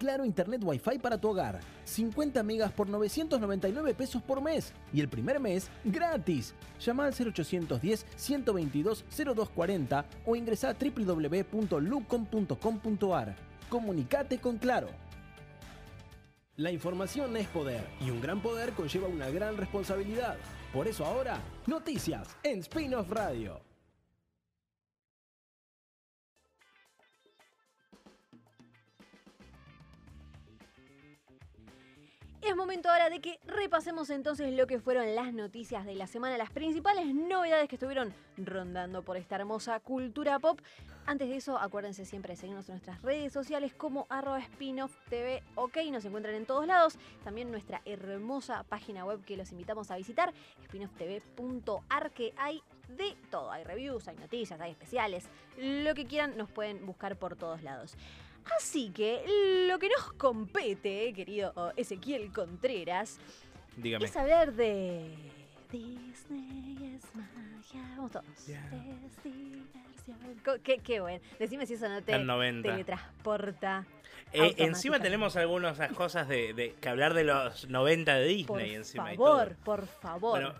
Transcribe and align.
Claro 0.00 0.24
Internet 0.24 0.62
Wi-Fi 0.64 0.98
para 0.98 1.20
tu 1.20 1.28
hogar. 1.28 1.60
50 1.84 2.42
megas 2.42 2.72
por 2.72 2.88
999 2.88 3.92
pesos 3.92 4.22
por 4.22 4.40
mes. 4.40 4.72
Y 4.94 5.00
el 5.00 5.10
primer 5.10 5.38
mes, 5.38 5.70
gratis. 5.84 6.54
Llama 6.80 7.04
al 7.04 7.12
0810-122-0240 7.12 10.04
o 10.24 10.34
ingresa 10.34 10.70
a 10.70 10.74
www.lucom.com.ar. 10.74 13.36
Comunicate 13.68 14.38
con 14.38 14.56
Claro. 14.56 14.88
La 16.56 16.72
información 16.72 17.36
es 17.36 17.46
poder 17.48 17.84
y 18.00 18.08
un 18.10 18.22
gran 18.22 18.40
poder 18.40 18.72
conlleva 18.72 19.06
una 19.06 19.28
gran 19.28 19.58
responsabilidad. 19.58 20.38
Por 20.72 20.88
eso 20.88 21.04
ahora, 21.04 21.38
noticias 21.66 22.38
en 22.42 22.60
Spin-off 22.60 23.10
Radio. 23.10 23.69
Es 32.42 32.56
momento 32.56 32.88
ahora 32.88 33.10
de 33.10 33.20
que 33.20 33.38
repasemos 33.44 34.08
entonces 34.08 34.50
lo 34.54 34.66
que 34.66 34.80
fueron 34.80 35.14
las 35.14 35.34
noticias 35.34 35.84
de 35.84 35.94
la 35.94 36.06
semana, 36.06 36.38
las 36.38 36.50
principales 36.50 37.14
novedades 37.14 37.68
que 37.68 37.76
estuvieron 37.76 38.14
rondando 38.38 39.02
por 39.02 39.18
esta 39.18 39.36
hermosa 39.36 39.78
cultura 39.80 40.38
pop. 40.38 40.58
Antes 41.04 41.28
de 41.28 41.36
eso, 41.36 41.58
acuérdense 41.58 42.06
siempre 42.06 42.32
de 42.32 42.36
seguirnos 42.36 42.66
en 42.70 42.76
nuestras 42.76 43.02
redes 43.02 43.34
sociales 43.34 43.74
como 43.74 44.06
arroba 44.08 44.40
spinoff 44.40 44.96
TV, 45.10 45.42
ok, 45.54 45.76
nos 45.92 46.04
encuentran 46.06 46.34
en 46.34 46.46
todos 46.46 46.66
lados. 46.66 46.98
También 47.24 47.50
nuestra 47.50 47.82
hermosa 47.84 48.64
página 48.64 49.04
web 49.04 49.22
que 49.22 49.36
los 49.36 49.52
invitamos 49.52 49.90
a 49.90 49.96
visitar, 49.96 50.32
spinofftv.ar, 50.64 52.10
que 52.12 52.32
hay 52.38 52.62
de 52.96 53.16
todo. 53.30 53.52
Hay 53.52 53.64
reviews, 53.64 54.08
hay 54.08 54.16
noticias, 54.16 54.58
hay 54.62 54.70
especiales, 54.70 55.28
lo 55.58 55.94
que 55.94 56.06
quieran 56.06 56.38
nos 56.38 56.50
pueden 56.50 56.86
buscar 56.86 57.16
por 57.16 57.36
todos 57.36 57.62
lados. 57.62 57.98
Así 58.56 58.90
que 58.90 59.22
lo 59.68 59.78
que 59.78 59.88
nos 59.88 60.12
compete, 60.14 61.12
querido 61.12 61.72
Ezequiel 61.76 62.32
Contreras, 62.32 63.18
Dígame. 63.76 64.04
es 64.04 64.16
hablar 64.16 64.52
de 64.52 65.14
Disney 65.70 66.96
es 66.96 67.14
magia. 67.14 67.82
Vamos 67.96 68.10
todos. 68.12 68.24
Es 68.28 69.22
diversión. 69.24 70.40
Co- 70.44 70.60
Qué, 70.62 70.78
qué 70.78 71.00
bueno. 71.00 71.22
Decime 71.38 71.66
si 71.66 71.74
eso 71.74 71.88
no 71.88 72.02
te 72.02 72.12
En 72.14 72.26
90. 72.26 72.68
teletransporta. 72.70 73.86
Eh, 74.32 74.54
encima 74.58 75.00
tenemos 75.00 75.36
algunas 75.36 75.78
cosas 75.92 76.28
de, 76.28 76.52
de- 76.54 76.74
que 76.74 76.88
hablar 76.88 77.14
de 77.14 77.24
los 77.24 77.68
90 77.68 78.14
de 78.16 78.24
Disney 78.26 78.46
Por 78.46 78.60
encima 78.62 79.04
favor, 79.10 79.56
por 79.64 79.86
favor. 79.86 80.30
Bueno, 80.40 80.54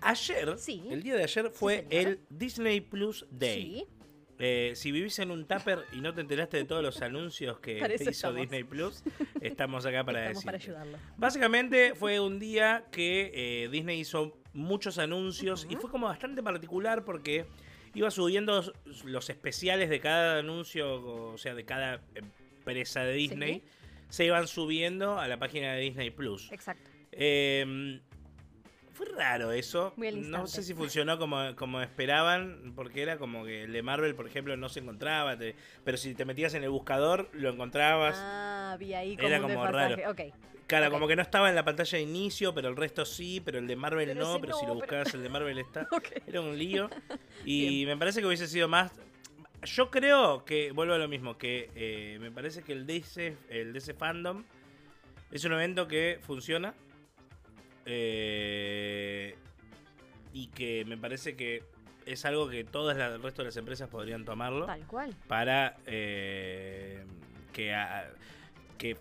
ayer, 0.00 0.58
Sí. 0.58 0.86
el 0.90 1.02
día 1.02 1.14
de 1.16 1.22
ayer 1.24 1.50
fue 1.50 1.86
el 1.90 2.20
Disney 2.30 2.80
Plus 2.80 3.26
Day. 3.30 3.62
sí, 3.62 3.86
Eh, 4.38 4.72
si 4.74 4.92
vivís 4.92 5.18
en 5.18 5.30
un 5.30 5.46
tupper 5.46 5.84
y 5.92 6.00
no 6.00 6.12
te 6.12 6.20
enteraste 6.20 6.58
de 6.58 6.64
todos 6.64 6.82
los 6.82 7.00
anuncios 7.00 7.58
que 7.60 7.78
eso 7.84 7.94
hizo 8.02 8.10
estamos. 8.10 8.40
Disney 8.40 8.64
Plus, 8.64 9.02
estamos 9.40 9.86
acá 9.86 10.04
para 10.04 10.28
ayudarlo. 10.28 10.98
Básicamente 11.16 11.94
fue 11.94 12.20
un 12.20 12.38
día 12.38 12.84
que 12.90 13.32
eh, 13.34 13.68
Disney 13.70 14.00
hizo 14.00 14.38
muchos 14.52 14.98
anuncios 14.98 15.66
y 15.68 15.76
fue 15.76 15.90
como 15.90 16.06
bastante 16.06 16.42
particular 16.42 17.04
porque 17.04 17.46
iba 17.94 18.10
subiendo 18.10 18.62
los 19.04 19.30
especiales 19.30 19.88
de 19.88 20.00
cada 20.00 20.38
anuncio, 20.38 21.32
o 21.32 21.38
sea, 21.38 21.54
de 21.54 21.64
cada 21.64 22.02
empresa 22.14 23.04
de 23.04 23.14
Disney, 23.14 23.64
se 24.10 24.26
iban 24.26 24.46
subiendo 24.46 25.18
a 25.18 25.28
la 25.28 25.38
página 25.38 25.72
de 25.72 25.80
Disney 25.80 26.10
Plus. 26.10 26.52
Exacto. 26.52 26.90
Eh, 27.12 28.00
fue 28.96 29.06
raro 29.06 29.52
eso. 29.52 29.92
No 29.96 30.46
sé 30.46 30.62
si 30.62 30.72
funcionó 30.74 31.18
como, 31.18 31.54
como 31.56 31.80
esperaban, 31.82 32.72
porque 32.74 33.02
era 33.02 33.18
como 33.18 33.44
que 33.44 33.64
el 33.64 33.72
de 33.72 33.82
Marvel, 33.82 34.14
por 34.14 34.26
ejemplo, 34.26 34.56
no 34.56 34.68
se 34.68 34.80
encontraba, 34.80 35.36
te- 35.36 35.54
pero 35.84 35.96
si 35.96 36.14
te 36.14 36.24
metías 36.24 36.54
en 36.54 36.64
el 36.64 36.70
buscador, 36.70 37.28
lo 37.32 37.50
encontrabas. 37.50 38.16
Ah, 38.18 38.76
vi 38.78 38.94
ahí 38.94 39.16
como 39.16 39.28
Era 39.28 39.40
un 39.40 39.52
como 39.52 39.66
raro. 39.66 40.10
Ok. 40.10 40.20
Claro, 40.66 40.90
como 40.90 41.06
que 41.06 41.14
no 41.14 41.22
estaba 41.22 41.48
en 41.48 41.54
la 41.54 41.64
pantalla 41.64 41.96
de 41.98 42.02
inicio, 42.02 42.52
pero 42.52 42.68
el 42.68 42.76
resto 42.76 43.04
sí, 43.04 43.40
pero 43.44 43.58
el 43.58 43.68
de 43.68 43.76
Marvel 43.76 44.08
Pero 44.08 44.20
no, 44.24 44.40
pero 44.40 44.52
no, 44.54 44.58
si 44.58 44.66
lo 44.66 44.72
pero- 44.72 44.80
buscabas 44.80 45.14
el 45.14 45.22
de 45.22 45.28
Marvel 45.28 45.58
está. 45.58 45.86
Ok. 45.92 46.08
Era 46.26 46.40
un 46.40 46.58
lío. 46.58 46.90
Y 47.44 47.84
me 47.86 47.96
parece 47.96 48.20
que 48.20 48.26
hubiese 48.26 48.48
sido 48.48 48.66
más... 48.66 48.90
Yo 49.62 49.90
creo 49.90 50.44
que, 50.44 50.72
vuelvo 50.72 50.94
a 50.94 50.98
lo 50.98 51.06
mismo, 51.08 51.38
que 51.38 51.70
eh, 51.74 52.18
me 52.20 52.30
parece 52.30 52.62
que 52.62 52.72
el 52.72 52.86
DC, 52.86 53.36
el 53.48 53.72
DC 53.72 53.94
Fandom 53.94 54.44
es 55.30 55.44
un 55.44 55.52
evento 55.52 55.86
que 55.88 56.18
funciona. 56.22 56.74
Eh, 57.86 59.34
y 60.32 60.48
que 60.48 60.84
me 60.84 60.96
parece 60.98 61.36
que 61.36 61.62
es 62.04 62.24
algo 62.24 62.48
que 62.48 62.62
todas 62.64 62.96
las- 62.96 63.14
el 63.14 63.22
resto 63.22 63.42
de 63.42 63.46
las 63.46 63.56
empresas 63.56 63.88
podrían 63.88 64.24
tomarlo 64.24 64.66
Tal 64.66 64.86
cual. 64.86 65.14
para 65.26 65.76
eh, 65.86 67.02
que, 67.52 67.74
ha- 67.74 68.10
que 68.78 68.96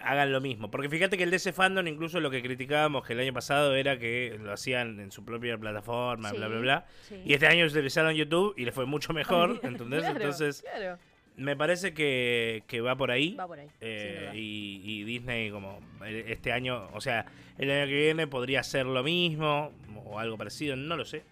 hagan 0.00 0.32
lo 0.32 0.40
mismo. 0.42 0.70
Porque 0.70 0.88
fíjate 0.90 1.16
que 1.16 1.22
el 1.22 1.30
DC 1.30 1.52
Fandom, 1.52 1.86
incluso 1.86 2.20
lo 2.20 2.30
que 2.30 2.42
criticábamos 2.42 3.06
que 3.06 3.14
el 3.14 3.20
año 3.20 3.32
pasado 3.32 3.74
era 3.74 3.98
que 3.98 4.38
lo 4.42 4.52
hacían 4.52 5.00
en 5.00 5.10
su 5.10 5.24
propia 5.24 5.56
plataforma, 5.56 6.32
bla, 6.32 6.48
bla, 6.48 6.56
Sí, 6.58 6.62
bla. 6.62 6.86
sí. 7.08 7.22
Y 7.24 7.32
este 7.34 7.46
año 7.46 7.64
utilizaron 7.64 8.12
YouTube 8.14 8.52
y 8.58 8.64
le 8.66 8.72
fue 8.72 8.84
mucho 8.84 9.12
mejor, 9.14 9.60
¿entendés? 9.62 10.00
Claro, 10.00 10.16
Entonces, 10.16 10.62
claro. 10.62 10.98
Me 11.36 11.56
parece 11.56 11.94
que, 11.94 12.62
que 12.66 12.80
va 12.80 12.96
por 12.96 13.10
ahí. 13.10 13.34
Va 13.34 13.46
por 13.46 13.58
ahí. 13.58 13.68
Eh, 13.80 14.30
y, 14.34 14.80
y 14.84 15.04
Disney 15.04 15.50
como 15.50 15.80
eh, 16.04 16.24
este 16.28 16.52
año, 16.52 16.88
o 16.92 17.00
sea, 17.00 17.26
el 17.58 17.70
año 17.70 17.86
que 17.86 17.94
viene 17.96 18.26
podría 18.26 18.62
ser 18.62 18.86
lo 18.86 19.02
mismo 19.02 19.72
o 20.04 20.18
algo 20.18 20.36
parecido, 20.38 20.76
no 20.76 20.96
lo 20.96 21.04
sé. 21.04 21.24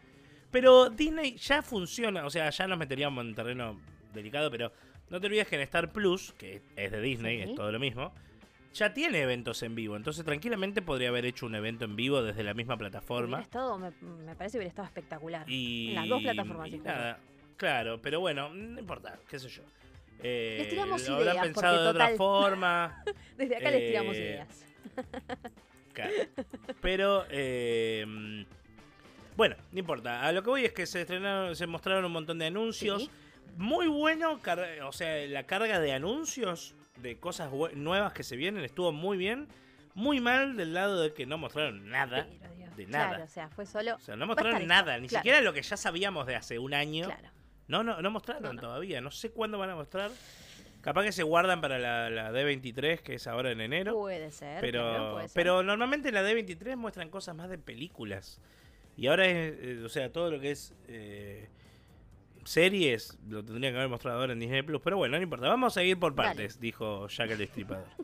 Pero 0.50 0.90
Disney 0.90 1.36
ya 1.36 1.62
funciona, 1.62 2.26
o 2.26 2.30
sea, 2.30 2.50
ya 2.50 2.66
nos 2.66 2.78
meteríamos 2.78 3.24
en 3.24 3.34
terreno 3.34 3.80
delicado, 4.12 4.50
pero 4.50 4.72
no 5.08 5.20
te 5.20 5.26
olvides 5.28 5.46
que 5.48 5.56
en 5.56 5.62
Star 5.62 5.92
Plus, 5.92 6.32
que 6.34 6.60
es 6.76 6.90
de 6.92 7.00
Disney, 7.00 7.38
Sí. 7.38 7.50
es 7.50 7.54
todo 7.54 7.72
lo 7.72 7.78
mismo, 7.78 8.12
ya 8.74 8.92
tiene 8.92 9.20
eventos 9.20 9.62
en 9.62 9.74
vivo, 9.74 9.96
entonces 9.96 10.24
tranquilamente 10.24 10.82
podría 10.82 11.08
haber 11.10 11.24
hecho 11.26 11.46
un 11.46 11.54
evento 11.54 11.84
en 11.84 11.94
vivo 11.96 12.22
desde 12.22 12.42
la 12.42 12.54
misma 12.54 12.76
plataforma. 12.76 13.40
Estado, 13.40 13.78
me, 13.78 13.90
me 14.26 14.34
parece 14.34 14.52
que 14.54 14.58
hubiera 14.58 14.68
estado 14.70 14.86
espectacular. 14.88 15.48
Y, 15.48 15.90
En 15.90 15.94
las 15.96 16.08
dos 16.08 16.22
plataformas 16.22 16.68
y 16.70 16.78
nada, 16.78 17.18
claro, 17.56 18.00
pero 18.02 18.20
bueno, 18.20 18.52
no 18.52 18.78
importa, 18.80 19.18
qué 19.28 19.38
sé 19.38 19.48
yo. 19.48 19.62
Eh, 20.22 20.56
Les 20.60 20.68
tiramos 20.68 21.08
lo 21.08 21.14
habrán 21.16 21.34
ideas, 21.34 21.46
pensado 21.46 21.72
porque 21.74 21.82
de 21.82 21.88
otra 21.90 22.04
total- 22.04 22.16
forma. 22.16 23.04
Desde 23.36 23.56
acá 23.56 23.70
les 23.70 23.88
tiramos 23.88 24.16
eh, 24.16 24.20
ideas. 24.20 24.64
Claro. 25.92 26.10
Pero, 26.80 27.26
eh, 27.28 28.46
bueno, 29.36 29.56
no 29.72 29.78
importa. 29.78 30.26
A 30.26 30.32
lo 30.32 30.42
que 30.42 30.48
voy 30.48 30.64
es 30.64 30.72
que 30.72 30.86
se 30.86 31.02
estrenaron, 31.02 31.54
se 31.54 31.66
mostraron 31.66 32.06
un 32.06 32.12
montón 32.12 32.38
de 32.38 32.46
anuncios. 32.46 33.02
Sí. 33.02 33.10
Muy 33.58 33.86
bueno, 33.88 34.40
o 34.86 34.92
sea, 34.92 35.26
la 35.26 35.44
carga 35.44 35.80
de 35.80 35.92
anuncios, 35.92 36.74
de 36.96 37.18
cosas 37.18 37.50
nuevas 37.74 38.14
que 38.14 38.22
se 38.22 38.36
vienen, 38.36 38.64
estuvo 38.64 38.90
muy 38.92 39.18
bien. 39.18 39.48
Muy 39.94 40.20
mal 40.20 40.56
del 40.56 40.72
lado 40.72 41.02
de 41.02 41.12
que 41.12 41.26
no 41.26 41.36
mostraron 41.36 41.90
nada. 41.90 42.26
Pero, 42.26 42.74
de 42.76 42.86
nada. 42.86 43.08
Claro, 43.08 43.24
o 43.24 43.28
sea, 43.28 43.48
fue 43.50 43.66
solo. 43.66 43.96
O 43.96 44.00
sea, 44.00 44.16
no 44.16 44.26
mostraron 44.26 44.66
nada, 44.66 44.92
esto, 44.94 45.02
ni 45.02 45.08
claro, 45.08 45.20
siquiera 45.20 45.40
lo 45.42 45.52
que 45.52 45.60
ya 45.60 45.76
sabíamos 45.76 46.26
de 46.26 46.36
hace 46.36 46.58
un 46.58 46.72
año. 46.72 47.04
Claro. 47.04 47.28
No, 47.68 47.82
no, 47.82 48.02
no 48.02 48.10
mostraron 48.10 48.56
No, 48.56 48.62
todavía. 48.62 49.00
No 49.00 49.10
sé 49.10 49.30
cuándo 49.30 49.58
van 49.58 49.70
a 49.70 49.74
mostrar. 49.76 50.10
Capaz 50.80 51.04
que 51.04 51.12
se 51.12 51.22
guardan 51.22 51.60
para 51.60 51.78
la, 51.78 52.10
la 52.10 52.32
D23, 52.32 52.98
que 53.00 53.14
es 53.14 53.26
ahora 53.28 53.52
en 53.52 53.60
enero. 53.60 53.94
Puede 53.94 54.30
ser. 54.32 54.60
Pero, 54.60 55.12
puede 55.12 55.28
ser. 55.28 55.34
pero 55.34 55.62
normalmente 55.62 56.08
en 56.08 56.14
la 56.14 56.22
D23 56.28 56.76
muestran 56.76 57.08
cosas 57.08 57.36
más 57.36 57.48
de 57.48 57.56
películas. 57.58 58.40
Y 58.96 59.06
ahora 59.06 59.26
es, 59.26 59.54
eh, 59.60 59.82
o 59.84 59.88
sea, 59.88 60.10
todo 60.12 60.30
lo 60.30 60.40
que 60.40 60.50
es 60.50 60.74
eh, 60.88 61.48
series 62.44 63.16
lo 63.28 63.44
tendrían 63.44 63.72
que 63.72 63.78
haber 63.78 63.88
mostrado 63.88 64.20
ahora 64.20 64.32
en 64.32 64.40
Disney 64.40 64.62
Plus. 64.62 64.80
Pero 64.82 64.96
bueno, 64.96 65.16
no 65.16 65.22
importa. 65.22 65.48
Vamos 65.48 65.76
a 65.76 65.82
ir 65.84 65.98
por 65.98 66.14
Dale. 66.14 66.28
partes, 66.30 66.60
dijo 66.60 67.06
Jack 67.08 67.30
el 67.30 67.38
Destripador. 67.38 67.86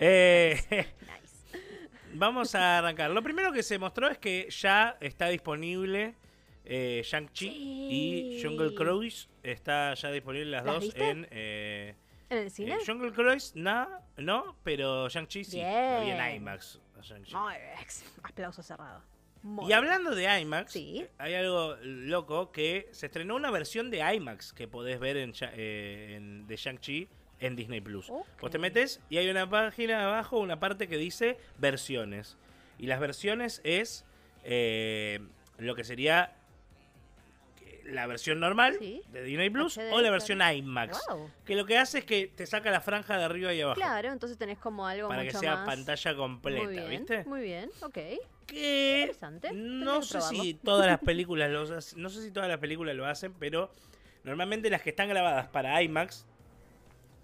Eh, 0.00 0.60
Nice. 0.70 1.58
vamos 2.14 2.54
a 2.54 2.78
arrancar. 2.78 3.10
Lo 3.10 3.20
primero 3.20 3.52
que 3.52 3.64
se 3.64 3.80
mostró 3.80 4.08
es 4.08 4.16
que 4.18 4.46
ya 4.48 4.96
está 5.00 5.26
disponible 5.26 6.14
eh, 6.68 7.02
Shang-Chi 7.04 7.48
y. 7.90 8.42
Jungle 8.42 8.74
Cruise. 8.74 9.28
Está 9.42 9.94
ya 9.94 10.10
disponible 10.10 10.46
las 10.50 10.64
¿Las 10.64 10.74
dos 10.74 10.84
viste? 10.84 11.08
en. 11.08 11.26
eh, 11.30 11.94
¿En 12.30 12.38
el 12.38 12.50
cine? 12.50 12.74
eh, 12.74 12.78
Jungle 12.86 13.12
Cruise, 13.12 13.52
no, 13.56 13.88
no, 14.18 14.54
pero 14.62 15.08
Shang-Chi 15.08 15.44
sí. 15.44 15.56
Bien. 15.56 15.68
en 16.20 16.36
IMAX. 16.36 16.78
Muy. 17.32 17.54
Aplauso 18.22 18.62
cerrado. 18.62 19.02
Muy 19.42 19.70
Y 19.70 19.72
hablando 19.72 20.14
de 20.14 20.40
IMAX, 20.40 20.72
Sí. 20.72 21.06
hay 21.16 21.34
algo 21.34 21.76
loco 21.82 22.50
que 22.50 22.88
se 22.90 23.06
estrenó 23.06 23.36
una 23.36 23.50
versión 23.52 23.88
de 23.90 24.00
IMAX 24.14 24.52
que 24.52 24.66
podés 24.66 24.98
ver 24.98 25.16
en, 25.16 25.32
eh, 25.52 26.14
en- 26.16 26.46
de 26.48 26.56
Shang-Chi 26.56 27.08
en 27.40 27.54
Disney 27.54 27.80
Plus. 27.80 28.10
Ok. 28.10 28.26
Vos 28.40 28.50
te 28.50 28.58
metes 28.58 29.00
y 29.08 29.16
hay 29.16 29.30
una 29.30 29.48
página 29.48 30.04
abajo, 30.04 30.38
una 30.40 30.58
parte 30.58 30.88
que 30.88 30.96
dice 30.98 31.38
versiones. 31.58 32.36
Y 32.78 32.86
las 32.88 32.98
versiones 33.00 33.60
es 33.64 34.04
eh, 34.44 35.20
lo 35.58 35.74
que 35.76 35.84
sería 35.84 36.34
la 37.88 38.06
versión 38.06 38.38
normal 38.40 38.76
Sí. 38.78 39.02
de 39.10 39.22
Disney 39.22 39.50
Plus 39.50 39.76
HD, 39.78 39.92
o 39.92 40.00
la 40.00 40.10
versión 40.10 40.40
IMAX. 40.42 41.00
Wow. 41.08 41.30
Que 41.44 41.54
lo 41.56 41.64
que 41.66 41.78
hace 41.78 41.98
es 41.98 42.04
que 42.04 42.26
te 42.28 42.46
saca 42.46 42.70
la 42.70 42.80
franja 42.80 43.16
de 43.18 43.24
arriba 43.24 43.52
y 43.54 43.60
abajo. 43.60 43.76
Claro, 43.80 44.12
entonces 44.12 44.38
tenés 44.38 44.58
como 44.58 44.86
algo 44.86 45.08
para 45.08 45.22
que 45.24 45.30
sea 45.32 45.56
más... 45.56 45.66
pantalla 45.66 46.14
completa, 46.16 46.62
muy 46.64 46.72
bien, 46.74 46.88
¿viste? 46.90 47.24
Muy 47.24 47.40
bien, 47.42 47.70
ok. 47.82 47.98
Que 48.46 48.98
Interesante, 49.00 49.50
no 49.52 50.00
que 50.00 50.06
sé 50.06 50.20
si 50.22 50.54
todas 50.64 50.86
las 50.86 51.00
películas 51.00 51.50
lo 51.50 51.64
no 51.64 52.08
sé 52.10 52.22
si 52.22 52.30
todas 52.30 52.48
las 52.48 52.58
películas 52.58 52.94
lo 52.96 53.04
hacen, 53.06 53.32
pero 53.34 53.70
normalmente 54.24 54.70
las 54.70 54.82
que 54.82 54.90
están 54.90 55.08
grabadas 55.08 55.48
para 55.48 55.82
IMAX 55.82 56.26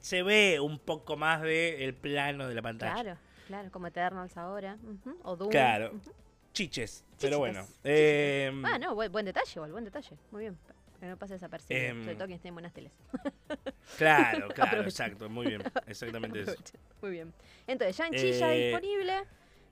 se 0.00 0.22
ve 0.22 0.60
un 0.60 0.78
poco 0.78 1.16
más 1.16 1.40
de 1.42 1.84
el 1.84 1.94
plano 1.94 2.46
de 2.48 2.54
la 2.54 2.62
pantalla. 2.62 2.92
Claro, 3.02 3.18
claro, 3.46 3.70
como 3.70 3.86
Eternals 3.86 4.36
ahora. 4.36 4.76
ujú, 4.82 5.18
O 5.22 5.36
Doom. 5.36 5.50
Claro. 5.50 5.92
Chiches, 6.52 7.04
pero 7.24 7.38
bueno. 7.38 7.66
Eh, 7.84 8.62
Ah, 8.64 8.78
no, 8.78 8.94
buen, 8.94 9.10
buen 9.12 9.24
detalle, 9.24 9.50
igual, 9.56 9.72
buen 9.72 9.84
detalle. 9.84 10.16
Muy 10.30 10.42
bien. 10.42 10.58
Que 11.00 11.06
no 11.06 11.16
pase 11.16 11.34
desapercibido. 11.34 11.86
Em, 11.86 12.02
Sobre 12.04 12.14
todo 12.16 12.26
quien 12.26 12.36
esté 12.36 12.48
en 12.48 12.54
buenas 12.54 12.72
teles. 12.72 12.92
Claro, 13.98 14.48
claro, 14.54 14.82
exacto, 14.82 15.28
muy 15.28 15.46
bien, 15.46 15.62
exactamente 15.86 16.40
eso. 16.40 16.54
Muy 17.02 17.10
bien. 17.10 17.32
Entonces, 17.66 17.96
Shang-Chi 17.96 18.32
ya 18.32 18.54
Eh, 18.54 18.68
disponible. 18.68 19.24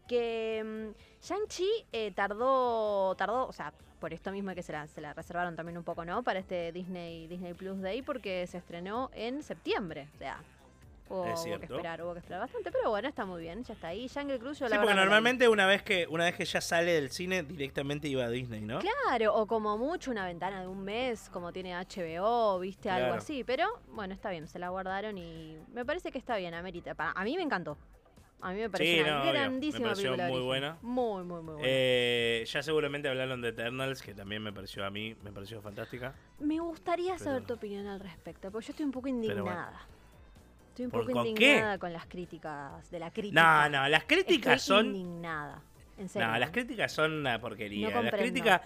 Que 0.06 0.62
mm, 0.94 1.24
Shang-Chi 1.24 1.68
eh, 1.92 2.12
tardó, 2.14 3.14
tardó, 3.16 3.46
o 3.46 3.52
sea, 3.52 3.72
por 4.00 4.12
esto 4.12 4.30
mismo 4.32 4.54
que 4.54 4.62
se 4.62 4.72
la, 4.72 4.86
se 4.88 5.00
la 5.00 5.14
reservaron 5.14 5.56
también 5.56 5.78
un 5.78 5.84
poco, 5.84 6.04
¿no? 6.04 6.22
Para 6.22 6.40
este 6.40 6.72
Disney, 6.72 7.26
Disney 7.28 7.54
Plus 7.54 7.80
Day, 7.80 8.02
porque 8.02 8.46
se 8.46 8.58
estrenó 8.58 9.10
en 9.14 9.42
septiembre. 9.42 10.08
O 10.14 10.18
sea, 10.18 10.42
hubo, 11.12 11.26
Es 11.26 11.32
hubo 11.34 11.42
que 11.44 11.48
cierto. 11.58 11.74
esperar, 11.76 12.02
hubo 12.02 12.12
que 12.14 12.18
esperar 12.20 12.40
bastante, 12.40 12.70
pero 12.72 12.90
bueno, 12.90 13.08
está 13.08 13.24
muy 13.24 13.40
bien, 13.42 13.62
ya 13.64 13.74
está 13.74 13.88
ahí. 13.88 14.08
Jungle 14.08 14.38
Cruise, 14.38 14.58
yo 14.58 14.66
Sí, 14.66 14.70
la 14.70 14.76
porque 14.78 14.86
verdad 14.88 14.96
la 14.96 15.02
vi. 15.02 15.04
normalmente 15.06 15.48
una 15.48 15.66
vez 15.66 15.82
que 15.82 16.06
una 16.08 16.24
vez 16.24 16.34
que 16.36 16.44
ya 16.44 16.60
sale 16.60 16.92
del 16.92 17.10
cine 17.10 17.42
directamente 17.42 18.08
iba 18.08 18.24
a 18.24 18.30
Disney, 18.30 18.60
¿no? 18.62 18.78
Claro, 18.80 19.34
o 19.34 19.46
como 19.46 19.76
mucho 19.78 20.10
una 20.10 20.26
ventana 20.26 20.60
de 20.62 20.66
un 20.68 20.82
mes, 20.82 21.28
como 21.30 21.52
tiene 21.52 21.74
HBO, 21.74 22.58
viste, 22.60 22.90
algo 22.90 23.06
Claro. 23.08 23.22
así. 23.22 23.44
Pero 23.44 23.66
bueno, 23.88 24.14
está 24.14 24.30
bien, 24.30 24.46
se 24.48 24.58
la 24.58 24.68
guardaron 24.70 25.18
y 25.18 25.56
me 25.72 25.84
parece 25.84 26.10
que 26.10 26.18
está 26.18 26.36
bien, 26.36 26.54
amerita. 26.54 26.94
Para, 26.94 27.12
a 27.12 27.24
mí 27.24 27.36
me 27.36 27.42
encantó. 27.42 27.76
A 28.44 28.52
mí 28.52 28.58
me 28.58 28.68
pareció 28.68 28.94
Sí, 28.96 29.00
una 29.02 29.20
obvio. 29.22 29.32
Me 29.32 29.38
grandísima 29.38 29.84
pareció 29.90 30.02
película. 30.16 30.24
de 30.24 30.30
muy 30.32 30.38
origen. 30.40 30.46
buena. 30.48 30.78
Muy, 30.82 31.22
muy, 31.22 31.42
muy 31.42 31.52
buena. 31.54 31.68
Eh, 31.70 32.44
ya 32.44 32.60
seguramente 32.60 33.08
hablaron 33.08 33.40
de 33.40 33.50
Eternals, 33.50 34.02
que 34.02 34.14
también 34.14 34.42
me 34.42 34.52
pareció 34.52 34.84
a 34.84 34.90
mí, 34.90 35.14
me 35.22 35.30
pareció 35.30 35.62
fantástica. 35.62 36.12
me 36.40 36.58
gustaría 36.58 37.12
pero- 37.12 37.24
saber 37.24 37.44
tu 37.46 37.54
opinión 37.54 37.86
al 37.86 38.00
respecto, 38.00 38.50
porque 38.50 38.66
yo 38.66 38.70
estoy 38.72 38.84
un 38.84 38.90
poco 38.90 39.06
indignada. 39.06 39.86
Estoy 40.72 40.86
un 40.86 40.90
¿Por- 40.90 41.02
poco 41.02 41.12
con 41.18 41.26
indignada 41.26 41.76
con 41.78 41.92
las 41.92 42.06
críticas, 42.06 42.90
de 42.90 42.98
la 42.98 43.06
No, 43.06 43.12
crítica. 43.12 43.68
no, 43.68 43.88
las 43.90 44.04
críticas 44.04 44.62
Estoy 44.62 44.76
son 44.78 44.86
indignada. 44.86 45.62
En 45.98 46.08
serio. 46.08 46.28
No, 46.28 46.38
las 46.38 46.50
críticas 46.50 46.92
son 46.92 47.12
una 47.12 47.38
porquería. 47.38 47.90
No 47.90 48.02
las 48.02 48.14
críticas, 48.14 48.62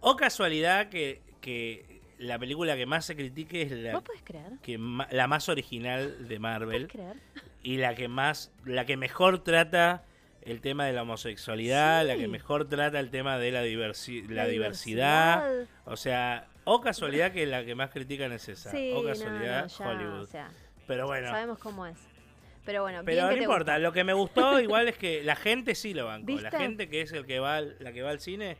o 0.00 0.16
casualidad 0.16 0.88
que, 0.88 1.20
que 1.42 2.00
la 2.16 2.38
película 2.38 2.76
que 2.76 2.86
más 2.86 3.04
se 3.04 3.14
critique 3.14 3.60
es 3.60 3.72
la, 3.72 3.92
¿Vos 3.92 4.02
podés 4.04 4.22
creer? 4.24 4.52
que 4.62 4.78
ma- 4.78 5.06
la 5.10 5.26
más 5.26 5.50
original 5.50 6.26
de 6.28 6.38
Marvel 6.38 6.86
¿Podés 6.88 6.92
creer? 6.92 7.16
y 7.62 7.76
la 7.76 7.94
que 7.94 8.08
más, 8.08 8.52
la 8.64 8.86
que 8.86 8.96
mejor 8.96 9.44
trata 9.44 10.04
el 10.40 10.62
tema 10.62 10.86
de 10.86 10.94
la 10.94 11.02
homosexualidad, 11.02 12.06
la 12.06 12.16
que 12.16 12.26
mejor 12.26 12.66
trata 12.70 12.98
el 12.98 13.10
tema 13.10 13.36
de 13.36 13.50
la, 13.52 13.62
diversi- 13.66 14.26
la 14.26 14.46
diversidad. 14.46 15.66
O 15.84 15.96
sea, 15.98 16.48
o 16.64 16.80
casualidad 16.80 17.32
que 17.32 17.44
la 17.44 17.64
que 17.66 17.74
más 17.74 17.90
critican 17.90 18.32
es 18.32 18.48
esa. 18.48 18.70
Sí, 18.70 18.92
o 18.94 19.02
no, 19.02 19.08
casualidad 19.08 19.62
no, 19.64 19.68
ya, 19.68 19.88
Hollywood. 19.90 20.20
O 20.22 20.26
sea, 20.26 20.50
Pero 20.90 21.06
bueno. 21.06 21.28
sabemos 21.28 21.58
cómo 21.60 21.86
es. 21.86 21.96
Pero 22.64 22.82
bueno, 22.82 23.02
Pero 23.04 23.30
no 23.30 23.36
importa, 23.36 23.78
lo 23.78 23.92
que 23.92 24.02
me 24.02 24.12
gustó 24.12 24.58
igual 24.60 24.88
es 24.88 24.98
que 24.98 25.22
la 25.22 25.36
gente 25.36 25.76
sí 25.76 25.94
lo 25.94 26.06
bancó. 26.06 26.32
La 26.40 26.50
gente 26.50 26.88
que 26.88 27.02
es 27.02 27.12
el 27.12 27.26
que 27.26 27.38
va 27.38 27.60
la 27.60 27.92
que 27.92 28.02
va 28.02 28.10
al 28.10 28.18
cine 28.18 28.56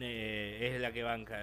eh, 0.00 0.72
es 0.74 0.80
la 0.80 0.92
que 0.92 1.02
banca. 1.02 1.38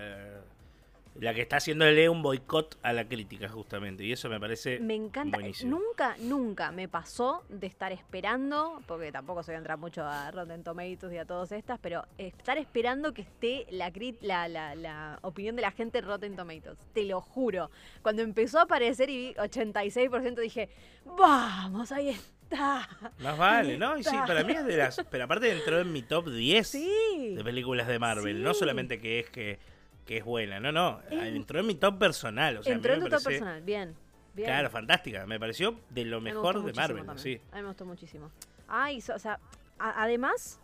La 1.19 1.33
que 1.33 1.41
está 1.41 1.57
haciéndole 1.57 2.07
un 2.09 2.23
boicot 2.23 2.77
a 2.83 2.93
la 2.93 3.05
crítica, 3.07 3.49
justamente. 3.49 4.03
Y 4.05 4.13
eso 4.13 4.29
me 4.29 4.39
parece. 4.39 4.79
Me 4.79 4.95
encanta. 4.95 5.37
eh, 5.37 5.41
buenísimo. 5.41 5.77
Nunca, 5.77 6.15
nunca 6.19 6.71
me 6.71 6.87
pasó 6.87 7.43
de 7.49 7.67
estar 7.67 7.91
esperando, 7.91 8.81
porque 8.87 9.11
tampoco 9.11 9.43
se 9.43 9.51
voy 9.51 9.55
a 9.55 9.57
entrar 9.59 9.77
mucho 9.77 10.03
a 10.05 10.31
Rotten 10.31 10.63
Tomatoes 10.63 11.13
y 11.13 11.17
a 11.17 11.25
todas 11.25 11.51
estas, 11.51 11.79
pero 11.79 12.05
estar 12.17 12.57
esperando 12.57 13.13
que 13.13 13.23
esté 13.23 13.67
la, 13.71 13.91
la, 14.21 14.47
la, 14.47 14.73
la 14.75 15.19
opinión 15.21 15.55
de 15.57 15.61
la 15.63 15.71
gente 15.71 15.97
en 15.99 16.05
Rotten 16.05 16.35
Tomatoes. 16.35 16.77
Te 16.93 17.03
lo 17.03 17.19
juro. 17.21 17.69
Cuando 18.01 18.21
empezó 18.21 18.59
a 18.59 18.63
aparecer 18.63 19.09
y 19.09 19.17
vi 19.17 19.33
86%, 19.33 20.35
dije, 20.39 20.69
vamos, 21.05 21.91
ahí 21.91 22.09
está. 22.09 22.87
Más 23.19 23.37
vale, 23.37 23.77
¿no? 23.77 23.97
Y 23.97 24.03
sí, 24.03 24.15
para 24.27 24.43
mí 24.43 24.53
es 24.53 24.65
de 24.65 24.77
las. 24.77 25.01
Pero 25.09 25.23
aparte 25.25 25.51
entró 25.51 25.79
en 25.79 25.91
mi 25.91 26.01
top 26.01 26.29
10 26.29 26.67
Sí. 26.67 27.33
de 27.35 27.43
películas 27.43 27.87
de 27.87 27.99
Marvel. 27.99 28.43
No 28.43 28.53
solamente 28.53 28.99
que 28.99 29.19
es 29.19 29.29
que, 29.29 29.59
que 30.05 30.17
es 30.17 30.25
buena, 30.25 30.59
no, 30.59 30.71
no. 30.71 30.99
En- 31.09 31.35
Entró 31.37 31.59
en 31.59 31.67
mi 31.67 31.75
top 31.75 31.97
personal. 31.99 32.57
O 32.57 32.63
sea, 32.63 32.73
Entró 32.73 32.93
en 32.93 33.01
tu 33.01 33.09
top 33.09 33.23
personal. 33.23 33.61
Bien. 33.61 33.95
Bien. 34.33 34.47
Claro, 34.47 34.69
fantástica. 34.69 35.25
Me 35.25 35.39
pareció 35.39 35.79
de 35.89 36.05
lo 36.05 36.21
me 36.21 36.33
mejor 36.33 36.63
de 36.63 36.73
Marvel. 36.73 37.05
también. 37.05 37.19
Sí. 37.19 37.41
A 37.51 37.55
mí 37.57 37.61
me 37.63 37.67
gustó 37.67 37.85
muchísimo. 37.85 38.31
Ay, 38.67 39.01
so- 39.01 39.13
o 39.15 39.19
sea, 39.19 39.39
a- 39.77 40.03
además, 40.03 40.59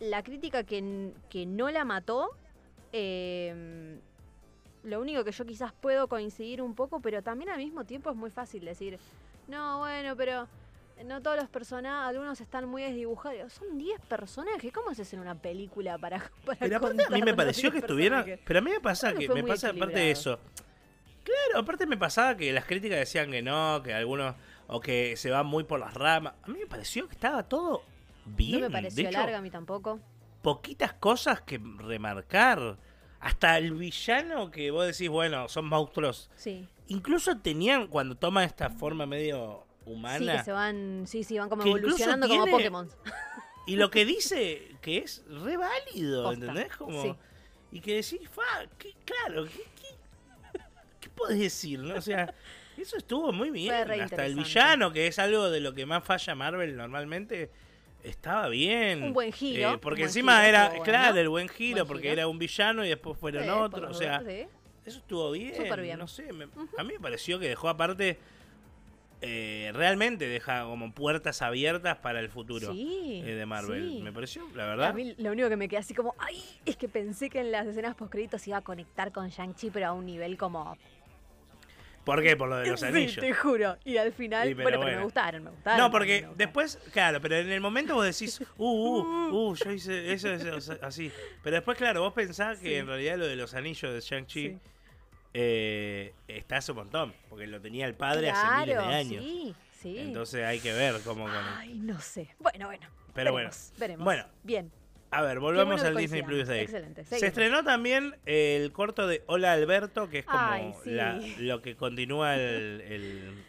la 0.00 0.22
crítica 0.22 0.64
que, 0.64 1.12
que 1.28 1.44
no 1.46 1.70
la 1.70 1.84
mató, 1.84 2.30
eh, 2.92 3.98
lo 4.84 5.00
único 5.00 5.24
que 5.24 5.32
yo 5.32 5.44
quizás 5.44 5.72
puedo 5.72 6.08
coincidir 6.08 6.62
un 6.62 6.74
poco, 6.74 7.00
pero 7.00 7.22
también 7.22 7.50
al 7.50 7.58
mismo 7.58 7.84
tiempo 7.84 8.10
es 8.10 8.16
muy 8.16 8.30
fácil 8.30 8.64
decir, 8.64 8.98
no, 9.48 9.78
bueno, 9.80 10.16
pero 10.16 10.46
no 11.04 11.22
todos 11.22 11.36
los 11.36 11.48
personajes, 11.48 12.08
algunos 12.08 12.40
están 12.40 12.68
muy 12.68 12.82
desdibujados. 12.82 13.52
Son 13.52 13.78
10 13.78 14.00
personajes, 14.02 14.72
¿cómo 14.72 14.94
se 14.94 15.02
hace 15.02 15.18
una 15.18 15.34
película 15.34 15.98
para, 15.98 16.18
para 16.44 16.58
Pero 16.58 16.76
aparte 16.76 17.04
a 17.04 17.10
mí 17.10 17.22
me 17.22 17.34
pareció 17.34 17.70
10 17.70 17.82
que 17.82 17.86
personajes? 17.86 18.40
Pero 18.44 18.58
a 18.58 18.62
mí 18.62 18.70
me 18.70 18.80
pasa 18.80 19.12
que 19.14 19.28
me 19.28 19.44
pasa 19.44 19.70
aparte 19.70 19.98
de 19.98 20.10
eso. 20.10 20.38
Claro, 21.24 21.60
aparte 21.60 21.86
me 21.86 21.98
pasaba 21.98 22.36
que 22.36 22.52
las 22.52 22.64
críticas 22.64 22.98
decían 22.98 23.30
que 23.30 23.42
no, 23.42 23.82
que 23.82 23.92
algunos 23.92 24.34
o 24.66 24.80
que 24.80 25.16
se 25.16 25.30
van 25.30 25.46
muy 25.46 25.64
por 25.64 25.80
las 25.80 25.94
ramas. 25.94 26.34
A 26.42 26.48
mí 26.48 26.58
me 26.58 26.66
pareció 26.66 27.06
que 27.06 27.14
estaba 27.14 27.42
todo 27.42 27.82
bien. 28.24 28.60
No 28.60 28.66
me 28.68 28.70
pareció 28.70 29.02
de 29.02 29.10
hecho, 29.10 29.18
larga 29.18 29.38
a 29.38 29.42
mí 29.42 29.50
tampoco. 29.50 30.00
poquitas 30.42 30.94
cosas 30.94 31.42
que 31.42 31.60
remarcar. 31.78 32.78
Hasta 33.20 33.58
el 33.58 33.72
villano 33.72 34.50
que 34.50 34.70
vos 34.70 34.86
decís, 34.86 35.08
bueno, 35.08 35.48
son 35.48 35.66
monstruos. 35.66 36.30
Sí. 36.36 36.68
Incluso 36.86 37.36
tenían, 37.38 37.88
cuando 37.88 38.14
toman 38.14 38.44
esta 38.44 38.70
forma 38.70 39.06
medio 39.06 39.66
Sí, 39.88 39.94
humana, 39.94 40.36
que 40.38 40.44
se 40.44 40.52
van, 40.52 41.04
sí, 41.06 41.24
sí, 41.24 41.38
van 41.38 41.48
como 41.48 41.62
Que 41.64 41.70
evolucionando 41.70 42.28
como 42.28 42.46
Pokémon. 42.46 42.88
y 43.66 43.76
lo 43.76 43.90
que 43.90 44.04
dice 44.04 44.72
que 44.80 44.98
es 44.98 45.24
re 45.28 45.56
válido, 45.56 46.24
Posta, 46.24 46.40
¿entendés? 46.46 46.76
Como, 46.76 47.02
sí. 47.02 47.14
Y 47.72 47.80
que 47.80 47.96
decís, 47.96 48.20
fa, 48.30 48.42
claro, 49.04 49.44
¿qué, 49.44 49.52
qué, 49.52 50.60
qué 51.00 51.08
podés 51.10 51.38
decir? 51.38 51.78
¿no? 51.80 51.94
O 51.96 52.00
sea, 52.00 52.32
eso 52.76 52.96
estuvo 52.96 53.32
muy 53.32 53.50
bien. 53.50 53.74
Hasta 53.74 54.24
el 54.24 54.34
villano, 54.36 54.92
que 54.92 55.06
es 55.06 55.18
algo 55.18 55.50
de 55.50 55.60
lo 55.60 55.74
que 55.74 55.84
más 55.84 56.02
falla 56.04 56.34
Marvel 56.34 56.76
normalmente, 56.76 57.50
estaba 58.02 58.48
bien. 58.48 59.02
Un 59.02 59.12
buen 59.12 59.32
giro, 59.32 59.74
Eh, 59.74 59.78
porque 59.78 60.02
buen 60.02 60.08
encima 60.08 60.36
giro, 60.36 60.48
era, 60.48 60.68
bueno. 60.68 60.84
claro, 60.84 61.18
el 61.18 61.28
buen 61.28 61.48
giro, 61.48 61.78
Buen 61.78 61.86
porque 61.88 62.02
giro. 62.08 62.12
era 62.14 62.28
un 62.28 62.38
villano 62.38 62.84
y 62.84 62.88
después 62.88 63.18
fueron 63.18 63.44
Sí, 63.44 63.50
otros. 63.50 63.90
O 63.90 63.98
sea, 63.98 64.20
sí. 64.20 64.46
eso 64.86 64.98
estuvo 64.98 65.30
bien. 65.32 65.54
Súper 65.56 65.82
bien. 65.82 65.98
No 65.98 66.06
sé, 66.08 66.32
me- 66.32 66.48
a 66.78 66.84
mí 66.84 66.94
me 66.94 67.00
pareció 67.00 67.38
que 67.38 67.48
dejó 67.48 67.68
aparte. 67.68 68.18
Eh, 69.20 69.70
realmente 69.74 70.26
deja 70.28 70.62
como 70.64 70.92
puertas 70.92 71.42
abiertas 71.42 71.96
para 71.98 72.20
el 72.20 72.28
futuro 72.28 72.72
Sí, 72.72 73.22
eh, 73.24 73.34
de 73.34 73.46
Marvel. 73.46 73.90
sí. 73.96 74.02
Me 74.02 74.12
pareció, 74.12 74.46
la 74.54 74.64
A 74.64 74.66
verdad. 74.68 74.94
mí 74.94 75.14
lo 75.18 75.32
único 75.32 75.48
que 75.48 75.56
me 75.56 75.68
queda 75.68 75.80
así 75.80 75.94
como, 75.94 76.14
ay, 76.18 76.42
es 76.64 76.76
que 76.76 76.88
pensé 76.88 77.28
que 77.28 77.40
en 77.40 77.50
las 77.50 77.66
escenas 77.66 77.94
postcréditos 77.96 78.46
iba 78.46 78.58
a 78.58 78.62
conectar 78.62 79.10
con 79.12 79.28
Shang-Chi, 79.28 79.70
pero 79.70 79.88
a 79.88 79.92
un 79.92 80.06
nivel 80.06 80.36
como... 80.36 80.76
¿Por 82.04 82.22
qué? 82.22 82.36
Por 82.36 82.48
lo 82.48 82.56
de 82.56 82.68
los 82.70 82.80
Sí, 82.80 82.86
anillos. 82.86 83.16
te 83.18 83.34
juro. 83.34 83.76
Y 83.84 83.98
al 83.98 84.12
final, 84.12 84.48
Sí, 84.48 84.54
pero 84.54 84.64
bueno, 84.70 84.80
pero 84.80 84.96
me 84.98 85.04
gustaron, 85.04 85.44
me 85.44 85.50
gustaron. 85.50 85.78
No, 85.78 85.90
porque 85.90 86.14
gustaron. 86.20 86.38
después, 86.38 86.78
claro, 86.92 87.20
pero 87.20 87.36
en 87.36 87.50
el 87.50 87.60
momento 87.60 87.94
vos 87.96 88.06
decís, 88.06 88.40
uh, 88.56 88.64
uh, 88.64 89.48
uh, 89.50 89.54
yo 89.56 89.70
hice 89.72 90.12
eso, 90.12 90.30
eso, 90.32 90.56
o 90.56 90.60
sea, 90.60 90.78
así. 90.80 91.12
Pero 91.42 91.56
después, 91.56 91.76
claro, 91.76 92.00
vos 92.00 92.14
pensás 92.14 92.58
que 92.60 92.78
en 92.78 92.86
realidad 92.86 93.18
lo 93.18 93.26
de 93.26 93.36
los 93.36 93.52
anillos 93.54 93.92
de 93.92 94.00
Shang-Chi. 94.00 94.58
Eh, 95.34 96.14
está 96.26 96.56
hace 96.58 96.72
un 96.72 96.78
montón, 96.78 97.14
porque 97.28 97.46
lo 97.46 97.60
tenía 97.60 97.86
el 97.86 97.94
padre 97.94 98.30
hace 98.30 98.60
miles 98.60 98.78
de 98.78 98.94
años. 98.94 99.24
Sí, 99.24 99.54
sí. 99.80 99.98
Entonces 99.98 100.44
hay 100.44 100.60
que 100.60 100.72
ver 100.72 100.96
cómo 101.04 101.24
con 101.24 101.34
Ay, 101.56 101.74
no 101.78 102.00
sé. 102.00 102.28
Bueno, 102.38 102.66
bueno. 102.66 102.86
Pero 103.14 103.34
veremos, 103.34 103.72
veremos. 103.78 104.04
Bueno. 104.04 104.24
Bien. 104.42 104.70
A 105.10 105.22
ver, 105.22 105.40
bueno 105.40 105.64
que 105.64 105.80
al 105.86 105.96
Disney. 105.96 106.22
Plus 106.22 106.46
Day. 106.46 106.60
Excelente, 106.64 107.04
Se 107.04 107.26
estrenó 107.26 107.64
también 107.64 108.14
el 108.26 108.72
corto 108.72 109.06
de 109.06 109.22
Hola 109.26 109.52
Alberto, 109.54 110.10
que 110.10 110.18
es 110.20 110.24
como 110.26 110.38
Ay, 110.38 110.72
sí. 110.84 110.90
la- 110.90 111.18
lo 111.38 111.62
que 111.62 111.76
continúa 111.76 112.34
el- 112.34 112.82
el- 112.82 113.44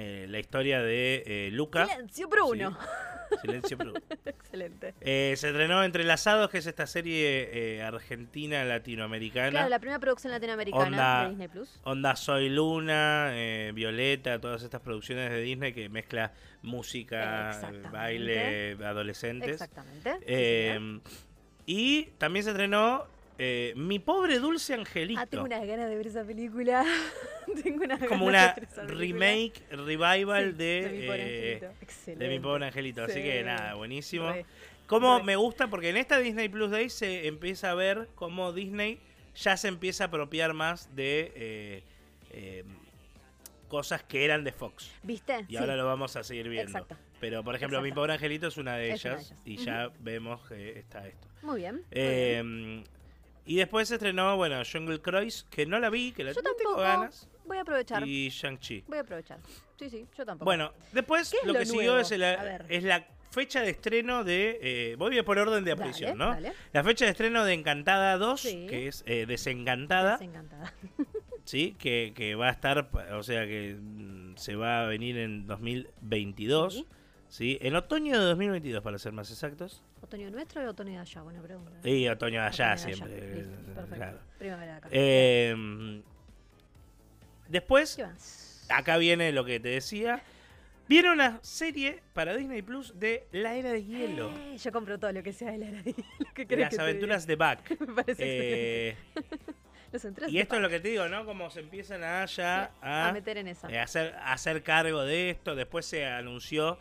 eh, 0.00 0.26
la 0.28 0.38
historia 0.38 0.80
de 0.80 1.24
eh, 1.26 1.50
Luca. 1.50 1.86
Silencio 1.86 2.28
Bruno. 2.28 2.78
Silencio 3.42 3.76
Bruno. 3.76 4.00
Excelente. 4.24 4.94
Eh, 5.00 5.34
se 5.36 5.48
estrenó 5.48 5.82
Entrelazados, 5.82 6.50
que 6.50 6.58
es 6.58 6.66
esta 6.66 6.86
serie 6.86 7.50
eh, 7.52 7.82
argentina 7.82 8.62
latinoamericana. 8.62 9.50
Claro, 9.50 9.68
la 9.68 9.80
primera 9.80 9.98
producción 9.98 10.32
latinoamericana 10.32 10.86
Onda- 10.86 11.22
de 11.24 11.28
Disney 11.30 11.48
Plus. 11.48 11.80
Onda 11.82 12.14
Soy 12.14 12.48
Luna, 12.48 13.32
Violeta, 13.74 14.40
todas 14.40 14.62
estas 14.62 14.80
producciones 14.82 15.30
de 15.30 15.40
Disney 15.40 15.72
que 15.72 15.88
mezcla 15.88 16.32
música, 16.62 17.60
baile, 17.90 18.78
adolescentes. 18.84 19.50
Exactamente. 19.50 20.18
sí, 20.24 21.00
y 21.66 22.04
también 22.18 22.44
se 22.44 22.50
estrenó 22.50 23.06
eh, 23.38 23.72
Mi 23.76 23.98
pobre 23.98 24.38
dulce 24.38 24.74
angelito. 24.74 25.20
Ah, 25.20 25.26
tengo 25.26 25.44
unas 25.44 25.66
ganas 25.66 25.88
de 25.88 25.96
ver 25.96 26.06
esa 26.06 26.24
película. 26.24 26.84
tengo 27.62 27.84
unas 27.84 27.98
como 28.04 28.26
ganas 28.26 28.28
una 28.28 28.54
de 28.54 28.60
ver 28.60 28.64
esa 28.70 28.82
película. 28.86 29.00
remake, 29.00 29.62
revival 29.70 30.50
Sí, 30.52 30.56
de, 30.58 30.88
mi 30.92 31.06
pobre 31.06 31.22
eh, 31.52 31.54
angelito. 31.66 32.18
de. 32.18 32.28
Mi 32.28 32.40
pobre 32.40 32.66
angelito. 32.66 33.04
Así 33.04 33.22
que 33.22 33.42
nada, 33.44 33.74
buenísimo. 33.74 34.30
Re. 34.32 34.44
Como 34.86 35.18
Re. 35.18 35.24
me 35.24 35.36
gusta 35.36 35.68
porque 35.68 35.90
en 35.90 35.96
esta 35.98 36.18
Disney 36.18 36.48
Plus 36.48 36.70
Day 36.70 36.88
se 36.90 37.26
empieza 37.26 37.70
a 37.70 37.74
ver 37.74 38.08
cómo 38.14 38.52
Disney 38.52 38.98
ya 39.36 39.56
se 39.56 39.68
empieza 39.68 40.04
a 40.04 40.06
apropiar 40.08 40.52
más 40.54 40.94
de 40.96 41.32
eh, 41.36 41.82
eh, 42.30 42.64
cosas 43.68 44.02
que 44.02 44.24
eran 44.24 44.42
de 44.44 44.52
Fox. 44.52 44.90
¿Viste? 45.02 45.44
Y 45.46 45.52
Sí. 45.52 45.56
ahora 45.58 45.76
lo 45.76 45.84
vamos 45.86 46.16
a 46.16 46.24
seguir 46.24 46.48
viendo. 46.48 46.70
Exacto. 46.72 46.96
Pero 47.20 47.44
por 47.44 47.54
ejemplo, 47.54 47.82
Mi 47.82 47.92
pobre 47.92 48.14
angelito 48.14 48.46
es 48.48 48.56
una 48.56 48.76
de 48.76 48.92
Es 48.92 49.04
una 49.04 49.14
de 49.16 49.20
ellas 49.20 49.30
ellas. 49.30 49.42
y 49.44 49.56
ya 49.58 49.90
vemos 50.00 50.40
que 50.48 50.78
está 50.78 51.06
esto. 51.06 51.28
Muy 51.42 51.60
bien. 51.60 51.74
muy 51.92 52.00
bien. 52.00 52.84
Y 53.48 53.56
después 53.56 53.88
se 53.88 53.94
estrenó, 53.94 54.36
bueno, 54.36 54.60
Jungle 54.70 55.00
Cruise, 55.00 55.46
que 55.50 55.64
no 55.66 55.80
la 55.80 55.88
vi, 55.90 56.12
que 56.12 56.22
la 56.22 56.32
Yo 56.32 56.42
no 56.42 56.54
tengo 56.54 56.76
ganas. 56.76 57.28
Voy 57.46 57.56
a 57.56 57.62
aprovechar. 57.62 58.06
Y 58.06 58.28
Shang-Chi. 58.28 58.84
Voy 58.86 58.98
a 58.98 59.00
aprovechar. 59.00 59.38
Sí, 59.78 59.88
sí, 59.88 60.06
yo 60.16 60.24
tampoco. 60.26 60.44
Bueno, 60.44 60.72
después 60.92 61.30
¿Qué 61.30 61.38
es 61.38 61.46
lo, 61.46 61.54
lo 61.54 61.58
que 61.58 61.64
siguió 61.66 61.98
es, 61.98 62.10
el- 62.12 62.22
A 62.24 62.42
ver. 62.42 62.66
es 62.68 62.84
la 62.84 63.06
fecha 63.30 63.62
de 63.62 63.70
estreno 63.70 64.22
de. 64.22 64.58
eh, 64.60 64.96
voy 64.98 65.18
a 65.18 65.24
por 65.24 65.38
orden 65.38 65.64
de 65.64 65.72
aparición, 65.72 66.18
¿no? 66.18 66.28
dale. 66.30 66.52
La 66.72 66.84
fecha 66.84 67.06
de 67.06 67.12
estreno 67.12 67.44
de 67.44 67.54
Encantada 67.54 68.18
2, 68.18 68.38
Sí. 68.40 68.66
que 68.68 68.88
es 68.88 69.02
eh, 69.06 69.24
Desencantada, 69.26 70.12
Desencantada. 70.18 70.74
¿sí? 71.44 71.74
Que, 71.78 72.12
que 72.14 72.34
va 72.34 72.48
a 72.48 72.52
estar, 72.52 72.90
o 73.14 73.22
sea, 73.22 73.46
que 73.46 73.76
mm, 73.80 74.36
se 74.36 74.56
va 74.56 74.82
a 74.82 74.86
venir 74.86 75.16
en 75.16 75.46
2022, 75.46 76.74
Sí. 76.74 76.86
¿Sí? 77.28 77.58
En 77.60 77.76
otoño 77.76 78.18
de 78.18 78.24
2022, 78.26 78.82
para 78.82 78.98
ser 78.98 79.12
más 79.12 79.30
exactos. 79.30 79.82
¿Otoño 80.00 80.30
nuestro 80.30 80.62
y 80.62 80.66
otoño 80.66 80.92
de 80.92 80.98
allá? 80.98 81.22
Buena 81.22 81.42
pregunta. 81.42 81.88
Y 81.88 82.08
otoño 82.08 82.40
de 82.40 82.46
allá 82.46 82.74
Otoño 82.74 82.86
de 82.86 82.94
siempre. 82.94 83.34
Listo, 83.34 83.52
eh, 83.52 83.74
perfecto. 83.74 83.96
claro. 83.96 84.18
Primavera 84.38 84.72
de 84.72 84.78
acá. 84.78 84.88
Eh, 84.90 86.02
después, 87.48 87.98
acá 88.68 88.96
viene 88.96 89.32
lo 89.32 89.44
que 89.44 89.60
te 89.60 89.68
decía. 89.68 90.22
Viene 90.88 91.10
una 91.10 91.38
serie 91.42 92.02
para 92.14 92.34
Disney 92.34 92.62
Plus 92.62 92.98
de 92.98 93.26
La 93.30 93.54
Era 93.54 93.72
de 93.72 93.84
Hielo. 93.84 94.30
Eh, 94.30 94.56
yo 94.56 94.72
compro 94.72 94.98
todo 94.98 95.12
lo 95.12 95.22
que 95.22 95.34
sea 95.34 95.50
de 95.50 95.58
la 95.58 95.68
era 95.68 95.82
de 95.82 95.94
lo 96.18 96.32
que 96.32 96.42
de 96.42 96.46
querés 96.46 96.64
las 96.64 96.74
que 96.76 96.80
aventuras 96.80 97.26
de 97.26 97.36
Buck. 97.36 97.80
Me 97.80 97.94
parece 97.94 98.22
Eh, 98.24 98.96
y 100.28 100.38
esto 100.38 100.56
es 100.56 100.62
lo 100.62 100.68
que 100.70 100.80
te 100.80 100.88
digo, 100.88 101.06
¿no? 101.08 101.26
Como 101.26 101.50
se 101.50 101.60
empiezan 101.60 102.02
a 102.04 102.24
ya 102.24 102.72
a, 102.80 103.08
a 103.08 103.12
meter 103.12 103.36
en 103.36 103.48
esa. 103.48 103.68
hacer, 103.82 104.14
a 104.14 104.32
hacer 104.32 104.62
cargo 104.62 105.02
de 105.04 105.28
esto. 105.28 105.54
Después 105.54 105.84
se 105.84 106.06
anunció, 106.06 106.78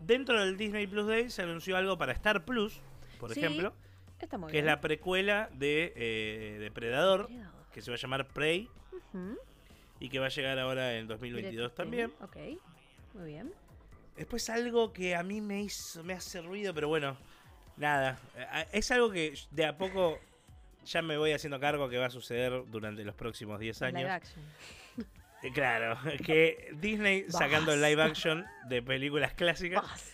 dentro 0.00 0.40
del 0.44 0.56
Disney 0.56 0.86
Plus 0.86 1.06
Day, 1.06 1.30
se 1.30 1.42
anunció 1.42 1.76
algo 1.76 1.96
para 1.98 2.12
Star 2.12 2.44
Plus, 2.44 2.80
por 3.18 3.32
Sí, 3.32 3.40
ejemplo, 3.40 3.72
Está 4.20 4.38
muy 4.38 4.50
que 4.50 4.58
es 4.60 4.64
la 4.64 4.80
precuela 4.80 5.50
de 5.52 5.92
eh, 5.96 6.56
Depredador, 6.60 7.26
Cuidado. 7.26 7.52
que 7.72 7.82
se 7.82 7.90
va 7.90 7.96
a 7.96 7.98
llamar 7.98 8.26
Prey 8.28 8.68
Ujú. 9.12 9.38
y 10.00 10.08
que 10.08 10.18
va 10.18 10.26
a 10.26 10.30
llegar 10.30 10.58
ahora 10.58 10.94
en 10.96 11.06
2022 11.06 11.52
Direct 11.52 11.76
también. 11.76 12.12
Ok, 12.22 12.36
muy 13.14 13.26
bien. 13.26 13.52
Después 14.16 14.48
algo 14.48 14.92
que 14.92 15.14
a 15.14 15.22
mí 15.22 15.40
me 15.42 15.62
hizo, 15.62 16.02
me 16.02 16.14
hace 16.14 16.40
ruido, 16.40 16.72
pero 16.72 16.88
bueno, 16.88 17.16
nada. 17.76 18.18
Eh, 18.36 18.66
Es 18.72 18.90
algo 18.90 19.10
que 19.10 19.34
de 19.50 19.66
a 19.66 19.76
poco 19.76 20.18
ya 20.86 21.02
me 21.02 21.18
voy 21.18 21.32
haciendo 21.32 21.60
cargo 21.60 21.88
que 21.90 21.98
va 21.98 22.06
a 22.06 22.10
suceder 22.10 22.62
durante 22.70 23.04
los 23.04 23.14
próximos 23.14 23.58
10 23.60 23.80
Live 23.82 24.04
años. 24.08 24.34
Eh, 25.46 25.52
Claro, 25.52 25.98
que 26.24 26.70
Disney 26.74 27.26
sacando 27.28 27.74
live 27.76 28.02
action 28.02 28.44
de 28.68 28.82
películas 28.82 29.32
clásicas. 29.34 29.82
Basta. 29.82 30.12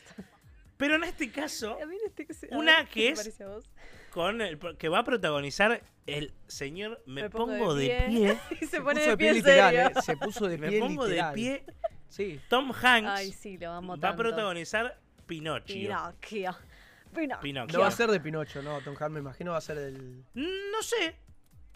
Pero 0.77 0.97
en 0.97 1.05
este 1.05 1.31
caso, 1.31 1.79
A 1.81 1.87
mí 1.87 1.97
no 1.97 2.07
este 2.07 2.47
a 2.53 2.59
Una 2.59 2.85
que 2.87 2.91
¿qué 2.91 3.01
te 3.01 3.09
es- 3.12 3.19
parece 3.19 3.45
a 3.45 3.49
vos? 3.49 3.71
con 4.11 4.43
el, 4.43 4.59
que 4.77 4.89
va 4.91 4.99
a 4.99 5.05
protagonizar 5.05 5.81
el 6.07 6.35
señor 6.47 7.03
Me, 7.07 7.23
Me 7.23 7.31
pongo, 7.31 7.47
pongo 7.57 7.75
de, 7.75 7.89
de 7.89 8.01
pie. 8.09 8.39
Y 8.61 8.67
se, 8.67 8.67
Se 8.67 8.81
pone 8.83 9.01
puso 9.01 9.11
de 9.11 9.17
pie 9.17 9.29
en 9.29 9.35
literal, 9.37 9.75
serio. 9.75 9.89
¿eh? 9.99 10.03
Se 10.05 10.17
puso 10.17 10.49
de 10.49 10.59
Me 10.59 10.69
pie 10.69 10.81
pongo 10.81 11.07
literal. 11.07 11.31
de 11.31 11.35
pie. 11.41 11.65
Sí. 12.09 12.41
Tom 12.49 12.73
Hanks 12.73 13.09
Ay, 13.11 13.33
sí, 13.33 13.57
lo 13.57 13.71
amo 13.73 13.97
va 13.97 14.11
a 14.11 14.17
protagonizar 14.17 14.99
Pinocchio. 15.27 15.75
Pinocchio. 15.75 16.57
Pinocchio. 17.15 17.41
Pinocchio. 17.41 17.79
No 17.79 17.83
va 17.83 17.89
a 17.89 17.91
ser 17.91 18.11
de 18.11 18.21
Pinocho, 18.21 18.61
no, 18.62 18.81
Tom 18.83 18.97
Hanks 18.99 19.12
me 19.12 19.21
imagino 19.21 19.53
va 19.53 19.59
a 19.59 19.62
ser 19.62 19.79
del... 19.79 20.25
No 20.35 20.83
sé, 20.83 21.15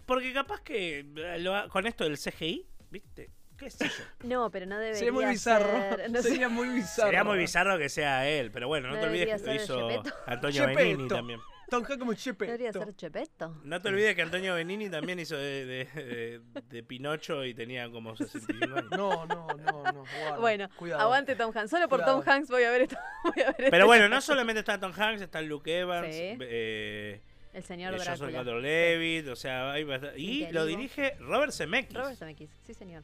porque 0.05 0.33
capaz 0.35 0.61
que 0.63 1.07
lo 1.39 1.55
ha- 1.55 1.69
con 1.69 1.87
esto 1.87 2.05
del 2.05 2.19
CGI, 2.19 2.67
¿viste? 2.91 3.31
¿Qué 3.59 3.71
sé 3.71 3.89
yo? 3.89 4.05
No, 4.29 4.51
pero 4.51 4.67
no 4.67 4.77
debería 4.79 4.99
Sería 4.99 5.13
muy 5.13 5.25
bizarro. 5.27 5.67
ser- 5.97 6.11
no 6.11 6.23
sé. 6.23 6.29
Sería 6.31 6.49
muy 6.49 6.69
bizarro. 6.69 7.07
Sería 7.09 7.25
muy 7.25 7.39
bizarro 7.39 7.79
que 7.79 7.89
sea 7.89 8.29
él, 8.29 8.51
pero 8.51 8.69
bueno, 8.69 8.89
no, 8.89 8.95
No 8.95 9.01
te 9.01 9.07
olvides 9.07 9.27
debería 9.27 9.37
que 9.37 9.59
lo 9.59 9.65
ser 9.67 9.77
hizo 9.77 9.89
Gepetto. 9.89 10.17
Antonio 10.27 10.61
Gepetto. 10.63 10.79
Benini 10.79 11.09
también. 11.09 11.41
Tom 11.69 11.83
Hanks 11.83 11.99
como 11.99 12.15
Chepe. 12.15 12.45
Debería 12.47 12.73
ser 12.73 12.95
Chepeto. 12.95 13.61
No 13.65 13.83
te 13.83 13.89
olvides 13.89 14.15
que 14.15 14.23
Antonio 14.23 14.55
Benini 14.55 14.89
también 14.89 15.19
hizo 15.19 15.37
de, 15.37 15.67
de- 15.67 15.85
de- 15.85 16.41
de 16.69 16.83
Pinocho 16.85 17.45
y 17.45 17.55
tenía 17.55 17.91
como 17.91 18.15
65 18.15 18.77
años. 18.77 18.91
No, 18.93 19.27
no, 19.27 19.47
no, 19.49 19.83
no. 19.93 20.05
guarda. 20.05 20.37
Bueno, 20.41 20.69
Cuidado. 20.77 21.01
aguante 21.03 21.35
Tom 21.35 21.51
Hanks. 21.53 21.71
Solo 21.71 21.89
por 21.89 22.01
Cuidado. 22.01 22.21
Tom 22.23 22.29
Hanks 22.33 22.51
voy 22.51 22.63
a 22.63 22.71
ver 22.71 22.83
esto. 22.83 22.97
Voy 23.25 23.43
a 23.43 23.47
ver 23.47 23.57
Pero 23.57 23.77
esto. 23.79 23.87
bueno, 23.87 24.09
no 24.09 24.21
solamente 24.21 24.61
está 24.61 24.79
Tom 24.79 24.93
Hanks, 24.97 25.23
está 25.23 25.41
Luke 25.43 25.77
Evans, 25.77 26.15
Sí. 26.15 26.37
eh, 26.41 27.21
El 27.53 27.65
señor 27.65 27.95
eh, 27.95 27.99
Joseph 27.99 28.19
Drácula. 28.21 28.39
Gordon-Levitt, 28.45 29.27
o 29.29 29.35
sea, 29.35 29.73
hay 29.73 29.83
bastante- 29.83 30.21
y 30.21 30.47
lo 30.53 30.67
dirige 30.67 31.17
Robert 31.19 31.53
Zemeckis, 31.53 31.97
Robert 31.97 32.17
Zemeckis. 32.17 32.51
Sí, 32.65 32.75
señor. 32.75 33.03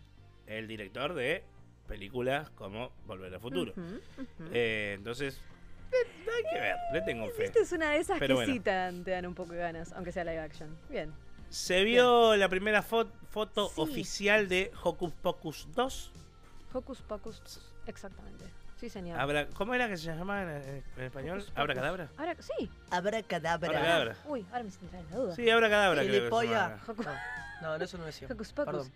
El 0.58 0.68
director 0.68 1.14
de 1.14 1.44
películas 1.86 2.50
como 2.50 2.92
Volver 3.06 3.32
al 3.34 3.40
Futuro. 3.40 3.72
Ujú, 3.72 3.82
ujú. 4.22 4.50
Eh, 4.52 4.94
entonces, 4.96 5.40
eh, 5.92 5.96
hay 6.36 6.52
que 6.54 6.60
ver, 6.60 6.76
le 6.92 7.00
tengo 7.02 7.28
fe. 7.30 7.44
Esta 7.44 7.60
es 7.60 7.72
una 7.72 7.90
de 7.90 7.98
esas 7.98 8.18
Pero 8.18 8.28
que 8.28 8.34
bueno. 8.34 8.52
sí 8.52 8.60
te 8.60 8.70
dan, 8.70 9.04
te 9.04 9.10
dan 9.10 9.26
un 9.26 9.34
poco 9.34 9.52
de 9.52 9.58
ganas, 9.58 9.92
aunque 9.92 10.12
sea 10.12 10.24
live 10.24 10.40
action. 10.40 10.76
Bien. 10.88 11.12
Se 11.50 11.84
vio 11.84 12.34
la 12.36 12.48
primera 12.48 12.82
fo- 12.82 13.10
foto 13.30 13.68
Sí. 13.68 13.74
oficial 13.80 14.48
de 14.48 14.70
Hocus 14.82 15.12
Pocus 15.12 15.68
2. 15.74 16.12
Hocus 16.72 17.02
Pocus. 17.02 17.60
Exactamente. 17.86 18.44
Sí, 18.76 18.88
señor. 18.88 19.20
Abra- 19.20 19.46
¿Cómo 19.54 19.74
era 19.74 19.86
que 19.86 19.96
se 19.96 20.06
llamaba 20.06 20.42
en, 20.42 20.82
en 20.96 21.04
español? 21.04 21.44
¿Abracadabra? 21.54 22.08
Ahora, 22.16 22.36
sí. 22.40 22.70
Abracadabra. 22.90 23.68
Abracadabra. 23.68 24.16
Uy, 24.26 24.46
ahora 24.50 24.64
me 24.64 24.70
siento 24.70 24.96
en 24.96 25.10
la 25.10 25.16
duda. 25.16 25.34
Sí, 25.36 25.48
Abracadabra. 25.50 26.02
creo 26.02 26.30
que 26.30 26.46
se. 26.46 26.90
Hocus, 26.90 27.06
No, 27.60 27.78
no, 27.78 27.84
eso 27.84 27.98
no 27.98 28.04
decía. 28.06 28.28
Hocus 28.30 28.52
Pocus. 28.52 28.72
Perdón. 28.72 28.92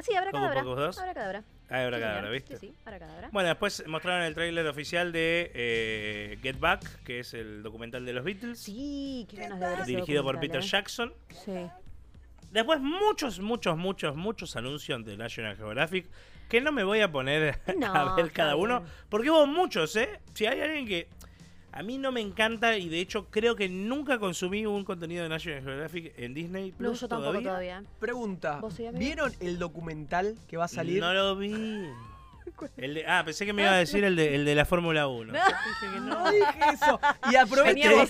Sí, 0.00 0.14
ahora 0.16 0.30
cadabra. 0.32 0.60
Ahora 0.60 1.14
cadabra. 1.14 1.44
Ah, 1.70 1.84
Abracadabra, 1.84 2.26
Sí, 2.26 2.32
¿viste? 2.32 2.56
Sí, 2.56 2.66
sí, 2.66 2.74
ahora 2.84 2.98
cadabra. 2.98 3.28
Bueno, 3.32 3.48
después 3.48 3.86
mostraron 3.86 4.22
el 4.24 4.34
tráiler 4.34 4.66
oficial 4.66 5.12
de 5.12 5.52
eh, 5.54 6.38
Get 6.42 6.58
Back, 6.58 7.04
que 7.04 7.20
es 7.20 7.32
el 7.32 7.62
documental 7.62 8.04
de 8.04 8.12
los 8.12 8.24
Beatles, 8.24 8.58
Sí, 8.58 9.24
qué 9.30 9.36
ganas 9.36 9.60
de 9.60 9.66
ver 9.66 9.80
ese 9.80 9.90
dirigido 9.90 10.24
por 10.24 10.40
Peter 10.40 10.60
¿eh? 10.60 10.66
Jackson. 10.66 11.14
Sí. 11.44 11.52
Después 12.50 12.80
muchos, 12.80 13.38
muchos, 13.38 13.76
muchos, 13.76 14.16
muchos 14.16 14.56
anuncios 14.56 15.04
de 15.04 15.16
National 15.16 15.56
Geographic 15.56 16.08
que 16.48 16.60
no 16.60 16.72
me 16.72 16.82
voy 16.82 17.00
a 17.00 17.12
poner 17.12 17.60
No, 17.78 17.94
a 17.94 18.16
ver 18.16 18.32
cada 18.32 18.56
uno, 18.56 18.82
porque 19.08 19.30
hubo 19.30 19.46
muchos, 19.46 19.94
¿eh? 19.94 20.20
Si 20.34 20.46
hay 20.46 20.60
alguien 20.60 20.88
que 20.88 21.06
a 21.72 21.82
mí 21.82 21.98
no 21.98 22.10
me 22.12 22.20
encanta 22.20 22.76
y 22.76 22.88
de 22.88 23.00
hecho 23.00 23.26
creo 23.30 23.54
que 23.56 23.68
nunca 23.68 24.18
consumí 24.18 24.66
un 24.66 24.84
contenido 24.84 25.22
de 25.22 25.28
National 25.28 25.62
Geographic 25.62 26.12
en 26.18 26.34
Disney 26.34 26.72
Plus 26.72 26.90
No, 26.90 26.94
yo 26.96 27.08
tampoco 27.08 27.30
todavía. 27.30 27.48
todavía. 27.50 27.84
Pregunta. 28.00 28.60
¿Vieron 28.94 29.32
el 29.40 29.58
documental 29.58 30.36
que 30.48 30.56
va 30.56 30.64
a 30.64 30.68
salir? 30.68 31.00
No 31.00 31.12
lo 31.14 31.36
vi. 31.36 31.52
El 32.76 32.94
de- 32.94 33.06
ah, 33.06 33.22
pensé 33.24 33.46
que 33.46 33.52
me 33.52 33.62
iba 33.62 33.70
a 33.70 33.76
decir 33.76 34.02
el 34.04 34.16
de, 34.16 34.34
el 34.34 34.44
de 34.44 34.54
la 34.54 34.64
Fórmula 34.64 35.06
1. 35.06 35.32
No. 35.32 35.38
Dije 35.40 35.94
que 35.94 36.00
no. 36.00 36.24
No 36.24 36.30
dije 36.30 36.58
eso. 36.74 37.00
Y 37.30 37.36
aprovecho, 37.36 38.00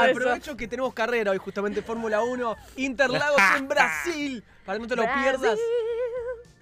aprovecho 0.00 0.56
que 0.56 0.66
tenemos 0.66 0.94
carrera 0.94 1.30
hoy, 1.32 1.38
justamente 1.38 1.82
Fórmula 1.82 2.22
1, 2.22 2.56
Interlagos 2.76 3.40
en 3.58 3.68
Brasil. 3.68 4.42
Para 4.64 4.78
que 4.78 4.82
no 4.82 4.88
te 4.88 4.96
lo 4.96 5.02
Brasil. 5.02 5.22
pierdas. 5.22 5.58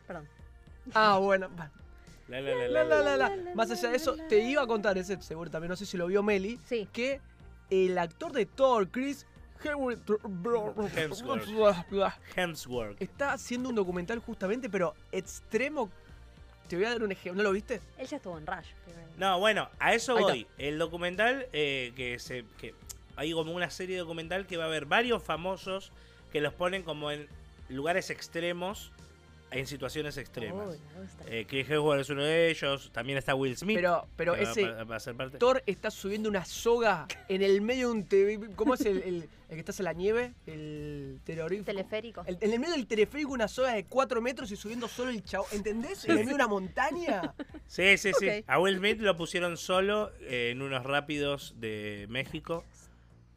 Perdón. 0.06 0.28
Ah, 0.94 1.18
bueno. 1.18 1.48
La, 2.28 2.40
la, 2.40 2.54
la, 2.54 2.68
La, 2.68 2.84
la, 2.84 2.84
la, 2.84 3.02
la. 3.16 3.28
la, 3.28 3.36
la. 3.36 3.54
Más 3.54 3.70
allá 3.70 3.90
de 3.90 3.96
eso, 3.96 4.16
te 4.28 4.38
iba 4.40 4.62
a 4.62 4.66
contar, 4.66 4.98
ese 4.98 5.20
seguro 5.22 5.50
también, 5.50 5.70
no 5.70 5.76
sé 5.76 5.86
si 5.86 5.96
lo 5.96 6.06
vio 6.06 6.22
Meli, 6.22 6.58
Sí. 6.66 6.88
que 6.92 7.20
el 7.70 7.96
actor 7.98 8.32
de 8.32 8.46
Thor, 8.46 8.88
Chris 8.90 9.26
Hemsworth, 9.62 10.00
Hemsworth. 12.36 13.02
está 13.02 13.32
haciendo 13.32 13.68
un 13.68 13.74
documental 13.74 14.18
justamente, 14.20 14.68
pero 14.70 14.94
extremo. 15.12 15.90
Te 16.68 16.76
voy 16.76 16.84
a 16.84 16.90
dar 16.90 17.02
un 17.02 17.12
ejemplo. 17.12 17.42
¿No 17.42 17.48
lo 17.48 17.52
viste? 17.52 17.80
Él 17.96 18.06
ya 18.06 18.18
estuvo 18.18 18.36
en 18.36 18.46
Rush. 18.46 18.66
primero. 18.84 19.08
No, 19.16 19.38
bueno, 19.40 19.70
a 19.78 19.94
eso 19.94 20.16
voy. 20.18 20.46
El 20.58 20.78
documental 20.78 21.46
eh, 21.52 21.92
que 21.96 22.18
se. 22.18 22.44
Que 22.58 22.74
hay 23.16 23.32
como 23.32 23.52
una 23.52 23.70
serie 23.70 23.96
documental 23.98 24.46
que 24.46 24.58
va 24.58 24.64
a 24.64 24.66
haber 24.66 24.84
varios 24.84 25.22
famosos 25.22 25.92
que 26.30 26.40
los 26.40 26.52
ponen 26.52 26.82
como 26.82 27.10
en 27.10 27.26
lugares 27.70 28.10
extremos, 28.10 28.92
en 29.50 29.66
situaciones 29.66 30.16
extremas. 30.16 30.66
Gusta. 30.68 31.24
Eh, 31.26 31.46
Chris 31.48 31.68
Hemsworth 31.70 32.00
es 32.02 32.10
uno 32.10 32.22
de 32.24 32.50
ellos. 32.50 32.90
También 32.92 33.18
está 33.18 33.34
Will 33.34 33.56
Smith. 33.56 33.76
Pero, 33.76 34.06
pero 34.16 34.34
ese 34.36 34.66
va, 34.68 34.84
va 34.84 34.96
a 34.96 35.00
ser 35.00 35.14
parte. 35.16 35.38
Thor 35.38 35.62
está 35.66 35.90
subiendo 35.90 36.28
una 36.28 36.44
soga 36.44 37.06
en 37.28 37.42
el 37.42 37.60
medio 37.60 37.88
de 37.88 37.92
un 37.94 38.04
TV. 38.04 38.40
¿Cómo 38.56 38.74
es 38.74 38.82
el, 38.82 38.98
el- 39.02 39.28
el 39.48 39.54
que 39.54 39.60
está 39.60 39.72
en 39.78 39.84
la 39.84 39.94
nieve? 39.94 40.34
El 40.46 41.20
terrorismo. 41.24 41.64
Teleférico. 41.64 42.22
El- 42.26 42.36
en 42.40 42.52
el 42.52 42.60
medio 42.60 42.74
del 42.74 42.86
teleférico 42.86 43.32
una 43.32 43.48
soga 43.48 43.72
de 43.72 43.84
4 43.84 44.20
metros 44.20 44.50
y 44.52 44.56
subiendo 44.56 44.88
solo 44.88 45.10
el 45.10 45.22
chavo. 45.24 45.46
¿Entendés? 45.52 46.04
En 46.04 46.10
el 46.10 46.16
medio 46.18 46.28
de 46.30 46.34
una 46.34 46.48
montaña. 46.48 47.34
Sí, 47.66 47.96
sí, 47.96 48.12
sí. 48.18 48.28
A 48.46 48.58
Will 48.60 48.76
Smith 48.78 49.00
lo 49.00 49.16
pusieron 49.16 49.56
solo 49.56 50.12
eh, 50.20 50.50
en 50.52 50.60
unos 50.62 50.84
rápidos 50.84 51.54
de 51.58 52.06
México. 52.10 52.64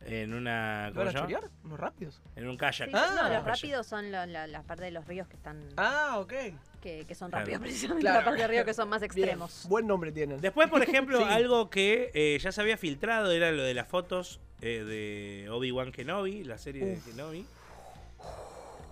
En 0.05 0.33
una. 0.33 0.87
¿Lo 0.89 0.93
¿Cómo 0.93 0.99
van 1.05 1.07
a 1.07 1.11
se 1.11 1.17
llama? 1.17 1.27
chorear? 1.33 1.51
¿Unos 1.63 1.79
rápidos? 1.79 2.21
En 2.35 2.47
un 2.49 2.57
kayak. 2.57 2.89
Sí, 2.89 2.95
Ah, 2.95 3.07
no, 3.09 3.13
los 3.15 3.21
kayak. 3.29 3.45
rápidos 3.45 3.87
son 3.87 4.11
lo- 4.11 4.25
la, 4.25 4.47
la 4.47 4.63
parte 4.63 4.83
de 4.85 4.91
los 4.91 5.05
ríos 5.07 5.27
que 5.27 5.35
están 5.35 5.61
Ah, 5.77 6.17
ok. 6.19 6.33
que, 6.81 7.05
que 7.05 7.15
son 7.15 7.29
Claro. 7.29 7.45
rápidos 7.45 7.61
precisamente 7.61 8.01
Claro. 8.01 8.19
la 8.19 8.25
parte 8.25 8.41
de 8.41 8.47
río 8.47 8.65
que 8.65 8.73
son 8.73 8.89
más 8.89 9.01
Bien. 9.01 9.11
extremos. 9.11 9.65
Buen 9.69 9.85
nombre 9.87 10.11
tienen. 10.11 10.41
Después, 10.41 10.69
por 10.69 10.81
ejemplo, 10.81 11.17
Sí. 11.19 11.23
algo 11.29 11.69
que 11.69 12.11
eh, 12.13 12.39
ya 12.41 12.51
se 12.51 12.59
había 12.61 12.77
filtrado 12.77 13.31
era 13.31 13.51
lo 13.51 13.63
de 13.63 13.73
las 13.73 13.87
fotos 13.87 14.39
eh, 14.61 14.83
de 14.83 15.49
Obi-Wan 15.49 15.91
Kenobi, 15.91 16.43
la 16.43 16.57
serie 16.57 16.83
Uf. 16.83 17.05
de 17.05 17.11
Kenobi. 17.11 17.45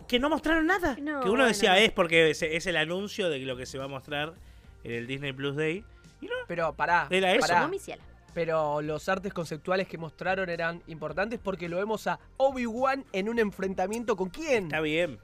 Que 0.07 0.19
no 0.19 0.29
mostraron 0.29 0.65
nada. 0.65 0.95
No, 0.99 1.19
que 1.21 1.25
uno 1.27 1.29
bueno. 1.43 1.45
decía 1.45 1.77
es 1.77 1.91
porque 1.91 2.31
es, 2.31 2.41
es 2.41 2.65
el 2.65 2.77
anuncio 2.77 3.29
de 3.29 3.37
lo 3.39 3.55
que 3.55 3.65
se 3.67 3.77
va 3.77 3.85
a 3.85 3.87
mostrar 3.87 4.33
en 4.83 4.91
el 4.91 5.05
Disney 5.07 5.33
Plus 5.33 5.55
Day. 5.55 5.83
Y 6.21 6.25
no, 6.25 6.33
Pero 6.47 6.73
pará. 6.73 7.07
Era 7.11 7.31
eso. 7.33 7.41
pará. 7.47 7.61
No, 7.61 7.67
mi. 7.69 7.77
Pero 8.33 8.81
los 8.81 9.09
artes 9.09 9.33
conceptuales 9.33 9.87
que 9.87 9.97
mostraron 9.97 10.49
eran 10.49 10.81
importantes 10.87 11.39
porque 11.43 11.67
lo 11.67 11.77
vemos 11.77 12.07
a 12.07 12.19
Obi-Wan 12.37 13.05
en 13.11 13.29
un 13.29 13.39
enfrentamiento 13.39 14.15
con 14.15 14.29
quién. 14.29 14.65
está 14.65 14.81
bien. 14.81 15.19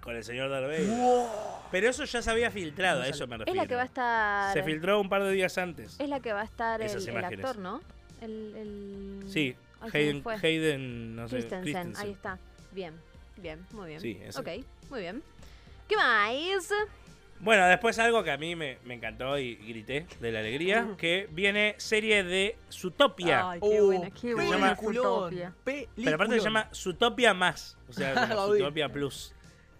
Con 0.00 0.16
el 0.16 0.24
señor 0.24 0.48
Darth 0.48 0.66
Vader. 0.66 0.86
Wow. 0.88 1.26
Pero 1.70 1.88
eso 1.90 2.04
ya 2.04 2.22
se 2.22 2.30
había 2.30 2.50
filtrado, 2.50 3.02
a 3.02 3.08
eso 3.08 3.26
me 3.26 3.34
Es 3.34 3.40
refiero. 3.40 3.62
la 3.62 3.68
que 3.68 3.74
va 3.74 3.82
a 3.82 3.84
estar. 3.84 4.52
Se 4.54 4.62
filtró 4.62 5.00
un 5.00 5.08
par 5.10 5.22
de 5.22 5.30
días 5.32 5.58
antes. 5.58 6.00
Es 6.00 6.08
la 6.08 6.20
que 6.20 6.32
va 6.32 6.40
a 6.40 6.44
estar 6.44 6.80
el, 6.80 7.24
actor, 7.24 7.58
¿no? 7.58 7.82
El, 8.20 8.54
el... 8.56 9.30
Sí, 9.30 9.54
Ay, 9.80 9.90
Hayden, 9.92 10.22
fue. 10.22 10.34
Hayden, 10.36 11.16
no 11.16 11.28
sé, 11.28 11.36
Christensen, 11.36 11.62
Christensen. 11.62 12.06
ahí 12.06 12.12
está. 12.12 12.38
Bien, 12.72 12.94
bien, 13.36 13.66
muy 13.72 13.88
bien. 13.88 14.00
Sí, 14.00 14.18
ese. 14.22 14.40
Ok, 14.40 14.48
muy 14.88 15.00
bien. 15.00 15.22
¿Qué 15.86 15.96
más? 15.96 16.30
Bueno, 17.40 17.66
después 17.66 17.98
algo 17.98 18.22
que 18.22 18.30
a 18.30 18.36
mí 18.36 18.54
me, 18.54 18.78
me 18.84 18.94
encantó 18.94 19.38
y 19.38 19.54
grité 19.56 20.06
de 20.20 20.30
la 20.32 20.40
alegría, 20.40 20.94
que 20.98 21.26
viene 21.30 21.74
serie 21.78 22.22
de 22.22 22.56
Zootopia. 22.70 23.50
Ay, 23.52 23.60
qué 23.60 23.80
Oh, 23.80 23.86
buena, 23.86 24.10
qué 24.10 24.34
buena 24.34 24.74
peliculón, 24.76 25.02
Zootopia. 25.04 25.54
pero 25.64 26.14
aparte 26.14 26.34
se 26.38 26.44
llama 26.44 26.68
Zootopia 26.74 27.32
más, 27.34 27.78
o 27.88 27.92
sea, 27.94 28.14
como. 28.28 28.58
Zootopia 28.58 28.88
Plus, 28.90 29.34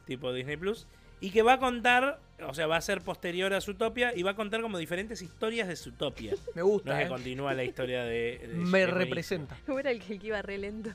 tipo 0.07 0.33
Disney 0.33 0.57
Plus, 0.57 0.87
y 1.21 1.31
que 1.33 1.43
va 1.43 1.55
a 1.55 1.59
contar, 1.59 2.19
o 2.47 2.55
sea, 2.55 2.67
va 2.67 2.77
a 2.77 2.81
ser 2.81 3.03
posterior 3.03 3.53
a 3.53 3.61
Zootopia 3.61 4.17
y 4.17 4.23
va 4.23 4.31
a 4.31 4.37
contar 4.37 4.63
como 4.63 4.79
diferentes 4.79 5.21
historias 5.21 5.69
de 5.69 5.77
Zootopia. 5.77 6.33
Me 6.55 6.63
No 6.63 6.69
gusta, 6.69 6.93
es 6.93 6.99
que 7.01 7.05
eh. 7.05 7.09
continúa 7.09 7.53
la 7.53 7.65
historia 7.65 8.05
de... 8.05 8.39
de 8.43 8.55
Me 8.55 8.87
representa. 8.87 9.59
¿Cómo 9.67 9.81
era 9.81 9.91
el 9.91 10.01
que, 10.01 10.15
el 10.15 10.19
que 10.19 10.27
iba 10.29 10.41
re 10.41 10.57
lento? 10.57 10.91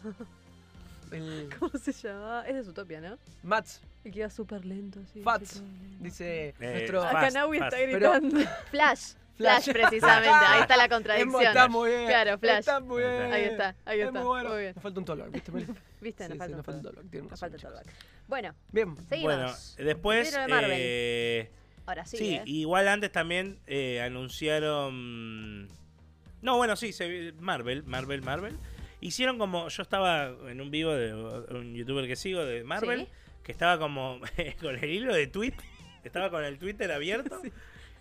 El 1.12 1.50
¿Cómo 1.60 1.72
se 1.78 1.92
llamaba? 1.92 2.48
Es 2.48 2.56
de 2.56 2.64
Zootopia, 2.64 3.02
¿no? 3.02 3.18
Mats, 3.44 3.82
El 4.04 4.12
que 4.12 4.20
iba 4.20 4.30
súper 4.30 4.66
lento, 4.66 5.00
sí. 5.14 5.22
Fats, 5.22 5.50
sí, 5.50 5.60
lento. 5.60 6.04
dice 6.04 6.50
Eh, 6.60 6.72
nuestro... 6.74 7.04
Acá 7.04 7.30
Naui 7.32 7.58
está 7.58 7.70
Pero- 7.72 8.14
gritando. 8.14 8.40
Flash. 8.72 9.14
Flash. 9.38 9.64
Flash, 9.66 9.74
precisamente. 9.74 10.30
Ahí 10.30 10.62
está 10.62 10.78
la 10.78 10.88
contradicción. 10.88 11.42
Está 11.44 11.68
muy 11.68 11.90
bien. 11.90 12.08
Claro, 12.08 12.38
Flash. 12.40 12.60
Está 12.60 12.80
muy 12.80 13.02
bien. 13.02 13.34
Ahí 13.34 13.44
está, 13.44 13.76
ahí 13.84 14.00
Es 14.00 14.08
está. 14.08 14.20
muy 14.20 14.28
bueno. 14.28 14.50
Muy 14.50 14.60
bien. 14.62 14.74
Nos 14.76 14.84
falta 14.84 15.00
un 15.00 15.06
tolor, 15.06 15.32
¿viste? 15.32 15.52
¿Viste? 16.02 16.24
Sí, 16.24 16.30
nos 16.30 16.34
sí, 16.34 16.38
falta 16.38 16.46
un 16.46 16.52
nos 16.58 16.66
falta 16.66 16.90
un. 17.02 17.10
Tiene 17.10 17.28
Nos 17.28 17.40
razón, 17.42 17.60
falta. 17.60 17.92
Bueno, 18.28 18.56
Bien. 18.72 18.96
seguimos. 19.10 19.36
Bueno, 19.36 19.54
después... 19.78 20.32
De 20.34 20.46
eh, 20.50 21.52
Ahora 21.86 22.06
sí. 22.06 22.18
Sí, 22.18 22.36
¿eh? 22.36 22.44
igual 22.46 22.88
antes 22.88 23.12
también 23.12 23.60
eh, 23.68 24.02
anunciaron. 24.02 25.68
No, 26.42 26.58
bueno, 26.58 26.76
sí, 26.76 26.94
se- 26.94 27.34
Marvel, 27.40 27.84
Marvel, 27.84 28.22
Marvel. 28.22 28.58
Hicieron 29.02 29.38
como. 29.38 29.68
Yo 29.70 29.82
estaba 29.84 30.28
en 30.48 30.62
un 30.62 30.72
vivo 30.72 30.92
de 30.94 31.14
un 31.14 31.74
youtuber 31.76 32.08
que 32.08 32.16
sigo 32.16 32.44
de 32.44 32.64
Marvel, 32.64 33.02
Sí. 33.02 33.08
que 33.44 33.52
estaba 33.52 33.78
como 33.78 34.20
con 34.62 34.76
el 34.76 34.90
hilo 34.90 35.14
de 35.14 35.28
tweet. 35.28 35.54
Estaba 36.04 36.30
con 36.30 36.44
el 36.44 36.58
Twitter 36.58 36.92
abierto. 36.92 37.42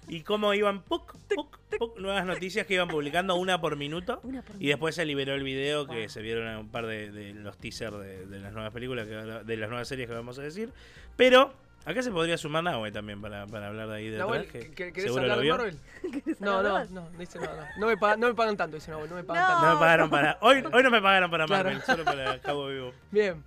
Y 0.06 0.20
cómo 0.20 0.52
iban 0.52 0.82
puc, 0.82 1.16
puc, 1.34 1.58
puc, 1.78 1.98
nuevas 1.98 2.26
noticias 2.26 2.66
que 2.66 2.74
iban 2.74 2.88
publicando 2.88 3.36
una 3.36 3.58
por 3.62 3.76
minuto. 3.76 4.20
Una 4.24 4.42
por 4.42 4.62
Y 4.62 4.66
después 4.68 4.94
se 4.94 5.06
liberó 5.06 5.34
el 5.34 5.42
video 5.42 5.86
que 5.86 6.10
se 6.10 6.20
vieron 6.20 6.46
un 6.58 6.68
par 6.68 6.86
de, 6.86 7.10
de 7.10 7.32
los 7.32 7.56
teasers 7.56 7.98
de, 7.98 8.26
de 8.26 8.38
las 8.38 8.52
nuevas 8.52 8.70
películas, 8.72 9.06
que, 9.08 9.14
de 9.14 9.56
las 9.56 9.70
nuevas 9.70 9.88
series 9.88 10.06
que 10.06 10.14
vamos 10.14 10.38
a 10.38 10.42
decir. 10.42 10.68
Pero 11.16 11.54
acá 11.86 12.02
se 12.02 12.10
podría 12.10 12.36
sumar 12.38 12.62
Nahue 12.64 12.90
también 12.92 13.20
para, 13.20 13.46
para 13.46 13.68
hablar 13.68 13.88
de 13.88 13.94
ahí 13.96 14.08
de 14.10 14.18
Nahuel, 14.18 14.46
¿que- 14.48 14.70
¿querés 14.72 15.02
seguro 15.04 15.22
hablar 15.22 15.36
lo 15.36 15.42
de 15.42 15.42
vio. 15.42 15.56
Marvel? 15.56 15.78
No, 16.40 16.62
no, 16.62 16.68
hablar? 16.68 16.90
no, 16.90 17.10
dice 17.18 17.38
no, 17.38 17.44
no. 17.46 17.62
No 17.78 17.86
me, 17.86 17.96
pagan, 17.96 18.20
no 18.20 18.26
me 18.28 18.34
pagan 18.34 18.56
tanto, 18.56 18.76
dice 18.76 18.90
Nahuel, 18.90 19.10
no 19.10 19.16
me 19.16 19.24
pagan 19.24 19.42
No. 19.42 19.48
tanto. 19.48 19.66
No 19.66 19.74
me 19.74 19.80
pagaron 19.80 20.10
para. 20.10 20.38
Hoy, 20.40 20.64
hoy 20.72 20.82
no 20.82 20.90
me 20.90 21.00
pagaron 21.02 21.30
para 21.30 21.46
Claro. 21.46 21.64
Marvel, 21.64 21.82
solo 21.82 22.04
para 22.04 22.38
Cabo 22.40 22.68
Vivo. 22.68 22.92
Bien, 23.10 23.42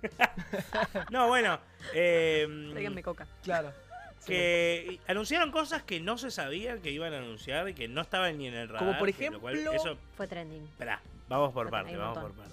No, 1.10 1.28
bueno. 1.28 1.58
eh, 1.94 3.00
coca. 3.04 3.26
claro. 3.42 3.72
Sí. 4.20 4.32
que 4.34 5.00
anunciaron 5.06 5.50
cosas 5.52 5.84
que 5.84 6.00
no 6.00 6.18
se 6.18 6.30
sabía 6.30 6.78
que 6.82 6.90
iban 6.90 7.14
a 7.14 7.18
anunciar 7.18 7.68
y 7.68 7.74
que 7.74 7.86
no 7.88 8.00
estaban 8.02 8.36
ni 8.36 8.48
en 8.48 8.54
el 8.54 8.68
radar. 8.68 8.80
Como 8.80 8.98
por 8.98 9.14
cual- 9.40 9.54
ejemplo- 9.56 9.72
eso 9.72 9.96
Fue 10.16 10.26
trending. 10.26 10.64
Esperá, 10.64 11.00
vamos 11.28 11.52
por 11.52 11.70
parte, 11.70 11.96
vamos 11.96 12.18
por 12.18 12.32
parte. 12.32 12.52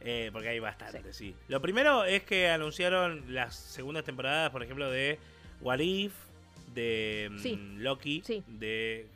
Eh, 0.00 0.30
porque 0.32 0.48
hay 0.48 0.58
bastante, 0.60 1.12
sí. 1.12 1.34
Lo 1.48 1.60
primero 1.60 2.04
es 2.04 2.22
que 2.22 2.48
anunciaron 2.48 3.22
las 3.34 3.54
segundas 3.54 4.04
temporadas, 4.04 4.50
por 4.50 4.62
ejemplo, 4.62 4.90
de 4.90 5.18
What 5.60 5.80
If, 5.80 6.12
de 6.74 7.28
mm. 7.30 7.80
Loki, 7.80 8.22
Sí. 8.24 8.42
de 8.46 9.06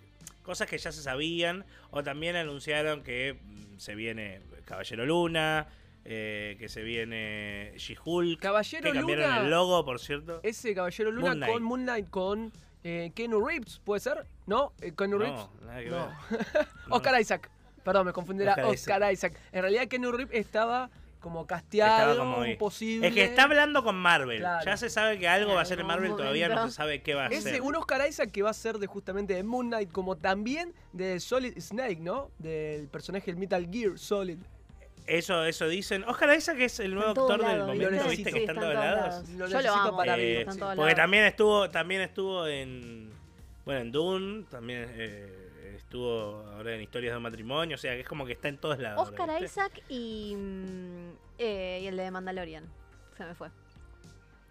cosas 0.42 0.68
que 0.68 0.76
ya 0.78 0.92
se 0.92 1.02
sabían. 1.02 1.64
O 1.90 2.02
también 2.02 2.36
anunciaron 2.36 3.02
que 3.02 3.34
mm, 3.42 3.78
se 3.78 3.94
viene 3.94 4.40
Caballero 4.66 5.06
Luna, 5.06 5.66
eh, 6.04 6.56
que 6.58 6.68
se 6.68 6.82
viene 6.82 7.72
She-Hulk. 7.78 8.40
Caballero 8.40 8.82
que 8.92 8.98
cambiaron 8.98 9.24
Luna. 9.26 9.40
el 9.40 9.50
logo, 9.50 9.84
por 9.86 9.98
cierto. 10.00 10.40
Ese 10.42 10.74
Caballero 10.74 11.10
Luna 11.12 11.34
Moon 11.34 11.50
con 11.52 11.62
Moon 11.62 11.82
Knight 11.84 12.10
con 12.10 12.52
eh, 12.82 13.10
Keanu 13.14 13.40
Reeves, 13.46 13.80
¿puede 13.84 14.00
ser? 14.00 14.26
¿No? 14.46 14.74
Eh, 14.82 14.92
¿Keanu 14.94 15.16
Reeves? 15.16 15.38
No, 15.60 15.66
nada 15.66 15.80
que 15.82 15.88
No. 15.88 15.96
ver. 16.30 16.46
No. 16.88 16.96
Oscar 16.96 17.18
Isaac. 17.18 17.50
Perdón, 17.84 18.06
me 18.06 18.12
confundí. 18.12 18.42
Era 18.42 18.54
Oscar 18.66 19.02
Oscar, 19.02 19.12
Isaac. 19.12 19.34
En 19.52 19.62
realidad 19.62 19.86
Keanu 19.88 20.10
Reeves 20.10 20.34
estaba 20.36 20.90
como 21.20 21.46
casteado, 21.46 22.12
Estaba 22.12 22.30
como 22.32 22.42
ahí. 22.42 22.56
posible. 22.56 23.08
Es 23.08 23.14
que 23.14 23.24
está 23.24 23.44
hablando 23.44 23.82
con 23.84 23.96
Marvel. 23.96 24.40
Claro. 24.40 24.64
Ya 24.66 24.76
se 24.76 24.90
sabe 24.90 25.18
que 25.18 25.26
algo 25.28 25.54
va 25.54 25.62
a 25.62 25.64
ser 25.64 25.80
en 25.80 25.86
Marvel, 25.86 26.10
todavía 26.16 26.48
no 26.48 26.66
se 26.68 26.74
sabe 26.74 27.00
qué 27.02 27.14
va 27.14 27.26
a 27.26 27.28
Ese, 27.28 27.50
ser. 27.52 27.62
un 27.62 27.76
Oscar 27.76 28.06
Isaac 28.08 28.30
que 28.30 28.42
va 28.42 28.50
a 28.50 28.54
ser 28.54 28.78
de 28.78 28.86
justamente 28.86 29.32
de 29.34 29.42
Moon 29.42 29.68
Knight, 29.68 29.90
como 29.90 30.16
también 30.16 30.74
de 30.92 31.20
Solid 31.20 31.58
Snake, 31.58 31.96
¿no? 32.00 32.30
Del 32.38 32.88
personaje 32.88 33.26
del 33.26 33.36
Metal 33.36 33.66
Gear 33.72 33.98
Solid. 33.98 34.38
Eso, 35.06 35.44
eso 35.44 35.68
dicen. 35.68 36.04
Oscar 36.04 36.34
Isaac 36.36 36.56
es 36.60 36.80
el 36.80 36.94
nuevo 36.94 37.10
actor 37.10 37.38
del 37.38 37.58
lados, 37.58 37.66
momento, 37.68 37.90
¿viste? 37.90 38.08
viste 38.08 38.30
Sí, 38.30 38.34
que 38.34 38.40
está 38.40 38.52
en 38.52 38.58
todos 38.60 38.74
lados. 38.74 39.28
Lo 39.30 39.46
Yo 39.48 39.60
lo 39.62 39.74
amo. 39.74 39.96
para 39.96 40.16
Eh, 40.18 40.44
Porque 40.46 40.60
lados. 40.60 40.94
también 40.94 41.24
estuvo, 41.24 41.68
también 41.70 42.00
estuvo 42.02 42.46
en. 42.46 43.10
Bueno, 43.66 43.80
en 43.80 43.92
Dune, 43.92 44.44
también 44.50 44.86
eh, 44.90 45.43
estuvo 45.94 46.44
ahora 46.56 46.74
en 46.74 46.80
Historias 46.82 47.14
de 47.14 47.20
matrimonio, 47.20 47.76
o 47.76 47.78
sea 47.78 47.92
que 47.94 48.00
es 48.00 48.08
como 48.08 48.26
que 48.26 48.32
está 48.32 48.48
en 48.48 48.58
todos 48.58 48.80
lados. 48.80 49.08
Oscar. 49.08 49.40
Isaac 49.40 49.80
y, 49.88 50.34
mm, 50.36 51.10
eh, 51.38 51.80
y 51.82 51.86
el 51.86 51.96
de 51.96 52.10
Mandalorian. 52.10 52.64
Se 53.16 53.24
me 53.24 53.34
fue. 53.36 53.48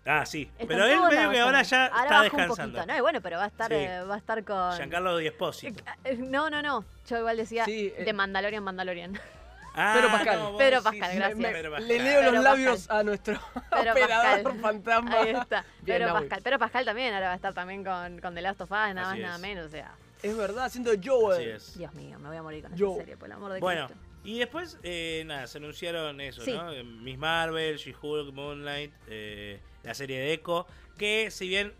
Ah, 0.06 0.26
sí. 0.26 0.50
Está 0.58 0.68
Pero 0.68 0.86
él 0.86 1.00
medio 1.02 1.32
que 1.32 1.40
ahora 1.40 1.62
ya 1.64 1.88
Ahora 1.88 2.04
está 2.04 2.22
descansando. 2.24 2.80
un. 2.82 2.88
No, 2.88 2.98
y 2.98 3.02
bueno, 3.02 3.20
pero 3.22 3.38
va 3.38 3.44
a 3.44 3.48
estar, 3.48 3.68
Sí. 3.70 3.76
eh, 3.78 4.04
va 4.04 4.16
a 4.16 4.18
estar 4.20 4.42
con. 4.46 4.72
Giancarlo 4.78 5.18
Di 5.18 5.28
Esposito. 5.28 5.84
Eh, 6.06 6.16
No, 6.18 6.50
no, 6.50 6.62
no. 6.62 6.86
Yo 7.10 7.18
igual 7.20 7.36
decía 7.36 7.66
Sí, 7.66 7.94
eh. 7.98 8.06
de 8.06 8.14
Mandalorian, 8.14 8.64
Mandalorian. 8.64 9.20
Ah, 9.76 9.94
Pedro 9.96 10.12
Pascal. 10.12 10.40
vos 10.40 10.58
Pedro 10.60 10.84
Pascal, 10.84 11.12
sí, 11.12 11.18
gracias. 11.18 11.52
Pedro 11.52 11.70
Le 11.72 11.76
Pascal. 11.78 11.88
leo 12.06 12.20
Pedro 12.20 12.32
los 12.32 12.44
labios 12.44 12.78
Pascal. 12.82 12.98
a 13.00 13.04
nuestro 13.04 13.40
Pedro 13.72 13.92
operador 13.92 14.44
Pascal. 14.44 14.60
fantasma. 14.62 15.20
Ahí 15.20 15.30
está. 15.32 15.66
Bien, 15.82 15.98
Pedro. 16.00 16.14
Pascal. 16.14 16.42
Pedro 16.44 16.60
Pascal 16.60 16.86
también 16.86 17.14
ahora 17.16 17.26
va 17.28 17.34
a 17.34 17.36
estar 17.38 17.54
también 17.56 17.84
con, 17.84 18.20
con 18.22 18.36
The 18.36 18.42
Last 18.44 18.62
of 18.62 18.70
Us, 18.70 18.78
nada 18.94 18.94
más, 19.10 19.18
nada 19.18 19.38
menos. 19.40 19.66
O 19.66 19.70
sea, 19.70 19.92
Es 20.24 20.36
verdad, 20.38 20.70
siento 20.72 20.92
Joel. 21.04 21.42
Así 21.58 21.72
es. 21.72 21.78
Dios 21.78 21.94
mío, 21.94 22.18
me 22.20 22.30
voy 22.30 22.38
a 22.38 22.44
morir 22.44 22.64
con 22.64 22.76
Yo. 22.76 22.92
esta 22.92 23.02
serie, 23.02 23.18
por 23.18 23.28
el 23.28 23.34
amor 23.34 23.52
de 23.54 23.60
Bueno, 23.60 23.88
Cristo. 23.88 24.04
y 24.24 24.40
después, 24.40 24.78
eh, 24.84 25.24
nada, 25.26 25.48
se 25.48 25.58
anunciaron 25.58 26.20
eso, 26.22 26.42
Sí. 26.42 26.52
¿no? 26.54 26.72
Miss 27.02 27.18
Marvel, 27.18 27.78
She-Hulk, 27.78 28.34
Moonlight, 28.34 28.92
eh, 29.08 29.60
la 29.84 29.94
serie 29.94 30.20
de 30.20 30.34
Echo, 30.34 30.66
que 30.98 31.30
si 31.30 31.48
bien 31.50 31.74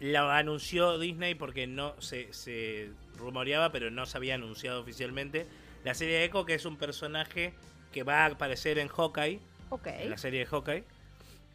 la 0.00 0.36
anunció 0.38 0.98
Disney 0.98 1.34
porque 1.34 1.66
no 1.66 1.94
se, 2.00 2.32
se 2.32 2.90
rumoreaba, 3.18 3.70
pero 3.70 3.90
no 3.90 4.06
se 4.06 4.16
había 4.16 4.34
anunciado 4.36 4.80
oficialmente, 4.80 5.46
la 5.84 5.94
serie 5.94 6.16
de 6.18 6.24
Echo, 6.24 6.44
que 6.46 6.54
es 6.54 6.64
un 6.64 6.76
personaje 6.78 7.52
que 7.92 8.02
va 8.04 8.24
a 8.24 8.26
aparecer 8.26 8.78
en 8.78 8.88
Hawkeye, 8.88 9.38
Ok. 9.68 9.86
en 9.88 10.10
la 10.10 10.16
serie 10.18 10.40
de 10.40 10.46
Hawkeye, 10.46 10.84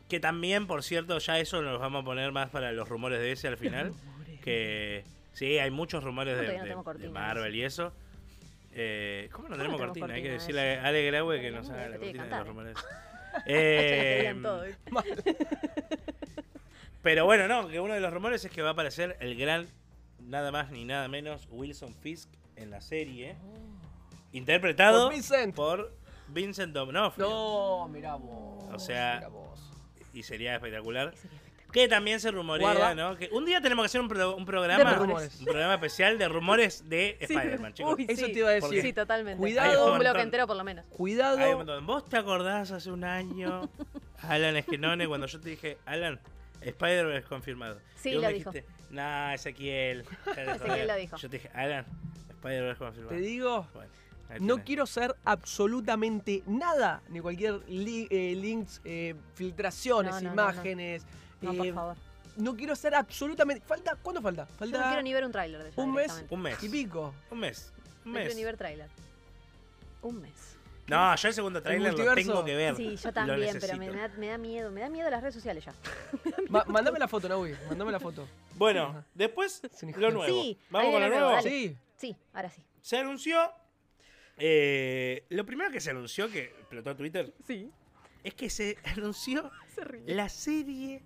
que 0.08 0.19
también, 0.19 0.67
por 0.67 0.84
cierto, 0.84 1.17
ya 1.17 1.39
eso 1.39 1.62
nos 1.63 1.80
vamos 1.80 2.04
a 2.04 2.06
poner 2.06 2.32
más 2.32 2.50
para 2.52 2.71
los 2.71 2.88
rumores 2.88 3.19
de 3.19 3.32
ese 3.32 3.47
al 3.47 3.58
final, 3.58 3.91
que 4.43 5.04
sí, 5.38 5.60
hay 5.60 5.69
muchos 5.71 6.04
rumores 6.04 6.38
de, 6.39 6.58
no 6.73 6.84
Marvel 7.12 7.56
y 7.56 7.63
eso. 7.63 7.93
Eh, 8.73 9.30
¿Cómo 9.32 9.50
no 9.50 9.56
¿Cómo 9.56 9.63
tenemos 9.63 9.82
cortina? 9.82 10.13
Hay 10.13 10.23
que 10.23 10.32
decirle 10.32 10.62
de 10.62 10.78
a 10.78 10.86
Ale 10.88 11.06
Graue 11.06 11.41
que 11.41 11.52
nos 11.52 11.69
haga 11.69 11.89
la 11.89 11.97
cortina 11.97 12.23
de 12.26 12.30
los 12.30 12.47
rumores. 12.47 12.78
Eh, 13.45 14.34
pero 17.04 17.26
bueno, 17.26 17.47
no, 17.47 17.67
que 17.67 17.80
uno 17.80 17.93
de 17.93 18.00
los 18.00 18.12
rumores 18.12 18.43
es 18.43 18.50
que 18.50 18.63
va 18.63 18.69
a 18.69 18.71
aparecer 18.71 19.15
el 19.19 19.36
gran, 19.36 19.67
nada 20.19 20.52
más 20.52 20.71
ni 20.71 20.86
nada 20.86 21.08
menos, 21.08 21.47
Wilson 21.52 21.93
Fisk 21.93 22.30
en 22.56 22.71
la 22.71 22.82
serie, 22.82 23.36
interpretado 24.32 25.06
Por 25.06 25.13
Vincent. 25.13 25.56
por 25.56 25.93
Vincent. 26.30 26.76
No, 26.76 27.88
mirá 27.89 28.15
vos. 28.15 28.63
O 28.73 28.80
sea- 28.80 29.17
mirá 29.17 29.28
vos. 29.28 29.71
Y 30.13 30.23
sería 30.23 30.56
espectacular. 30.56 31.13
Sería 31.13 31.36
espectacular. 31.36 31.46
Que 31.71 31.88
también 31.89 32.19
se 32.19 32.32
rumorea, 32.32 32.73
Guarda. 32.73 32.95
¿no? 32.95 33.17
Que 33.17 33.30
un 33.34 33.43
día 33.45 33.60
tenemos 33.62 33.84
que 33.84 33.88
hacer 33.88 34.01
un, 34.01 34.08
pro- 34.08 34.36
un 34.36 34.45
De 34.45 34.45
programa, 34.45 34.93
rumores. 34.95 35.38
un 35.39 35.45
programa 35.45 35.73
especial 35.75 36.17
de 36.17 36.27
rumores 36.30 36.88
de 36.89 37.17
Sí. 37.19 37.34
Spider-Man, 37.34 37.73
chicos. 37.73 37.95
Uy, 37.97 38.06
Eso 38.08 38.25
sí. 38.25 38.32
te 38.34 38.39
iba 38.39 38.49
a 38.49 38.53
decir. 38.53 38.82
Sí, 38.82 38.93
totalmente. 38.93 39.38
Cuidado. 39.38 39.91
Un 39.93 39.99
bloque 39.99 40.21
entero 40.21 40.47
por 40.47 40.56
lo 40.56 40.63
menos. 40.63 40.86
Cuidado. 40.86 41.82
¿Vos 41.82 42.06
te 42.06 42.17
acordás 42.17 42.71
hace 42.71 42.89
un 42.91 43.03
año, 43.03 43.69
Alan 44.21 44.56
Esquenone, 44.56 45.08
cuando 45.08 45.27
yo 45.27 45.39
te 45.41 45.49
dije, 45.49 45.77
Alan, 45.86 46.19
Spider-Man 46.62 47.15
es 47.17 47.25
confirmado? 47.25 47.80
Sí, 47.97 48.13
lo 48.13 48.27
dijo. 48.30 48.51
dijiste, 48.51 48.65
nah, 48.89 49.34
Ezequiel. 49.34 50.06
Ezequiel 50.25 50.60
joder". 50.60 50.88
lo 50.88 50.95
dijo. 50.95 51.17
Yo 51.17 51.30
te 51.30 51.38
dije, 51.38 51.49
Alan, 51.53 51.86
Spider-Man 52.30 52.71
es 52.71 52.77
confirmado. 52.77 53.15
Te 53.15 53.21
digo, 53.21 53.67
Bueno, 53.73 53.89
no 54.39 54.63
quiero 54.63 54.86
ser 54.86 55.15
absolutamente 55.25 56.43
nada, 56.47 57.01
ni 57.10 57.19
cualquier 57.19 57.62
li- 57.67 58.08
eh, 58.10 58.36
links, 58.36 58.82
eh, 58.86 59.15
filtraciones, 59.36 60.13
No, 60.13 60.21
no, 60.21 60.36
no, 60.36 60.36
no. 60.36 60.62
No, 61.41 61.54
por 61.54 61.65
eh, 61.67 61.73
favor. 61.73 61.95
no 62.38 62.56
quiero 62.56 62.76
ser 62.76 62.95
absolutamente. 62.95 63.65
Falta, 63.65 63.95
¿cuándo 64.02 64.21
falta? 64.21 64.47
Yo 64.47 64.56
Falta 64.58 64.78
no 64.80 64.86
quiero 64.88 65.02
ni 65.04 65.13
ver 65.13 65.26
un 65.26 65.32
tráiler 65.32 65.63
de 65.63 65.69
ella 65.69 65.84
un 65.84 65.93
mes. 65.93 66.23
Un 66.30 66.41
mes. 66.41 66.63
y 66.63 66.69
pico. 66.69 67.13
Un 67.32 67.39
mes. 67.39 67.71
Un 68.06 68.13
No 68.13 68.19
quiero 68.19 68.36
ni 68.36 68.43
ver 68.43 68.58
tráiler. 68.58 68.89
Un 70.02 70.21
mes. 70.21 70.54
No, 70.88 71.13
yo 71.17 71.28
el 71.28 71.34
segundo 71.34 71.62
trailer 71.62 71.91
lo 71.91 71.97
multiverso? 71.97 72.32
tengo 72.32 72.45
que 72.45 72.56
ver. 72.56 72.76
Sí, 72.78 72.95
yo 72.95 73.08
Lo 73.10 73.13
también, 73.13 73.58
pero 73.60 73.78
me 73.78 73.88
necesito. 73.88 74.08
da, 74.13 74.17
me 74.19 74.28
da 74.28 74.38
miedo. 74.38 74.71
Me 74.71 74.80
da 74.82 74.89
miedo 74.89 75.10
las 75.10 75.21
redes 75.21 75.36
sociales 75.36 75.65
ya. 75.65 75.73
Ma- 76.50 76.63
mándame 76.65 76.97
la 76.97 77.10
foto, 77.10 77.28
Naui. 77.28 77.54
Mándame 77.67 77.91
la 77.91 78.00
foto. 78.00 78.26
Bueno, 78.56 78.84
Ajá. 78.84 79.06
después 79.13 79.62
Es 79.65 79.84
un 79.84 79.89
hijo 79.89 80.00
lo 80.00 80.08
de- 80.08 80.13
nuevo. 80.13 80.41
Sí, 80.41 80.58
Vamos 80.69 80.86
ahí 80.88 80.93
con 80.93 81.02
lo 81.02 81.08
nuevo. 81.10 81.26
nuevo, 81.26 81.36
dale. 81.43 81.50
Sí. 81.50 81.78
Sí, 81.97 82.15
ahora 82.34 82.50
sí. 82.50 82.63
Se 82.82 82.97
anunció. 82.97 83.52
eh, 84.38 85.26
lo 85.30 85.45
primero 85.45 85.71
que 85.71 85.82
se 85.82 85.89
anunció, 85.89 86.30
que 86.32 86.43
explotó 86.45 86.95
Twitter, 86.95 87.34
Sí. 87.45 87.69
es 88.23 88.34
que 88.34 88.50
se 88.50 88.78
anunció 88.86 89.52
Se 89.76 89.84
ríe. 89.84 90.04
la 90.15 90.30
serie 90.30 91.02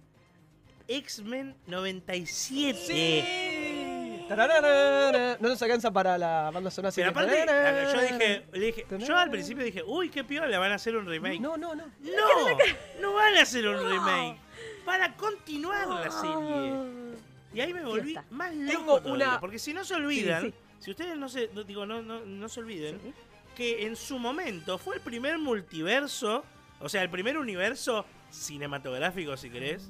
X-Men 0.97 1.55
97. 1.67 2.79
Sí. 2.85 4.25
Tararara. 4.27 5.37
No 5.39 5.49
nos 5.49 5.61
alcanza 5.61 5.91
para 5.91 6.17
la 6.17 6.51
banda 6.51 6.71
sonora. 6.71 6.93
Pero 6.95 7.09
aparte, 7.09 7.45
tararara. 7.45 7.93
yo 7.93 8.01
dije, 8.01 8.45
le 8.51 8.59
dije, 8.59 8.85
yo 9.05 9.17
al 9.17 9.29
principio 9.29 9.63
dije, 9.63 9.83
uy, 9.85 10.09
qué 10.09 10.23
piola, 10.23 10.57
van 10.59 10.71
a 10.71 10.75
hacer 10.75 10.95
un 10.95 11.05
remake. 11.05 11.39
No, 11.39 11.57
No, 11.57 11.75
no, 11.75 11.85
no. 11.85 12.57
no, 13.01 13.13
van 13.13 13.35
a 13.37 13.41
hacer 13.41 13.67
un 13.67 13.77
remake. 13.89 14.37
Van 14.85 15.01
a 15.01 15.15
continuar 15.15 15.87
la 15.87 16.11
serie. 16.11 17.17
Y 17.53 17.59
ahí 17.59 17.73
me 17.73 17.83
volví 17.83 18.11
Fiesta. 18.13 18.25
más 18.31 18.55
loco 18.55 19.01
una- 19.05 19.39
Porque 19.41 19.59
si 19.59 19.73
no 19.73 19.83
se 19.83 19.95
olvidan, 19.95 20.43
Sí, 20.43 20.49
sí. 20.49 20.55
si 20.79 20.91
ustedes 20.91 21.17
no 21.17 21.27
se, 21.27 21.49
no, 21.53 21.63
digo, 21.65 21.85
no, 21.85 22.01
no, 22.01 22.21
no 22.25 22.47
se 22.49 22.61
olviden, 22.61 22.99
Sí. 23.03 23.13
que 23.55 23.85
en 23.85 23.97
su 23.97 24.17
momento 24.19 24.77
fue 24.77 24.95
el 24.95 25.01
primer 25.01 25.37
multiverso, 25.37 26.45
o 26.79 26.87
sea, 26.87 27.01
el 27.01 27.09
primer 27.09 27.37
universo 27.37 28.05
cinematográfico, 28.29 29.35
si 29.35 29.49
querés, 29.49 29.89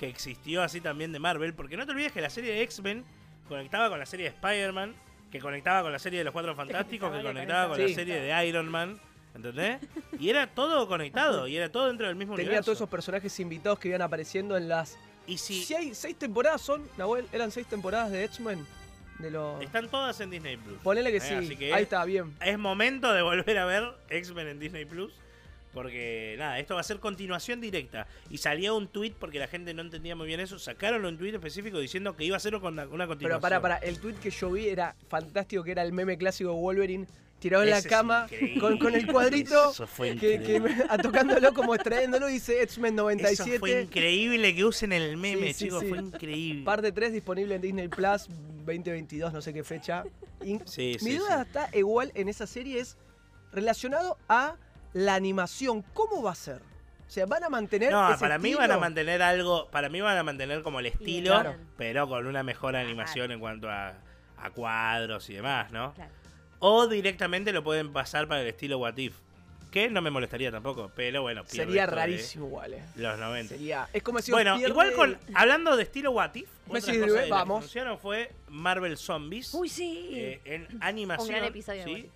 que 0.00 0.08
existió 0.08 0.62
así 0.62 0.80
también 0.80 1.12
de 1.12 1.18
Marvel, 1.18 1.52
porque 1.54 1.76
no 1.76 1.84
te 1.84 1.92
olvides 1.92 2.10
que 2.10 2.22
la 2.22 2.30
serie 2.30 2.52
de 2.54 2.62
X-Men 2.62 3.04
conectaba 3.48 3.90
con 3.90 3.98
la 3.98 4.06
serie 4.06 4.24
de 4.30 4.34
Spider-Man, 4.34 4.94
que 5.30 5.38
conectaba 5.40 5.82
con 5.82 5.92
la 5.92 5.98
serie 5.98 6.18
de 6.20 6.24
los 6.24 6.32
Cuatro 6.32 6.54
Fantásticos, 6.56 7.14
que 7.14 7.22
conectaba 7.22 7.68
con 7.68 7.80
la 7.82 7.88
serie 7.94 8.18
de 8.18 8.46
Iron 8.46 8.68
Man, 8.70 8.98
¿entendés? 9.34 9.78
Y 10.18 10.30
era 10.30 10.46
todo 10.46 10.88
conectado, 10.88 11.46
y 11.46 11.56
era 11.56 11.70
todo 11.70 11.86
dentro 11.88 12.06
del 12.06 12.16
mismo 12.16 12.34
Tenía 12.34 12.48
universo. 12.48 12.64
todos 12.68 12.78
esos 12.78 12.88
personajes 12.88 13.38
invitados 13.40 13.78
que 13.78 13.88
iban 13.88 14.00
apareciendo 14.02 14.56
en 14.56 14.68
las. 14.70 14.96
Y 15.26 15.36
si 15.36 15.62
Si 15.62 15.74
hay 15.74 15.94
seis 15.94 16.16
temporadas, 16.16 16.62
son, 16.62 16.88
Nahuel, 16.96 17.26
eran 17.30 17.50
seis 17.50 17.66
temporadas 17.66 18.10
de 18.10 18.24
X-Men. 18.24 18.66
De 19.18 19.30
los. 19.30 19.62
están 19.62 19.86
todas 19.90 20.18
en 20.22 20.30
Disney 20.30 20.56
Plus. 20.56 20.78
Ponele 20.82 21.10
que 21.10 21.18
Eh, 21.18 21.20
sí. 21.20 21.34
así 21.34 21.54
que- 21.56 21.74
Ahí 21.74 21.82
está, 21.82 22.02
bien. 22.06 22.34
es 22.40 22.58
momento 22.58 23.12
de 23.12 23.20
volver 23.20 23.58
a 23.58 23.66
ver 23.66 23.84
X-Men 24.08 24.48
en 24.48 24.58
Disney 24.58 24.86
Plus. 24.86 25.12
Porque 25.72 26.34
nada, 26.38 26.58
esto 26.58 26.74
va 26.74 26.80
a 26.80 26.84
ser 26.84 26.98
continuación 26.98 27.60
directa. 27.60 28.06
Y 28.28 28.38
salió 28.38 28.76
un 28.76 28.88
tweet 28.88 29.12
porque 29.18 29.38
la 29.38 29.46
gente 29.46 29.72
no 29.72 29.82
entendía 29.82 30.16
muy 30.16 30.26
bien 30.26 30.40
eso. 30.40 30.58
Sacaron 30.58 31.04
un 31.04 31.16
tweet 31.16 31.34
específico 31.34 31.78
diciendo 31.78 32.16
que 32.16 32.24
iba 32.24 32.36
a 32.36 32.40
ser 32.40 32.58
con 32.58 32.72
una, 32.74 32.86
una 32.88 33.06
continuación. 33.06 33.40
Pero 33.40 33.40
para, 33.40 33.60
para, 33.60 33.76
el 33.76 34.00
tweet 34.00 34.14
que 34.14 34.30
yo 34.30 34.50
vi 34.50 34.68
era 34.68 34.96
fantástico, 35.08 35.62
que 35.62 35.70
era 35.70 35.82
el 35.82 35.92
meme 35.92 36.18
clásico 36.18 36.50
de 36.50 36.56
Wolverine 36.56 37.06
tirado 37.38 37.62
en 37.62 37.70
la 37.70 37.78
Ese 37.78 37.88
cama 37.88 38.26
con, 38.60 38.76
con 38.78 38.94
el 38.94 39.06
cuadrito 39.06 39.70
Eso 39.72 39.86
fue 39.86 40.10
que, 40.16 40.40
que 40.40 40.56
increíble. 40.56 40.84
a- 40.90 40.98
tocándolo 40.98 41.54
como 41.54 41.74
extrayéndolo 41.74 42.26
dice 42.26 42.62
X-Men 42.64 42.92
Eso 42.94 43.02
97. 43.04 43.58
fue 43.60 43.82
increíble 43.82 44.54
que 44.54 44.64
usen 44.64 44.92
el 44.92 45.16
meme, 45.16 45.46
Sí, 45.48 45.54
sí, 45.54 45.64
chicos. 45.64 45.80
sí. 45.80 45.88
Fue 45.88 45.98
increíble. 45.98 46.64
Parte 46.64 46.92
3 46.92 47.12
disponible 47.14 47.54
en 47.54 47.62
Disney 47.62 47.88
Plus 47.88 48.26
2022, 48.66 49.32
no 49.32 49.40
sé 49.40 49.54
qué 49.54 49.64
fecha. 49.64 50.04
Y 50.44 50.54
mi 50.54 50.60
sí, 50.66 50.96
duda 51.16 51.36
sí. 51.36 51.42
está 51.46 51.70
igual 51.78 52.12
en 52.14 52.28
esa 52.28 52.46
serie 52.46 52.78
es 52.80 52.96
relacionado 53.52 54.18
a 54.28 54.56
la 54.92 55.14
animación. 55.14 55.82
¿Cómo 55.94 56.22
va 56.22 56.32
a 56.32 56.34
ser? 56.34 56.60
O 57.06 57.12
sea, 57.12 57.26
van 57.26 57.42
a 57.42 57.48
mantener 57.48 57.90
No, 57.90 58.08
ese 58.10 58.20
para 58.20 58.38
mí 58.38 58.54
van 58.54 58.70
a 58.70 58.78
mantener 58.78 59.20
algo. 59.22 59.68
Para 59.70 59.88
mí 59.88 60.00
van 60.00 60.16
a 60.16 60.22
mantener 60.22 60.62
como 60.62 60.78
el 60.80 60.86
estilo, 60.86 61.32
Claro. 61.32 61.56
pero 61.76 62.08
con 62.08 62.26
una 62.26 62.42
mejor 62.44 62.76
animación 62.76 63.32
en 63.32 63.40
cuanto 63.40 63.68
a, 63.68 63.94
a 64.38 64.50
cuadros 64.50 65.28
y 65.28 65.34
demás, 65.34 65.72
¿no? 65.72 65.92
Claro. 65.94 66.12
O 66.60 66.86
directamente 66.86 67.52
lo 67.52 67.64
pueden 67.64 67.92
pasar 67.92 68.28
para 68.28 68.42
el 68.42 68.46
estilo 68.48 68.78
What 68.78 68.96
If. 68.98 69.16
Que 69.72 69.88
no 69.88 70.02
me 70.02 70.10
molestaría 70.10 70.50
tampoco, 70.50 70.90
pero 70.96 71.22
bueno, 71.22 71.44
Sería 71.46 71.86
rarísimo 71.86 72.46
igual, 72.46 72.74
eh. 72.74 72.82
Los 72.96 73.16
90. 73.18 73.54
Sería, 73.54 73.88
es 73.92 74.02
como 74.02 74.20
si 74.20 74.32
Bueno, 74.32 74.56
pierde 74.56 74.70
igual 74.72 74.92
con. 74.94 75.10
el- 75.10 75.18
Hablando 75.36 75.76
de 75.76 75.84
estilo 75.84 76.10
What 76.10 76.34
If, 76.34 76.48
Me 76.66 76.78
otra 76.78 76.92
sirve, 76.92 77.00
cosa 77.06 77.12
de 77.12 77.16
las 77.18 77.24
que 77.26 77.30
vamos. 77.30 77.58
anunciaron 77.58 77.98
fue 77.98 78.32
Marvel 78.48 78.96
Zombies. 78.96 79.54
Uy, 79.54 79.68
sí. 79.68 80.10
eh, 80.12 80.40
en 80.44 80.66
animación. 80.80 81.28
Un 81.28 81.34
gran 81.36 81.44
episodio 81.48 81.84
de 81.84 81.94
¿sí? 81.94 82.10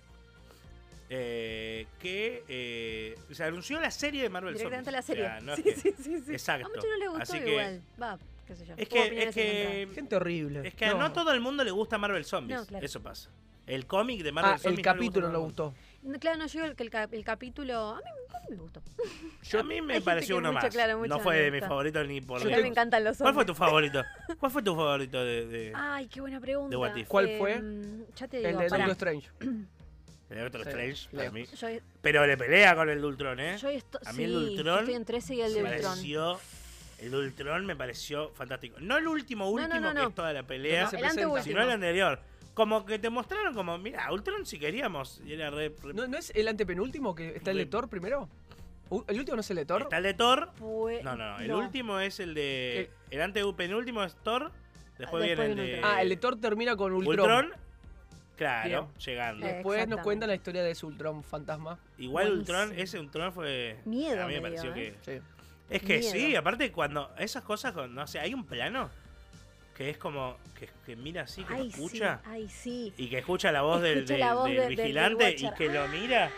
Eh, 1.09 1.85
que 1.99 2.43
eh, 2.47 3.15
se 3.31 3.43
anunció 3.43 3.79
la 3.79 3.91
serie 3.91 4.23
de 4.23 4.29
Marvel 4.29 4.55
Directamente 4.55 4.91
Zombies. 4.91 4.93
la 4.95 5.01
serie. 5.01 5.23
O 5.23 5.27
sea, 5.27 5.39
no 5.41 5.53
es 5.53 5.57
sí, 5.57 5.63
que- 5.63 5.75
sí, 5.75 5.93
sí, 6.03 6.19
sí. 6.25 6.31
Exacto. 6.31 6.65
A 6.65 6.69
muchos 6.69 6.85
no 6.85 6.97
les 6.97 7.09
gustó 7.09 7.23
Así 7.23 7.39
que- 7.43 7.49
igual. 7.51 7.81
Va, 8.01 8.19
qué 8.47 8.55
sé 8.55 8.65
yo. 8.65 8.73
Es 8.77 8.89
que, 8.89 9.23
es 9.23 9.35
que. 9.35 9.87
Gente 9.93 10.15
horrible. 10.15 10.67
es 10.67 10.73
que 10.73 10.85
a 10.85 10.93
no 10.95 11.11
todo 11.13 11.31
el 11.31 11.41
mundo 11.41 11.63
le 11.63 11.71
gusta 11.71 11.97
Marvel 11.97 12.25
Zombies. 12.25 12.59
No, 12.59 12.65
claro. 12.65 12.85
Eso 12.85 13.01
pasa. 13.03 13.29
El 13.67 13.87
cómic 13.87 14.21
de 14.23 14.31
Marvel 14.31 14.53
Ah, 14.53 14.57
Zombies. 14.59 14.65
el 14.65 14.71
no 14.73 14.77
le 14.77 14.97
capítulo 14.99 15.27
no 15.27 15.33
todo 15.33 15.43
gustó. 15.43 15.73
No, 16.03 16.19
Claro, 16.19 16.37
no, 16.37 16.45
yo 16.47 16.65
el, 16.65 16.75
el, 16.77 16.89
cap- 16.91 17.13
el 17.13 17.23
capítulo. 17.23 17.75
A 17.95 17.97
mí, 17.97 18.03
a 18.35 18.39
mí 18.41 18.45
me 18.51 18.55
gustó. 18.57 18.81
a 19.59 19.63
mí 19.63 19.81
me 19.81 20.01
pareció 20.01 20.37
uno 20.37 20.51
mucho, 20.51 20.65
más. 20.65 20.73
claro, 20.73 20.99
no 20.99 21.07
no 21.07 21.19
fue 21.19 21.35
le 21.37 21.41
de 21.45 21.51
mis 21.51 21.59
gusta. 21.61 21.69
favoritos 21.69 22.07
ni 22.07 22.21
por 22.21 22.41
A 22.41 22.43
mí 22.43 22.49
lejos. 22.51 22.61
me 22.63 22.67
encantan 22.69 23.03
los 23.03 23.17
¿Cuál 23.17 23.33
fue 23.33 23.45
tu 23.45 23.55
favorito? 23.55 24.03
¿Cuál 24.39 24.51
fue 24.51 24.61
tu 24.61 24.75
favorito 24.75 25.23
de, 25.23 25.45
de, 25.47 25.71
Ay, 25.75 26.07
qué 26.07 26.21
buena 26.21 26.39
pregunta. 26.39 26.69
De 26.69 26.77
What 26.77 26.95
If. 26.95 27.07
¿Cuál 27.07 27.29
fue? 27.39 27.61
Ya 28.15 28.27
te 28.27 28.37
digo. 28.37 28.49
El 28.49 28.57
de. 28.57 28.67
Doctor 28.69 28.89
Strange. 28.91 29.29
de 30.35 30.43
Doctor 30.43 30.63
Sí, 30.63 30.69
Strange? 30.69 31.07
Para 31.11 31.23
lejos. 31.31 31.33
mí. 31.33 31.57
Yo, 31.57 31.67
Pero 32.01 32.27
le 32.27 32.37
pelea 32.37 32.75
con 32.75 32.89
el 32.89 33.01
de 33.01 33.07
Ultron, 33.07 33.39
¿eh? 33.39 33.57
yo 33.57 33.69
esto, 33.69 33.99
A 34.05 34.13
mí 34.13 34.23
el 34.23 34.29
sí, 34.31 34.35
Ultron 34.37 34.65
yo 34.65 34.79
estoy 34.79 34.93
en 34.95 35.05
13 35.05 35.35
y 35.35 35.41
el 35.41 35.53
de 35.53 35.63
me 35.63 35.69
Ultron. 35.75 35.91
pareció. 35.91 36.39
El 36.99 37.11
de 37.11 37.17
Ultron 37.17 37.65
me 37.65 37.75
pareció 37.75 38.29
fantástico. 38.31 38.77
No 38.79 38.97
el 38.97 39.07
último, 39.07 39.45
no, 39.45 39.51
último, 39.51 39.79
no, 39.79 39.87
que 39.89 39.93
no. 39.95 40.07
es 40.09 40.15
toda 40.15 40.31
la 40.33 40.43
pelea. 40.43 40.83
No 40.83 40.89
se 40.89 40.95
el 40.95 41.01
presenta. 41.01 41.23
anteúltimo. 41.25 41.43
sino 41.43 41.61
el 41.63 41.71
anterior. 41.71 42.19
Como 42.53 42.85
que 42.85 42.99
te 42.99 43.09
mostraron 43.09 43.53
como, 43.53 43.77
mira, 43.77 44.09
Ultron 44.13 44.45
si 44.45 44.57
queríamos. 44.59 45.21
Y 45.25 45.33
era 45.33 45.49
re. 45.49 45.73
re- 45.83 45.93
¿No, 45.93 46.07
¿No 46.07 46.17
es 46.17 46.31
el 46.35 46.47
antepenúltimo 46.47 47.13
que 47.13 47.35
está 47.35 47.51
el 47.51 47.57
Re- 47.57 47.65
de 47.65 47.69
Thor 47.69 47.89
primero? 47.89 48.29
¿El 49.07 49.19
último 49.19 49.35
no 49.35 49.41
es 49.41 49.49
el 49.49 49.57
de 49.57 49.65
Thor? 49.65 49.81
Está 49.81 49.97
el 49.97 50.03
de 50.03 50.13
Thor. 50.13 50.51
Fue- 50.57 51.01
No, 51.03 51.15
no, 51.17 51.31
no. 51.33 51.39
El 51.39 51.47
no. 51.49 51.57
último 51.57 51.99
es 51.99 52.19
el 52.21 52.33
de. 52.33 52.89
El 53.11 53.21
antepenúltimo 53.21 54.03
es 54.03 54.15
Thor. 54.23 54.51
Después, 54.97 55.21
viene 55.25 55.41
el 55.43 55.47
viene 55.55 55.61
de. 55.69 55.73
Ultron. 55.75 55.91
Ah, 55.93 56.01
el 56.01 56.09
de 56.09 56.15
Thor 56.17 56.39
termina 56.39 56.77
con 56.77 56.93
Ultron. 56.93 57.19
Ultron. 57.19 57.53
Claro, 58.35 58.67
Bien. 58.67 58.83
llegando. 58.97 59.45
Eh. 59.47 59.53
Después 59.53 59.87
nos 59.87 60.01
cuentan 60.01 60.29
la 60.29 60.35
historia 60.35 60.61
de 60.63 60.71
ese 60.71 60.85
Ultron 60.85 61.23
fantasma. 61.23 61.79
Igual 61.97 62.27
buenísimo. 62.29 62.57
Ultron, 62.59 62.79
ese 62.79 62.99
Ultron 62.99 63.31
fue. 63.33 63.77
Miedo 63.85 64.23
A 64.23 64.27
mí 64.27 64.33
me 64.35 64.41
me 64.41 64.49
pareció 64.49 64.73
dio, 64.73 64.83
¿eh? 64.83 64.95
que. 65.05 65.19
Sí. 65.19 65.21
Es 65.69 65.81
que 65.81 65.97
Miedo. 65.99 66.11
sí, 66.11 66.35
aparte 66.35 66.71
cuando. 66.71 67.11
Esas 67.17 67.43
cosas, 67.43 67.71
con, 67.71 67.95
no 67.95 68.05
sé, 68.07 68.19
hay 68.19 68.33
un 68.33 68.45
plano 68.45 68.89
que 69.75 69.89
es 69.89 69.97
como. 69.97 70.37
Que, 70.59 70.69
que 70.85 70.95
mira 70.95 71.23
así, 71.23 71.43
que 71.43 71.53
lo 71.53 71.59
Ay, 71.61 71.67
escucha. 71.69 72.17
sí, 72.23 72.29
ay, 72.29 72.49
sí. 72.49 72.93
Y 72.97 73.09
que 73.09 73.19
escucha 73.19 73.51
la 73.51 73.61
voz 73.61 73.81
del, 73.81 73.99
Escucha 73.99 74.13
del- 74.13 74.19
la 74.21 74.33
voz 74.33 74.45
del 74.45 74.55
del- 74.55 74.67
del- 74.67 74.75
del 74.75 74.85
vigilante 74.85 75.35
y 75.37 75.51
que 75.51 75.69
lo 75.69 75.87
mira. 75.87 76.29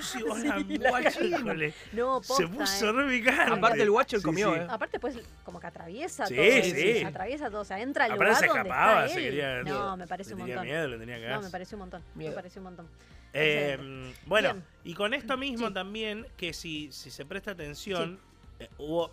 Sí, 0.00 0.22
hola, 0.22 0.56
Sí, 0.66 0.78
la 0.78 0.90
guachín. 0.90 1.74
No, 1.92 2.20
posta, 2.20 2.36
Se 2.36 2.48
puso 2.48 2.88
eh. 2.90 2.92
re 2.92 3.08
picante. 3.18 3.52
Aparte 3.52 3.82
el 3.82 3.90
Watcher 3.90 4.18
Sí, 4.20 4.24
comió, 4.24 4.52
sí. 4.54 4.60
¿eh? 4.60 4.66
Aparte, 4.68 4.98
pues, 5.00 5.16
como 5.44 5.60
que 5.60 5.66
atraviesa 5.66 6.26
Sí, 6.26 6.34
todo. 6.36 6.44
sí, 6.44 6.70
sí. 6.72 7.04
Atraviesa 7.04 7.50
todo. 7.50 7.60
O 7.60 7.64
sea, 7.64 7.80
entra 7.80 8.04
al 8.06 8.12
Aparte 8.12 8.24
lugar 8.30 8.40
se 8.40 8.46
donde 8.46 8.60
escapaba, 8.62 9.02
está 9.06 9.14
se 9.14 9.20
él. 9.20 9.24
quería. 9.30 9.62
No, 9.62 9.96
me 9.96 10.06
parece 10.06 10.32
un 10.34 10.40
tenía 10.40 10.56
montón. 10.56 10.68
miedo, 10.72 10.88
le 10.88 10.98
tenía 10.98 11.18
gas. 11.18 11.36
No, 11.36 11.42
me 11.42 11.50
pareció 11.50 11.76
un 11.76 11.80
montón. 11.80 12.02
Miedo. 12.14 12.30
Me 12.30 12.34
pareció 12.36 12.60
un 12.60 12.64
montón. 12.64 12.88
Eh, 13.32 13.70
Excelente. 13.74 14.18
bueno, 14.26 14.52
Bien. 14.54 14.64
y 14.84 14.94
con 14.94 15.14
esto 15.14 15.36
mismo 15.38 15.68
Sí. 15.68 15.74
también, 15.74 16.26
que 16.36 16.52
si, 16.52 16.90
si 16.92 17.10
se 17.10 17.24
presta 17.24 17.52
atención, 17.52 18.18
eh, 18.58 18.68
hubo. 18.78 19.12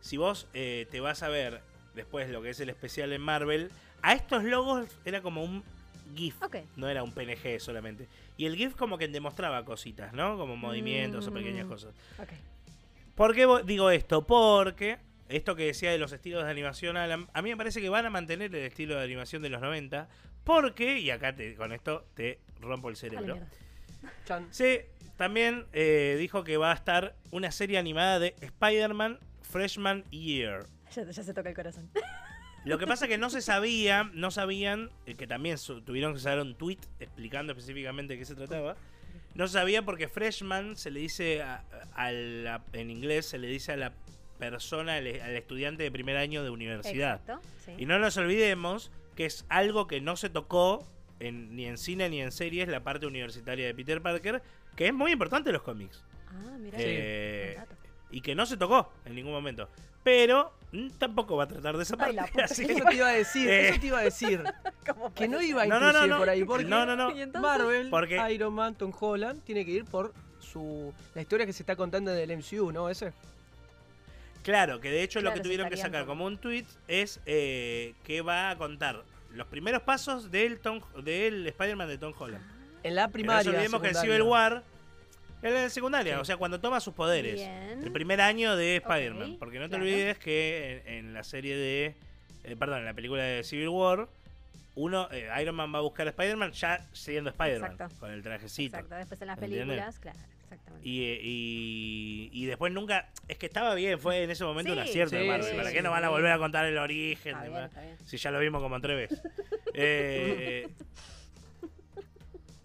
Si 0.00 0.16
vos 0.16 0.46
eh, 0.54 0.86
te 0.90 1.00
vas 1.00 1.22
a 1.22 1.28
ver 1.28 1.60
después 1.94 2.28
lo 2.30 2.40
que 2.40 2.50
es 2.50 2.60
el 2.60 2.68
especial 2.70 3.12
en 3.12 3.20
Marvel, 3.20 3.70
a 4.00 4.12
estos 4.14 4.44
logos 4.44 4.86
era 5.04 5.22
como 5.22 5.42
un 5.42 5.64
GIF, 6.14 6.36
no 6.76 6.88
era 6.88 7.02
un 7.02 7.12
PNG 7.12 7.58
solamente. 7.60 8.06
Y 8.38 8.46
el 8.46 8.56
GIF 8.56 8.74
como 8.76 8.96
que 8.96 9.08
demostraba 9.08 9.62
cositas, 9.66 10.14
¿no? 10.14 10.38
Como 10.38 10.56
movimientos 10.56 11.26
o 11.26 11.32
pequeñas 11.34 11.66
Mm. 11.66 11.68
cosas. 11.68 11.94
Ok. 12.18 12.28
¿Por 13.14 13.34
qué 13.34 13.46
digo 13.66 13.90
esto? 13.90 14.26
Porque 14.26 14.96
esto 15.28 15.54
que 15.56 15.64
decía 15.66 15.90
de 15.90 15.98
los 15.98 16.12
estilos 16.12 16.44
de 16.44 16.50
animación, 16.50 16.96
Alan, 16.96 17.26
a 17.34 17.42
mí 17.42 17.50
me 17.50 17.56
parece 17.56 17.80
que 17.82 17.88
van 17.90 18.06
a 18.06 18.10
mantener 18.10 18.54
el 18.54 18.62
estilo 18.62 18.96
de 18.96 19.02
animación 19.04 19.42
de 19.42 19.50
los 19.50 19.60
90. 19.60 20.08
Porque, 20.44 20.98
y 21.00 21.10
acá 21.10 21.34
te- 21.34 21.54
con 21.56 21.72
esto 21.72 22.06
te 22.14 22.38
rompo 22.60 22.88
el 22.88 22.96
cerebro. 22.96 23.38
Sí, 24.50 24.78
también 25.16 25.66
eh, 25.72 26.16
dijo 26.18 26.44
que 26.44 26.56
va 26.56 26.70
a 26.70 26.74
estar 26.74 27.16
una 27.32 27.50
serie 27.50 27.76
animada 27.76 28.18
de 28.20 28.34
Spider-Man 28.40 29.18
Freshman 29.42 30.04
Year. 30.10 30.64
Ya, 30.94 31.02
ya 31.10 31.22
se 31.22 31.34
toca 31.34 31.48
el 31.48 31.54
corazón. 31.56 31.90
Lo 32.64 32.78
que 32.78 32.86
pasa 32.86 33.06
es 33.06 33.08
que 33.10 33.18
no 33.18 33.30
se 33.30 33.40
sabía, 33.40 34.10
no 34.12 34.30
sabían, 34.30 34.90
eh, 35.06 35.14
que 35.14 35.26
también 35.26 35.56
tuvieron 35.84 36.12
que 36.14 36.20
sacar 36.20 36.40
un 36.40 36.54
tweet 36.54 36.78
explicando 37.00 37.52
específicamente 37.52 38.14
de 38.14 38.18
qué 38.18 38.24
se 38.24 38.34
trataba. 38.34 38.76
No 39.34 39.46
se 39.46 39.54
sabía 39.54 39.82
porque 39.84 40.08
freshman 40.08 40.76
se 40.76 40.90
le 40.90 41.00
dice 41.00 41.42
a- 41.42 41.64
a 41.94 42.10
la- 42.12 42.62
en 42.72 42.90
inglés, 42.90 43.26
se 43.26 43.38
le 43.38 43.46
dice 43.48 43.72
a 43.72 43.76
la 43.76 43.92
persona, 44.38 44.96
al, 44.96 45.06
al 45.06 45.36
estudiante 45.36 45.82
de 45.82 45.90
primer 45.90 46.16
año 46.16 46.42
de 46.42 46.50
universidad. 46.50 47.20
Exacto. 47.24 47.40
Sí. 47.64 47.72
Y 47.78 47.86
no 47.86 47.98
nos 47.98 48.16
olvidemos 48.16 48.90
que 49.16 49.24
es 49.26 49.44
algo 49.48 49.86
que 49.86 50.00
no 50.00 50.16
se 50.16 50.28
tocó 50.28 50.86
en- 51.20 51.56
ni 51.56 51.66
en 51.66 51.78
cine 51.78 52.08
ni 52.08 52.20
en 52.20 52.32
series, 52.32 52.68
la 52.68 52.82
parte 52.84 53.06
universitaria 53.06 53.66
de 53.66 53.74
Peter 53.74 54.00
Parker, 54.02 54.42
que 54.76 54.86
es 54.88 54.94
muy 54.94 55.10
importante 55.12 55.50
en 55.50 55.54
los 55.54 55.62
cómics. 55.62 56.04
Ah, 56.28 56.56
mira. 56.60 56.76
Eh, 56.80 57.54
dato. 57.56 57.74
Y 58.10 58.20
que 58.20 58.34
no 58.34 58.46
se 58.46 58.56
tocó 58.56 58.90
en 59.04 59.14
ningún 59.14 59.32
momento. 59.32 59.68
Pero 60.04 60.52
mm, 60.72 60.90
tampoco 60.98 61.36
va 61.36 61.44
a 61.44 61.48
tratar 61.48 61.76
de 61.76 61.82
esa 61.82 61.94
Ay, 61.94 61.98
parte. 61.98 62.14
la 62.14 62.26
puta 62.32 62.44
así 62.44 62.62
que 62.66 62.74
que- 62.74 62.80
Eso 62.80 62.88
te 62.88 62.94
iba 62.96 63.08
a 63.08 63.12
decir, 63.12 63.48
Eh. 63.50 63.68
eso 63.68 63.80
te 63.80 63.86
iba 63.88 63.98
a 63.98 64.02
decir. 64.02 64.42
¿Cómo 64.86 65.12
Que 65.14 65.28
no 65.28 65.42
iba 65.42 65.62
a 65.62 65.66
No, 65.66 65.78
no, 65.80 65.80
no, 65.80 65.88
inclusive 65.90 66.08
no. 66.08 66.18
por 66.18 66.28
ahí, 66.30 66.44
porque 66.44 66.64
No, 66.64 66.86
no, 66.86 66.96
no. 66.96 67.40
Marvel, 67.40 67.90
Porque- 67.90 68.32
Iron 68.32 68.54
Man, 68.54 68.74
Tom 68.74 68.92
Holland, 68.98 69.42
tiene 69.44 69.64
que 69.64 69.72
ir 69.72 69.84
por 69.84 70.14
su 70.40 70.94
la 71.14 71.20
historia 71.22 71.44
que 71.44 71.52
se 71.52 71.62
está 71.62 71.76
contando 71.76 72.10
del 72.12 72.30
MCU, 72.36 72.72
¿no? 72.72 72.88
Ese. 72.88 73.12
Claro, 74.42 74.80
que 74.80 74.90
de 74.90 75.02
hecho 75.02 75.20
lo 75.20 75.32
que 75.34 75.40
tuvieron 75.40 75.68
que 75.68 75.76
sacar 75.76 76.06
como- 76.06 76.24
un 76.24 76.38
tweet 76.38 76.64
es 76.86 77.20
eh, 77.26 77.94
que 78.04 78.22
va 78.22 78.50
a 78.50 78.56
contar 78.56 79.02
los 79.34 79.46
primeros 79.48 79.82
pasos 79.82 80.30
del, 80.30 80.58
Tom- 80.58 80.80
del 81.02 81.46
Spider-Man 81.48 81.88
de 81.88 81.98
Tom 81.98 82.14
Holland. 82.18 82.42
En 82.82 82.94
la 82.94 83.06
Que 83.08 83.12
primaria. 83.12 83.44
no 83.44 83.50
olvidemos 83.58 83.82
que 83.82 83.88
el. 83.88 83.94
Civil 83.96 84.22
War 84.22 84.62
es 85.42 85.52
en 85.54 85.70
secundaria, 85.70 86.14
Sí. 86.16 86.20
o 86.20 86.24
sea, 86.24 86.36
cuando 86.36 86.60
toma 86.60 86.80
sus 86.80 86.94
poderes. 86.94 87.34
Bien. 87.34 87.82
El 87.84 87.92
primer 87.92 88.20
año 88.20 88.56
de 88.56 88.76
Spider-Man. 88.76 89.36
porque 89.38 89.58
no 89.58 89.64
te 89.66 89.70
claro. 89.70 89.84
olvides 89.84 90.18
que 90.18 90.82
en, 90.86 90.94
en 91.06 91.14
la 91.14 91.22
serie 91.24 91.56
de. 91.56 91.94
eh, 92.44 92.56
perdón, 92.58 92.78
en 92.80 92.84
la 92.86 92.94
película 92.94 93.22
de 93.22 93.44
Civil 93.44 93.68
War, 93.68 94.08
uno, 94.74 95.08
eh, 95.10 95.28
Iron 95.42 95.54
Man 95.56 95.74
va 95.74 95.78
a 95.78 95.82
buscar 95.82 96.06
a 96.06 96.10
Spider-Man 96.10 96.52
ya 96.52 96.86
siendo 96.92 97.30
Spider-Man. 97.30 97.72
Exacto. 97.72 97.96
Con 98.00 98.10
el 98.12 98.22
trajecito. 98.22 98.76
Exacto, 98.76 98.94
después 98.96 99.20
en 99.22 99.26
las 99.26 99.38
¿Entiendes? 99.42 99.66
películas, 99.66 99.98
claro, 99.98 100.18
exactamente. 100.44 100.88
Y, 100.88 101.02
eh, 101.04 101.20
y, 101.22 102.30
y 102.32 102.46
después 102.46 102.72
nunca. 102.72 103.08
Es 103.26 103.36
que 103.38 103.46
estaba 103.46 103.74
bien, 103.74 103.98
fue 103.98 104.22
en 104.22 104.30
ese 104.30 104.44
momento 104.44 104.72
un 104.72 104.78
Sí, 104.84 104.88
acierto 104.88 105.16
de 105.16 105.24
Marvel. 105.26 105.56
¿Para 105.56 105.68
sí, 105.68 105.74
qué 105.74 105.82
no 105.82 105.90
van 105.90 106.04
a 106.04 106.08
volver 106.08 106.32
a 106.32 106.38
contar 106.38 106.64
el 106.66 106.78
origen? 106.78 107.32
Está 107.32 107.42
bien, 107.42 107.54
demás? 107.54 107.70
está 107.70 107.82
bien. 107.82 107.96
Si 108.06 108.16
ya 108.16 108.30
lo 108.30 108.38
vimos 108.40 108.62
como 108.62 108.80
tres 108.80 108.96
veces. 109.10 109.22
Eh, 109.80 110.66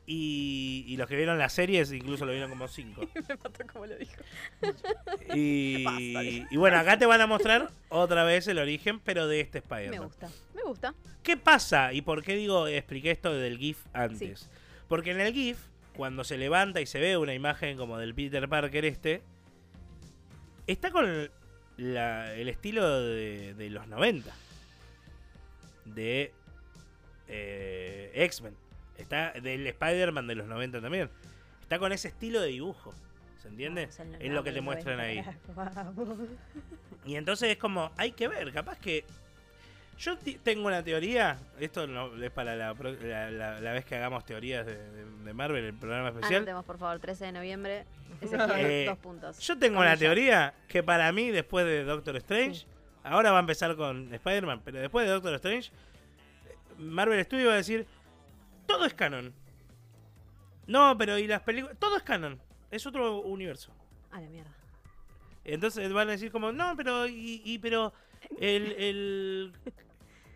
y, 0.06 0.84
y 0.88 0.98
los 0.98 1.08
que 1.08 1.16
vieron 1.16 1.38
las 1.38 1.54
series 1.54 1.92
incluso 1.92 2.26
lo 2.26 2.32
vieron 2.34 2.50
como 2.50 2.68
cinco. 2.68 3.02
Me 3.30 3.36
mató 3.36 3.66
como 3.72 3.86
lo 3.86 3.96
dijo. 3.98 4.22
Y, 5.34 5.86
y 6.52 6.58
bueno, 6.58 6.78
acá 6.78 6.98
te 6.98 7.06
van 7.06 7.22
a 7.22 7.28
mostrar 7.28 7.72
otra 7.90 8.24
vez 8.24 8.48
el 8.48 8.60
origen, 8.60 9.00
pero 9.00 9.28
de 9.28 9.40
este 9.40 9.60
Me 9.60 9.64
Spider-Man. 9.64 10.08
gusta, 10.08 10.30
me 10.54 10.64
gusta. 10.64 10.94
¿Qué 11.24 11.38
pasa? 11.38 11.94
¿Y 11.94 12.02
por 12.02 12.22
qué 12.24 12.36
digo, 12.36 12.68
expliqué 12.68 13.12
esto 13.12 13.34
del 13.34 13.58
GIF 13.58 13.78
antes? 13.94 14.50
Porque 14.90 15.12
en 15.12 15.22
el 15.22 15.34
GIF, 15.34 15.58
cuando 15.96 16.24
se 16.24 16.38
levanta 16.38 16.82
y 16.82 16.86
se 16.86 17.00
ve 17.00 17.18
una 17.18 17.34
imagen 17.34 17.78
como 17.78 17.98
del 17.98 18.14
Peter 18.14 18.48
Parker 18.50 18.84
este, 18.86 19.22
está 20.68 20.92
con 20.92 21.30
la- 21.78 22.34
el 22.36 22.50
estilo 22.50 23.02
de, 23.02 23.54
de 23.54 23.70
los 23.70 23.88
90. 23.88 24.32
De 25.86 26.34
eh, 27.28 28.12
X-Men. 28.16 28.56
Está 28.98 29.32
del 29.32 29.66
Spider-Man 29.68 30.28
de 30.28 30.36
los 30.36 30.48
90 30.48 30.82
también. 30.82 31.10
Está 31.62 31.80
con 31.80 31.92
ese 31.92 32.10
estilo 32.10 32.42
de 32.42 32.48
dibujo. 32.50 32.94
¿Se 33.42 33.48
entiende? 33.50 33.90
En 34.00 34.16
Es 34.22 34.32
lo 34.32 34.44
que 34.44 34.52
te 34.52 34.62
muestran 34.62 35.00
ahí. 35.00 35.22
90, 35.22 35.84
vamos. 35.96 36.18
Y 37.06 37.16
entonces 37.16 37.50
es 37.50 37.58
como, 37.58 37.92
hay 37.98 38.12
que 38.12 38.28
ver, 38.28 38.52
capaz 38.54 38.78
que. 38.80 39.04
Yo 40.00 40.18
tengo 40.44 40.66
una 40.68 40.84
teoría, 40.84 41.38
esto 41.60 41.86
no 41.86 42.22
es 42.22 42.32
para 42.32 42.56
la, 42.56 42.74
la- 42.74 43.30
la- 43.32 43.62
la 43.62 43.74
vez 43.74 43.86
que 43.86 43.96
hagamos 43.96 44.26
teorías 44.26 44.66
de, 44.66 44.76
de- 44.78 45.06
de 45.24 45.34
Marvel, 45.34 45.64
el 45.66 45.74
programa 45.76 46.10
especial. 46.10 46.38
Anotemos, 46.38 46.66
por 46.66 46.78
favor, 46.80 47.00
13 47.00 47.26
de 47.26 47.32
noviembre. 47.32 47.86
Ezequiel, 48.22 48.52
Eh, 48.58 48.86
dos 48.88 48.98
puntos. 48.98 49.40
Yo 49.40 49.58
tengo 49.60 49.80
una 49.80 49.96
teoría 49.96 50.54
que 50.68 50.82
para 50.82 51.12
mí, 51.12 51.30
después 51.30 51.66
de 51.66 51.84
Doctor 51.84 52.16
Strange, 52.18 52.62
Sí. 52.62 52.66
ahora 53.04 53.32
va 53.32 53.38
a 53.38 53.42
empezar 53.42 53.76
con 53.76 54.12
Spider-Man, 54.14 54.62
pero 54.66 54.80
después 54.80 55.06
de 55.06 55.12
Doctor 55.14 55.36
Strange, 55.36 55.72
Marvel 56.80 57.24
Studios 57.24 57.50
va 57.50 57.54
a 57.54 57.58
decir: 57.58 57.86
todo 58.66 58.86
es 58.86 58.94
canon. 58.94 59.34
No, 60.68 60.98
pero 60.98 61.18
y 61.18 61.28
las 61.28 61.42
películas. 61.42 61.76
Todo 61.80 61.98
es 61.98 62.04
canon. 62.04 62.40
Es 62.72 62.86
otro 62.86 63.22
universo. 63.22 63.72
A 64.12 64.22
la 64.22 64.30
mierda. 64.30 64.52
Entonces 65.44 65.92
van 65.92 66.08
a 66.08 66.12
decir 66.12 66.32
como, 66.32 66.52
no, 66.52 66.76
pero, 66.78 67.06
y, 67.08 67.42
y- 67.44 67.60
pero 67.60 67.94
el, 68.40 68.72
el, 68.72 69.54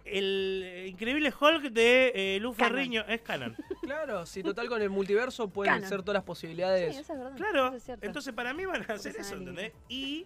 el 0.06 0.86
increíble 0.90 1.34
Hulk 1.40 1.64
de 1.72 2.12
eh, 2.36 2.40
Luz. 2.42 2.58
Ferriño 2.58 3.06
es 3.08 3.22
canon. 3.22 3.56
Claro, 3.82 4.26
si 4.26 4.44
total 4.44 4.68
con 4.68 4.82
el 4.82 4.90
multiverso 4.90 5.48
pueden 5.48 5.76
Canon. 5.76 5.88
ser 5.90 6.02
todas 6.02 6.16
las 6.16 6.24
Sí, 6.24 6.28
posibilidades. 6.28 6.98
eso 6.98 7.14
es 7.14 7.20
verdad. 7.20 7.38
Claro, 7.38 7.68
eso 7.68 7.76
es 7.78 7.84
cierto. 7.84 8.06
entonces 8.06 8.34
para 8.34 8.54
mí 8.54 8.66
van 8.66 8.86
a 8.90 8.94
hacer 8.96 9.16
eso. 9.16 9.36
¿entendés? 9.36 9.72
Y, 9.88 10.26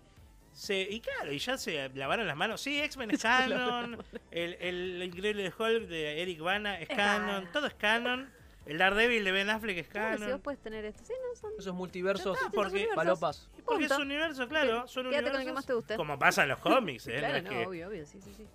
se, 0.54 0.82
y 0.82 1.00
claro, 1.00 1.32
y 1.32 1.40
ya 1.40 1.58
se 1.58 1.90
lavaron 1.96 2.28
las 2.28 2.36
manos. 2.36 2.62
Sí, 2.62 2.80
X-Men 2.82 3.12
es 3.12 3.22
canon, 3.22 3.98
el, 4.32 4.54
el 4.60 5.04
increíble 5.04 5.52
Hulk 5.58 5.88
de 5.88 6.22
Eric 6.22 6.40
Bana 6.42 6.80
es 6.80 6.90
Es 6.90 6.96
canon, 6.96 7.28
canon. 7.28 7.52
todo 7.54 7.68
es 7.68 7.74
canon, 7.76 8.30
el 8.66 8.78
Daredevil 8.78 9.24
de 9.24 9.32
Ben 9.32 9.50
Affleck 9.50 9.78
es 9.78 9.88
Claro, 9.88 10.18
si 10.18 10.20
vos 10.24 10.28
canon. 10.28 10.42
puedes 10.42 10.60
tener 10.62 10.86
esto. 10.86 11.04
Sí, 11.06 11.14
no 11.28 11.36
son. 11.40 11.52
Esos 11.58 11.74
multiversos, 11.74 12.38
está, 12.38 12.50
porque- 12.52 12.88
palopas. 12.96 13.50
Porque 13.66 13.86
es 13.86 13.92
un 13.92 14.02
universo, 14.04 14.48
claro, 14.48 14.88
son 14.88 15.10
Quédate 15.10 15.32
con 15.32 15.40
el 15.42 15.48
que 15.48 15.54
más 15.54 15.66
te 15.66 15.74
guste. 15.74 15.96
Como 15.96 16.20
pasa 16.20 16.44
en 16.44 16.50
los 16.50 16.60
cómics, 16.60 17.08
¿eh? 17.08 17.14
No 17.14 17.20
Claro, 17.20 17.38
es 17.38 17.44
no, 17.44 17.50
que- 17.50 17.66
obvio, 17.66 17.88
obvio, 17.88 18.06
sí, 18.06 18.20
sí, 18.22 18.34
sí. 18.36 18.46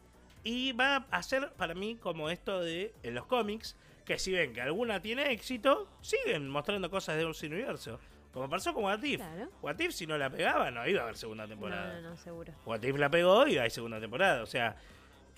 Y 0.44 0.72
va 0.72 1.06
a 1.10 1.22
ser 1.24 1.50
para 1.56 1.74
mí 1.74 1.96
como 1.96 2.30
esto 2.30 2.60
de 2.60 2.94
en 3.02 3.14
los 3.14 3.26
cómics, 3.26 3.74
que 4.04 4.18
si 4.20 4.30
ven 4.32 4.52
que 4.52 4.60
alguna 4.60 5.00
tiene 5.02 5.32
éxito, 5.32 5.88
siguen 6.02 6.48
mostrando 6.48 6.88
cosas 6.88 7.16
de 7.16 7.24
un 7.24 7.34
universo. 7.42 7.98
Como 8.36 8.50
pasó 8.50 8.74
con 8.74 8.84
What 8.84 9.02
If. 9.02 9.16
Claro. 9.16 9.48
What 9.62 9.78
If, 9.80 9.92
si 9.92 10.06
no 10.06 10.18
la 10.18 10.28
pegaba, 10.28 10.70
no 10.70 10.86
iba 10.86 11.00
a 11.00 11.04
haber 11.04 11.16
segunda 11.16 11.46
temporada. 11.48 11.94
No, 11.94 12.02
no, 12.02 12.10
no, 12.10 12.16
seguro. 12.18 12.52
What 12.66 12.82
If 12.82 12.96
la 12.98 13.10
pegó 13.10 13.48
y 13.48 13.56
hay 13.56 13.70
segunda 13.70 13.98
temporada. 13.98 14.42
O 14.42 14.46
sea, 14.46 14.76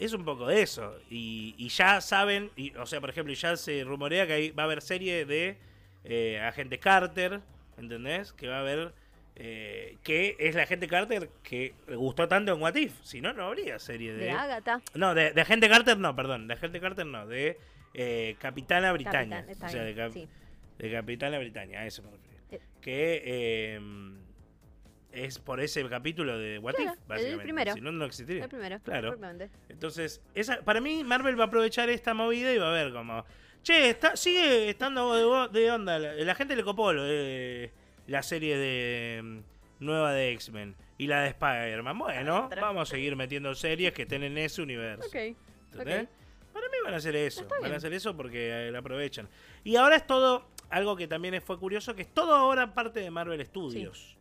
es 0.01 0.13
un 0.13 0.25
poco 0.25 0.49
de 0.49 0.63
eso. 0.63 0.99
Y, 1.09 1.55
y 1.59 1.69
ya 1.69 2.01
saben, 2.01 2.51
y, 2.57 2.75
o 2.75 2.87
sea, 2.87 3.01
por 3.01 3.11
ejemplo, 3.11 3.33
ya 3.35 3.57
se 3.57 3.85
rumorea 3.85 4.27
que 4.27 4.33
ahí 4.33 4.51
va 4.51 4.65
a 4.65 4.67
haber 4.67 4.83
serie 4.83 5.25
de 5.27 5.57
eh, 6.03 6.41
Agente 6.41 6.81
Carter, 6.81 7.41
¿entendés? 7.77 8.33
Que 8.33 8.49
va 8.49 8.57
a 8.57 8.61
haber... 8.63 8.93
eh, 9.37 9.97
que 10.03 10.35
es 10.41 10.57
la 10.57 10.65
Agente 10.65 10.89
Carter 10.89 11.31
que 11.45 11.75
le 11.87 11.95
gustó 11.95 12.27
tanto 12.27 12.53
en 12.53 12.61
What 12.61 12.75
If. 12.75 13.01
Si 13.05 13.21
no, 13.21 13.33
no 13.33 13.45
habría 13.45 13.79
serie 13.79 14.13
De 14.13 14.33
Agatha. 14.33 14.81
no, 14.95 15.15
de, 15.15 15.31
de 15.33 15.41
Agente 15.41 15.69
Carter 15.69 15.97
no, 15.99 16.17
perdón. 16.17 16.49
De 16.49 16.55
Agente 16.55 16.81
Carter 16.81 17.07
no, 17.07 17.29
de 17.29 17.61
eh, 17.95 18.35
Capitana 18.41 18.91
Britannia. 18.93 19.43
Capitán, 19.47 19.69
o 19.69 19.71
sea, 19.71 19.83
de, 19.85 19.95
cap- 19.95 20.13
sí. 20.13 20.29
de 20.79 20.91
Capitana 20.93 21.39
Britannia, 21.39 21.79
a 21.79 21.87
eso 21.87 22.03
me 22.03 22.11
refiero. 22.11 22.38
Que 22.81 23.23
eh, 23.25 23.81
es 25.13 25.39
por 25.39 25.61
ese 25.61 25.87
capítulo 25.89 26.39
de 26.39 26.59
What 26.59 26.75
Claro, 26.75 26.93
If, 26.93 26.99
el 27.01 27.07
básicamente. 27.09 27.43
primero. 27.45 27.73
Si 27.75 27.81
no, 27.81 27.93
no 27.93 28.05
existiría. 28.05 28.45
El 28.45 28.49
primero. 28.49 28.81
Claro. 28.85 29.19
Entonces, 29.69 30.21
esa, 30.35 30.61
para 30.63 30.81
mí, 30.81 31.03
Marvel 31.05 31.39
va 31.39 31.45
a 31.45 31.47
aprovechar 31.49 31.89
esta 31.91 32.15
movida 32.15 32.53
y 32.53 32.59
va 32.59 32.71
a 32.71 32.73
ver 32.73 32.93
como. 32.93 33.25
Che, 33.63 33.91
está, 33.91 34.17
sigue 34.17 34.71
estando 34.71 35.49
de, 35.49 35.61
de 35.61 35.71
onda. 35.71 35.99
La, 35.99 36.15
la 36.15 36.35
gente 36.35 36.55
le 36.57 36.63
copó 36.63 36.93
lo 36.93 37.05
de 37.05 37.73
la 38.07 38.23
serie 38.23 38.57
de 38.57 39.21
mm, 39.23 39.39
nueva 39.81 40.13
de 40.13 40.33
X-Men 40.33 40.77
y 40.97 41.07
la 41.07 41.23
de 41.23 41.29
Spider-Man. 41.29 41.99
Bueno, 41.99 42.47
Otra. 42.47 42.63
vamos 42.63 42.89
a 42.89 42.95
seguir 42.95 43.17
metiendo 43.17 43.55
series 43.55 43.93
que 43.93 44.03
estén 44.03 44.23
en 44.23 44.39
ese 44.39 44.63
universo. 44.63 45.07
Ok. 45.09 45.37
¿Entendés? 45.73 46.05
ok. 46.05 46.09
Para 46.53 46.67
mí 46.69 46.77
van 46.85 46.95
a 46.95 46.97
hacer 46.97 47.15
eso. 47.17 47.47
Van 47.61 47.73
a 47.73 47.77
hacer 47.77 47.93
eso 47.93 48.17
porque 48.17 48.69
eh, 48.69 48.71
la 48.73 48.79
aprovechan. 48.81 49.29
Y 49.65 49.77
ahora 49.77 49.97
es 49.97 50.07
todo, 50.07 50.49
algo 50.71 50.97
que 50.97 51.09
también 51.09 51.41
fue 51.43 51.59
curioso, 51.59 51.95
que 51.95 52.03
es 52.03 52.13
todo 52.13 52.35
ahora 52.35 52.75
parte 52.75 53.01
de 53.01 53.11
Marvel 53.11 53.45
Studios. 53.45 54.17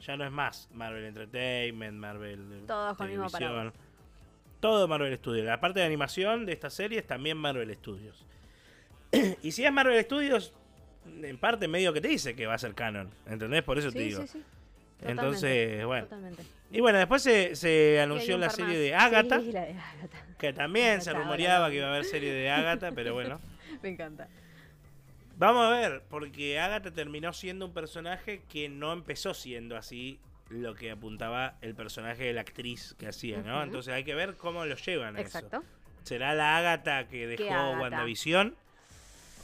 Ya 0.00 0.16
no 0.16 0.24
es 0.24 0.32
más 0.32 0.68
Marvel 0.72 1.04
Entertainment, 1.04 1.96
Marvel 1.96 2.64
Todos 2.66 2.96
con 2.96 3.08
el 3.08 3.18
mismo. 3.18 3.72
Todo 4.60 4.86
Marvel 4.86 5.16
Studios. 5.16 5.46
La 5.46 5.60
parte 5.60 5.80
de 5.80 5.86
animación 5.86 6.46
de 6.46 6.52
esta 6.52 6.70
serie 6.70 7.00
es 7.00 7.06
también 7.06 7.36
Marvel 7.36 7.72
Studios. 7.74 8.24
y 9.42 9.52
si 9.52 9.64
es 9.64 9.72
Marvel 9.72 10.02
Studios, 10.04 10.54
en 11.22 11.36
parte 11.38 11.68
medio 11.68 11.92
que 11.92 12.00
te 12.00 12.08
dice 12.08 12.34
que 12.34 12.46
va 12.46 12.54
a 12.54 12.58
ser 12.58 12.74
canon. 12.74 13.10
¿Entendés? 13.26 13.62
Por 13.62 13.78
eso 13.78 13.90
te 13.90 14.00
digo. 14.00 14.22
sí, 14.22 14.28
sí. 14.28 14.42
Entonces, 15.04 15.84
bueno. 15.84 16.04
Totalmente. 16.04 16.44
Y 16.70 16.80
bueno, 16.80 16.98
después 16.98 17.22
se, 17.22 17.54
se 17.56 18.00
anunció 18.00 18.36
un 18.36 18.40
la 18.40 18.50
serie 18.50 18.78
de 18.78 18.94
Agatha. 18.94 19.40
Sí, 19.40 19.52
la 19.52 19.62
de 19.62 19.72
Agatha. 19.72 20.26
Que 20.38 20.52
también 20.52 21.02
se 21.02 21.12
rumoreaba 21.12 21.70
que 21.70 21.76
iba 21.76 21.86
a 21.86 21.90
haber 21.90 22.04
serie 22.04 22.32
de 22.32 22.50
Agatha, 22.50 22.92
pero 22.92 23.12
bueno. 23.12 23.40
Me 23.82 23.90
encanta. 23.90 24.28
Vamos 25.42 25.66
a 25.66 25.70
ver, 25.70 26.04
porque 26.08 26.60
Agatha 26.60 26.92
terminó 26.92 27.32
siendo 27.32 27.66
un 27.66 27.72
personaje 27.72 28.42
que 28.48 28.68
no 28.68 28.92
empezó 28.92 29.34
siendo 29.34 29.76
así 29.76 30.20
lo 30.50 30.76
que 30.76 30.92
apuntaba 30.92 31.56
el 31.62 31.74
personaje 31.74 32.22
de 32.26 32.32
la 32.32 32.42
actriz 32.42 32.94
que 32.96 33.08
hacía, 33.08 33.42
¿no? 33.42 33.60
Entonces 33.60 33.92
hay 33.92 34.04
que 34.04 34.14
ver 34.14 34.36
cómo 34.36 34.64
lo 34.64 34.76
llevan 34.76 35.16
a 35.16 35.20
Exacto. 35.20 35.56
eso. 35.56 35.66
¿Será 36.04 36.32
la 36.34 36.58
Agatha 36.58 37.08
que 37.08 37.26
dejó? 37.26 37.72
WandaVision? 37.72 38.54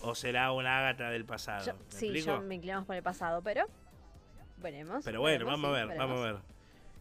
¿O 0.02 0.14
será 0.14 0.52
una 0.52 0.78
Agatha 0.78 1.10
del 1.10 1.24
pasado? 1.24 1.66
Yo- 1.66 1.74
¿Me 1.74 1.80
sí, 1.98 2.06
explico? 2.06 2.26
yo 2.36 2.42
me 2.42 2.54
inclinamos 2.54 2.86
por 2.86 2.94
el 2.94 3.02
pasado, 3.02 3.42
pero 3.42 3.66
veremos. 4.58 5.04
Pero 5.04 5.20
bueno, 5.20 5.46
veremos, 5.46 5.60
vamos 5.60 5.76
a 5.76 5.84
ver, 5.84 5.98
vamos 5.98 6.18
a 6.20 6.32
ver. 6.32 6.36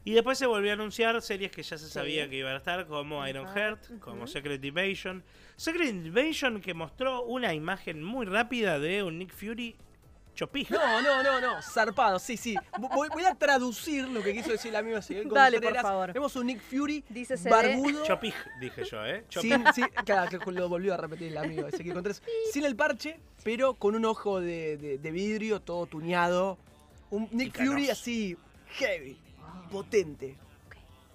Y 0.04 0.14
después 0.14 0.38
se 0.38 0.46
volvió 0.46 0.72
a 0.72 0.74
anunciar 0.76 1.22
series 1.22 1.52
que 1.52 1.64
ya 1.64 1.78
se 1.78 1.86
Sí. 1.88 1.92
sabía 1.92 2.30
que 2.30 2.38
iban 2.38 2.54
a 2.54 2.58
estar, 2.58 2.88
como 2.88 3.28
Iron 3.28 3.44
Ironheart, 3.44 3.84
Heart, 3.90 4.00
como. 4.00 4.26
Secret 4.28 4.64
Invasion. 4.64 5.24
Secret 5.58 5.90
Invasion 5.90 6.62
que 6.62 6.74
mostró 6.74 7.24
una 7.24 7.54
imagen 7.54 8.02
muy 8.04 8.26
rápida 8.26 8.80
de 8.80 9.04
un 9.04 9.18
Nick 9.20 9.34
Fury 9.34 9.76
chopija. 10.34 10.76
No, 10.76 11.02
no, 11.02 11.24
no, 11.24 11.42
no, 11.42 11.62
zarpado, 11.64 12.20
sí, 12.20 12.38
sí. 12.38 12.56
Voy, 12.80 13.10
voy 13.10 13.26
a 13.26 13.34
traducir 13.36 14.08
lo 14.08 14.22
que 14.22 14.34
quiso 14.34 14.52
decir 14.52 14.72
la 14.72 14.80
amiga 14.80 15.02
Miguel 15.10 15.28
Dale, 15.30 15.60
por 15.60 15.76
favor. 15.76 16.14
Vemos 16.14 16.36
un 16.36 16.46
Nick 16.48 16.62
Fury 16.62 17.04
Dícese 17.10 17.44
de- 17.46 17.50
barbudo. 17.50 18.06
Chopij, 18.06 18.36
dije 18.62 18.84
yo, 18.86 19.04
¿eh? 19.06 19.26
Chopij. 19.30 19.52
Sin, 19.52 19.74
sí, 19.74 19.82
claro, 20.06 20.40
que 20.40 20.52
lo 20.52 20.70
volvió 20.70 20.94
a 20.94 20.98
repetir 20.98 21.30
el 21.32 21.38
amigo 21.40 21.68
Ezequiel 21.68 21.96
Contreras. 21.96 22.22
Sin 22.54 22.64
el 22.66 22.76
parche, 22.76 23.20
pero 23.44 23.74
con 23.74 23.96
un 23.96 24.06
ojo 24.06 24.40
de, 24.40 24.78
de- 24.78 24.98
de 25.00 25.12
vidrio 25.12 25.60
todo 25.60 25.86
tuñado. 25.88 26.58
Un 27.10 27.28
Nick. 27.32 27.58
Fury 27.58 27.90
así, 27.90 28.38
heavy, 28.74 29.18
potente. 29.70 30.36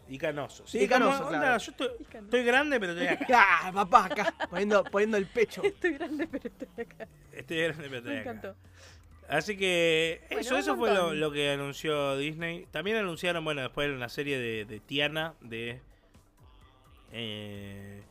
Y 0.08 0.18
canoso. 0.18 0.66
Sí, 0.66 0.80
Y 0.82 0.88
canoso, 0.88 1.18
como, 1.18 1.28
claro. 1.30 1.44
onda, 1.44 1.58
yo 1.58 1.70
estoy, 1.70 1.88
estoy 2.24 2.44
grande, 2.44 2.78
pero 2.80 2.92
estoy 2.92 3.06
acá. 3.08 3.26
¡Ah, 3.68 3.72
papá! 3.72 4.04
Acá, 4.06 4.34
poniendo, 4.50 4.84
poniendo 4.84 5.16
el 5.16 5.26
pecho. 5.26 5.62
Estoy 5.64 5.92
grande, 5.94 6.26
pero 6.26 6.48
estoy 6.48 6.84
acá. 6.84 7.08
Estoy 7.32 7.56
grande, 7.58 7.84
pero 7.84 7.96
estoy 7.98 8.14
Me 8.14 8.20
acá. 8.20 8.30
encantó. 8.30 8.56
Así 9.28 9.56
que 9.56 10.20
Bueno, 10.28 10.40
eso, 10.42 10.58
eso 10.58 10.76
fue 10.76 10.92
lo, 11.14 11.32
que 11.32 11.50
anunció 11.52 12.16
Disney. 12.18 12.66
También 12.70 12.96
anunciaron, 12.98 13.42
bueno, 13.44 13.62
después 13.62 13.88
una 13.90 14.08
serie 14.10 14.36
de, 14.38 14.64
de 14.66 14.80
Tiana, 14.80 15.34
de 15.40 15.80
eh, 17.12 18.02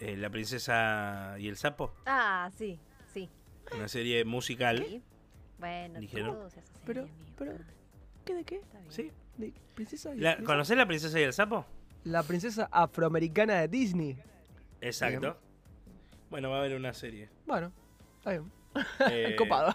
eh, 0.00 0.16
La 0.16 0.30
princesa 0.30 1.36
y 1.38 1.48
el 1.48 1.56
sapo. 1.56 1.92
Ah, 2.06 2.50
sí, 2.56 2.78
sí. 3.12 3.28
Una 3.74 3.88
serie 3.88 4.24
musical. 4.24 4.84
sí. 4.88 5.02
Bueno, 5.58 6.00
Dijeron. 6.00 6.34
todo 6.34 6.50
se 6.50 6.60
hace 6.60 6.68
serie, 6.72 6.82
Pero, 6.86 7.00
amigo. 7.02 7.18
pero, 7.38 7.52
¿qué 8.26 8.34
de 8.34 8.44
qué? 8.44 8.56
Está 8.56 8.78
bien. 8.78 8.92
¿Sí? 8.92 9.10
¿De 9.36 9.52
princesa? 9.74 10.14
y- 10.14 10.18
La- 10.18 10.32
princesa? 10.36 10.46
¿Conocés 10.46 10.76
La 10.76 10.86
princesa 10.86 11.20
y 11.20 11.22
el 11.22 11.32
sapo? 11.32 11.66
La 12.04 12.22
princesa 12.22 12.68
afroamericana 12.70 13.60
de 13.60 13.68
Disney. 13.68 14.16
Exacto. 14.80 15.36
Bueno, 16.30 16.50
va 16.50 16.56
a 16.56 16.58
haber 16.60 16.76
una 16.76 16.92
serie. 16.94 17.28
Bueno, 17.46 17.72
está 18.18 18.30
bien. 18.30 18.50
Eh, 19.10 19.34
Copado. 19.38 19.74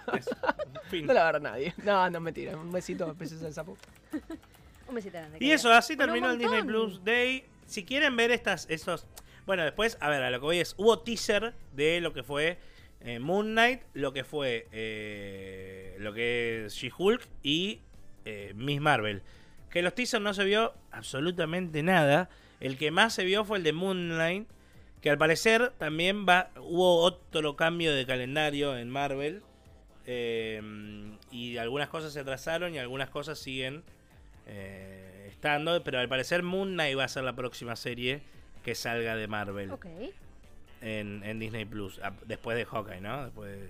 Fin. 0.90 1.06
No 1.06 1.14
la 1.14 1.24
va 1.24 1.30
a 1.30 1.32
ver 1.34 1.42
nadie. 1.42 1.74
No, 1.84 2.10
no, 2.10 2.20
mentira. 2.20 2.56
Un 2.58 2.72
besito, 2.72 3.14
princesa 3.16 3.46
del 3.46 3.54
sapo. 3.54 3.78
Un 4.88 4.96
besito 4.96 5.18
grande. 5.18 5.38
Y 5.40 5.52
eso, 5.52 5.72
así 5.72 5.96
terminó 5.96 6.30
el 6.32 6.38
Disney. 6.38 6.64
Plus 6.64 7.04
Day. 7.04 7.46
Si 7.66 7.84
quieren 7.86 8.16
ver 8.16 8.32
estas, 8.32 8.70
estos. 8.70 9.06
Bueno, 9.46 9.64
después, 9.64 9.98
a 10.02 10.10
ver, 10.10 10.22
a 10.24 10.30
lo 10.30 10.40
que 10.40 10.46
voy 10.46 10.60
es. 10.60 10.76
Hubo 10.78 11.00
teaser 11.00 11.54
de 11.74 12.00
lo 12.02 12.14
que 12.14 12.24
fue 12.24 12.58
eh, 13.00 13.20
Moon 13.20 13.52
Knight, 13.54 13.82
lo 13.94 14.14
que 14.14 14.24
fue. 14.24 14.68
eh, 14.72 15.96
lo 16.00 16.14
que 16.14 16.66
es 16.66 16.74
She-Hulk 16.74 17.28
y 17.44 17.82
eh, 18.26 18.54
Miss 18.56 18.82
Marvel. 18.82 19.24
Que 19.72 19.82
los 19.82 19.96
teasers 19.96 20.22
no 20.24 20.34
se 20.34 20.44
vio 20.44 20.74
absolutamente 20.92 21.82
nada. 21.84 22.30
El 22.60 22.78
que 22.78 22.92
más 22.92 23.14
se 23.14 23.24
vio 23.24 23.46
fue 23.46 23.58
el 23.58 23.64
de 23.64 23.74
Moon 23.74 24.10
Knight. 24.10 24.48
Que 25.02 25.10
al 25.10 25.18
parecer 25.18 25.72
también 25.78 26.26
va. 26.28 26.50
Hubo 26.58 26.98
otro 27.02 27.56
cambio 27.56 27.94
de 27.96 28.06
calendario 28.06 28.78
en 28.78 28.90
Marvel. 28.90 29.42
eh, 30.06 30.62
y 31.32 31.58
algunas 31.58 31.88
cosas 31.90 32.12
se 32.14 32.20
atrasaron 32.20 32.74
y 32.76 32.80
algunas 32.80 33.10
cosas 33.10 33.40
siguen 33.40 33.84
eh, 34.48 35.28
estando, 35.30 35.82
pero 35.84 36.00
al 36.00 36.10
parecer 36.10 36.44
Moon 36.44 36.74
Knight 36.74 36.98
va 36.98 37.04
a 37.06 37.08
ser 37.08 37.24
la 37.24 37.36
próxima 37.36 37.76
serie 37.76 38.22
que 38.64 38.76
salga 38.76 39.16
de 39.16 39.28
Marvel 39.28 39.72
Ok. 39.72 39.86
en, 40.82 41.24
en 41.24 41.40
Disney 41.40 41.66
Plus, 41.66 42.00
a- 42.00 42.14
después 42.26 42.58
de 42.58 42.66
Hawkeye, 42.66 43.00
¿no? 43.02 43.24
Después 43.26 43.52
de, 43.52 43.70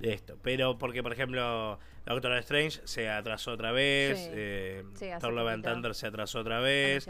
de 0.00 0.12
esto. 0.12 0.36
Pero 0.42 0.78
porque, 0.78 1.02
por 1.02 1.12
ejemplo, 1.12 1.78
Doctor 2.06 2.32
Strange 2.38 2.80
se 2.84 3.08
atrasó 3.08 3.52
otra 3.52 3.70
vez, 3.70 4.18
Sí. 4.18 4.28
eh, 4.32 4.84
Sí, 4.94 5.06
Thor 5.20 5.32
Love 5.32 5.48
and. 5.50 5.64
Thunder 5.64 5.94
se 5.94 6.06
atrasó 6.06 6.40
otra 6.40 6.58
vez. 6.60 7.08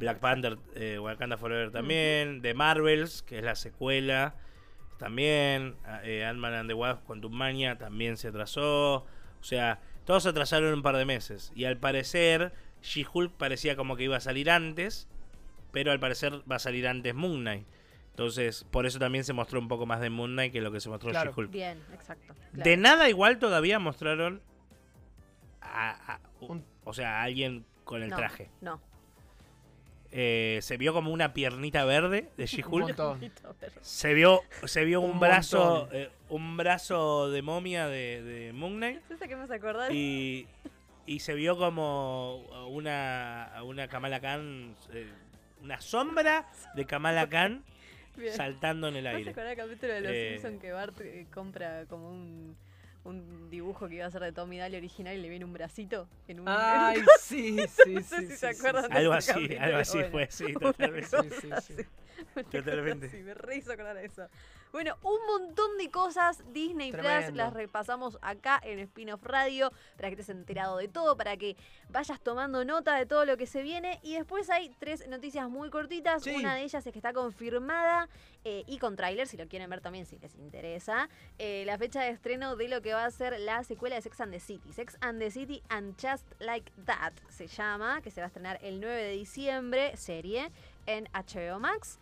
Black 0.00 0.18
Panther, 0.18 0.58
eh, 0.74 0.98
Wakanda 0.98 1.36
Forever 1.36 1.70
también, 1.70 2.42
The 2.42 2.54
Marvels, 2.54 3.22
que 3.22 3.38
es 3.38 3.44
la 3.44 3.54
secuela, 3.54 4.34
también, 4.98 5.76
eh, 6.04 6.24
Ant-Man 6.24 6.54
and 6.54 6.68
the 6.68 6.74
Wasp 6.74 7.04
Quantumania 7.04 7.76
también 7.76 8.16
se 8.16 8.28
atrasó, 8.28 8.94
o 8.94 9.06
sea, 9.42 9.80
todos 10.04 10.22
se 10.22 10.28
atrasaron 10.28 10.72
un 10.74 10.82
par 10.82 10.96
de 10.96 11.04
meses, 11.04 11.52
y 11.56 11.64
al 11.64 11.76
parecer 11.76 12.52
She-Hulk 12.82 13.32
parecía 13.36 13.74
como 13.76 13.96
que 13.96 14.04
iba 14.04 14.16
a 14.16 14.20
salir 14.20 14.48
antes, 14.50 15.08
pero 15.72 15.90
al 15.92 15.98
parecer 16.00 16.42
va 16.50 16.56
a 16.56 16.60
salir 16.60 16.86
antes 16.86 17.14
Moon 17.14 17.40
Knight. 17.40 17.66
Entonces, 18.12 18.64
por 18.70 18.84
eso 18.86 18.98
también 18.98 19.24
se 19.24 19.32
mostró 19.32 19.58
un 19.58 19.68
poco 19.68 19.86
más 19.86 20.00
de 20.00 20.10
Moon 20.10 20.32
Knight 20.32 20.52
que 20.52 20.60
lo 20.60 20.70
que 20.70 20.80
se 20.80 20.88
mostró 20.88 21.10
Claro. 21.10 21.32
She-Hulk. 21.32 21.50
Bien, 21.50 21.82
exacto. 21.94 22.34
De 22.52 22.76
nada 22.76 23.08
igual 23.08 23.38
todavía 23.38 23.78
mostraron 23.78 24.42
a, 25.60 26.14
a- 26.14 26.20
Un- 26.40 26.64
o 26.84 26.92
sea, 26.92 27.20
a 27.20 27.22
alguien 27.22 27.64
con 27.84 28.02
el 28.02 28.10
No, 28.10 28.16
traje. 28.16 28.50
No. 28.60 28.80
Eh, 30.14 30.58
se 30.60 30.76
vio 30.76 30.92
como 30.92 31.10
una 31.10 31.32
piernita 31.32 31.86
verde 31.86 32.28
de 32.36 32.44
She-Hulk. 32.46 32.94
Se 33.80 34.12
vio, 34.12 34.42
se 34.66 34.84
vio 34.84 35.00
un, 35.00 35.12
Un 35.12 35.20
brazo, 35.20 35.88
eh, 35.90 36.10
un 36.28 36.58
brazo 36.58 37.30
de 37.30 37.40
momia 37.40 37.88
de, 37.88 38.22
de 38.22 38.52
Moon 38.52 38.76
Knight 38.76 39.00
¿Sabes 39.08 39.22
a 39.22 39.26
qué 39.28 39.36
me 39.36 39.94
y, 39.96 40.46
y 41.06 41.20
se 41.20 41.32
vio 41.32 41.56
como 41.56 42.44
una, 42.68 43.54
una 43.64 43.88
Kamala 43.88 44.20
Khan, 44.20 44.76
eh, 44.92 45.10
una 45.62 45.80
sombra 45.80 46.46
de 46.74 46.84
Kamala 46.84 47.26
Khan 47.30 47.64
Bien. 48.16 48.34
saltando 48.34 48.88
en 48.88 48.96
el 48.96 49.04
¿Me 49.04 49.14
hace 49.16 49.16
aire. 49.18 49.30
acordar 49.30 49.50
el 49.52 49.56
capítulo 49.56 49.92
de 49.94 50.00
Los 50.02 50.10
Eh. 50.12 50.30
Simpsons 50.32 50.60
que 50.60 50.72
Bart 50.72 51.00
eh, 51.00 51.26
compra 51.32 51.86
como 51.86 52.10
un, 52.10 52.56
un 53.04 53.50
dibujo 53.50 53.88
que 53.88 53.96
iba 53.96 54.06
a 54.06 54.10
ser 54.10 54.22
de 54.22 54.32
Tommy 54.32 54.58
Daly 54.58 54.76
original 54.76 55.16
y 55.16 55.20
le 55.22 55.28
viene 55.28 55.44
un 55.44 55.52
bracito 55.52 56.08
en 56.28 56.40
un... 56.40 56.48
en 56.48 56.54
un 56.54 56.60
Ay, 56.60 57.02
sí, 57.20 57.56
sí, 57.84 57.94
No 57.94 58.00
sí. 58.00 58.02
sé 58.02 58.20
si 58.20 58.26
sí, 58.28 58.36
se 58.36 58.52
sí, 58.54 58.58
acuerdan 58.58 58.84
sí. 58.84 58.92
de 58.92 58.98
Algo 58.98 59.14
ese 59.14 59.30
así, 59.32 59.40
capítulo, 59.40 59.60
algo 59.62 59.78
así 59.78 59.98
bueno. 59.98 60.10
fue, 60.12 60.28
sí, 60.30 60.52
totalmente. 60.60 61.08
Sí, 61.08 61.16
sí, 61.30 61.40
sí. 61.40 61.52
así. 61.52 61.74
Totalmente. 62.50 63.22
me 63.22 63.34
re 63.34 63.56
hizo 63.56 63.72
acordar 63.72 63.96
eso. 63.98 64.28
Bueno, 64.72 64.96
un 65.02 65.18
montón 65.26 65.76
de 65.76 65.90
cosas 65.90 66.42
Disney 66.50 66.92
Plus 66.92 67.34
las 67.34 67.52
repasamos 67.52 68.18
acá 68.22 68.58
en 68.64 68.78
Spin-off 68.78 69.22
Radio 69.22 69.70
para 69.96 70.08
que 70.08 70.14
estés 70.14 70.30
enterado 70.30 70.78
de 70.78 70.88
todo, 70.88 71.14
para 71.14 71.36
que 71.36 71.58
vayas 71.90 72.18
tomando 72.22 72.64
nota 72.64 72.96
de 72.96 73.04
todo 73.04 73.26
lo 73.26 73.36
que 73.36 73.46
se 73.46 73.60
viene. 73.60 74.00
Y 74.02 74.14
después 74.14 74.48
hay 74.48 74.70
tres 74.78 75.06
noticias 75.08 75.50
muy 75.50 75.68
cortitas. 75.68 76.22
Sí. 76.22 76.34
Una 76.34 76.54
de 76.54 76.62
ellas 76.62 76.86
es 76.86 76.90
que 76.90 76.98
está 76.98 77.12
confirmada 77.12 78.08
eh, 78.44 78.64
y 78.66 78.78
con 78.78 78.96
tráiler, 78.96 79.28
si 79.28 79.36
lo 79.36 79.46
quieren 79.46 79.68
ver 79.68 79.82
también, 79.82 80.06
si 80.06 80.18
les 80.18 80.34
interesa, 80.36 81.10
eh, 81.38 81.64
la 81.66 81.76
fecha 81.76 82.00
de 82.00 82.08
estreno 82.08 82.56
de 82.56 82.68
lo 82.68 82.80
que 82.80 82.94
va 82.94 83.04
a 83.04 83.10
ser 83.10 83.38
la 83.40 83.64
secuela 83.64 83.96
de 83.96 84.00
Sex 84.00 84.22
and 84.22 84.32
the 84.32 84.40
City. 84.40 84.72
Sex 84.72 84.96
and 85.02 85.18
the 85.18 85.30
City 85.30 85.62
and 85.68 85.94
Just 86.00 86.24
Like 86.40 86.72
That 86.86 87.12
se 87.28 87.46
llama, 87.46 88.00
que 88.00 88.10
se 88.10 88.22
va 88.22 88.24
a 88.24 88.28
estrenar 88.28 88.58
el 88.62 88.80
9 88.80 89.02
de 89.02 89.12
diciembre, 89.12 89.98
serie 89.98 90.50
en 90.86 91.10
HBO 91.12 91.60
Max. 91.60 91.98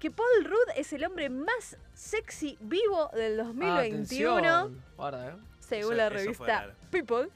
Que 0.00 0.10
Paul 0.10 0.44
Rudd 0.44 0.70
es 0.76 0.92
el 0.94 1.04
hombre 1.04 1.28
más 1.28 1.76
sexy 1.94 2.56
vivo 2.60 3.10
del 3.14 3.36
2021, 3.36 4.34
Atención. 4.38 4.82
Guarda, 4.96 5.28
¿eh? 5.28 5.34
según 5.60 5.92
Eso- 5.92 5.94
la 5.94 6.08
revista. 6.08 6.74
People. 6.90 7.28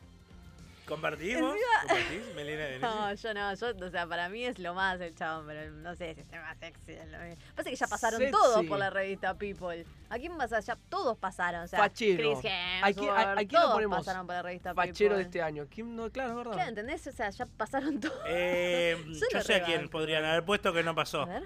¿Compartimos? 0.87 1.55
¿Compartís, 1.81 2.35
Melina? 2.35 2.79
No, 2.79 3.14
yo 3.14 3.33
no, 3.33 3.55
yo, 3.55 3.68
o 3.87 3.90
sea, 3.90 4.07
para 4.07 4.29
mí 4.29 4.44
es 4.44 4.59
lo 4.59 4.74
más 4.74 5.00
el 5.00 5.14
chabón, 5.14 5.46
pero 5.46 5.70
no 5.70 5.94
sé 5.96 6.14
si 6.14 6.20
es 6.20 6.27
el 6.31 6.40
más 6.40 6.59
sexy. 6.59 6.92
es 6.92 7.09
lo 7.11 7.18
mismo. 7.20 7.37
Pasa 7.57 7.70
que 7.70 7.77
ya 7.77 7.87
pasaron 7.87 8.18
Sexy. 8.20 8.33
todos 8.33 8.66
por 8.66 8.79
la 8.79 8.90
revista 8.90 9.33
People. 9.35 9.87
¿A 10.11 10.18
quién 10.18 10.37
vas 10.37 10.53
a 10.53 10.61
ya 10.61 10.77
Todos 10.90 11.16
pasaron, 11.16 11.62
o 11.62 11.68
sea, 11.68 11.79
Fachero. 11.79 12.35
Chris 12.35 12.38
¿A 12.38 12.40
quién- 12.42 12.55
a- 12.55 12.83
a 12.83 12.88
Hemsworth, 12.88 13.37
quién 13.38 13.48
lo 13.53 13.61
todos 13.61 13.72
ponemos? 13.74 13.98
pasaron 13.98 14.27
por 14.27 14.35
la 14.37 14.42
revista 14.42 14.74
Fachero 14.74 15.16
de 15.16 15.22
este 15.22 15.40
año. 15.40 15.66
¿Quién 15.70 15.96
no? 15.96 16.11
Claro, 16.11 16.31
es 16.33 16.37
verdad. 16.37 16.53
Claro, 16.53 16.68
¿entendés? 16.68 17.07
O 17.07 17.12
sea, 17.12 17.31
ya 17.31 17.46
pasaron 17.46 18.00
todos. 18.00 18.18
Eh, 18.27 18.96
Yo 19.07 19.12
yo 19.33 19.38
lo 19.38 19.42
sé 19.42 19.55
a 19.55 19.64
quién 19.64 19.88
podrían 19.88 20.24
haber 20.24 20.44
puesto 20.44 20.72
que 20.74 20.83
no 20.83 20.94
pasó. 20.94 21.22
A 21.22 21.27
ver. 21.27 21.42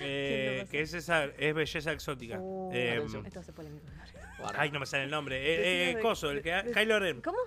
Eh, 0.00 0.66
que 0.70 0.80
es 0.80 0.94
esa, 0.94 1.24
es 1.26 1.54
belleza 1.54 1.92
exótica. 1.92 2.38
Uh, 2.38 2.70
Eh, 2.72 3.02
esto 3.26 3.40
hace 3.40 3.52
polémico. 3.52 3.84
Ay, 4.56 4.70
no 4.70 4.80
me 4.80 4.86
sale 4.86 5.04
el 5.04 5.10
nombre. 5.10 5.36
Eh, 5.38 5.90
eh, 5.90 5.98
Coso, 6.00 6.30
el 6.30 6.42
que 6.42 6.50
de- 6.50 6.72
Kylo 6.72 6.98
Ren. 6.98 7.20
¿Cómo? 7.20 7.38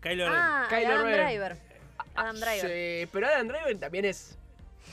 Kylo 0.00 0.24
Ren. 0.28 0.34
Ah, 0.36 0.66
Kylo 0.68 0.88
Adam 0.94 1.06
Ren. 1.06 1.26
Driver. 1.26 1.56
Adam 2.14 2.36
Driver. 2.36 2.70
Sí, 3.04 3.08
pero 3.12 3.26
Adam 3.28 3.48
Driver 3.48 3.78
también 3.78 4.04
es. 4.06 4.38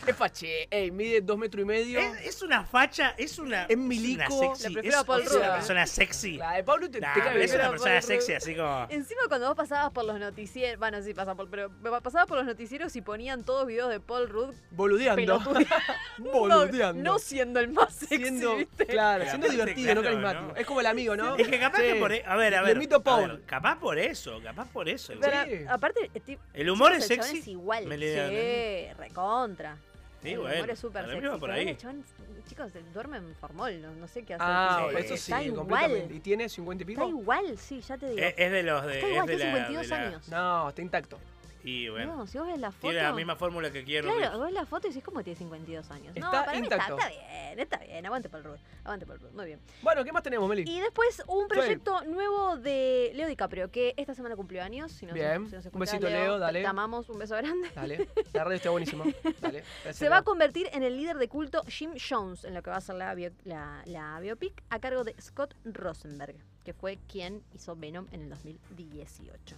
Es 0.05 0.15
faché. 0.17 0.67
Ey, 0.69 0.91
mide 0.91 1.21
dos 1.21 1.37
metros 1.37 1.61
y 1.61 1.65
medio. 1.65 1.99
Es, 1.99 2.25
es 2.25 2.41
una 2.41 2.65
facha, 2.65 3.15
es 3.17 3.39
una. 3.39 3.63
Es 3.65 3.77
milico. 3.77 4.33
una 4.35 4.55
sexy, 4.55 4.67
Le 4.67 4.73
prefiero 4.73 4.97
es, 4.97 5.01
a 5.01 5.05
Paul 5.05 5.21
es 5.21 5.31
una 5.31 5.53
persona 5.53 5.87
sexy. 5.87 6.37
La 6.37 6.51
de 6.53 6.63
Pablo 6.63 6.89
te, 6.91 6.99
Nah, 6.99 7.13
te 7.13 7.19
cae 7.21 7.31
pero 7.31 7.43
es 7.45 7.53
una 7.53 7.69
persona 7.69 7.91
Paul 7.93 8.03
sexy, 8.03 8.33
así 8.33 8.55
como. 8.55 8.87
Encima 8.89 9.21
cuando 9.29 9.47
vos 9.47 9.55
pasabas 9.55 9.91
por 9.93 10.03
los 10.03 10.19
noticieros, 10.19 10.77
bueno, 10.79 11.01
sí 11.01 11.13
pasa 11.13 11.35
por, 11.35 11.49
pero 11.49 11.71
pasabas 12.01 12.27
por 12.27 12.37
los 12.37 12.45
noticieros 12.45 12.93
y 12.97 13.01
ponían 13.01 13.43
todos 13.45 13.65
videos 13.65 13.89
de 13.89 13.99
Paul 14.01 14.27
Rudd 14.27 14.53
Boludeando. 14.71 15.39
Boludeando. 16.17 17.01
No, 17.03 17.13
no 17.13 17.19
siendo 17.19 17.59
el 17.59 17.69
más 17.69 17.93
sexy, 17.95 18.17
siendo, 18.17 18.57
¿viste? 18.57 18.85
claro, 18.87 19.25
siendo 19.25 19.47
divertido, 19.47 19.95
no 19.95 20.03
carismático. 20.03 20.43
¿no? 20.47 20.55
Es 20.55 20.65
como 20.65 20.79
el 20.81 20.85
amigo, 20.87 21.15
¿no? 21.15 21.35
Es 21.37 21.47
que 21.47 21.59
capaz 21.59 21.77
Sí. 21.77 21.83
que 21.93 21.95
por 21.95 22.11
e- 22.11 22.23
A 22.25 22.35
ver, 22.35 22.55
a 22.55 22.61
Le 22.61 22.67
ver. 22.67 22.75
invito 22.77 22.95
a 22.95 22.99
a 22.99 23.03
Paul. 23.03 23.27
ver, 23.31 23.41
capaz 23.45 23.79
por 23.79 23.97
eso, 23.97 24.39
capaz 24.43 24.67
por 24.69 24.87
eso. 24.89 25.13
Pero, 25.19 25.31
igual. 25.43 25.49
Sí. 25.49 25.65
aparte, 25.69 26.11
el 26.13 26.21
tip- 26.23 26.39
El 26.53 26.69
humor 26.69 26.91
es 26.93 27.07
sexy. 27.07 27.39
es 27.39 27.47
igual. 27.47 27.83
Sí, 27.89 28.93
recontra. 28.97 29.77
Sí, 30.23 30.29
el 30.31 30.39
bueno, 30.39 30.55
humor 30.55 30.69
es 30.71 30.79
súper 30.79 31.05
sexy. 31.05 31.37
pero 31.39 31.53
ahí. 31.53 31.67
el 31.69 31.77
chabón, 31.77 32.03
chicos, 32.47 32.71
duerme 32.93 33.17
en 33.17 33.35
formol, 33.35 33.81
no, 33.81 33.93
no 33.95 34.07
sé 34.07 34.23
qué 34.23 34.33
hacer. 34.33 34.47
Ah, 34.49 34.87
Sí, 34.89 34.95
eso 34.97 35.07
sí, 35.17 35.31
está 35.31 35.43
igual. 35.43 36.07
¿Y 36.11 36.19
tiene 36.21 36.49
50 36.49 36.83
y 36.83 36.91
Está 36.93 37.05
pico? 37.05 37.19
igual, 37.21 37.57
sí, 37.57 37.81
ya 37.81 37.97
te 37.97 38.09
digo. 38.09 38.19
Es, 38.21 38.33
es 38.37 38.51
de 38.51 38.63
los 38.63 38.85
de. 38.85 38.95
está 38.95 39.09
igual, 39.09 39.29
es 39.29 39.37
de 39.37 39.43
tiene 39.43 39.51
la, 39.59 39.67
52 39.67 39.81
de 39.83 39.95
la- 39.95 40.07
años. 40.07 40.29
No, 40.29 40.69
está 40.69 40.81
intacto. 40.81 41.19
Y 41.65 41.87
bueno, 41.87 42.17
No, 42.17 42.27
si 42.27 42.37
vos 42.37 42.47
ves 42.47 42.59
la 42.59 42.71
foto. 42.71 42.89
tiene 42.89 43.03
la 43.03 43.13
misma 43.13 43.35
fórmula 43.37 43.71
que 43.71 43.83
quiero. 43.85 44.13
Claro, 44.13 44.37
vos 44.37 44.45
ves 44.47 44.53
la 44.53 44.65
foto 44.65 44.87
y 44.87 44.89
decís, 44.89 45.03
¿cómo 45.03 45.23
tiene 45.23 45.37
52 45.39 45.91
años? 45.91 46.13
no, 46.15 46.25
Está 46.25 46.45
para 46.45 46.57
intacto. 46.57 46.95
mí 46.97 47.01
está, 47.03 47.09
está 47.09 47.27
bien, 47.45 47.59
está 47.59 47.77
bien. 47.77 48.05
Aguante 48.05 48.29
por 48.29 48.39
el 48.39 48.45
Ruth. 48.45 48.59
Aguante 48.83 49.05
por 49.05 49.15
el 49.15 49.21
Ruth. 49.21 49.31
Muy 49.31 49.45
bien. 49.45 49.59
Bueno, 49.81 50.03
¿qué 50.03 50.11
más 50.11 50.23
tenemos, 50.23 50.49
Meli? 50.49 50.63
Y 50.69 50.79
después 50.81 51.23
un 51.27 51.47
proyecto 51.47 52.03
nuevo 52.05 52.57
de 52.57 53.11
Leo 53.15 53.27
DiCaprio, 53.29 53.71
que 53.71 53.93
esta 53.95 54.13
semana 54.13 54.35
cumplió 54.35 54.61
años. 54.61 54.91
Si 54.91 55.05
nos, 55.05 55.13
Bien. 55.15 55.47
si 55.49 55.55
nos 55.55 55.65
Un 55.67 55.79
besito, 55.79 56.09
Leo, 56.09 56.37
dale. 56.37 56.61
Te 56.61 56.67
amamos, 56.67 57.07
un 57.07 57.17
beso 57.17 57.35
grande. 57.37 57.69
Dale, 57.73 58.09
la 58.33 58.43
radio 58.43 58.55
está 58.57 58.69
buenísima. 58.69 59.05
Dale. 59.39 59.63
gracias, 59.83 59.95
Se 59.95 60.09
va 60.09 60.17
a 60.17 60.21
convertir 60.23 60.67
en 60.73 60.83
el 60.83 60.97
líder 60.97 61.17
de 61.17 61.29
culto 61.29 61.63
Jim 61.67 61.91
Jones 61.97 62.43
en 62.43 62.53
lo 62.55 62.61
que 62.61 62.71
va 62.71 62.77
a 62.77 62.81
ser 62.81 62.95
la, 62.95 63.13
bio- 63.15 63.31
la, 63.45 63.81
la 63.85 64.19
biopic 64.19 64.61
a 64.69 64.79
cargo 64.79 65.05
de 65.05 65.15
Scott 65.21 65.55
Rosenberg, 65.63 66.35
que 66.65 66.73
fue 66.73 66.99
quien 67.07 67.41
hizo 67.53 67.75
Venom 67.77 68.07
en 68.11 68.23
el 68.23 68.29
2018. 68.29 69.55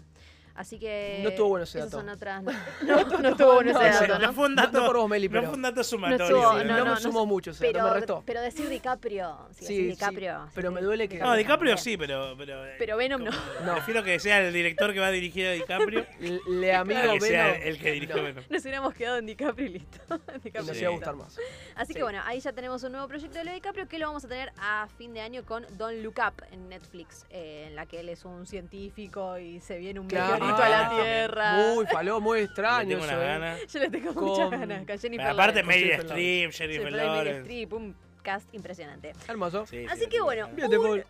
Así 0.55 0.79
que. 0.79 1.19
No 1.21 1.29
estuvo 1.29 1.49
bueno 1.49 1.63
ese 1.65 1.79
dato. 1.79 1.91
son 1.91 2.07
otras. 2.09 2.41
No, 2.81 3.03
no, 3.03 3.17
no 3.19 3.29
estuvo 3.29 3.53
bueno 3.55 3.73
No, 3.73 3.81
ese 3.81 4.07
no, 4.07 4.13
dato, 4.13 4.19
no 4.19 4.27
¿no? 4.27 4.33
fue 4.33 4.45
un 4.47 4.55
No- 4.55 4.61
dato, 4.61 4.79
no 4.79 4.85
por 4.87 4.97
vos, 4.97 5.09
Meli, 5.09 5.27
no 5.27 5.33
pero- 5.33 5.47
fue 5.47 5.55
un 5.55 5.61
dato 5.61 5.81
estuvo- 5.81 5.99
sumatorio. 5.99 6.41
no, 6.41 6.59
sí. 6.59 6.65
no, 6.65 6.77
no, 6.77 6.83
me 6.85 6.89
no 6.91 6.97
sumó 6.97 7.25
mucho, 7.25 7.51
o 7.51 7.53
sea, 7.53 7.67
Pero, 7.67 7.81
no 7.81 7.87
me 7.89 7.93
restó. 7.95 8.23
pero 8.25 8.41
decir 8.41 8.69
DiCaprio. 8.69 9.37
Sí, 9.51 9.65
Sí, 9.65 9.85
DiCaprio. 9.87 10.47
pero 10.55 10.71
me 10.71 10.81
duele 10.81 11.09
que- 11.09 11.19
No, 11.19 11.33
DiCaprio 11.35 11.77
sí, 11.77 11.97
pero. 11.97 12.35
pero 12.37 12.61
Pero 12.79 12.97
Venom 12.97 13.23
no. 13.23 13.31
No. 13.65 13.73
Prefiero 13.73 14.03
que 14.03 14.17
sea 14.19 14.39
el 14.47 14.53
director 14.53 14.93
que 14.93 14.99
va 14.99 15.07
a 15.07 15.11
dirigir 15.11 15.45
a 15.47 15.51
DiCaprio 15.51 16.05
Le- 16.49 16.73
amigo 16.73 17.01
que 17.15 17.21
sea 17.21 17.51
el 17.55 17.77
que 17.77 17.91
dirigió 17.91 18.15
No, 18.17 18.23
Venom. 18.23 18.43
Nos 18.49 18.61
hubiéramos 18.63 18.93
quedado 18.93 19.17
en 19.17 19.25
DiCaprio 19.25 19.65
y 19.67 19.69
listo. 19.73 19.99
DiCaprio 20.43 20.63
nos 20.63 20.77
iba 20.77 20.87
a 20.87 20.91
gustar 20.93 21.15
más. 21.15 21.37
Así 21.75 21.87
Sí. 21.91 21.93
que 21.95 22.03
bueno, 22.03 22.21
ahí 22.25 22.39
ya 22.39 22.53
tenemos 22.53 22.81
un 22.83 22.93
nuevo 22.93 23.07
proyecto 23.07 23.37
de 23.37 23.43
Leo 23.45 23.53
DiCaprio 23.55 23.87
que 23.87 23.99
lo 23.99 24.07
vamos 24.07 24.23
a 24.23 24.27
tener 24.29 24.51
a 24.57 24.87
fin 24.97 25.13
de 25.13 25.19
año 25.21 25.43
con 25.43 25.65
Don't 25.77 26.01
Look 26.03 26.15
Up 26.25 26.43
en 26.51 26.69
Netflix, 26.69 27.25
eh, 27.29 27.65
en 27.67 27.75
la 27.75 27.85
que 27.85 27.99
él 27.99 28.09
es 28.09 28.23
un 28.25 28.45
científico 28.45 29.37
y 29.37 29.59
se 29.59 29.77
viene 29.77 29.99
un 29.99 30.07
Claro. 30.45 30.57
meteorito 30.57 30.63
a 30.63 30.69
la 30.69 30.85
Ah, 30.85 30.89
Tierra. 31.03 31.73
Muy 31.73 31.85
faló, 31.87 32.21
muy 32.21 32.39
extraño 32.39 32.97
unas 32.97 33.11
eh. 33.11 33.15
ganas. 33.15 33.67
Yo 33.67 33.79
le 33.79 33.89
tengo 33.89 34.13
Con- 34.13 34.23
muchas 34.25 34.51
ganas. 34.51 34.85
Con 34.85 34.99
Jennifer 34.99 35.27
Aparte. 35.27 35.63
Meryl 35.63 35.91
Streep, 35.91 36.51
Jennifer 36.51 36.91
Lawrence. 36.91 37.67
Un 37.75 37.95
cast 38.23 38.51
impresionante. 38.55 39.13
Hermoso. 39.27 39.65
Sí, 39.67 39.85
Así 39.87 40.05
sí, 40.05 40.07
que 40.09 40.17
sí. 40.17 40.23
bueno, 40.23 40.47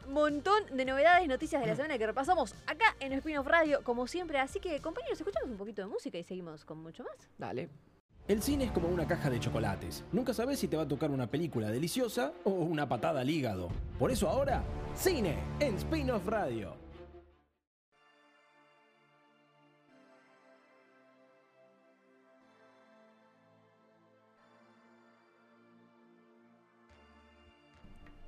un 0.08 0.14
montón 0.14 0.64
de 0.76 0.84
novedades 0.84 1.24
y 1.24 1.28
noticias 1.30 1.62
de 1.62 1.68
la 1.68 1.76
semana 1.76 1.98
que 1.98 2.06
repasamos 2.06 2.54
acá 2.68 2.96
en 3.00 3.14
Spin-off 3.14 3.48
Radio, 3.48 3.82
como 3.84 4.06
siempre. 4.08 4.38
Así 4.38 4.60
que, 4.60 4.80
compañeros, 4.82 5.18
escuchamos 5.20 5.50
un 5.50 5.58
poquito 5.58 5.82
de 5.82 5.88
música 5.88 6.18
y 6.18 6.24
seguimos 6.24 6.66
con 6.66 6.80
mucho 6.84 7.04
más. 7.04 7.30
Dale. 7.38 7.70
El 8.28 8.42
cine 8.42 8.66
es 8.66 8.72
como 8.72 8.88
una 8.90 9.08
caja 9.08 9.30
de 9.30 9.40
chocolates. 9.40 10.04
Nunca 10.12 10.34
sabes 10.34 10.60
si 10.60 10.68
te 10.68 10.76
va 10.76 10.84
a 10.84 10.88
tocar 10.88 11.12
una 11.12 11.28
película 11.28 11.70
deliciosa 11.70 12.34
o 12.44 12.50
una 12.50 12.90
patada 12.90 13.22
al 13.22 13.30
hígado. 13.30 13.70
Por 14.00 14.10
eso 14.12 14.28
ahora, 14.28 14.64
cine 14.96 15.38
en 15.60 15.76
Spin-off 15.76 16.26
Radio. 16.28 16.76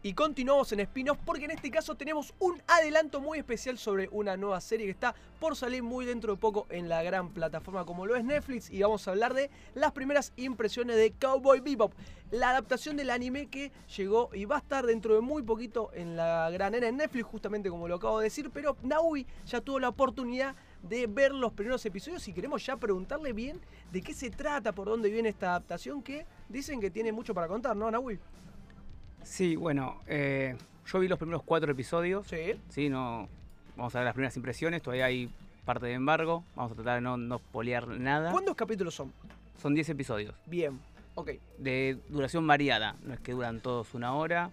Y 0.07 0.13
continuamos 0.13 0.71
en 0.71 0.79
spin-off 0.79 1.17
porque 1.25 1.43
en 1.43 1.51
este 1.51 1.69
caso 1.69 1.95
tenemos 1.95 2.33
un 2.39 2.61
adelanto 2.65 3.19
muy 3.19 3.39
especial 3.39 3.77
sobre 3.77 4.07
una 4.09 4.37
nueva 4.37 4.61
serie 4.61 4.85
que 4.85 4.93
está 4.93 5.13
por 5.37 5.57
salir 5.57 5.83
muy 5.83 6.05
dentro 6.05 6.31
de 6.31 6.39
poco 6.39 6.65
en 6.69 6.87
la 6.87 7.03
gran 7.03 7.31
plataforma 7.31 7.83
como 7.83 8.05
lo 8.05 8.15
es 8.15 8.23
Netflix 8.23 8.69
y 8.69 8.81
vamos 8.81 9.05
a 9.05 9.11
hablar 9.11 9.33
de 9.33 9.49
las 9.75 9.91
primeras 9.91 10.31
impresiones 10.37 10.95
de 10.95 11.11
Cowboy 11.11 11.59
Bebop, 11.59 11.91
la 12.31 12.51
adaptación 12.51 12.95
del 12.95 13.09
anime 13.09 13.47
que 13.47 13.73
llegó 13.97 14.29
y 14.31 14.45
va 14.45 14.55
a 14.55 14.59
estar 14.59 14.85
dentro 14.85 15.13
de 15.13 15.19
muy 15.19 15.43
poquito 15.43 15.91
en 15.93 16.15
la 16.15 16.49
gran 16.51 16.73
era 16.73 16.87
en 16.87 16.95
Netflix 16.95 17.25
justamente 17.25 17.69
como 17.69 17.89
lo 17.89 17.95
acabo 17.95 18.19
de 18.19 18.27
decir, 18.27 18.49
pero 18.49 18.77
Naui 18.83 19.27
ya 19.45 19.59
tuvo 19.59 19.77
la 19.77 19.89
oportunidad 19.89 20.55
de 20.83 21.05
ver 21.07 21.33
los 21.33 21.51
primeros 21.51 21.85
episodios 21.85 22.25
y 22.29 22.31
queremos 22.31 22.65
ya 22.65 22.77
preguntarle 22.77 23.33
bien 23.33 23.59
de 23.91 24.01
qué 24.01 24.13
se 24.13 24.29
trata, 24.29 24.71
por 24.71 24.87
dónde 24.87 25.09
viene 25.09 25.27
esta 25.27 25.49
adaptación 25.49 26.01
que 26.01 26.25
dicen 26.47 26.79
que 26.79 26.89
tiene 26.89 27.11
mucho 27.11 27.33
para 27.33 27.49
contar, 27.49 27.75
¿no, 27.75 27.91
Naui? 27.91 28.17
Sí, 29.27 29.55
bueno, 29.55 30.01
eh, 30.07 30.55
yo 30.85 30.99
vi 30.99 31.07
los 31.07 31.19
primeros 31.19 31.43
cuatro 31.43 31.71
episodios. 31.71 32.27
Sí. 32.27 32.59
Sí, 32.69 32.89
no. 32.89 33.27
Vamos 33.75 33.93
a 33.93 33.99
ver 33.99 34.05
las 34.05 34.13
primeras 34.13 34.35
impresiones. 34.37 34.81
Todavía 34.81 35.05
hay 35.05 35.29
parte 35.65 35.85
de 35.85 35.93
embargo. 35.93 36.43
Vamos 36.55 36.71
a 36.71 36.75
tratar 36.75 36.95
de 36.95 37.01
no, 37.01 37.17
no 37.17 37.37
spoilear 37.37 37.87
nada. 37.87 38.31
¿Cuántos 38.31 38.55
capítulos 38.55 38.95
son? 38.95 39.13
Son 39.61 39.75
10 39.75 39.89
episodios. 39.89 40.33
Bien, 40.45 40.79
ok. 41.15 41.31
De 41.57 41.97
duración 42.09 42.47
variada. 42.47 42.95
No 43.03 43.13
es 43.13 43.19
que 43.19 43.33
duran 43.33 43.59
todos 43.59 43.93
una 43.93 44.13
hora. 44.13 44.49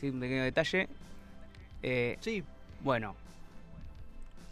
Sí, 0.00 0.08
un 0.08 0.18
pequeño 0.18 0.42
detalle. 0.42 0.88
Eh, 1.82 2.16
Sí, 2.20 2.42
bueno. 2.82 3.14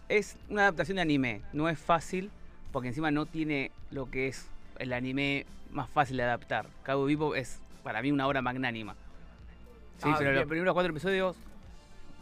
Es 0.08 0.36
una 0.50 0.62
adaptación 0.62 0.96
de 0.96 1.02
anime. 1.02 1.40
No 1.52 1.68
es 1.68 1.78
fácil. 1.78 2.30
Porque 2.70 2.88
encima 2.88 3.10
no 3.10 3.24
tiene 3.24 3.72
lo 3.90 4.10
que 4.10 4.28
es 4.28 4.46
el 4.78 4.92
anime 4.92 5.46
más 5.72 5.88
fácil 5.88 6.18
de 6.18 6.24
adaptar. 6.24 6.66
Cowboy 6.84 7.14
Bebop 7.14 7.34
es 7.34 7.60
para 7.82 8.02
mí 8.02 8.12
una 8.12 8.26
obra 8.28 8.42
magnánima. 8.42 8.94
Sí, 9.98 10.04
Ah, 10.08 10.14
pero 10.18 10.30
bien. 10.30 10.40
los 10.40 10.48
primeros 10.48 10.74
cuatro 10.74 10.90
episodios 10.92 11.36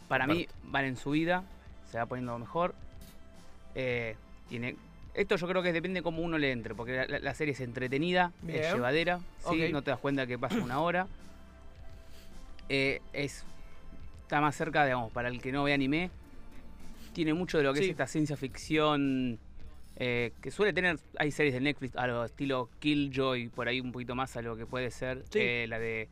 para 0.07 0.27
mí 0.27 0.47
van 0.63 0.85
en 0.85 0.97
su 0.97 1.11
vida. 1.11 1.43
Se 1.91 1.97
va 1.97 2.05
poniendo 2.05 2.37
mejor. 2.37 2.73
Eh, 3.75 4.15
tiene, 4.49 4.75
esto 5.13 5.35
yo 5.35 5.47
creo 5.47 5.61
que 5.63 5.71
depende 5.71 6.01
cómo 6.01 6.21
uno 6.21 6.37
le 6.37 6.51
entre. 6.51 6.75
Porque 6.75 7.05
la, 7.07 7.33
serie 7.33 7.53
es 7.53 7.61
entretenida, 7.61 8.31
Bien. 8.41 8.63
es 8.63 8.73
llevadera. 8.73 9.19
No 9.71 9.81
te 9.81 9.91
das 9.91 9.99
cuenta 9.99 10.25
que 10.27 10.37
pasa 10.39 10.57
una 10.57 10.79
hora. 10.79 11.07
Eh, 12.69 13.01
es 13.13 13.45
está 14.23 14.41
más 14.41 14.55
cerca, 14.57 14.83
digamos, 14.83 15.11
para 15.13 15.29
el 15.29 15.41
que 15.41 15.53
no 15.53 15.63
ve 15.63 15.73
anime, 15.73 16.09
tiene 17.13 17.33
mucho 17.33 17.57
de 17.57 17.63
lo 17.63 17.71
que 17.73 17.79
Sí. 17.79 17.85
es 17.85 17.91
esta 17.91 18.07
ciencia 18.07 18.35
ficción 18.35 19.39
eh, 19.95 20.33
que 20.41 20.51
suele 20.51 20.73
tener, 20.73 20.99
hay 21.17 21.31
series 21.31 21.53
de 21.55 21.61
Netflix 21.61 21.95
a 21.95 22.05
lo 22.07 22.25
estilo 22.25 22.69
Killjoy, 22.79 23.47
por 23.47 23.69
ahí 23.69 23.79
un 23.79 23.93
poquito 23.93 24.15
más 24.15 24.35
a 24.35 24.41
lo 24.41 24.57
que 24.57 24.65
puede 24.65 24.91
ser 24.91 25.23
Sí. 25.31 25.39
eh, 25.41 25.65
la 25.69 25.79
de 25.79 26.09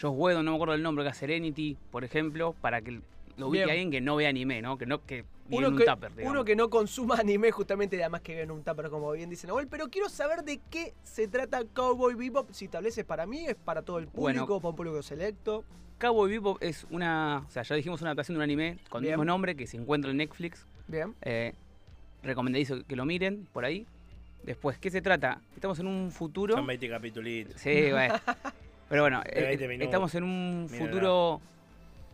Josh 0.00 0.12
Whedon, 0.14 0.44
no 0.44 0.52
me 0.52 0.56
acuerdo 0.56 0.74
el 0.74 0.82
nombre, 0.82 1.04
que 1.04 1.10
es 1.10 1.16
Serenity, 1.16 1.76
por 1.90 2.04
ejemplo, 2.04 2.54
para 2.60 2.80
que 2.80 3.00
lo 3.36 3.48
ubique 3.48 3.64
Bien. 3.64 3.70
alguien 3.70 3.90
que 3.90 4.00
no 4.00 4.16
ve 4.16 4.26
anime, 4.26 4.62
¿no? 4.62 4.78
Que 4.78 4.86
no 4.86 5.04
que 5.04 5.24
uno 5.50 5.68
en 5.68 5.72
un 5.74 5.78
que, 5.78 5.84
tupper, 5.86 6.10
digamos. 6.14 6.32
uno 6.32 6.44
que 6.44 6.56
no 6.56 6.68
consuma 6.70 7.16
anime 7.16 7.50
justamente, 7.52 7.96
además 8.00 8.20
que 8.20 8.32
vive 8.32 8.42
en 8.44 8.50
un 8.50 8.62
tupper, 8.62 8.90
como 8.90 9.10
bien 9.12 9.30
dice 9.30 9.46
Nahuel, 9.46 9.66
pero 9.68 9.88
quiero 9.88 10.08
saber 10.08 10.42
de 10.44 10.60
qué 10.70 10.92
se 11.02 11.26
trata 11.28 11.62
Cowboy 11.72 12.14
Bebop, 12.14 12.50
si 12.52 12.68
tal 12.68 12.84
vez 12.84 12.98
es 12.98 13.04
para 13.04 13.26
mí, 13.26 13.46
es 13.46 13.54
para 13.56 13.82
todo 13.82 13.98
el 13.98 14.06
público, 14.08 14.20
Bueno. 14.46 14.46
para 14.60 14.68
un 14.70 14.76
público 14.76 15.02
selecto. 15.02 15.64
Cowboy 15.98 16.30
Bebop 16.30 16.62
es 16.62 16.86
una, 16.90 17.44
o 17.46 17.50
sea, 17.50 17.62
ya 17.62 17.74
dijimos 17.74 18.00
una 18.02 18.10
adaptación 18.10 18.34
de 18.34 18.38
un 18.38 18.42
anime 18.44 18.78
con 18.90 19.02
el 19.04 19.10
mismo 19.10 19.24
nombre 19.24 19.56
que 19.56 19.66
se 19.66 19.76
encuentra 19.76 20.10
en 20.10 20.18
Netflix. 20.18 20.66
Bien, 20.86 21.14
Eh, 21.22 21.54
recomendadísimo 22.22 22.82
que 22.86 22.94
lo 22.96 23.04
miren 23.04 23.48
por 23.52 23.64
ahí. 23.64 23.86
Después, 24.44 24.78
¿qué 24.78 24.90
se 24.90 25.02
trata? 25.02 25.40
Estamos 25.54 25.78
en 25.80 25.86
un 25.86 26.10
futuro. 26.12 26.54
Son 26.54 26.66
20 26.66 26.88
capítulos. 26.88 27.52
Sí, 27.56 27.90
bueno. 27.90 28.14
Pero 28.88 29.02
bueno, 29.02 29.22
eh, 29.26 29.42
20 29.42 29.68
minutos. 29.68 29.86
estamos 29.86 30.14
en 30.14 30.24
un 30.24 30.68
futuro. 30.68 31.40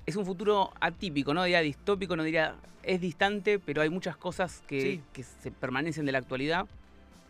Es 0.06 0.16
un 0.16 0.26
futuro 0.26 0.70
atípico, 0.80 1.32
no 1.32 1.44
diría 1.44 1.60
distópico, 1.60 2.16
no 2.16 2.24
diría. 2.24 2.56
Es 2.82 3.00
distante, 3.00 3.58
pero 3.58 3.80
hay 3.80 3.88
muchas 3.88 4.16
cosas 4.16 4.62
que, 4.66 4.80
Sí. 4.80 5.00
que 5.14 5.22
se 5.22 5.50
permanecen 5.50 6.04
de 6.04 6.12
la 6.12 6.18
actualidad. 6.18 6.66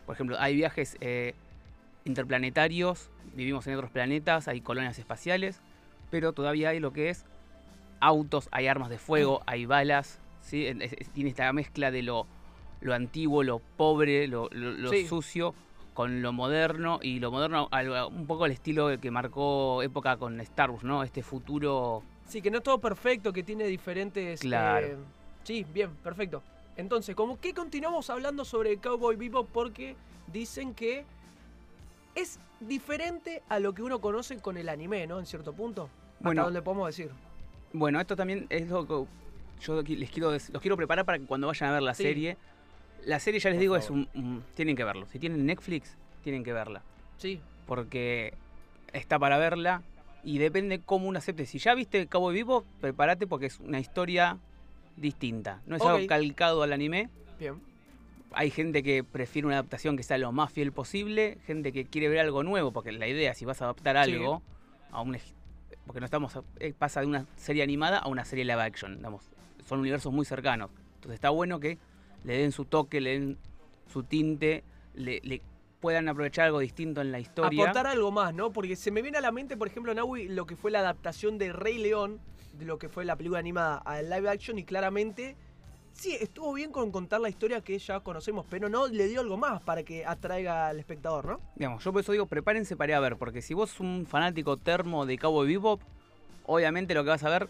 Por 0.05 0.15
ejemplo, 0.15 0.35
hay 0.39 0.55
viajes 0.55 0.97
eh, 0.99 1.33
interplanetarios, 2.03 3.09
vivimos 3.35 3.65
en 3.67 3.75
otros 3.75 3.91
planetas, 3.91 4.47
hay 4.47 4.61
colonias 4.61 4.99
espaciales, 4.99 5.61
pero 6.11 6.33
todavía 6.33 6.69
hay 6.69 6.79
lo 6.79 6.91
que 6.91 7.09
es 7.09 7.25
autos, 8.01 8.49
hay 8.51 8.67
armas 8.67 8.89
de 8.89 8.97
fuego, 8.99 9.41
hay 9.45 9.65
balas, 9.65 10.19
¿sí? 10.41 10.65
Es- 10.67 10.93
es- 10.93 11.09
tiene 11.11 11.29
esta 11.29 11.51
mezcla 11.53 11.89
de 11.91 12.03
lo, 12.03 12.27
lo 12.81 12.93
antiguo, 12.93 13.41
lo 13.43 13.59
pobre, 13.59 14.27
lo, 14.27 14.49
lo- 14.51 14.71
lo 14.73 14.89
Sí. 14.91 15.07
sucio, 15.07 15.55
con 15.95 16.21
lo 16.21 16.33
moderno, 16.33 16.99
y 17.01 17.19
lo 17.19 17.31
moderno 17.31 17.69
un 18.11 18.27
poco 18.27 18.43
al 18.43 18.51
estilo 18.51 18.99
que 18.99 19.09
marcó 19.09 19.81
época 19.81 20.17
con 20.17 20.39
Star 20.41 20.69
Wars, 20.69 20.83
¿no? 20.83 21.01
Este 21.03 21.23
futuro... 21.23 22.03
sí, 22.27 22.41
que 22.41 22.51
no 22.51 22.57
es 22.57 22.63
todo 22.63 22.79
perfecto, 22.79 23.31
que 23.31 23.41
tiene 23.43 23.63
diferentes... 23.65 24.41
Claro. 24.41 24.85
eh, 24.85 24.97
sí, 25.43 25.65
bien, 25.73 25.91
perfecto. 26.03 26.43
Entonces, 26.75 27.15
como 27.15 27.39
que 27.39 27.53
continuamos 27.53 28.09
hablando 28.09 28.43
sobre 28.43 28.75
Cowboy 28.77 29.15
Bebop 29.15 29.49
porque 29.49 29.95
dicen 30.33 30.73
que 30.73 31.05
es 32.13 32.39
diferente 32.59 33.41
a 33.47 33.59
lo 33.59 33.73
que 33.73 33.81
uno 33.81 34.01
conoce 34.01 34.37
con 34.39 34.57
el 34.57 34.67
anime, 34.67 35.07
¿no? 35.07 35.17
En 35.19 35.25
cierto 35.25 35.53
punto. 35.53 35.89
Bueno. 36.19 36.41
Hasta 36.41 36.47
donde 36.47 36.61
podemos 36.61 36.87
decir. 36.87 37.09
Bueno, 37.71 38.01
esto 38.01 38.17
también 38.17 38.47
es 38.49 38.67
lo 38.67 38.85
que 38.85 39.05
yo 39.61 39.81
les 39.81 40.09
quiero, 40.11 40.31
los 40.31 40.61
quiero 40.61 40.75
preparar 40.75 41.05
para 41.05 41.19
que 41.19 41.25
cuando 41.25 41.47
vayan 41.47 41.69
a 41.69 41.73
ver 41.73 41.83
la 41.83 41.93
Sí. 41.93 42.03
serie, 42.03 42.37
la 43.05 43.19
serie 43.19 43.39
ya 43.39 43.49
les 43.49 43.57
Por 43.57 43.61
digo 43.61 43.75
es 43.77 43.89
un, 43.89 44.07
un- 44.15 44.43
tienen 44.55 44.75
que 44.75 44.83
verlo. 44.83 45.05
Si 45.11 45.19
tienen 45.19 45.45
Netflix, 45.45 45.95
tienen 46.23 46.43
que 46.43 46.53
verla. 46.53 46.81
Sí, 47.17 47.39
porque 47.67 48.33
está 48.93 49.17
para 49.19 49.37
verla 49.37 49.81
y 50.23 50.37
depende 50.39 50.79
cómo 50.79 51.07
uno 51.07 51.19
acepte. 51.19 51.45
Si 51.45 51.59
ya 51.59 51.73
viste 51.75 52.07
Cowboy 52.07 52.33
Vivo, 52.33 52.65
prepárate 52.81 53.27
porque 53.27 53.45
es 53.47 53.59
una 53.59 53.79
historia 53.79 54.37
distinta. 54.97 55.61
No 55.65 55.75
es 55.75 55.81
algo 55.81 56.05
calcado 56.07 56.63
al 56.63 56.73
anime. 56.73 57.09
bien. 57.39 57.61
Hay 58.37 58.49
gente 58.49 58.83
que 58.83 59.03
prefiere 59.03 59.45
una 59.45 59.55
adaptación 59.55 59.95
que 59.95 60.03
sea 60.03 60.17
lo 60.17 60.31
más 60.33 60.51
fiel 60.51 60.73
posible, 60.73 61.37
gente 61.45 61.71
que 61.71 61.85
quiere 61.85 62.09
ver 62.09 62.19
algo 62.19 62.43
nuevo, 62.43 62.71
porque 62.73 62.91
la 62.91 63.07
idea, 63.07 63.33
si 63.33 63.45
vas 63.45 63.61
a 63.61 63.65
adaptar 63.65 63.95
Sí. 64.03 64.11
algo 64.11 64.41
a 64.91 65.01
un 65.01 65.17
porque 65.85 65.99
no 65.99 66.05
estamos 66.05 66.37
eh, 66.59 66.73
pasa 66.77 66.99
de 67.01 67.05
una 67.07 67.25
serie 67.37 67.61
animada 67.63 67.99
a 67.99 68.07
una 68.07 68.25
serie 68.25 68.43
live 68.43 68.61
action, 68.61 68.97
digamos. 68.97 69.23
Son 69.65 69.79
universos 69.79 70.11
muy 70.11 70.25
cercanos. 70.25 70.69
Entonces 70.95 71.13
está 71.15 71.29
bueno 71.29 71.59
que 71.59 71.77
le 72.23 72.37
den 72.37 72.51
su 72.51 72.65
toque, 72.65 73.01
le 73.01 73.11
den 73.11 73.37
su 73.91 74.03
tinte, 74.03 74.63
le, 74.93 75.19
le 75.23 75.41
puedan 75.79 76.09
aprovechar 76.09 76.45
algo 76.45 76.59
distinto 76.59 77.01
en 77.01 77.11
la 77.11 77.19
historia. 77.19 77.63
Aportar 77.63 77.85
algo 77.85 78.11
más, 78.11 78.33
¿no? 78.33 78.51
Porque 78.51 78.75
se 78.75 78.89
me 78.89 79.01
viene 79.01 79.19
a 79.19 79.21
la 79.21 79.31
mente, 79.31 79.55
por 79.55 79.67
ejemplo, 79.67 79.93
Naui, 79.93 80.27
lo 80.27 80.45
que 80.45 80.55
fue 80.55 80.71
la 80.71 80.79
adaptación 80.79 81.37
de 81.37 81.53
Rey 81.53 81.77
León, 81.77 82.19
de 82.53 82.65
lo 82.65 82.79
que 82.79 82.89
fue 82.89 83.05
la 83.05 83.15
película 83.15 83.39
animada 83.39 83.77
al 83.77 84.09
live 84.09 84.27
action, 84.29 84.57
y 84.57 84.63
claramente, 84.63 85.35
sí, 85.93 86.17
estuvo 86.19 86.53
bien 86.53 86.71
con 86.71 86.91
contar 86.91 87.21
la 87.21 87.29
historia 87.29 87.61
que 87.61 87.77
ya 87.77 87.99
conocemos, 87.99 88.47
pero 88.49 88.67
no 88.67 88.87
le 88.87 89.07
dio 89.07 89.21
algo 89.21 89.37
más 89.37 89.61
para 89.61 89.83
que 89.83 90.05
atraiga 90.05 90.69
al 90.69 90.79
espectador, 90.79 91.25
¿no? 91.25 91.41
Digamos, 91.55 91.83
yo 91.83 91.91
por 91.91 92.01
eso 92.01 92.13
digo, 92.13 92.25
prepárense 92.25 92.75
para 92.75 92.93
ir 92.93 92.95
a 92.95 92.99
ver, 93.01 93.17
porque 93.17 93.43
si 93.43 93.53
vos 93.53 93.69
sos 93.69 93.81
un 93.81 94.07
fanático 94.07 94.57
termo 94.57 95.05
de 95.05 95.19
Cowboy 95.19 95.47
Bebop, 95.47 95.81
obviamente 96.47 96.95
lo 96.95 97.03
que 97.03 97.09
vas 97.11 97.23
a 97.23 97.29
ver 97.29 97.47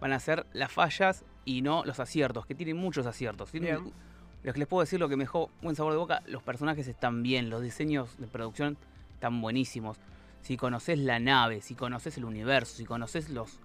van 0.00 0.12
a 0.12 0.18
ser 0.18 0.44
las 0.52 0.72
fallas 0.72 1.24
y 1.46 1.62
no 1.62 1.82
los 1.86 1.98
aciertos, 2.00 2.44
que 2.44 2.54
tienen 2.54 2.76
muchos 2.76 3.06
aciertos. 3.06 3.50
Tienen- 3.50 3.82
Bien. 3.84 3.94
Lo 4.42 4.52
que 4.52 4.58
les 4.58 4.68
puedo 4.68 4.82
decir, 4.82 5.00
lo 5.00 5.08
que 5.08 5.16
me 5.16 5.24
dejó 5.24 5.50
buen 5.62 5.74
sabor 5.74 5.92
de 5.92 5.98
boca, 5.98 6.22
los 6.26 6.42
personajes 6.42 6.86
están 6.86 7.22
bien, 7.22 7.48
los 7.50 7.62
diseños 7.62 8.16
de 8.18 8.26
producción 8.26 8.76
están 9.14 9.40
buenísimos. 9.40 9.96
Si 10.42 10.56
conoces 10.56 10.98
la 10.98 11.18
nave, 11.18 11.62
si 11.62 11.74
conoces 11.74 12.16
el 12.18 12.24
universo, 12.24 12.76
si 12.76 12.84
conoces 12.84 13.28
los, 13.30 13.58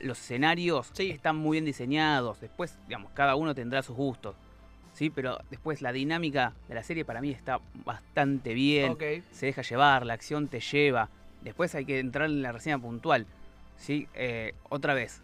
los 0.00 0.18
escenarios, 0.18 0.90
Sí. 0.94 1.10
están 1.10 1.36
muy 1.36 1.56
bien 1.56 1.64
diseñados. 1.66 2.40
Después, 2.40 2.78
digamos, 2.86 3.10
cada 3.12 3.34
uno 3.34 3.54
tendrá 3.54 3.82
sus 3.82 3.96
gustos. 3.96 4.36
Sí, 4.94 5.10
pero 5.10 5.38
después 5.50 5.82
la 5.82 5.92
dinámica 5.92 6.54
de 6.68 6.74
la 6.74 6.82
serie 6.82 7.04
para 7.04 7.20
mí 7.20 7.30
está 7.30 7.60
bastante 7.84 8.54
bien 8.54 8.96
se 9.30 9.46
deja 9.46 9.62
llevar, 9.62 10.06
la 10.06 10.14
acción 10.14 10.48
te 10.48 10.60
lleva. 10.60 11.08
Después 11.42 11.74
hay 11.74 11.84
que 11.84 11.98
entrar 11.98 12.28
en 12.30 12.42
la 12.42 12.52
reseña 12.52 12.78
puntual. 12.78 13.26
¿sí? 13.76 14.08
Eh, 14.14 14.54
otra 14.70 14.94
vez. 14.94 15.22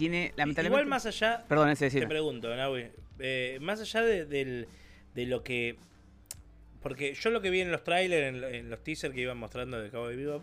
Tiene, 0.00 0.32
lamentablemente... 0.36 0.80
Igual 0.80 0.86
más 0.86 1.06
allá, 1.06 1.44
Perdón, 1.48 1.68
ese 1.70 1.80
te 1.88 1.94
decir. 1.94 2.08
pregunto, 2.08 2.54
Naui, 2.56 2.86
eh, 3.18 3.58
más 3.60 3.80
allá 3.80 4.02
de, 4.02 4.24
del- 4.24 4.66
de 5.14 5.26
lo 5.26 5.44
que... 5.44 5.76
Porque 6.82 7.12
yo 7.14 7.30
lo 7.30 7.40
que 7.42 7.50
vi 7.50 7.60
en 7.60 7.70
los 7.70 7.84
trailers, 7.84 8.42
en 8.54 8.70
los 8.70 8.82
teasers 8.82 9.14
que 9.14 9.20
iban 9.20 9.36
mostrando 9.36 9.78
de 9.80 9.90
Cowboy 9.90 10.16
Bebop, 10.16 10.42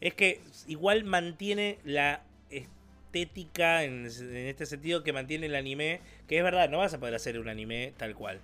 es 0.00 0.14
que 0.14 0.40
igual 0.66 1.04
mantiene 1.04 1.78
la 1.84 2.22
estética 2.50 3.84
en, 3.84 4.06
en 4.06 4.36
este 4.46 4.66
sentido 4.66 5.02
que 5.04 5.12
mantiene 5.12 5.46
el 5.46 5.54
anime, 5.54 6.00
que 6.26 6.36
es 6.38 6.42
verdad, 6.42 6.68
no 6.68 6.78
vas 6.78 6.94
a 6.94 6.98
poder 6.98 7.14
hacer 7.14 7.38
un 7.38 7.48
anime 7.48 7.92
tal 7.96 8.14
cual, 8.16 8.40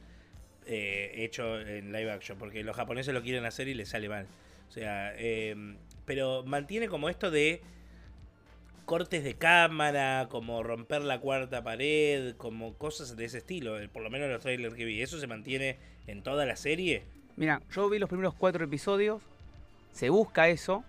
eh, 0.67 1.13
hecho 1.17 1.61
en 1.61 1.93
live 1.93 2.11
action, 2.13 2.39
porque 2.39 2.63
los 2.63 2.77
japoneses 2.77 3.13
lo 3.13 3.23
quieren 3.23 3.45
hacer 3.45 3.67
y 3.69 3.75
les 3.75 3.89
sale 3.89 4.09
mal. 4.09 4.27
O 4.69 4.73
sea, 4.73 5.13
eh, 5.17 5.55
pero 6.07 6.45
mantiene 6.45 6.89
como 6.89 7.09
esto 7.09 7.31
de 7.31 7.61
cortes 8.85 9.25
de 9.25 9.35
cámara, 9.35 10.29
como 10.31 10.63
romper 10.63 11.03
la 11.03 11.21
cuarta 11.21 11.63
pared, 11.63 12.37
como 12.37 12.75
cosas 12.75 13.17
de 13.17 13.25
ese 13.25 13.39
estilo, 13.39 13.79
eh, 13.79 13.89
por 13.89 14.03
lo 14.03 14.11
menos 14.11 14.27
en 14.27 14.33
los 14.33 14.43
trailers 14.43 14.75
que 14.75 14.85
vi. 14.85 15.03
¿Eso 15.03 15.19
se 15.19 15.27
mantiene 15.27 15.79
en 16.07 16.23
toda 16.23 16.47
la 16.47 16.57
serie? 16.57 17.05
Mira, 17.37 17.63
yo 17.73 17.89
vi 17.89 17.99
los 17.99 18.09
primeros 18.09 18.35
cuatro 18.35 18.65
episodios. 18.65 19.23
Se 19.93 20.11
busca 20.11 20.49
eso. 20.49 20.85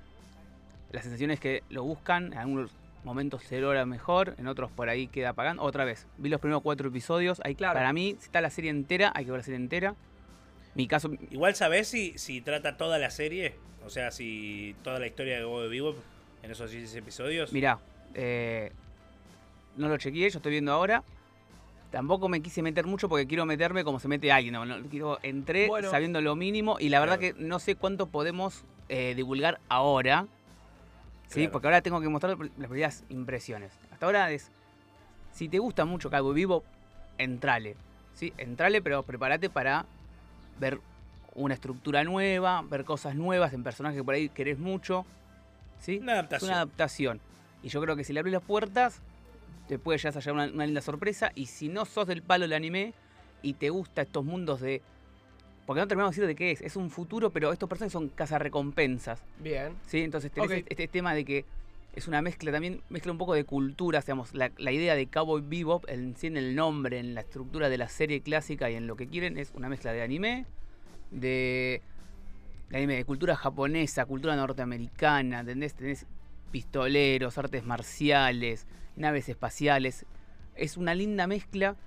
La 0.91 1.01
sensación 1.01 1.31
es 1.31 1.39
que 1.39 1.63
lo 1.69 1.83
buscan. 1.83 2.33
En 2.33 2.39
algunos 2.39 2.71
momentos 3.03 3.43
se 3.43 3.59
logra 3.59 3.85
mejor. 3.85 4.35
En 4.37 4.47
otros 4.47 4.71
por 4.71 4.89
ahí 4.89 5.07
queda 5.07 5.29
apagando. 5.29 5.63
Otra 5.63 5.85
vez, 5.85 6.07
vi 6.17 6.29
los 6.29 6.39
primeros 6.39 6.63
cuatro 6.63 6.89
episodios. 6.89 7.41
Hay, 7.43 7.55
Claro. 7.55 7.73
Para 7.75 7.93
mí, 7.93 8.15
si 8.19 8.25
está 8.25 8.41
la 8.41 8.49
serie 8.49 8.71
entera, 8.71 9.11
hay 9.15 9.25
que 9.25 9.31
ver 9.31 9.39
la 9.39 9.43
serie 9.43 9.59
entera. 9.59 9.95
Mi 10.75 10.87
caso, 10.87 11.09
Igual 11.31 11.55
sabés 11.55 11.87
si, 11.87 12.17
si 12.17 12.41
trata 12.41 12.75
toda 12.75 12.99
la 12.99 13.09
serie, 13.09 13.55
o 13.85 13.89
sea, 13.89 14.11
si 14.11 14.75
toda 14.83 14.99
la 14.99 15.07
historia 15.07 15.37
de 15.37 15.45
Gogo 15.45 15.69
Vivo 15.69 15.95
en 16.45 16.51
esos 16.51 16.71
16 16.71 17.01
episodios. 17.01 17.51
Mirá, 17.51 17.79
eh, 18.13 18.71
no 19.77 19.89
lo 19.89 19.97
chequeé, 19.97 20.29
yo 20.29 20.37
estoy 20.37 20.51
viendo 20.51 20.71
ahora. 20.71 21.03
Tampoco 21.91 22.29
me 22.29 22.41
quise 22.41 22.61
meter 22.61 22.85
mucho 22.85 23.09
porque 23.09 23.25
quiero 23.25 23.45
meterme 23.45 23.83
como 23.83 23.99
se 23.99 24.07
mete 24.07 24.31
alguien. 24.31 24.53
No, 24.53 24.65
no, 24.65 24.79
quiero, 24.87 25.17
entré 25.23 25.67
Bueno. 25.67 25.89
sabiendo 25.89 26.21
lo 26.21 26.35
mínimo 26.35 26.77
y 26.79 26.89
la 26.89 26.99
verdad 26.99 27.19
que 27.19 27.33
no 27.37 27.59
sé 27.59 27.75
cuánto 27.75 28.07
podemos 28.07 28.63
eh, 28.89 29.13
divulgar 29.15 29.59
ahora. 29.69 30.27
¿sí? 31.27 31.41
Claro. 31.41 31.51
Porque 31.51 31.67
ahora 31.67 31.81
tengo 31.81 31.99
que 31.99 32.09
mostrar 32.09 32.37
las 32.37 32.49
primeras 32.69 33.03
impresiones. 33.09 33.71
Hasta 33.91 34.05
ahora 34.05 34.31
es, 34.31 34.51
si 35.33 35.49
te 35.49 35.57
gusta 35.57 35.85
mucho 35.85 36.09
Cabo 36.09 36.31
Vivo, 36.33 36.63
entrale. 37.17 37.75
¿sí? 38.13 38.33
Entrale, 38.37 38.81
pero 38.81 39.01
prepárate 39.03 39.49
para 39.49 39.85
ver 40.59 40.79
una 41.33 41.53
estructura 41.55 42.03
nueva, 42.03 42.61
ver 42.69 42.85
cosas 42.85 43.15
nuevas 43.15 43.53
en 43.53 43.63
personajes 43.63 43.97
que 43.99 44.03
por 44.03 44.13
ahí 44.13 44.29
querés 44.29 44.59
mucho. 44.59 45.05
¿Sí? 45.79 45.97
Una 45.97 46.13
Es 46.13 46.17
adaptación. 46.19 46.49
una 46.49 46.57
adaptación. 46.57 47.21
Y 47.63 47.69
yo 47.69 47.81
creo 47.81 47.95
que 47.95 48.03
si 48.03 48.13
le 48.13 48.19
abrís 48.19 48.33
las 48.33 48.43
puertas, 48.43 49.01
te 49.67 49.79
puede 49.79 49.97
ya 49.97 50.11
hallar 50.11 50.33
una, 50.33 50.45
una 50.45 50.65
linda 50.65 50.81
sorpresa. 50.81 51.31
Y 51.35 51.47
si 51.47 51.67
no 51.69 51.85
sos 51.85 52.07
del 52.07 52.21
palo 52.21 52.43
del 52.43 52.53
anime 52.53 52.93
y 53.41 53.53
te 53.53 53.69
gusta 53.69 54.03
estos 54.03 54.23
mundos 54.23 54.61
de. 54.61 54.81
Porque 55.65 55.79
no 55.81 55.87
terminamos 55.87 56.15
de 56.15 56.21
decir 56.21 56.27
de 56.27 56.35
qué 56.35 56.51
es. 56.51 56.61
Es 56.61 56.75
un 56.75 56.91
futuro, 56.91 57.31
pero 57.31 57.51
estos 57.51 57.67
personajes 57.67 57.93
son 57.93 58.09
cazarrecompensas. 58.09 59.19
Bien. 59.39 59.73
¿sí? 59.87 60.01
Entonces 60.01 60.31
tenés 60.31 60.51
este, 60.51 60.73
este 60.73 60.87
tema 60.87 61.15
de 61.15 61.25
que 61.25 61.45
es 61.95 62.07
una 62.07 62.21
mezcla 62.21 62.51
también, 62.51 62.81
mezcla 62.89 63.11
un 63.11 63.17
poco 63.17 63.33
de 63.33 63.45
culturas, 63.45 64.05
digamos, 64.05 64.35
la, 64.35 64.51
la 64.57 64.71
idea 64.71 64.95
de 64.95 65.07
Cowboy 65.07 65.41
Bebop, 65.41 65.89
en 65.89 66.15
sí 66.17 66.27
en 66.27 66.37
el 66.37 66.53
nombre, 66.53 66.99
en 66.99 67.15
la 67.15 67.21
estructura 67.21 67.69
de 67.69 67.77
la 67.77 67.87
serie 67.87 68.21
clásica 68.21 68.69
y 68.69 68.75
en 68.75 68.85
lo 68.85 68.95
que 68.95 69.07
quieren, 69.07 69.37
es 69.37 69.51
una 69.55 69.69
mezcla 69.69 69.93
de 69.93 70.01
anime, 70.01 70.45
de, 71.11 71.81
de 72.75 73.05
cultura 73.05 73.35
japonesa, 73.35 74.05
cultura 74.05 74.35
norteamericana, 74.35 75.39
¿entendés? 75.39 75.75
Tenés 75.75 76.05
pistoleros, 76.51 77.37
artes 77.37 77.63
marciales, 77.65 78.67
naves 78.97 79.29
espaciales. 79.29 80.05
Es 80.55 80.75
una 80.75 80.93
linda 80.93 81.25
mezcla 81.25 81.77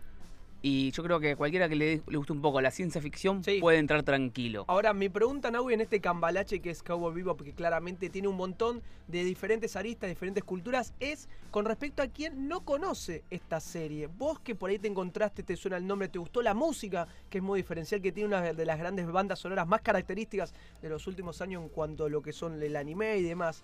y 0.61 0.91
yo 0.91 1.03
creo 1.05 1.21
que 1.21 1.37
cualquiera 1.37 1.69
que 1.69 1.77
le, 1.77 2.03
le 2.07 2.17
guste 2.17 2.33
un 2.33 2.43
poco 2.43 2.61
la 2.61 2.71
ciencia 2.71 3.01
ficción 3.01 3.45
Sí. 3.45 3.59
puede 3.61 3.79
entrar 3.79 4.03
tranquilo. 4.03 4.65
Ahora, 4.67 4.93
mi 4.93 5.09
pregunta, 5.09 5.51
Naui, 5.51 5.75
en 5.75 5.81
este 5.81 6.01
cambalache 6.01 6.61
que 6.61 6.71
es 6.71 6.83
Cowboy 6.83 7.15
Bebop, 7.15 7.43
que 7.43 7.53
claramente 7.53 8.11
tiene 8.11 8.27
un 8.29 8.37
montón 8.37 8.83
de 9.07 9.23
diferentes 9.25 9.77
aristas, 9.77 10.09
diferentes 10.09 10.43
culturas, 10.43 10.93
es 10.99 11.29
con 11.51 11.65
respecto 11.65 12.03
a 12.03 12.09
quien 12.09 12.49
no 12.49 12.63
conoce 12.65 13.23
esta 13.31 13.61
serie. 13.61 14.09
Vos 14.09 14.41
que 14.41 14.55
por 14.55 14.71
ahí 14.71 14.79
te 14.79 14.89
encontraste, 14.89 15.43
te 15.43 15.57
suena 15.57 15.77
el 15.77 15.87
nombre, 15.87 16.09
te 16.09 16.19
gustó 16.19 16.43
la 16.43 16.55
música, 16.55 17.07
que 17.31 17.39
es 17.39 17.45
muy 17.45 17.61
diferencial, 17.61 18.03
que 18.03 18.11
tiene 18.13 18.27
una 18.29 18.53
de 18.53 18.67
las 18.67 18.79
grandes 18.79 19.07
bandas 19.07 19.39
sonoras 19.39 19.67
más 19.69 19.81
características 19.81 20.53
de 20.83 20.89
los 20.89 21.07
últimos 21.07 21.41
años 21.41 21.63
en 21.63 21.69
cuanto 21.69 22.07
a 22.07 22.09
lo 22.09 22.21
que 22.21 22.33
son 22.33 22.61
el 22.63 22.75
anime 22.77 23.17
y 23.19 23.23
demás. 23.23 23.63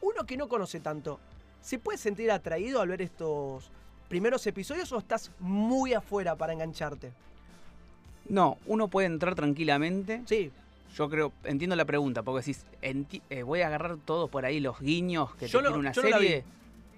Uno 0.00 0.24
que 0.24 0.36
no 0.36 0.46
conoce 0.48 0.78
tanto, 0.80 1.18
¿se 1.60 1.78
puede 1.78 1.98
sentir 1.98 2.30
atraído 2.30 2.80
al 2.80 2.88
ver 2.88 3.02
estos 3.02 3.70
primeros 4.08 4.46
episodios 4.46 4.90
o 4.92 4.98
estás 4.98 5.30
muy 5.40 5.94
afuera 5.94 6.36
para 6.36 6.52
engancharte? 6.52 7.12
No, 8.28 8.58
uno 8.66 8.88
puede 8.88 9.06
entrar 9.06 9.34
tranquilamente. 9.34 10.22
Sí, 10.26 10.50
Yo 10.96 11.08
creo, 11.10 11.32
entiendo 11.44 11.76
la 11.76 11.84
pregunta, 11.84 12.22
porque 12.22 12.42
si 12.42 12.56
voy 13.44 13.60
a 13.60 13.66
agarrar 13.66 13.96
todos 14.04 14.30
por 14.30 14.44
ahí 14.46 14.60
los 14.60 14.80
guiños 14.80 15.34
que 15.36 15.46
Yo 15.46 15.58
te 15.58 15.64
tiene 15.64 15.78
una 15.78 15.92
yo 15.92 16.02
no 16.02 16.08
la 16.08 16.18
serie. 16.18 16.44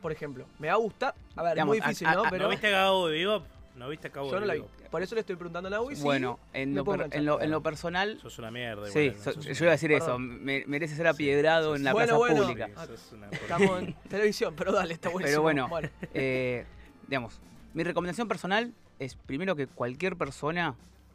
por 0.00 0.12
ejemplo. 0.12 0.46
Me 0.58 0.68
va 0.68 0.74
a 0.74 0.76
gustar. 0.76 1.14
A 1.36 1.42
ver, 1.42 1.54
Digamos, 1.54 1.72
muy 1.76 1.80
difícil, 1.80 2.06
a- 2.06 2.14
¿no? 2.14 2.22
Pero 2.30 2.44
¿No 2.44 2.48
viste 2.50 2.70
Cowboy 2.70 3.12
Bebop? 3.18 3.44
¿No 3.76 3.88
viste 3.88 4.10
Cowboy 4.10 4.30
yo 4.32 4.40
no 4.40 4.46
la 4.46 4.54
vi. 4.54 4.62
Por 4.90 5.02
eso 5.02 5.14
le 5.14 5.20
estoy 5.20 5.36
preguntando 5.36 5.66
a 5.68 5.70
Naui. 5.70 5.96
sí, 5.96 6.02
bueno, 6.02 6.38
en 6.54 6.74
lo, 6.74 6.84
per- 6.84 7.08
en, 7.12 7.24
lo, 7.26 7.40
en 7.42 7.50
lo 7.50 7.62
personal, 7.62 8.18
Sos 8.22 8.38
una 8.38 8.50
mierda. 8.50 8.88
sí, 8.88 9.00
igual, 9.00 9.20
so- 9.34 9.40
yo 9.40 9.64
iba 9.64 9.68
a 9.68 9.72
decir 9.72 9.92
eso, 9.92 10.18
me- 10.18 10.64
merece 10.66 10.96
ser 10.96 11.06
apiedrado 11.08 11.76
en 11.76 11.84
la 11.84 11.92
Bueno, 11.92 12.06
plaza 12.06 12.18
bueno. 12.18 12.42
pública. 12.46 12.66
Sí, 12.68 12.86
sos 12.86 13.12
una 13.12 13.28
Estamos 13.28 13.78
en 13.82 13.94
televisión, 14.08 14.54
pero 14.56 14.72
dale, 14.72 14.94
está 14.94 15.10
buenísimo. 15.10 15.44
Pero 15.44 15.68
bueno, 15.68 15.88
Eh, 16.14 16.64
digamos, 17.08 17.40
mi 17.74 17.82
recomendación 17.84 18.28
personal 18.28 18.72
es 18.98 19.14
primero 19.16 19.56
que 19.56 19.66
cualquier 19.66 20.16
persona 20.16 20.74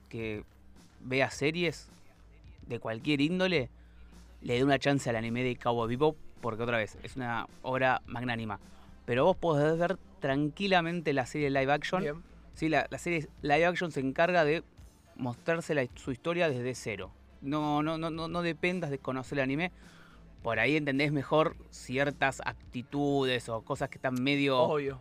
que 0.10 0.44
vea 1.02 1.30
series 1.30 1.90
de 2.68 2.80
cualquier 2.80 3.22
índole 3.22 3.70
le 4.42 4.56
dé 4.56 4.64
una 4.64 4.80
chance 4.80 5.10
al 5.10 5.16
anime 5.16 5.44
de 5.44 5.56
Cowboy 5.56 5.88
Bebop 5.90 6.18
porque 6.42 6.64
otra 6.64 6.78
vez 6.78 6.98
es 7.04 7.16
una 7.16 7.48
obra 7.62 8.02
magnánima. 8.06 8.60
Pero 9.06 9.26
vos 9.26 9.36
podés 9.38 9.78
ver 9.78 9.98
tranquilamente 10.20 11.14
la 11.14 11.26
serie 11.26 11.50
live 11.50 11.72
action. 11.72 12.02
Bien. 12.02 12.24
Sí, 12.54 12.70
la, 12.70 12.88
la 12.90 12.98
serie 12.98 13.28
live 13.42 13.66
action 13.66 13.92
se 13.92 14.00
encarga 14.02 14.44
de 14.46 14.64
mostrarse 15.16 15.74
la- 15.74 15.88
su 15.96 16.12
historia 16.12 16.50
desde 16.50 16.76
cero. 16.76 17.12
No, 17.42 17.84
no, 17.84 17.98
no, 17.98 18.10
no, 18.10 18.28
no 18.28 18.42
dependas 18.42 18.90
de 18.90 19.00
conocer 19.00 19.38
el 19.40 19.44
anime. 19.44 19.72
Por 20.42 20.60
ahí 20.60 20.76
entendés 20.76 21.12
mejor 21.12 21.56
ciertas 21.70 22.42
actitudes 22.46 23.48
o 23.50 23.62
cosas 23.62 23.90
que 23.90 23.98
están 23.98 24.16
medio 24.22 24.60
Obvio. 24.60 25.00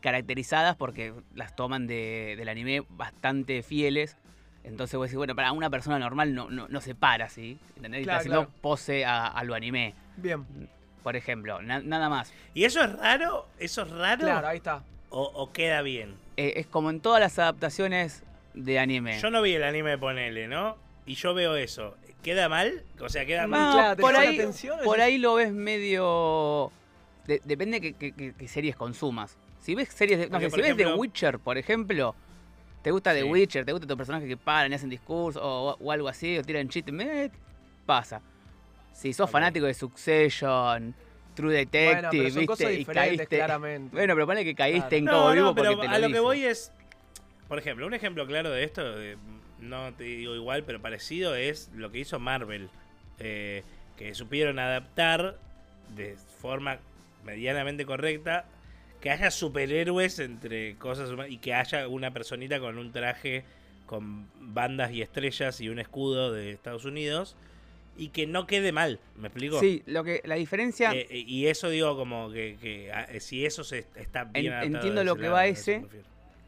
Caracterizadas 0.00 0.76
porque 0.76 1.12
las 1.34 1.54
toman 1.56 1.86
de- 1.86 2.34
del 2.36 2.48
anime 2.48 2.84
bastante 2.90 3.62
fieles. 3.62 4.16
Entonces 4.64 4.96
vos 4.98 5.06
decís, 5.08 5.16
bueno, 5.16 5.34
para 5.36 5.52
una 5.52 5.70
persona 5.70 5.98
normal 5.98 6.34
no, 6.34 6.50
no, 6.50 6.66
no 6.68 6.80
se 6.80 6.94
para, 6.94 7.28
¿sí? 7.28 7.58
¿Entendés? 7.76 8.00
Y 8.00 8.04
Claro, 8.04 8.18
está 8.18 8.20
haciendo 8.20 8.46
claro. 8.46 8.60
pose 8.62 9.04
a, 9.04 9.26
a 9.28 9.44
lo 9.44 9.54
anime, 9.54 9.94
Bien. 10.16 10.44
por 11.04 11.14
ejemplo. 11.16 11.62
Na- 11.62 11.80
nada 11.80 12.08
más. 12.08 12.32
¿Y 12.52 12.64
eso 12.64 12.82
es 12.82 12.92
raro? 12.98 13.46
¿Eso 13.60 13.82
es 13.82 13.90
raro? 13.90 14.22
Claro, 14.22 14.48
ahí 14.48 14.56
está. 14.56 14.82
¿O, 15.10 15.22
o 15.22 15.52
queda 15.52 15.82
bien? 15.82 16.14
Eh, 16.36 16.54
es 16.56 16.66
como 16.66 16.90
en 16.90 17.00
todas 17.00 17.20
las 17.20 17.38
adaptaciones 17.38 18.24
de 18.54 18.78
anime. 18.80 19.20
Yo 19.20 19.30
no 19.30 19.40
vi 19.40 19.52
el 19.54 19.62
anime 19.62 19.90
de 19.90 19.98
Ponele, 19.98 20.48
¿no? 20.48 20.76
Y 21.06 21.14
yo 21.14 21.32
veo 21.32 21.54
eso. 21.56 21.96
¿Queda 22.24 22.48
mal? 22.48 22.82
O 23.00 23.08
sea, 23.08 23.24
queda 23.24 23.46
mal. 23.46 23.60
No, 23.66 23.72
Claro, 23.72 23.96
te 23.96 24.02
por 24.02 24.16
ahí, 24.16 24.34
atención, 24.36 24.80
por 24.82 25.00
ahí 25.00 25.16
lo 25.18 25.34
ves 25.34 25.52
medio... 25.52 26.72
de- 27.28 27.40
depende 27.44 27.80
qué- 27.94 28.32
qué 28.36 28.48
series 28.48 28.74
consumas. 28.74 29.36
Si 29.66 29.74
ves 29.74 29.88
series 29.88 30.16
de... 30.20 30.26
No 30.26 30.30
Porque, 30.32 30.44
sé, 30.46 30.50
por 30.50 30.58
si 30.60 30.62
ves 30.62 30.76
The 30.76 30.82
ejemplo- 30.84 31.00
Witcher, 31.00 31.38
por 31.40 31.58
ejemplo, 31.58 32.14
¿Te 32.82 32.92
gusta 32.92 33.12
The 33.12 33.22
Sí. 33.22 33.28
Witcher? 33.28 33.64
¿Te 33.64 33.72
gusta 33.72 33.84
estos 33.84 33.96
personajes 33.96 34.28
que 34.28 34.36
paran 34.36 34.70
y 34.70 34.76
hacen 34.76 34.88
discurso 34.88 35.40
o, 35.42 35.76
o 35.76 35.90
algo 35.90 36.06
así? 36.06 36.38
¿O 36.38 36.44
tiran 36.44 36.68
chistes? 36.68 36.94
Me 36.94 37.32
pasa. 37.84 38.22
Si 38.92 39.12
sos 39.12 39.28
fanático 39.28 39.66
de 39.66 39.74
Succession, 39.74 40.94
True 41.34 41.52
Detective, 41.52 41.92
Bueno, 41.94 42.08
pero 42.12 42.30
son 42.30 42.46
cosas 42.46 42.58
¿viste? 42.68 42.74
Y 42.74 42.78
diferentes, 42.78 43.16
caíste. 43.18 43.36
claramente. 43.38 43.96
Bueno, 43.96 44.14
pero 44.14 44.26
ponle 44.26 44.44
que 44.44 44.54
caíste 44.54 44.88
Claro. 44.88 44.96
en 44.98 45.04
Cabo 45.06 45.24
No, 45.28 45.32
Vivo 45.34 45.46
no, 45.46 45.54
pero 45.56 45.70
porque 45.72 45.88
te 45.88 45.94
a 45.94 45.98
lo 45.98 46.08
que 46.10 46.20
voy 46.20 46.44
es. 46.44 46.70
Por 47.48 47.58
ejemplo, 47.58 47.86
un 47.88 47.94
ejemplo 47.94 48.24
claro 48.28 48.50
de 48.50 48.62
esto, 48.62 48.84
de- 48.96 49.16
no 49.58 49.92
te 49.94 50.04
digo 50.04 50.36
igual, 50.36 50.62
pero 50.62 50.80
parecido, 50.80 51.34
es 51.34 51.68
lo 51.74 51.90
que 51.90 51.98
hizo 51.98 52.20
Marvel. 52.20 52.70
eh, 53.18 53.64
que 53.96 54.14
supieron 54.14 54.58
adaptar 54.60 55.38
de 55.96 56.16
forma 56.40 56.78
medianamente 57.24 57.84
correcta 57.86 58.44
que 59.00 59.10
haya 59.10 59.30
superhéroes 59.30 60.18
entre 60.18 60.76
cosas 60.76 61.10
y 61.28 61.38
que 61.38 61.54
haya 61.54 61.88
una 61.88 62.12
personita 62.12 62.58
con 62.60 62.78
un 62.78 62.92
traje 62.92 63.44
con 63.86 64.26
bandas 64.40 64.90
y 64.92 65.02
estrellas 65.02 65.60
y 65.60 65.68
un 65.68 65.78
escudo 65.78 66.32
de 66.32 66.50
Estados 66.52 66.84
Unidos 66.84 67.36
y 67.96 68.08
que 68.08 68.26
no 68.26 68.46
quede 68.46 68.72
mal, 68.72 68.98
¿me 69.16 69.28
explico? 69.28 69.60
Sí, 69.60 69.82
lo 69.86 70.02
que, 70.04 70.20
la 70.24 70.34
diferencia. 70.34 70.92
Eh, 70.92 71.06
eh, 71.08 71.24
y 71.26 71.46
eso 71.46 71.70
digo 71.70 71.96
como 71.96 72.30
que, 72.30 72.58
que, 72.60 72.90
ah, 72.92 73.06
eh, 73.10 73.20
si 73.20 73.46
eso 73.46 73.64
se 73.64 73.86
está 73.94 74.24
bien 74.24 74.46
En- 74.46 74.52
adaptado 74.52 74.74
entiendo 74.76 75.04
lo 75.04 75.16
que 75.16 75.22
lado, 75.22 75.34
va 75.34 75.40
a 75.40 75.46
eso 75.46 75.70
ese. 75.72 75.86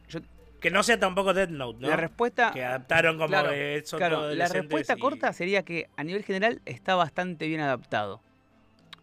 Yo- 0.08 0.20
Que 0.60 0.70
no 0.72 0.82
sea 0.82 0.98
tampoco 0.98 1.32
Death 1.32 1.50
Note, 1.50 1.78
¿no? 1.80 1.88
La 1.88 1.96
respuesta. 1.96 2.50
Que 2.52 2.64
adaptaron 2.64 3.16
como 3.16 3.28
Claro, 3.28 3.50
son 3.84 3.98
Claro, 3.98 4.34
la 4.34 4.48
respuesta 4.48 4.94
y- 4.96 5.00
corta 5.00 5.32
sería 5.32 5.62
que 5.62 5.88
a 5.96 6.02
nivel 6.04 6.24
general 6.24 6.60
está 6.66 6.96
bastante 6.96 7.46
bien 7.46 7.60
adaptado. 7.60 8.20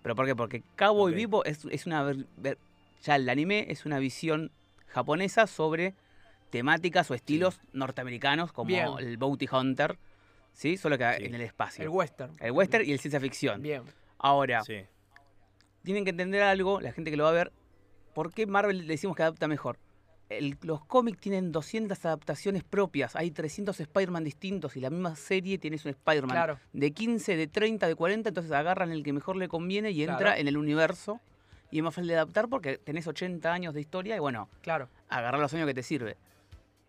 ¿Pero 0.04 0.16
por 0.16 0.26
qué? 0.26 0.36
Porque 0.36 0.62
Cowboy 0.76 1.14
Ok. 1.14 1.16
Vivo 1.16 1.46
es, 1.46 1.66
es 1.72 1.86
una. 1.88 2.04
ver- 2.04 2.26
ver- 2.38 2.58
ya 3.06 3.16
el 3.16 3.30
anime 3.30 3.68
es 3.70 3.86
una 3.86 4.00
visión 4.00 4.52
japonesa 4.88 5.48
sobre 5.48 5.94
temáticas 6.50 7.10
o 7.12 7.14
estilos 7.14 7.62
norteamericanos 7.74 8.52
como 8.52 8.68
Bien. 8.68 8.88
el 9.00 9.18
Bounty 9.18 9.48
Hunter, 9.52 9.98
¿sí? 10.54 10.78
Solo 10.78 10.98
que 10.98 11.06
Sí. 11.18 11.26
en 11.26 11.36
el 11.36 11.42
espacio. 11.42 11.84
El 11.84 11.90
western. 11.90 12.34
El 12.40 12.52
western 12.52 12.86
y 12.86 12.92
el 12.92 13.00
ciencia 13.00 13.20
ficción. 13.20 13.62
Bien. 13.62 13.84
Ahora, 14.18 14.64
Sí. 14.64 14.82
tienen 15.84 16.04
que 16.04 16.10
entender 16.12 16.42
algo, 16.42 16.82
la 16.82 16.92
gente 16.92 17.12
que 17.12 17.18
lo 17.18 17.26
va 17.26 17.30
a 17.30 17.34
ver, 17.34 17.52
¿por 18.14 18.34
qué 18.34 18.48
Marvel 18.48 18.80
le 18.80 18.86
decimos 18.88 19.16
que 19.16 19.24
adapta 19.24 19.48
mejor? 19.48 19.78
El- 20.30 20.58
los 20.64 20.84
cómics 20.86 21.20
tienen 21.20 21.52
200 21.52 22.04
adaptaciones 22.06 22.64
propias, 22.64 23.16
hay 23.16 23.30
300 23.30 23.80
Spider-Man 23.80 24.24
distintos 24.24 24.76
y 24.76 24.80
la 24.80 24.90
misma 24.90 25.16
serie 25.16 25.60
tienes 25.60 25.86
un 25.86 25.92
Spider-Man 25.92 26.32
Claro. 26.36 26.60
de 26.74 26.92
15, 26.92 27.36
de 27.38 27.46
30, 27.46 27.88
de 27.88 27.94
40, 27.94 28.30
entonces 28.30 28.52
agarran 28.52 28.90
el 28.92 29.04
que 29.04 29.14
mejor 29.14 29.36
le 29.36 29.48
conviene 29.48 29.92
y 29.92 30.02
entra 30.02 30.18
Claro. 30.18 30.40
en 30.42 30.48
el 30.48 30.58
universo 30.58 31.20
y 31.76 31.80
es 31.80 31.84
más 31.84 31.94
fácil 31.94 32.08
de 32.08 32.16
adaptar 32.16 32.48
porque 32.48 32.78
tenés 32.78 33.06
80 33.06 33.52
años 33.52 33.74
de 33.74 33.82
historia 33.82 34.16
y 34.16 34.20
bueno, 34.20 34.48
Claro. 34.62 34.88
agarrar 35.10 35.42
los 35.42 35.54
años 35.54 35.68
que 35.68 35.74
te 35.74 35.84
sirve. 35.84 36.16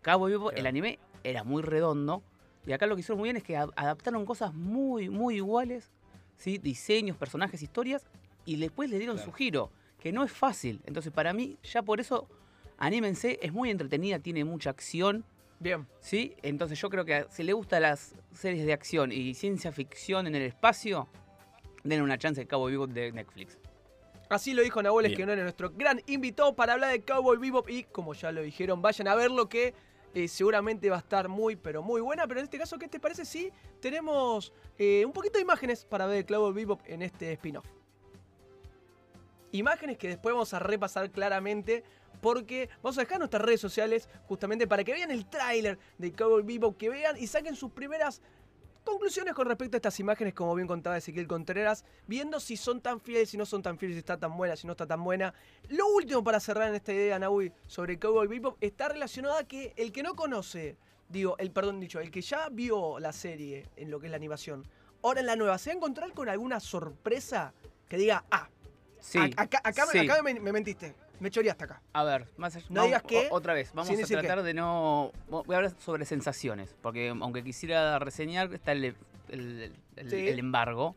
Cabo 0.01 0.27
Vivo, 0.27 0.49
el 0.53 0.65
anime 0.65 0.97
era 1.25 1.43
muy 1.43 1.61
redondo 1.61 2.23
y 2.65 2.71
acá 2.71 2.87
lo 2.87 2.95
que 2.95 3.01
hicieron 3.01 3.19
muy 3.19 3.27
bien 3.27 3.35
es 3.35 3.43
que 3.43 3.57
adaptaron 3.57 4.25
cosas 4.25 4.53
muy, 4.53 5.09
muy 5.09 5.35
iguales, 5.35 5.91
¿sí? 6.37 6.57
diseños, 6.57 7.17
personajes, 7.17 7.61
historias 7.61 8.05
y 8.45 8.55
después 8.55 8.89
le 8.89 8.97
dieron 8.97 9.17
Claro. 9.17 9.29
su 9.29 9.35
giro, 9.35 9.71
que 9.99 10.13
no 10.13 10.23
es 10.23 10.31
fácil. 10.31 10.79
Entonces 10.85 11.11
para 11.11 11.33
mí, 11.33 11.57
ya 11.63 11.81
por 11.81 11.99
eso, 11.99 12.29
anímense, 12.77 13.39
es 13.41 13.51
muy 13.51 13.69
entretenida, 13.69 14.19
tiene 14.19 14.45
mucha 14.45 14.69
acción. 14.69 15.25
Bien. 15.59 15.85
¿Sí? 15.99 16.33
Entonces 16.43 16.79
yo 16.79 16.89
creo 16.89 17.03
que 17.03 17.25
si 17.29 17.43
le 17.43 17.51
gustan 17.51 17.81
las 17.81 18.15
series 18.31 18.65
de 18.65 18.71
acción 18.71 19.11
y 19.11 19.33
ciencia 19.33 19.73
ficción 19.73 20.27
en 20.27 20.35
el 20.35 20.43
espacio, 20.43 21.09
den 21.83 22.01
una 22.01 22.17
chance 22.17 22.39
al 22.39 22.47
Cabo 22.47 22.67
Vivo 22.67 22.87
de 22.87 23.11
Netflix. 23.11 23.59
Así 24.29 24.53
lo 24.53 24.61
dijo 24.61 24.81
Nahuel 24.83 25.05
Bien. 25.05 25.13
Esquenone, 25.13 25.41
nuestro 25.41 25.71
gran 25.71 26.01
invitado 26.07 26.55
para 26.55 26.73
hablar 26.73 26.91
de 26.91 27.01
Cowboy 27.01 27.37
Bebop. 27.37 27.69
Y 27.69 27.83
como 27.83 28.13
ya 28.13 28.31
lo 28.31 28.41
dijeron, 28.41 28.81
vayan 28.81 29.07
a 29.07 29.15
verlo 29.15 29.47
que 29.47 29.73
eh, 30.13 30.27
seguramente 30.27 30.89
va 30.89 30.97
a 30.97 30.99
estar 30.99 31.29
muy, 31.29 31.55
pero 31.55 31.81
muy 31.81 32.01
buena. 32.01 32.27
Pero 32.27 32.41
en 32.41 32.45
este 32.45 32.57
caso, 32.57 32.77
¿qué 32.77 32.87
te 32.87 32.99
parece 32.99 33.23
si 33.23 33.51
tenemos 33.79 34.51
eh, 34.77 35.05
un 35.05 35.13
poquito 35.13 35.37
de 35.37 35.43
imágenes 35.43 35.85
para 35.85 36.05
ver 36.07 36.25
Cowboy 36.25 36.53
Bebop 36.53 36.81
en 36.85 37.03
este 37.03 37.31
spin-off? 37.33 37.65
Imágenes 39.51 39.97
que 39.97 40.09
después 40.09 40.33
vamos 40.33 40.53
a 40.53 40.59
repasar 40.59 41.09
claramente 41.09 41.83
porque 42.21 42.69
vamos 42.81 42.97
a 42.97 43.01
dejar 43.01 43.19
nuestras 43.19 43.43
redes 43.43 43.61
sociales 43.61 44.09
justamente 44.27 44.67
para 44.67 44.83
que 44.83 44.91
vean 44.91 45.11
el 45.11 45.25
tráiler 45.29 45.77
de 45.97 46.11
Cowboy 46.11 46.43
Bebop, 46.43 46.77
que 46.77 46.89
vean 46.89 47.15
y 47.17 47.27
saquen 47.27 47.55
sus 47.55 47.71
primeras 47.71 48.21
conclusiones 48.87 49.33
con 49.33 49.47
respecto 49.47 49.75
a 49.75 49.79
estas 49.79 49.99
imágenes, 49.99 50.33
como 50.33 50.55
bien 50.55 50.67
contaba 50.67 50.97
Ezequiel 50.97 51.27
Contreras, 51.27 51.83
viendo 52.07 52.39
si 52.39 52.57
son 52.57 52.81
tan 52.81 52.99
fieles, 53.01 53.29
si 53.29 53.37
no 53.37 53.45
son 53.45 53.61
tan 53.61 53.77
fieles, 53.77 53.95
si 53.95 53.99
está 53.99 54.17
tan 54.17 54.35
buena, 54.37 54.55
si 54.55 54.65
no 54.65 54.73
está 54.73 54.87
tan 54.87 55.03
buena. 55.03 55.33
Lo 55.69 55.87
último 55.89 56.23
para 56.23 56.39
cerrar 56.39 56.69
en 56.69 56.75
esta 56.75 56.93
idea, 56.93 57.19
Naui, 57.19 57.51
sobre 57.67 57.99
Cowboy 57.99 58.27
Bebop, 58.27 58.57
está 58.61 58.89
relacionado 58.89 59.35
a 59.37 59.43
que 59.43 59.73
el 59.75 59.91
que 59.91 60.01
no 60.03 60.15
conoce, 60.15 60.77
digo, 61.09 61.37
el 61.37 61.51
perdón 61.51 61.79
dicho, 61.79 61.99
el 61.99 62.09
que 62.09 62.21
ya 62.21 62.49
vio 62.49 62.99
la 62.99 63.11
serie 63.11 63.67
en 63.75 63.91
lo 63.91 63.99
que 63.99 64.07
es 64.07 64.11
la 64.11 64.17
animación, 64.17 64.65
ahora 65.03 65.19
en 65.19 65.25
la 65.25 65.35
nueva, 65.35 65.57
¿se 65.57 65.69
va 65.69 65.73
a 65.73 65.77
encontrar 65.77 66.13
con 66.13 66.29
alguna 66.29 66.59
sorpresa 66.59 67.53
que 67.89 67.97
diga, 67.97 68.23
ah, 68.31 68.49
Sí. 68.99 69.19
acá, 69.37 69.61
acá 69.63 69.85
me- 69.85 69.91
sí. 69.91 69.99
acá 69.99 70.23
me, 70.23 70.33
me 70.39 70.51
mentiste, 70.51 70.95
me 71.19 71.29
choreaste 71.31 71.63
acá? 71.63 71.81
A 71.93 72.03
ver, 72.03 72.27
más 72.37 72.55
allá, 72.55 72.65
No 72.69 72.75
vamos- 72.75 72.87
digas 72.87 73.03
que, 73.03 73.27
otra 73.31 73.53
vez, 73.53 73.71
vamos 73.73 73.89
a 73.91 74.05
tratar 74.07 74.43
de 74.43 74.53
no. 74.53 75.11
Voy 75.29 75.53
a 75.53 75.57
hablar 75.57 75.71
sobre 75.79 76.05
sensaciones, 76.05 76.75
porque 76.81 77.09
aunque 77.09 77.43
quisiera 77.43 77.97
reseñar, 77.99 78.53
está 78.53 78.71
el, 78.73 78.95
el- 79.29 79.71
el- 79.95 80.09
Sí. 80.09 80.27
el 80.27 80.39
embargo. 80.39 80.95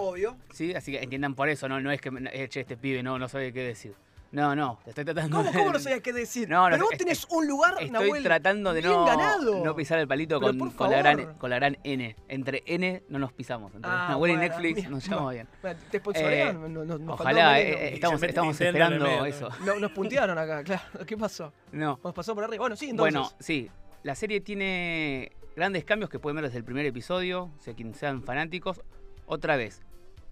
Obvio. 0.00 0.36
¿sí? 0.52 0.74
Así 0.74 0.92
que 0.92 1.02
entiendan 1.02 1.34
por 1.34 1.48
eso, 1.48 1.68
no, 1.68 1.80
no 1.80 1.90
es 1.92 2.00
que 2.00 2.10
me- 2.10 2.30
eh, 2.32 2.48
che, 2.48 2.60
este 2.60 2.76
pibe 2.76 3.02
no, 3.02 3.18
no 3.18 3.28
sabe 3.28 3.52
qué 3.52 3.62
decir. 3.62 3.94
No, 4.32 4.54
no, 4.54 4.78
te 4.84 4.90
estoy 4.90 5.04
tratando 5.04 5.38
¿Cómo, 5.38 5.50
de- 5.50 5.58
cómo 5.58 5.72
no 5.72 5.78
sabías 5.80 6.02
qué 6.02 6.12
decir? 6.12 6.48
No, 6.48 6.70
no, 6.70 6.76
Pero 6.76 6.84
vos 6.84 6.96
tenés 6.96 7.26
un 7.30 7.48
lugar, 7.48 7.72
Estoy 7.80 7.90
Nahuel, 7.90 8.22
tratando 8.22 8.72
de 8.72 8.80
bien 8.80 8.92
no, 8.92 9.04
ganado. 9.04 9.64
no 9.64 9.74
pisar 9.74 9.98
el 9.98 10.06
palito 10.06 10.38
Pero 10.38 10.56
con, 10.76 10.90
la 10.90 10.98
gran, 10.98 11.18
favor. 11.18 11.36
con 11.38 11.50
la 11.50 11.56
gran 11.56 11.78
N. 11.82 12.14
Entre 12.28 12.62
N 12.66 13.02
no 13.08 13.18
nos 13.18 13.32
pisamos. 13.32 13.74
Entre 13.74 13.90
Ah, 13.90 14.06
Nahuel 14.10 14.32
y 14.32 14.36
Netflix 14.36 14.88
nos 14.88 15.04
llevamos 15.04 15.32
bien. 15.34 15.48
¿Te 15.90 15.98
sponsorean? 15.98 16.64
Eh, 16.64 16.68
No- 16.68 16.84
no- 16.84 17.12
Ojalá, 17.14 17.58
eh, 17.60 17.94
estamos, 17.94 18.22
esperando 18.60 19.04
medio 19.04 19.24
eso. 19.24 19.48
nos 19.80 19.90
puntearon 19.90 20.38
acá, 20.38 20.62
claro. 20.64 20.82
¿Qué 21.06 21.16
pasó? 21.16 21.52
No. 21.72 21.98
Nos 22.04 22.14
pasó 22.14 22.32
por 22.32 22.44
arriba. 22.44 22.62
Bueno, 22.62 22.76
sí, 22.76 22.90
entonces. 22.90 23.12
Bueno, 23.14 23.32
sí, 23.40 23.68
la 24.04 24.14
serie 24.14 24.40
tiene 24.40 25.32
grandes 25.56 25.84
cambios 25.84 26.08
que 26.08 26.20
pueden 26.20 26.36
ver 26.36 26.44
desde 26.44 26.58
el 26.58 26.64
primer 26.64 26.86
episodio, 26.86 27.50
o 27.58 27.60
sea, 27.60 27.74
quienes 27.74 27.96
sean 27.96 28.22
fanáticos. 28.22 28.80
Otra 29.26 29.56
vez, 29.56 29.82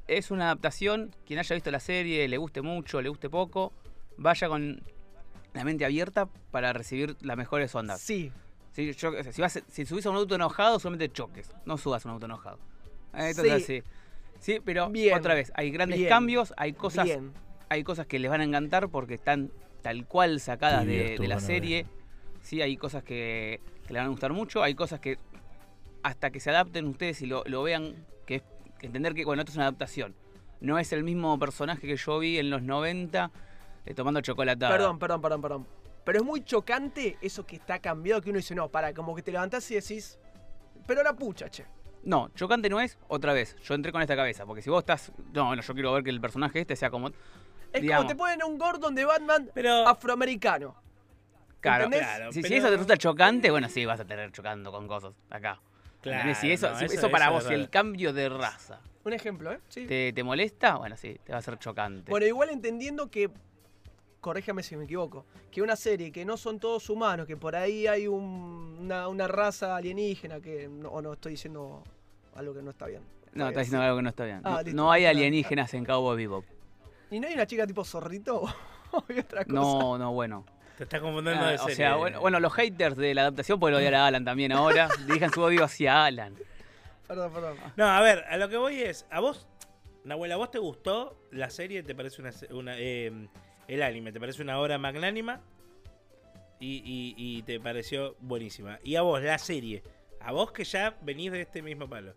es 0.06 0.30
una 0.30 0.44
adaptación, 0.44 1.10
quien 1.26 1.40
haya 1.40 1.54
visto 1.54 1.70
la 1.72 1.80
serie, 1.80 2.28
le 2.28 2.36
guste 2.36 2.62
mucho, 2.62 3.02
le 3.02 3.08
guste 3.08 3.28
poco, 3.28 3.72
vaya 4.18 4.48
con 4.48 4.82
la 5.54 5.64
mente 5.64 5.84
abierta 5.84 6.28
para 6.50 6.72
recibir 6.72 7.16
las 7.20 7.36
mejores 7.36 7.74
ondas. 7.74 8.00
sí. 8.00 8.30
Sí, 8.72 8.92
yo- 8.92 9.08
o 9.08 9.22
sea, 9.24 9.32
si, 9.32 9.42
vas, 9.42 9.60
si 9.66 9.84
subís 9.86 10.06
a 10.06 10.10
un 10.10 10.16
auto 10.16 10.36
enojado, 10.36 10.78
solamente 10.78 11.10
choques, 11.12 11.50
no 11.64 11.78
subas 11.78 12.04
a 12.04 12.08
un 12.10 12.14
auto 12.14 12.26
enojado. 12.26 12.58
Eh, 13.12 13.30
Entonces, 13.30 13.64
sí. 13.64 13.82
Sí, 14.38 14.60
pero 14.64 14.88
Bien, 14.88 15.18
otra 15.18 15.34
vez, 15.34 15.50
hay 15.56 15.72
grandes 15.72 15.98
bien, 15.98 16.08
cambios, 16.08 16.54
hay 16.56 16.74
cosas 16.74 17.06
Bien. 17.06 17.32
hay 17.70 17.82
cosas 17.82 18.06
que 18.06 18.20
les 18.20 18.30
van 18.30 18.40
a 18.40 18.44
encantar 18.44 18.88
porque 18.88 19.14
están 19.14 19.50
tal 19.82 20.06
cual 20.06 20.38
sacadas 20.38 20.86
de, 20.86 21.18
la 21.26 21.40
serie. 21.40 21.86
Sí, 22.40 22.62
hay 22.62 22.76
cosas 22.76 23.02
que, 23.02 23.60
que 23.84 23.94
les 23.94 24.00
van 24.00 24.06
a 24.06 24.10
gustar 24.10 24.32
mucho, 24.32 24.62
hay 24.62 24.76
cosas 24.76 25.00
que 25.00 25.18
hasta 26.04 26.30
que 26.30 26.38
se 26.38 26.50
adapten 26.50 26.86
ustedes 26.86 27.20
y 27.22 27.26
lo, 27.26 27.42
lo 27.46 27.64
vean, 27.64 28.06
que 28.26 28.36
es 28.36 28.42
entender 28.80 29.14
que, 29.14 29.24
bueno, 29.24 29.42
esto 29.42 29.50
es 29.50 29.56
una 29.56 29.64
adaptación. 29.66 30.14
No 30.60 30.78
es 30.78 30.92
el 30.92 31.02
mismo 31.02 31.36
personaje 31.38 31.86
que 31.86 31.96
yo 31.96 32.20
vi 32.20 32.38
en 32.38 32.50
los 32.50 32.62
90 32.62 33.32
eh, 33.88 33.94
tomando 33.94 34.20
chocolatada. 34.20 34.70
Perdón, 34.72 34.98
perdón, 34.98 35.20
perdón, 35.22 35.42
perdón. 35.42 35.66
Pero 36.04 36.18
es 36.20 36.24
muy 36.24 36.42
chocante 36.42 37.18
eso 37.20 37.44
que 37.46 37.56
está 37.56 37.78
cambiado, 37.78 38.20
que 38.20 38.30
uno 38.30 38.38
dice, 38.38 38.54
no, 38.54 38.68
para, 38.68 38.92
como 38.94 39.14
que 39.14 39.22
te 39.22 39.32
levantás 39.32 39.70
y 39.70 39.74
decís, 39.74 40.18
pero 40.86 41.02
la 41.02 41.14
pucha, 41.14 41.48
che. 41.50 41.64
No, 42.04 42.30
chocante 42.34 42.68
no 42.70 42.80
es, 42.80 42.98
otra 43.08 43.32
vez, 43.32 43.56
yo 43.62 43.74
entré 43.74 43.92
con 43.92 44.00
esta 44.00 44.16
cabeza, 44.16 44.46
porque 44.46 44.62
si 44.62 44.70
vos 44.70 44.80
estás, 44.80 45.12
no, 45.32 45.46
bueno, 45.46 45.62
yo 45.62 45.74
quiero 45.74 45.92
ver 45.92 46.04
que 46.04 46.10
el 46.10 46.20
personaje 46.20 46.60
este 46.60 46.76
sea 46.76 46.90
como... 46.90 47.08
Es 47.72 47.82
Digamos. 47.82 48.04
como 48.04 48.08
te 48.08 48.16
ponen 48.16 48.42
un 48.44 48.56
Gordon 48.56 48.94
de 48.94 49.04
Batman 49.04 49.50
Pero. 49.52 49.86
afroamericano. 49.86 50.74
Claro, 51.60 51.84
¿Entendés? 51.84 52.08
Claro, 52.08 52.32
si, 52.32 52.40
eso 52.40 52.66
te 52.66 52.70
resulta 52.70 52.96
chocante, 52.96 53.50
bueno, 53.50 53.68
sí, 53.68 53.84
vas 53.84 54.00
a 54.00 54.04
tener 54.06 54.30
chocando 54.32 54.70
con 54.70 54.86
cosas 54.86 55.12
acá. 55.28 55.60
Claro, 56.00 56.18
¿Entendés? 56.20 56.38
Si 56.38 56.52
eso, 56.52 56.70
no, 56.70 56.78
si 56.78 56.84
eso- 56.86 56.94
eso 56.94 57.10
para 57.10 57.26
eso 57.26 57.34
vos, 57.34 57.44
si 57.44 57.52
el 57.52 57.68
cambio 57.68 58.12
de 58.12 58.28
raza 58.28 58.80
Un 59.04 59.12
ejemplo, 59.12 59.52
¿eh? 59.52 59.58
Sí. 59.68 59.84
te, 59.86 60.12
te 60.14 60.22
molesta, 60.22 60.76
bueno, 60.76 60.96
sí, 60.96 61.18
te 61.24 61.32
va 61.32 61.38
a 61.38 61.42
ser 61.42 61.58
chocante. 61.58 62.10
Bueno, 62.10 62.24
igual 62.24 62.48
entendiendo 62.50 63.10
que, 63.10 63.28
corréjame 64.20 64.62
si 64.62 64.76
me 64.76 64.84
equivoco, 64.84 65.26
que 65.50 65.62
una 65.62 65.76
serie 65.76 66.10
que 66.12 66.24
no 66.24 66.36
son 66.36 66.58
todos 66.58 66.88
humanos, 66.90 67.26
que 67.26 67.36
por 67.36 67.54
ahí 67.56 67.86
hay 67.86 68.06
un- 68.06 68.76
una, 68.80 69.08
una 69.08 69.28
raza 69.28 69.76
alienígena, 69.76 70.40
que 70.40 70.68
no, 70.68 70.88
o 70.88 71.00
no 71.02 71.12
estoy 71.14 71.32
diciendo 71.32 71.82
algo 72.34 72.54
que 72.54 72.62
no 72.62 72.70
está 72.70 72.86
bien. 72.86 73.02
no, 73.34 73.48
estás 73.48 73.64
diciendo 73.66 73.84
algo 73.84 73.96
que 73.98 74.02
no 74.02 74.08
está 74.08 74.24
bien. 74.24 74.40
Ah, 74.44 74.62
no, 74.72 74.90
hay 74.90 75.04
Ah, 75.06 75.10
alienígenas 75.10 75.72
en 75.74 75.84
Cowboy 75.84 76.16
Bebop. 76.16 76.44
¿Y 77.10 77.20
no 77.20 77.26
hay 77.28 77.34
una 77.34 77.46
chica 77.46 77.66
tipo 77.66 77.84
zorrito? 77.84 78.42
¿O 78.92 79.04
hay 79.08 79.18
otra 79.20 79.44
cosa? 79.44 79.54
No, 79.54 79.98
no, 79.98 80.12
bueno. 80.12 80.44
Te 80.76 80.84
estás 80.84 81.00
confundiendo 81.00 81.44
Ah, 81.44 81.48
de 81.50 81.54
o 81.56 81.58
serie. 81.60 81.76
sea, 81.76 81.96
bueno, 81.96 82.20
bueno, 82.20 82.38
los 82.40 82.52
haters 82.54 82.96
de 82.96 83.14
la 83.14 83.22
adaptación 83.22 83.58
pueden 83.60 83.76
odiar 83.76 83.94
a 83.94 84.06
Alan 84.06 84.24
también 84.24 84.52
ahora. 84.52 84.88
Dirijan 85.06 85.32
su 85.32 85.42
odio 85.42 85.64
hacia 85.64 86.04
Alan. 86.04 86.34
Perdón, 87.06 87.32
perdón. 87.32 87.56
No, 87.76 87.86
a 87.86 88.00
ver, 88.00 88.24
a 88.28 88.36
lo 88.36 88.48
que 88.48 88.56
voy 88.56 88.80
es. 88.82 89.06
¿A 89.10 89.20
vos, 89.20 89.46
Nahuel, 90.04 90.30
a 90.32 90.36
vos 90.36 90.50
te 90.50 90.58
gustó 90.58 91.18
la 91.32 91.50
serie? 91.50 91.82
¿Te 91.82 91.94
parece 91.94 92.20
una. 92.22 92.30
una 92.50 92.74
eh, 92.78 93.28
el 93.68 93.82
anime? 93.82 94.10
¿Te 94.12 94.18
parece 94.20 94.42
una 94.42 94.58
obra 94.58 94.78
magnánima? 94.78 95.40
y, 96.60 96.82
y- 96.84 97.14
y 97.16 97.42
te 97.42 97.60
pareció 97.60 98.16
buenísima. 98.18 98.80
Y 98.82 98.96
a 98.96 99.02
vos, 99.02 99.22
la 99.22 99.38
serie. 99.38 99.80
A 100.20 100.32
vos 100.32 100.50
que 100.50 100.64
ya 100.64 100.96
venís 101.02 101.30
de 101.30 101.42
este 101.42 101.62
mismo 101.62 101.88
palo. 101.88 102.14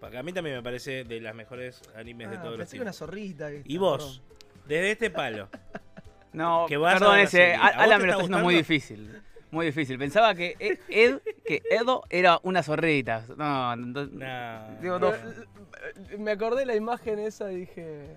Porque 0.00 0.18
a 0.18 0.22
mí 0.24 0.32
también 0.32 0.56
me 0.56 0.62
parece 0.64 1.04
de 1.04 1.20
las 1.20 1.32
mejores 1.34 1.80
animes 1.94 2.28
de 2.30 2.36
Ah, 2.38 2.42
todos 2.42 2.58
los 2.58 2.68
que 2.68 2.76
una 2.76 2.90
tiempos. 2.90 2.96
zorrita. 2.96 3.50
que 3.50 3.62
Y 3.64 3.74
está, 3.74 3.78
vos, 3.80 4.22
desde 4.66 4.90
este 4.90 5.10
palo. 5.10 5.48
No, 6.32 6.66
Que 6.68 6.76
vas 6.76 6.94
perdón, 6.98 7.20
ese. 7.20 7.54
¿A 7.54 7.58
vos 7.62 7.70
Alan 7.76 8.00
me 8.00 8.06
lo 8.06 8.12
está 8.12 8.22
haciendo 8.24 8.38
muy 8.44 8.54
difícil. 8.56 9.22
Muy 9.50 9.66
difícil. 9.66 9.96
Pensaba 9.98 10.34
que 10.34 10.56
Ed, 10.58 10.78
Ed- 10.88 11.20
que 11.46 11.62
Edo 11.70 12.02
era 12.10 12.38
una 12.42 12.62
zorrita. 12.62 13.24
No, 13.36 13.74
no, 13.76 14.06
No, 14.06 14.80
Digo, 14.82 14.98
no, 14.98 15.12
Me 16.18 16.32
acordé 16.32 16.60
de 16.60 16.66
la 16.66 16.74
imagen 16.76 17.18
esa 17.20 17.50
y 17.50 17.60
dije. 17.60 18.08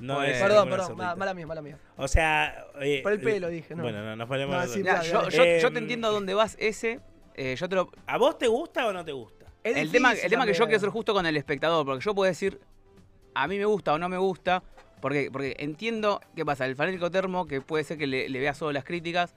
No 0.00 0.22
es 0.22 0.40
perdón, 0.40 0.68
perdón, 0.68 0.96
ma- 0.96 1.14
mala 1.14 1.34
mía, 1.34 1.46
mala 1.46 1.62
mía. 1.62 1.78
O 1.96 2.08
sea. 2.08 2.66
eh, 2.80 3.00
Por 3.02 3.12
el 3.12 3.20
pelo 3.20 3.48
dije, 3.48 3.74
¿no? 3.74 3.82
Bueno, 3.82 4.02
no, 4.02 4.16
nos 4.16 4.28
ponemos. 4.28 4.54
No, 4.56 4.66
sí, 4.66 4.78
Mira, 4.80 5.02
yo, 5.02 5.28
yo- 5.28 5.42
Eh, 5.44 5.58
yo 5.62 5.72
te 5.72 5.78
entiendo 5.78 6.08
a 6.08 6.10
dónde 6.10 6.34
vas 6.34 6.56
ese. 6.58 7.00
eh, 7.34 7.54
yo 7.56 7.68
te 7.68 7.76
lo- 7.76 7.90
¿A 8.06 8.18
vos 8.18 8.36
te 8.38 8.48
gusta 8.48 8.86
o 8.88 8.92
no 8.92 9.04
te 9.04 9.12
gusta? 9.12 9.46
Es 9.62 9.76
el 9.76 9.90
tema, 9.90 10.12
el 10.12 10.28
tema 10.30 10.44
que 10.46 10.52
yo 10.54 10.64
quiero 10.66 10.80
ser 10.80 10.88
justo 10.90 11.12
con 11.14 11.24
el 11.26 11.36
espectador, 11.36 11.84
porque 11.86 12.04
yo 12.04 12.14
puedo 12.14 12.28
decir, 12.28 12.58
a 13.34 13.46
mí 13.46 13.58
me 13.58 13.64
gusta 13.66 13.92
o 13.94 13.98
no 13.98 14.08
me 14.08 14.16
gusta, 14.18 14.62
porque, 15.00 15.30
porque 15.30 15.54
entiendo 15.58 16.20
qué 16.34 16.44
pasa, 16.44 16.66
el 16.66 16.76
fanático 16.76 17.10
termo, 17.10 17.46
que 17.46 17.60
puede 17.60 17.84
ser 17.84 17.96
que 17.98 18.06
le, 18.06 18.28
le 18.28 18.38
vea 18.40 18.52
solo 18.54 18.72
las 18.72 18.84
críticas, 18.84 19.34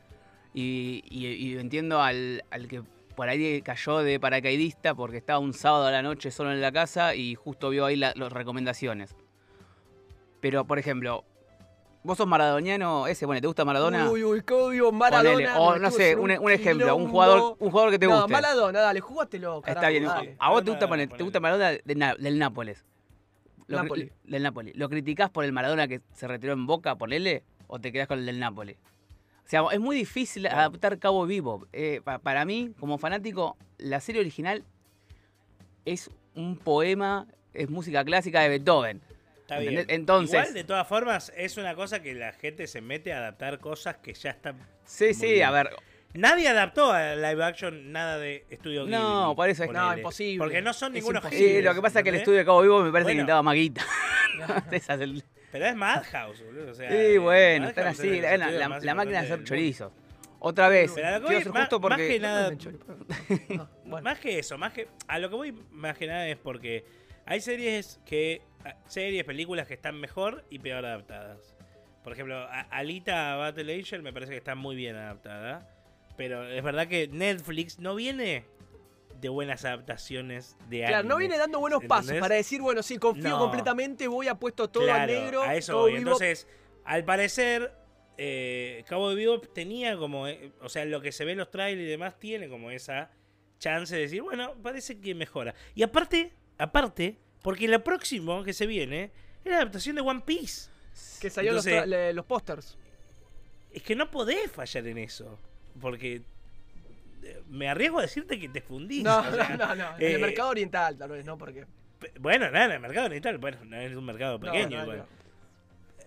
y, 0.53 1.03
y- 1.09 1.27
y 1.27 1.57
entiendo 1.57 2.01
al, 2.01 2.43
al 2.51 2.67
que 2.67 2.83
por 3.15 3.29
ahí 3.29 3.61
cayó 3.61 3.99
de 3.99 4.19
paracaidista 4.19 4.95
porque 4.95 5.17
estaba 5.17 5.39
un 5.39 5.53
sábado 5.53 5.87
a 5.87 5.91
la 5.91 6.01
noche 6.01 6.31
solo 6.31 6.51
en 6.51 6.61
la 6.61 6.71
casa 6.71 7.15
y 7.15 7.35
justo 7.35 7.69
vio 7.69 7.85
ahí 7.85 7.95
la- 7.95 8.13
las 8.15 8.31
recomendaciones. 8.31 9.15
Pero, 10.43 10.65
por 10.65 10.77
ejemplo, 10.77 11.23
vos 12.03 12.17
sos 12.17 12.27
maradoniano 12.27 13.07
ese, 13.07 13.25
bueno, 13.25 13.39
¿te 13.39 13.47
gusta 13.47 13.63
Maradona? 13.63 14.09
Uy, 14.11 14.25
uy, 14.25 14.41
cómo 14.41 14.91
Maradona. 14.91 15.31
Ponele, 15.31 15.49
o 15.57 15.77
no 15.79 15.89
sé, 15.89 16.17
un, 16.17 16.31
un 16.37 16.51
ejemplo, 16.51 16.93
un 16.97 17.07
jugador, 17.09 17.55
un 17.59 17.71
jugador 17.71 17.91
que 17.91 17.97
te 17.99 18.07
no, 18.07 18.17
guste. 18.17 18.33
Maradona, 18.33 18.81
dale, 18.81 18.99
jugátelo. 18.99 19.61
Está 19.65 19.87
bien. 19.87 20.03
dale. 20.03 20.35
¿A 20.37 20.49
vos 20.49 20.65
te 20.65 20.71
gusta, 20.71 20.89
ponele- 20.89 21.15
te 21.15 21.23
gusta 21.23 21.39
Maradona 21.39 21.69
del, 21.85 21.97
Na- 21.97 22.15
del 22.15 22.37
Nápoles? 22.39 22.83
Lo 23.67 23.77
cri- 23.77 23.83
Napoli. 23.83 24.11
Del 24.25 24.43
Napoli. 24.43 24.73
¿Lo 24.73 24.89
criticás 24.89 25.29
por 25.29 25.45
el 25.45 25.53
Maradona 25.53 25.87
que 25.87 26.01
se 26.11 26.27
retiró 26.27 26.51
en 26.51 26.67
Boca, 26.67 26.97
ponele? 26.97 27.43
¿O 27.67 27.79
te 27.79 27.93
quedás 27.93 28.09
con 28.09 28.19
el 28.19 28.25
del 28.25 28.37
Nápoles? 28.37 28.75
O 29.45 29.47
sea, 29.49 29.63
es 29.71 29.79
muy 29.79 29.95
difícil 29.95 30.45
adaptar 30.47 30.99
Cabo 30.99 31.25
Vivo. 31.25 31.67
Eh, 31.71 32.01
pa- 32.03 32.19
para 32.19 32.43
mí, 32.43 32.73
como 32.81 32.97
fanático, 32.97 33.55
la 33.77 34.01
serie 34.01 34.19
original 34.19 34.65
es 35.85 36.11
un 36.35 36.57
poema, 36.57 37.27
es 37.53 37.69
música 37.69 38.03
clásica 38.03 38.41
de 38.41 38.49
Beethoven. 38.49 39.01
Está 39.43 39.59
bien. 39.59 39.85
Entonces- 39.89 40.33
Igual, 40.39 40.53
de 40.53 40.63
todas 40.63 40.87
formas, 40.87 41.31
es 41.37 41.57
una 41.57 41.75
cosa 41.75 42.01
que 42.01 42.13
la 42.13 42.33
gente 42.33 42.65
se 42.67 42.81
mete 42.81 43.13
a 43.13 43.17
adaptar 43.19 43.59
cosas 43.59 43.97
que 43.97 44.13
ya 44.13 44.31
están. 44.31 44.57
Sí, 44.85 45.13
sí, 45.13 45.33
bien. 45.33 45.45
a 45.45 45.51
ver. 45.51 45.69
Nadie 46.15 46.47
adaptó 46.47 46.91
a 46.91 47.15
live 47.15 47.43
action 47.43 47.91
nada 47.91 48.19
de 48.19 48.45
estudio 48.49 48.85
No, 48.85 49.21
Ghibli, 49.29 49.35
por 49.35 49.49
eso 49.49 49.63
es-. 49.63 49.71
No, 49.71 49.97
imposible. 49.97 50.37
Porque 50.37 50.61
no 50.61 50.71
son 50.73 50.95
imposible. 50.95 51.29
Sí, 51.37 51.61
lo 51.63 51.73
que 51.73 51.81
pasa 51.81 51.99
es 51.99 52.03
que 52.03 52.09
el 52.09 52.15
estudio 52.17 52.37
de 52.39 52.45
Cabo 52.45 52.61
Vivo 52.61 52.83
me 52.83 52.91
parece 52.91 53.09
que 53.11 53.15
necesitaba 53.15 53.41
maguita. 53.43 53.83
Pero 55.51 55.65
es 55.65 55.75
Madhouse, 55.75 56.43
boludo. 56.43 56.71
O 56.71 56.73
sea, 56.73 56.89
Sí, 56.89 56.95
eh, 56.95 57.17
bueno, 57.19 57.67
están 57.69 57.87
es 57.87 57.99
así, 57.99 58.21
la, 58.21 58.33
estudio 58.35 58.59
la- 58.59 58.69
más 58.69 58.83
la 58.83 58.95
máquina 58.95 59.19
de 59.21 59.25
hacer 59.25 59.43
chorizos. 59.43 59.91
Otra 60.39 60.67
vez, 60.67 60.91
Pero 60.93 61.07
a 61.07 61.11
lo 61.11 61.19
que 61.19 61.25
voy, 61.25 61.35
más- 61.45 61.61
justo 61.61 61.79
más 61.79 61.89
porque... 61.89 62.07
que 62.07 62.19
nada- 62.19 62.51
No, 63.49 63.69
bueno. 63.85 64.01
Más 64.03 64.19
que 64.19 64.39
eso, 64.39 64.57
más 64.57 64.73
que. 64.73 64.87
A 65.07 65.19
lo 65.19 65.29
que 65.29 65.35
voy 65.35 65.51
más 65.71 65.97
que 65.97 66.07
nada 66.07 66.27
es 66.27 66.37
porque 66.37 66.83
hay 67.25 67.39
series 67.39 67.99
que. 68.05 68.41
A- 68.65 68.75
Series, 68.89 69.23
películas 69.23 69.67
que 69.67 69.73
están 69.75 69.99
mejor 69.99 70.45
y 70.49 70.59
peor 70.59 70.85
adaptadas. 70.85 71.55
Por 72.03 72.13
ejemplo, 72.13 72.37
a- 72.37 72.61
Alita 72.71 73.35
Battle 73.35 73.73
Angel 73.75 74.01
me 74.01 74.11
parece 74.13 74.31
que 74.31 74.37
está 74.37 74.55
muy 74.55 74.75
bien 74.75 74.95
adaptada. 74.95 75.69
Pero 76.17 76.43
es 76.47 76.63
verdad 76.63 76.87
que 76.87 77.07
Netflix 77.07 77.79
no 77.79 77.95
viene 77.95 78.45
de 79.19 79.29
buenas 79.29 79.63
adaptaciones 79.65 80.57
de 80.69 80.79
Claro, 80.85 81.07
no 81.07 81.15
anime. 81.15 81.19
viene 81.29 81.37
dando 81.37 81.59
buenos 81.59 81.83
pasos 81.85 82.13
para 82.19 82.35
decir, 82.35 82.61
bueno, 82.61 82.83
sí, 82.83 82.97
confío 82.97 83.29
No. 83.29 83.39
completamente, 83.39 84.07
voy 84.07 84.27
apuesto 84.27 84.69
todo 84.69 84.83
a 84.83 84.87
Claro, 85.05 85.11
negro. 85.13 85.41
A 85.43 85.55
eso 85.55 85.71
todo 85.73 85.81
voy. 85.83 85.95
Entonces, 85.95 86.47
al 86.83 87.03
parecer, 87.05 87.71
eh, 88.17 88.83
Cabo 88.87 89.09
de 89.09 89.15
Vivo 89.15 89.39
tenía 89.39 89.97
como. 89.97 90.27
eh, 90.27 90.51
o 90.61 90.69
sea, 90.69 90.85
lo 90.85 91.01
que 91.01 91.11
se 91.11 91.25
ve 91.25 91.31
en 91.31 91.37
los 91.39 91.49
trailers 91.49 91.81
y 91.87 91.89
demás 91.89 92.19
tiene 92.19 92.47
como 92.49 92.69
esa 92.69 93.09
chance 93.59 93.95
de 93.95 94.01
decir, 94.01 94.21
bueno, 94.21 94.53
parece 94.61 94.99
que 94.99 95.15
mejora. 95.15 95.55
Y 95.73 95.81
aparte, 95.83 96.33
aparte, 96.59 97.17
porque 97.43 97.67
lo 97.67 97.83
próximo 97.83 98.43
que 98.43 98.53
se 98.53 98.65
viene 98.65 99.11
es 99.45 99.51
la 99.51 99.57
adaptación 99.57 99.95
de 99.97 100.01
One 100.01 100.21
Piece. 100.25 100.71
que 101.21 101.29
salieron 101.29 101.57
los, 101.57 101.65
Entonces- 101.67 102.15
los 102.15 102.25
pósters. 102.25 102.77
Es 103.71 103.83
que 103.83 103.95
no 103.95 104.09
podés 104.09 104.51
fallar 104.51 104.87
en 104.87 104.97
eso. 104.97 105.37
Porque. 105.81 106.21
eh, 107.23 107.41
Me 107.49 107.67
arriesgo 107.69 107.99
a 107.99 108.03
decirte 108.03 108.39
que 108.39 108.49
te 108.49 108.61
fundís. 108.61 109.03
No, 109.03 109.19
o 109.19 109.23
sea, 109.31 109.49
no, 109.57 109.67
no, 109.67 109.75
no. 109.75 109.95
En 109.97 110.03
eh, 110.03 110.13
el 110.15 110.21
mercado 110.21 110.49
oriental, 110.49 110.97
tal 110.97 111.09
vez, 111.11 111.25
¿no? 111.25 111.37
Porque. 111.37 111.65
Bueno, 112.19 112.49
nada, 112.51 112.65
en 112.65 112.71
el 112.73 112.79
mercado 112.81 113.05
oriental, 113.07 113.37
bueno, 113.37 113.57
no 113.65 113.77
es 113.77 113.95
un 113.95 114.05
mercado 114.05 114.39
pequeño. 114.39 114.77
no, 114.77 114.83
igual. 114.83 114.97
no. 114.99 115.05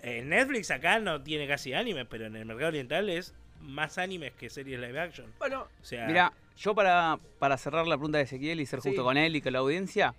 Eh, 0.02 0.22
Netflix 0.24 0.70
acá 0.70 0.98
no 1.00 1.22
tiene 1.22 1.48
casi 1.48 1.72
anime, 1.72 2.04
pero 2.04 2.26
en 2.26 2.36
el 2.36 2.44
mercado 2.44 2.68
oriental 2.68 3.08
es 3.08 3.34
más 3.60 3.98
animes 3.98 4.32
que 4.34 4.48
series 4.50 4.78
live 4.78 5.00
action. 5.00 5.32
Bueno, 5.38 5.66
O 5.80 5.84
sea, 5.84 6.06
Mira, 6.06 6.32
yo 6.56 6.74
para, 6.74 7.18
para 7.40 7.56
cerrar 7.58 7.86
la 7.88 7.96
pregunta 7.96 8.18
de 8.18 8.24
Ezequiel 8.24 8.60
y 8.60 8.66
ser 8.66 8.80
Sí. 8.82 8.90
justo 8.90 9.02
con 9.02 9.16
él 9.16 9.34
y 9.34 9.40
con 9.40 9.54
la 9.54 9.60
audiencia, 9.60 10.14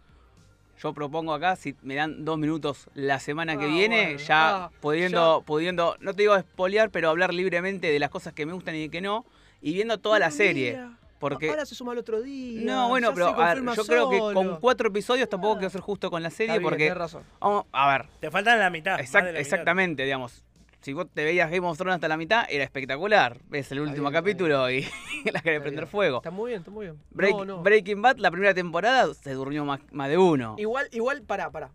yo 0.81 0.93
propongo 0.93 1.33
acá, 1.33 1.55
si 1.55 1.75
me 1.81 1.95
dan 1.95 2.23
dos 2.25 2.37
minutos 2.37 2.89
la 2.93 3.19
semana 3.19 3.57
que 3.57 3.65
Ah, 3.65 3.69
viene, 3.69 4.03
bueno. 4.03 4.19
ya 4.19 4.55
Ah, 4.65 4.71
pudiendo, 4.79 5.43
pudiendo, 5.45 5.95
no 5.99 6.13
te 6.13 6.21
digo 6.23 6.35
espolear, 6.35 6.89
pero 6.91 7.09
hablar 7.09 7.33
libremente 7.33 7.91
de 7.91 7.99
las 7.99 8.09
cosas 8.09 8.33
que 8.33 8.45
me 8.45 8.53
gustan 8.53 8.75
y 8.75 8.89
que 8.89 9.01
no, 9.01 9.25
y 9.61 9.73
viendo 9.73 9.97
toda 9.97 10.19
la 10.19 10.31
serie. 10.31 10.79
Porque. 11.19 11.49
Ahora 11.49 11.65
se 11.65 11.73
suma 11.73 11.93
el 11.93 11.97
otro 11.97 12.21
día. 12.21 12.61
No, 12.63 12.89
bueno, 12.89 13.11
pero 13.11 13.29
a 13.29 13.55
ver, 13.55 13.63
yo 13.75 13.85
creo 13.85 14.07
que 14.11 14.19
con 14.19 14.59
cuatro 14.59 14.89
episodios 14.89 15.27
tampoco 15.27 15.55
Ah. 15.55 15.57
quiero 15.57 15.69
ser 15.71 15.81
justo 15.81 16.11
con 16.11 16.21
la 16.21 16.29
serie, 16.29 16.59
bien, 16.59 16.63
porque. 16.63 16.93
razón. 16.93 17.23
Vamos, 17.39 17.65
a 17.71 17.91
ver, 17.91 18.05
te 18.19 18.29
faltan 18.29 18.59
la 18.59 18.69
mitad. 18.69 18.99
exact- 18.99 19.01
más 19.01 19.13
de 19.13 19.19
la 19.21 19.23
mitad. 19.31 19.39
exactamente, 19.39 20.03
digamos. 20.03 20.43
Si 20.87 20.93
vos 20.93 21.05
te 21.13 21.25
veías 21.25 21.51
Game 21.51 21.67
of 21.67 21.77
Thrones 21.77 21.95
hasta 21.95 22.07
la 22.07 22.15
mitad, 22.15 22.45
era 22.49 22.63
espectacular. 22.63 23.41
Ves 23.49 23.69
el 23.73 23.81
último 23.81 24.03
bien, 24.09 24.13
capítulo 24.13 24.71
y 24.71 24.87
la 25.33 25.41
querés 25.41 25.59
prender 25.59 25.83
bien. 25.83 25.91
fuego. 25.91 26.17
Está 26.19 26.31
muy 26.31 26.51
bien, 26.51 26.59
está 26.59 26.71
muy 26.71 26.85
bien. 26.85 26.97
Break- 27.11 27.35
no, 27.39 27.43
no. 27.43 27.61
Breaking 27.61 28.01
Bad, 28.01 28.19
la 28.19 28.31
primera 28.31 28.53
temporada, 28.53 29.13
se 29.13 29.33
durmió 29.33 29.65
más, 29.65 29.81
más 29.91 30.07
de 30.07 30.17
uno. 30.17 30.55
Igual, 30.57 30.87
igual, 30.93 31.23
pará, 31.23 31.51
pará. 31.51 31.71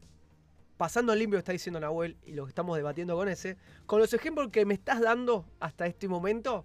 Pasando 0.79 1.13
al 1.13 1.19
limpio 1.19 1.37
que 1.37 1.41
está 1.41 1.53
diciendo 1.53 1.79
Nahuel 1.79 2.17
y 2.25 2.33
lo 2.33 2.47
que 2.47 2.49
estamos 2.49 2.75
debatiendo 2.75 3.15
con 3.15 3.29
ese, 3.29 3.59
con 3.85 4.01
los 4.01 4.15
ejemplos 4.15 4.49
que 4.49 4.65
me 4.65 4.73
estás 4.73 4.99
dando 5.03 5.45
hasta 5.61 5.85
este 5.87 6.09
momento, 6.09 6.65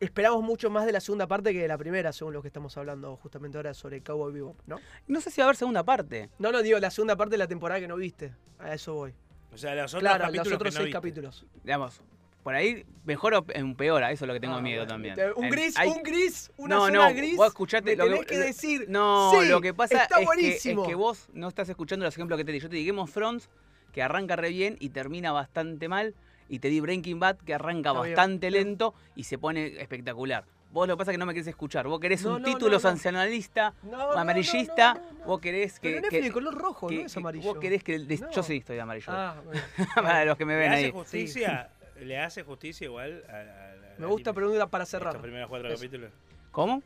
esperamos 0.00 0.42
mucho 0.42 0.70
más 0.70 0.86
de 0.86 0.90
la 0.90 0.98
segunda 0.98 1.28
parte 1.28 1.52
que 1.52 1.60
de 1.60 1.68
la 1.68 1.78
primera, 1.78 2.12
según 2.12 2.32
lo 2.32 2.42
que 2.42 2.48
estamos 2.48 2.76
hablando 2.76 3.16
justamente 3.18 3.58
ahora 3.58 3.74
sobre 3.74 4.00
Cowboy 4.02 4.32
Bebop, 4.32 4.58
¿no? 4.66 4.80
No 5.06 5.20
sé 5.20 5.30
si 5.30 5.40
va 5.40 5.44
a 5.44 5.46
haber 5.50 5.56
segunda 5.56 5.84
parte. 5.84 6.30
No, 6.40 6.50
no, 6.50 6.62
digo 6.62 6.80
la 6.80 6.90
segunda 6.90 7.14
parte 7.14 7.34
de 7.34 7.38
la 7.38 7.46
temporada 7.46 7.78
que 7.78 7.86
no 7.86 7.94
viste. 7.94 8.34
A 8.58 8.74
eso 8.74 8.94
voy. 8.94 9.14
O 9.54 9.58
sea, 9.58 9.74
los 9.74 9.92
otros 9.94 10.00
claro, 10.02 10.24
capítulos 10.24 10.46
los 10.46 10.54
otros 10.56 10.74
que 10.74 10.74
no 10.74 10.82
seis 10.82 10.84
viste. 10.86 10.92
capítulos. 10.98 11.46
Digamos, 11.62 12.00
por 12.42 12.54
ahí 12.54 12.84
mejor 13.04 13.34
o 13.34 13.44
empeora, 13.48 14.12
eso 14.12 14.24
es 14.24 14.28
lo 14.28 14.34
que 14.34 14.40
tengo 14.40 14.56
Ah, 14.56 14.60
miedo 14.60 14.80
bueno. 14.84 14.92
también. 14.92 15.16
Un 15.36 15.48
gris, 15.48 15.78
hay- 15.78 15.88
un 15.88 16.02
gris, 16.02 16.50
una 16.58 16.74
No, 16.76 16.86
zona 16.86 17.08
no, 17.08 17.14
gris. 17.14 17.36
vos 17.36 17.46
escuchate 17.48 17.96
me 17.96 17.96
lo 17.96 18.04
que- 18.04 18.10
tenés 18.10 18.26
que, 18.26 18.38
decir. 18.38 18.86
No, 18.88 19.32
sí, 19.40 19.48
lo 19.48 19.60
que 19.60 19.72
pasa 19.72 20.02
está 20.02 20.04
es, 20.04 20.16
que, 20.16 20.20
es 20.22 20.26
buenísimo. 20.26 20.86
que 20.86 20.94
vos 20.94 21.28
no 21.32 21.48
estás 21.48 21.68
escuchando 21.68 22.04
los 22.04 22.14
ejemplos 22.14 22.36
que 22.36 22.44
te 22.44 22.52
di. 22.52 22.60
Yo 22.60 22.68
te 22.68 22.76
di 22.76 22.84
Game 22.86 23.00
of 23.00 23.12
Thrones, 23.12 23.48
que 23.92 24.02
arranca 24.02 24.36
re 24.36 24.50
bien 24.50 24.76
y 24.80 24.90
termina 24.90 25.32
bastante 25.32 25.88
mal. 25.88 26.14
Y 26.46 26.58
te 26.58 26.68
di 26.68 26.78
Breaking 26.80 27.18
Bad, 27.20 27.38
que 27.38 27.54
arranca 27.54 27.90
Está 27.90 28.00
bastante 28.00 28.48
bien. 28.50 28.64
lento 28.64 28.92
y 29.16 29.24
se 29.24 29.38
pone 29.38 29.80
espectacular. 29.80 30.44
Vos 30.74 30.88
lo 30.88 30.94
que 30.94 30.98
pasa 30.98 31.12
es 31.12 31.14
que 31.14 31.18
no 31.18 31.26
me 31.26 31.32
querés 31.34 31.46
escuchar. 31.46 31.86
Vos 31.86 32.00
querés 32.00 32.22
No, 32.24 32.34
un 32.34 32.42
no, 32.42 32.48
título 32.48 32.78
sancionalista, 32.80 33.72
No, 33.84 33.92
no, 33.92 34.12
no, 34.12 34.18
amarillista. 34.18 34.94
no, 34.94 35.00
no, 35.00 35.18
no. 35.20 35.24
Vos 35.26 35.40
querés 35.40 35.78
Pero 35.80 35.94
que. 35.94 36.00
Netflix 36.02 36.20
que- 36.20 36.26
de 36.28 36.32
color 36.32 36.54
rojo, 36.54 36.86
que- 36.88 36.96
no 36.96 37.06
es 37.06 37.16
amarillo. 37.16 37.44
Vos 37.54 37.58
querés 37.60 37.84
que. 37.84 37.98
de-. 38.00 38.20
Yo 38.34 38.42
sí 38.42 38.56
estoy 38.56 38.74
de 38.76 38.82
amarillo. 38.82 39.06
Ah, 39.08 39.40
bueno. 39.44 39.60
Para 39.94 40.24
los 40.24 40.36
que 40.36 40.44
me 40.44 40.54
¿Le 40.54 40.58
ven 40.58 40.72
hace 40.72 40.84
ahí. 40.86 40.90
justicia? 40.90 41.70
¿Le 42.00 42.18
hace 42.18 42.42
justicia 42.42 42.84
igual 42.86 43.24
a, 43.28 43.32
a- 43.32 43.38
a- 43.40 43.98
Me 43.98 44.06
gusta 44.06 44.30
anime? 44.30 44.40
pregunta 44.42 44.66
para 44.66 44.82
Estos 44.84 44.98
cerrar. 45.00 45.20
primeros 45.22 45.48
cuatro 45.48 45.68
Eso. 45.68 45.76
capítulos. 45.78 46.10
¿Cómo? 46.50 46.82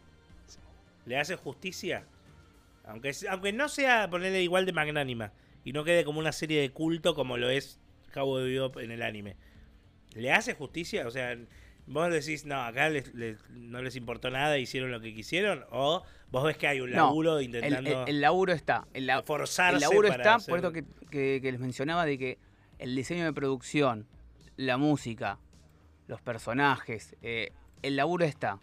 ¿Le 1.07 1.19
hace 1.19 1.37
justicia? 1.37 2.05
Aunque, 2.85 3.13
aunque 3.31 3.53
no 3.55 3.69
sea 3.71 4.09
ponerle 4.11 4.43
igual 4.43 4.67
de 4.67 4.73
magnánima 4.73 5.33
y 5.65 5.73
no 5.73 5.83
quede 5.85 6.05
como 6.05 6.21
una 6.21 6.33
serie 6.33 6.61
de 6.61 6.71
culto 6.71 7.15
como 7.15 7.37
lo 7.39 7.49
es 7.49 7.81
Cabo 8.11 8.39
de 8.39 8.51
Bebop 8.51 8.77
en 8.79 8.91
el 8.91 9.03
anime. 9.03 9.37
¿Le 10.15 10.33
hace 10.33 10.55
justicia? 10.55 11.07
O 11.07 11.11
sea, 11.11 11.37
vos 11.89 12.11
decís, 12.13 12.45
no, 12.45 12.61
acá 12.63 12.89
les- 12.91 13.13
les- 13.15 13.39
no 13.51 13.83
les 13.83 13.97
importó 13.97 14.31
nada, 14.31 14.59
hicieron 14.59 14.91
lo 14.91 15.01
que 15.01 15.15
quisieron. 15.15 15.65
O 15.71 16.03
vos 16.31 16.45
ves 16.45 16.57
que 16.57 16.67
hay 16.69 16.81
un 16.81 16.91
No, 16.91 16.97
laburo 17.07 17.39
El, 17.39 17.47
intentando 17.47 18.03
el- 18.05 18.09
el 18.09 18.21
laburo 18.21 18.53
está. 18.53 18.87
El, 18.95 19.07
la- 19.07 19.23
forzarse. 19.23 19.77
el 19.77 19.81
laburo 19.81 20.09
para 20.09 20.23
está, 20.23 20.35
hacer- 20.37 20.53
por 20.53 20.59
esto 20.59 20.73
que, 20.73 20.85
que- 21.11 21.41
que 21.43 21.51
les 21.53 21.61
mencionaba 21.61 22.05
de 22.05 22.19
que 22.19 22.39
el 22.79 22.95
diseño 22.95 23.25
de 23.25 23.33
producción, 23.33 24.07
la 24.57 24.77
música, 24.77 25.39
los 26.07 26.21
personajes, 26.21 27.17
eh, 27.23 27.53
el 27.83 27.97
laburo 27.97 28.25
está. 28.25 28.59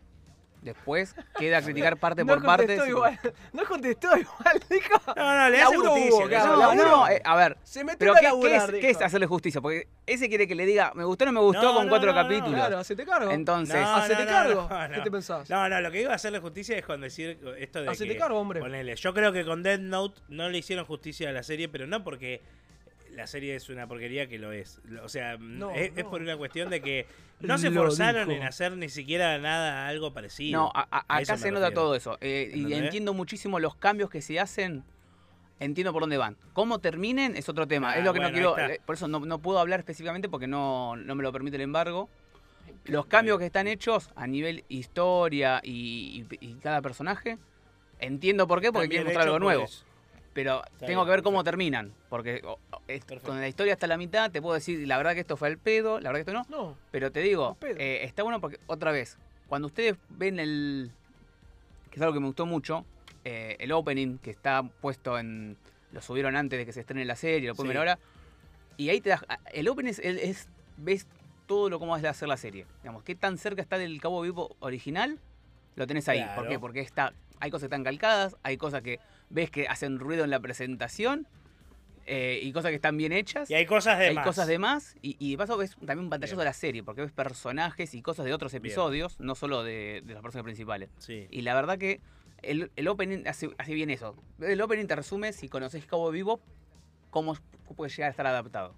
Después 0.66 1.16
queda 1.38 1.62
criticar 1.62 1.96
parte 2.00 2.24
no 2.26 2.34
por 2.34 2.44
parte. 2.44 2.76
igual. 2.88 3.20
No 3.54 3.64
contestó 3.66 4.08
igual, 4.18 4.60
dijo. 4.70 5.00
No, 5.16 5.38
no, 5.38 5.50
le 5.50 5.62
hace 5.62 5.76
justicia. 5.78 6.12
hubo, 6.16 6.28
claro, 6.28 6.56
No, 6.58 6.62
justicia. 6.64 6.86
no, 6.90 7.08
eh, 7.08 7.22
a 7.24 7.36
ver. 7.36 7.58
Se 7.64 7.84
metió 7.84 7.98
Pero 8.00 8.12
a 8.12 8.16
¿qué, 8.16 8.22
qué 8.22 8.28
laburar, 8.28 8.76
es, 8.76 8.82
qué 8.82 8.90
es 8.90 9.02
hacerle 9.02 9.28
justicia? 9.28 9.62
Porque 9.62 9.88
ese 10.08 10.28
quiere 10.28 10.48
que 10.48 10.56
le 10.56 10.66
diga, 10.66 10.92
me 10.96 11.04
gustó 11.04 11.24
o 11.24 11.28
no 11.28 11.32
me 11.34 11.40
gustó 11.40 11.62
No, 11.62 11.74
con 11.76 11.86
no, 11.86 11.90
cuatro 11.92 12.14
capítulos. 12.14 12.54
Claro, 12.56 12.80
hacete 12.80 13.06
cargo. 13.06 13.32
Entonces, 13.32 13.80
No, 13.80 13.96
Hacete 13.96 14.26
cargo. 14.26 14.68
no, 14.70 14.94
¿Qué 14.96 15.02
te 15.02 15.12
pensás? 15.12 15.50
No, 15.50 15.70
no, 15.70 15.80
lo 15.82 15.92
que 15.92 16.02
iba 16.02 16.12
a 16.12 16.16
hacerle 16.16 16.40
justicia 16.40 16.78
es 16.78 16.86
con 16.86 17.00
decir 17.00 17.40
esto 17.60 17.82
de 17.84 17.90
Hacete 17.90 18.14
que, 18.14 18.18
cargo, 18.18 18.40
hombre. 18.40 18.60
ponele, 18.60 18.96
yo 18.96 19.14
creo 19.14 19.32
que 19.32 19.46
con 19.46 19.62
Dead 19.64 19.80
Note 19.80 20.20
no 20.30 20.50
le 20.50 20.58
hicieron 20.58 20.84
justicia 20.86 21.30
a 21.30 21.32
la 21.32 21.44
serie, 21.44 21.70
pero 21.70 21.86
no 21.88 22.04
porque 22.04 22.42
la 23.16 23.28
serie 23.28 23.56
es 23.56 23.70
una 23.70 23.88
porquería 23.88 24.28
que 24.28 24.38
lo 24.38 24.52
es. 24.52 24.80
O 25.04 25.10
sea, 25.10 25.38
No, 25.38 25.72
es, 25.72 25.92
por 26.04 26.22
una 26.22 26.36
cuestión 26.38 26.70
de 26.70 26.82
que 26.82 27.08
no 27.40 27.58
se 27.58 27.72
forzaron 27.72 28.30
en 28.32 28.44
hacer 28.44 28.76
ni 28.78 28.90
siquiera 28.90 29.38
nada 29.38 29.88
algo 29.88 30.14
parecido. 30.14 30.60
no, 30.64 30.72
a- 30.76 30.88
a- 30.92 31.06
A 31.08 31.22
eso 31.22 31.34
acá 31.34 31.42
se 31.42 31.52
nota 31.52 31.72
todo 31.72 31.96
eso. 31.96 32.18
eh, 32.22 32.52
y 32.54 32.74
entiendo 32.74 33.14
muchísimo 33.14 33.60
los 33.60 33.76
cambios 33.76 34.10
que 34.10 34.22
se 34.22 34.40
hacen. 34.40 34.84
Entiendo 35.58 35.94
por 35.94 36.02
dónde 36.02 36.18
van. 36.18 36.36
Cómo 36.52 36.80
terminen 36.80 37.38
es 37.38 37.48
otro 37.48 37.66
tema. 37.66 37.92
Ah, 37.92 37.98
es 38.00 38.04
lo 38.04 38.12
que 38.12 38.20
bueno, 38.20 38.38
no 38.38 38.54
quiero. 38.56 38.74
eh, 38.74 38.82
Por 38.86 38.96
eso 38.96 39.08
no, 39.08 39.22
no 39.22 39.40
puedo 39.40 39.60
hablar 39.60 39.80
específicamente 39.80 40.28
porque 40.28 40.48
no, 40.48 40.98
no 40.98 41.16
me 41.16 41.24
lo 41.24 41.32
permite 41.32 41.56
el 41.56 41.62
embargo. 41.62 42.10
Los 42.84 43.06
cambios 43.06 43.40
que 43.40 43.46
están 43.46 43.66
hechos 43.68 44.10
a 44.18 44.28
nivel 44.28 44.66
historia 44.68 45.62
y, 45.64 46.26
y- 46.30 46.38
y 46.46 46.54
cada 46.56 46.82
personaje, 46.82 47.38
entiendo 48.00 48.48
por 48.48 48.60
qué, 48.60 48.74
porque 48.74 48.90
quieren 48.90 49.08
mostrar 49.08 49.28
algo 49.28 49.40
nuevo. 49.40 49.64
eso. 49.64 49.86
Pero 50.36 50.62
Está 50.66 50.86
tengo 50.88 51.00
bien, 51.02 51.06
que 51.06 51.12
ver 51.12 51.24
cómo 51.24 51.38
perfecto. 51.38 51.52
terminan. 51.52 51.94
Porque 52.10 52.42
con 53.24 53.40
la 53.40 53.48
historia 53.48 53.74
hasta 53.74 53.88
la 53.88 53.96
mitad 53.98 54.30
te 54.30 54.42
puedo 54.42 54.54
decir, 54.54 54.86
la 54.86 54.98
verdad 54.98 55.14
que 55.14 55.22
esto 55.22 55.38
fue 55.38 55.48
el 55.48 55.58
pedo, 55.58 56.02
la 56.02 56.12
verdad 56.12 56.26
que 56.26 56.32
esto 56.32 56.34
no. 56.52 56.58
No. 56.66 56.78
Pero 56.92 57.10
te 57.12 57.22
digo, 57.22 57.58
eh, 57.62 58.02
está 58.04 58.22
bueno 58.24 58.42
porque, 58.42 58.60
otra 58.68 58.92
vez, 58.92 59.18
cuando 59.48 59.68
ustedes 59.68 59.96
ven 60.10 60.38
el. 60.40 60.92
que 61.90 61.96
es 61.96 62.02
algo 62.02 62.14
que 62.14 62.20
me 62.20 62.26
gustó 62.28 62.46
mucho, 62.46 62.84
eh, 63.24 63.56
el 63.60 63.72
opening 63.72 64.18
que 64.18 64.30
está 64.30 64.62
puesto 64.62 65.18
en. 65.18 65.56
lo 65.94 66.02
subieron 66.02 66.36
antes 66.36 66.60
de 66.60 66.66
que 66.66 66.74
se 66.74 66.82
estrene 66.82 67.06
la 67.06 67.16
serie, 67.16 67.48
lo 67.48 67.56
pueden 67.56 67.72
Sí. 67.72 67.78
ver 67.78 67.88
ahora. 67.90 68.00
Y 68.76 68.90
ahí 68.90 69.00
te 69.00 69.12
das. 69.12 69.26
El 69.54 69.70
opening 69.70 69.92
es. 69.92 70.00
es- 70.00 70.50
ves 70.76 71.08
todo 71.48 71.70
lo 71.70 71.80
cómo 71.80 71.94
va 71.98 72.10
a 72.10 72.14
ser 72.14 72.28
la 72.28 72.36
serie. 72.36 72.66
Digamos, 72.84 73.04
qué 73.04 73.16
tan 73.16 73.38
cerca 73.38 73.62
está 73.62 73.78
del 73.78 74.02
Cabo 74.02 74.20
Vivo 74.22 74.58
original, 74.60 75.18
lo 75.78 75.88
tenés 75.88 76.10
ahí. 76.10 76.20
¿Por 76.36 76.44
qué? 76.44 76.48
Claro. 76.50 76.60
Porque 76.60 76.80
está, 76.82 77.14
hay 77.40 77.52
cosas 77.52 77.62
que 77.62 77.76
están 77.76 77.86
calcadas, 77.86 78.36
hay 78.44 78.58
cosas 78.58 78.82
que 78.82 79.00
ves 79.30 79.50
que 79.52 79.68
hacen 79.68 80.00
ruido 80.00 80.24
en 80.24 80.30
la 80.30 80.40
presentación. 80.40 81.28
eh, 82.08 82.40
y 82.44 82.52
cosas 82.52 82.70
que 82.70 82.76
están 82.76 82.98
bien 82.98 83.12
hechas. 83.12 83.50
Y 83.50 83.56
hay 83.56 83.66
cosas 83.66 83.98
de 83.98 84.06
Hay 84.10 84.16
más. 84.16 84.26
cosas 84.28 84.46
de 84.48 84.60
más 84.60 84.96
y, 85.02 85.16
y 85.18 85.32
de 85.32 85.38
paso 85.40 85.58
ves 85.58 85.76
también 85.76 86.02
un 86.02 86.10
pantallazo 86.12 86.36
Bien. 86.36 86.40
de 86.42 86.46
la 86.46 86.54
serie, 86.54 86.84
porque 86.84 87.02
ves 87.02 87.12
personajes 87.12 87.96
y 87.96 88.04
cosas 88.04 88.26
de 88.26 88.34
otros 88.36 88.52
Bien. 88.52 88.62
episodios, 88.64 89.20
no 89.20 89.34
solo 89.34 89.64
de, 89.64 90.04
de 90.06 90.14
los 90.14 90.22
personajes 90.22 90.44
principales. 90.44 90.92
Sí. 91.00 91.26
Y 91.32 91.42
la 91.42 91.56
verdad 91.56 91.80
que 91.80 92.02
el, 92.44 92.70
el 92.76 92.88
opening 92.90 93.26
hace, 93.26 93.50
hace 93.58 93.74
bien 93.74 93.90
eso. 93.90 94.16
El 94.40 94.62
opening 94.62 94.86
te 94.86 94.96
resume, 94.96 95.34
si 95.34 95.50
conoces 95.50 95.84
Cabo 95.88 96.12
Vivo, 96.12 96.40
cómo 97.10 97.36
puede 97.76 97.90
llegar 97.90 98.10
a 98.10 98.12
estar 98.12 98.28
adaptado. 98.28 98.76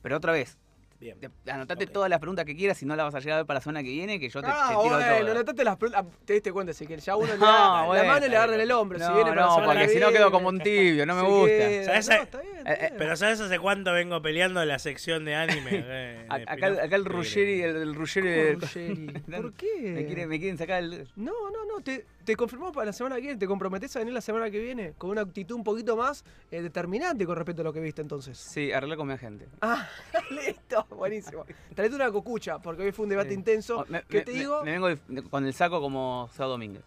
Pero 0.00 0.16
otra 0.16 0.32
vez, 0.32 0.56
Bien. 1.00 1.18
te- 1.18 1.50
anotate 1.50 1.86
Ok. 1.86 1.92
todas 1.92 2.10
las 2.10 2.18
preguntas 2.18 2.44
que 2.44 2.54
quieras, 2.54 2.76
si 2.76 2.84
no 2.84 2.94
la 2.94 3.04
vas 3.04 3.14
a 3.14 3.20
llegar 3.20 3.34
a 3.34 3.36
ver 3.38 3.46
para 3.46 3.56
la 3.58 3.62
semana 3.62 3.82
que 3.82 3.88
viene, 3.88 4.20
que 4.20 4.28
yo 4.28 4.42
te, 4.42 4.48
ah, 4.50 4.66
te 4.68 4.74
tiro 4.76 4.96
bueno, 4.96 5.18
todo. 5.26 5.34
notate 5.34 5.64
las 5.64 5.76
pre- 5.78 5.90
ah, 5.94 6.04
Te 6.26 6.34
diste 6.34 6.52
cuenta, 6.52 6.74
si 6.74 6.86
que 6.86 6.98
ya 6.98 7.16
uno 7.16 7.26
le 7.32 7.38
da 7.38 7.84
bueno, 7.86 8.02
la 8.04 8.08
mano 8.12 8.26
y 8.26 8.28
le 8.28 8.36
agarra 8.36 8.52
bien. 8.52 8.60
el 8.60 8.72
hombro. 8.72 8.98
No, 8.98 9.06
si 9.06 9.12
viene 9.14 9.30
para 9.30 9.40
la 9.40 9.46
no, 9.56 9.64
porque 9.64 9.80
que 9.80 9.88
si 9.88 9.98
no 9.98 10.10
quedo 10.12 10.30
como 10.30 10.48
un 10.48 10.58
tibio, 10.60 11.06
no 11.06 11.14
me 11.14 11.22
gusta. 11.22 11.84
¿Sabes? 11.84 12.08
No, 12.08 12.14
está 12.22 12.40
bien, 12.42 12.56
está 12.58 12.70
Eh, 12.72 12.74
eh, 12.74 12.78
bien. 12.80 12.94
Pero 12.98 13.16
¿sabes 13.16 13.40
hace 13.40 13.58
cuánto 13.58 13.92
vengo 13.94 14.20
peleando 14.20 14.62
la 14.64 14.78
sección 14.78 15.24
de 15.24 15.34
anime? 15.34 15.70
Eh, 15.92 16.26
en 16.26 16.32
Acá, 16.48 16.66
acá 16.84 16.96
el 16.96 17.04
Ruggeri, 17.06 17.62
el, 17.62 17.76
el 17.76 17.94
Ruggeri 17.94 18.28
de-. 18.28 18.56
¿Por 19.40 19.52
qué? 19.54 19.66
me, 19.80 20.04
quiere- 20.06 20.26
me 20.26 20.38
quieren 20.38 20.58
sacar 20.58 20.82
el... 20.82 21.08
No, 21.16 21.32
no, 21.50 21.64
no, 21.64 21.80
te, 21.82 22.04
te 22.30 22.36
confirmamos 22.36 22.72
para 22.72 22.86
la 22.86 22.92
semana 22.92 23.16
que 23.16 23.22
viene. 23.22 23.36
¿Te 23.38 23.48
comprometes 23.48 23.96
a 23.96 23.98
venir 23.98 24.14
la 24.14 24.20
semana 24.20 24.48
que 24.52 24.60
viene 24.60 24.92
con 24.96 25.10
una 25.10 25.22
actitud 25.22 25.56
un 25.56 25.64
poquito 25.64 25.96
más 25.96 26.24
eh, 26.52 26.62
determinante 26.62 27.26
con 27.26 27.34
respecto 27.34 27.62
a 27.62 27.64
lo 27.64 27.72
que 27.72 27.80
viste 27.80 28.02
entonces? 28.02 28.38
Sí, 28.38 28.70
arregla 28.70 28.96
con 28.96 29.08
mi 29.08 29.14
agente. 29.14 29.48
Ah, 29.62 29.88
listo, 30.30 30.86
buenísimo. 30.90 31.44
Traete 31.74 31.96
una 31.96 32.08
cocucha, 32.12 32.60
porque 32.60 32.82
hoy 32.84 32.92
fue 32.92 33.02
un 33.02 33.08
debate 33.08 33.30
Sí. 33.30 33.34
intenso. 33.34 33.80
Oh, 33.80 33.84
me, 33.88 34.02
¿Qué 34.04 34.18
me- 34.18 34.24
te 34.24 34.32
me- 34.32 34.38
digo? 34.38 34.62
me 34.64 34.78
vengo 34.78 34.88
con 35.28 35.44
el 35.44 35.52
saco 35.54 35.80
como 35.80 36.30
Sado 36.36 36.50
Domínguez. 36.50 36.84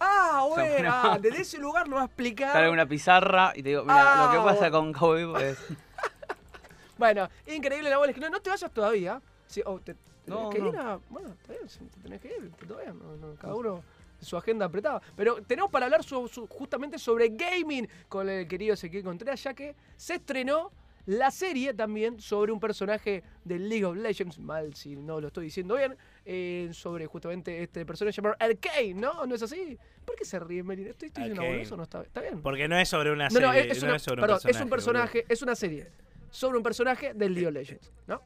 Ah, 0.00 0.46
bueno, 0.48 0.90
ah, 0.90 1.18
desde 1.20 1.42
ese 1.42 1.58
lugar 1.58 1.86
nos 1.86 1.98
va 1.98 2.02
a 2.02 2.06
explicar. 2.06 2.52
Sale 2.54 2.70
una 2.70 2.86
pizarra 2.86 3.52
y 3.54 3.62
te 3.62 3.68
digo, 3.68 3.82
mira, 3.82 4.24
lo 4.24 4.30
que 4.30 4.36
Ah, 4.38 4.44
pasa 4.44 4.70
bueno. 4.70 4.78
con 4.78 4.92
Cabo 4.94 5.14
Vivo 5.14 5.38
es... 5.38 5.58
Bueno, 6.96 7.28
increíble 7.46 7.90
la 7.90 7.98
bola. 7.98 8.10
Es 8.12 8.14
que 8.14 8.20
no, 8.22 8.30
no 8.30 8.40
te 8.40 8.48
vayas 8.48 8.70
todavía. 8.72 9.20
Sí, 9.46 9.62
oh, 9.66 9.78
te, 9.78 9.94
tenés 9.94 10.40
No, 10.40 10.48
que 10.50 10.58
no. 10.58 10.68
ir 10.68 10.76
a. 10.78 10.98
Bueno, 11.10 11.28
está 11.30 11.52
bien, 11.52 11.66
te 11.90 12.00
tenés 12.00 12.20
que 12.22 12.28
ir, 12.28 12.50
todavía. 12.66 12.92
No, 12.94 13.16
no, 13.16 13.34
cada 13.36 13.54
uno 13.54 13.82
su 14.20 14.36
agenda 14.36 14.66
apretada. 14.66 15.00
Pero 15.16 15.42
tenemos 15.42 15.70
para 15.70 15.86
hablar 15.86 16.02
su- 16.04 16.28
su- 16.28 16.46
justamente 16.46 16.98
sobre 16.98 17.28
gaming 17.30 17.88
con 18.08 18.28
el 18.28 18.46
querido 18.46 18.74
Ezequiel 18.74 19.02
Contreras, 19.04 19.42
ya 19.42 19.54
que 19.54 19.74
se 19.96 20.14
estrenó 20.14 20.72
la 21.06 21.30
serie 21.30 21.72
también 21.74 22.20
sobre 22.20 22.52
un 22.52 22.60
personaje 22.60 23.24
de 23.44 23.58
League 23.58 23.84
of 23.84 23.96
Legends, 23.96 24.38
mal 24.38 24.74
si 24.74 24.94
no 24.96 25.20
lo 25.20 25.28
estoy 25.28 25.44
diciendo 25.46 25.74
bien, 25.76 25.96
eh, 26.26 26.68
sobre 26.72 27.06
justamente 27.06 27.62
este 27.62 27.84
personaje 27.86 28.14
llamado 28.16 28.36
Arcane, 28.38 28.94
¿no? 28.94 29.24
¿No 29.26 29.34
es 29.34 29.42
así? 29.42 29.78
¿Por 30.04 30.14
qué 30.16 30.24
se 30.24 30.38
ríe, 30.38 30.62
Melina? 30.62 30.90
¿Estoy, 30.90 31.08
estoy 31.08 31.24
diciendo 31.30 31.42
eso? 31.54 31.76
¿No 31.76 31.84
está, 31.84 32.02
está 32.02 32.20
bien? 32.20 32.42
Porque 32.42 32.68
no 32.68 32.78
es 32.78 32.88
sobre 32.88 33.10
una 33.12 33.24
No, 33.24 33.30
serie. 33.30 33.46
no, 33.48 33.52
es, 33.54 33.66
es 33.78 33.82
no 33.82 33.88
una- 33.88 33.96
es 33.96 34.02
sobre 34.02 34.20
perdón, 34.20 34.36
un 34.36 34.42
personaje. 34.42 34.56
es 34.58 34.62
un 34.62 34.70
personaje, 34.70 35.24
es 35.28 35.42
una 35.42 35.54
serie 35.56 35.88
sobre 36.30 36.56
un 36.58 36.62
personaje 36.62 37.14
del 37.14 37.32
League 37.32 37.48
of 37.48 37.54
Legends, 37.54 37.90
¿no? 38.06 38.22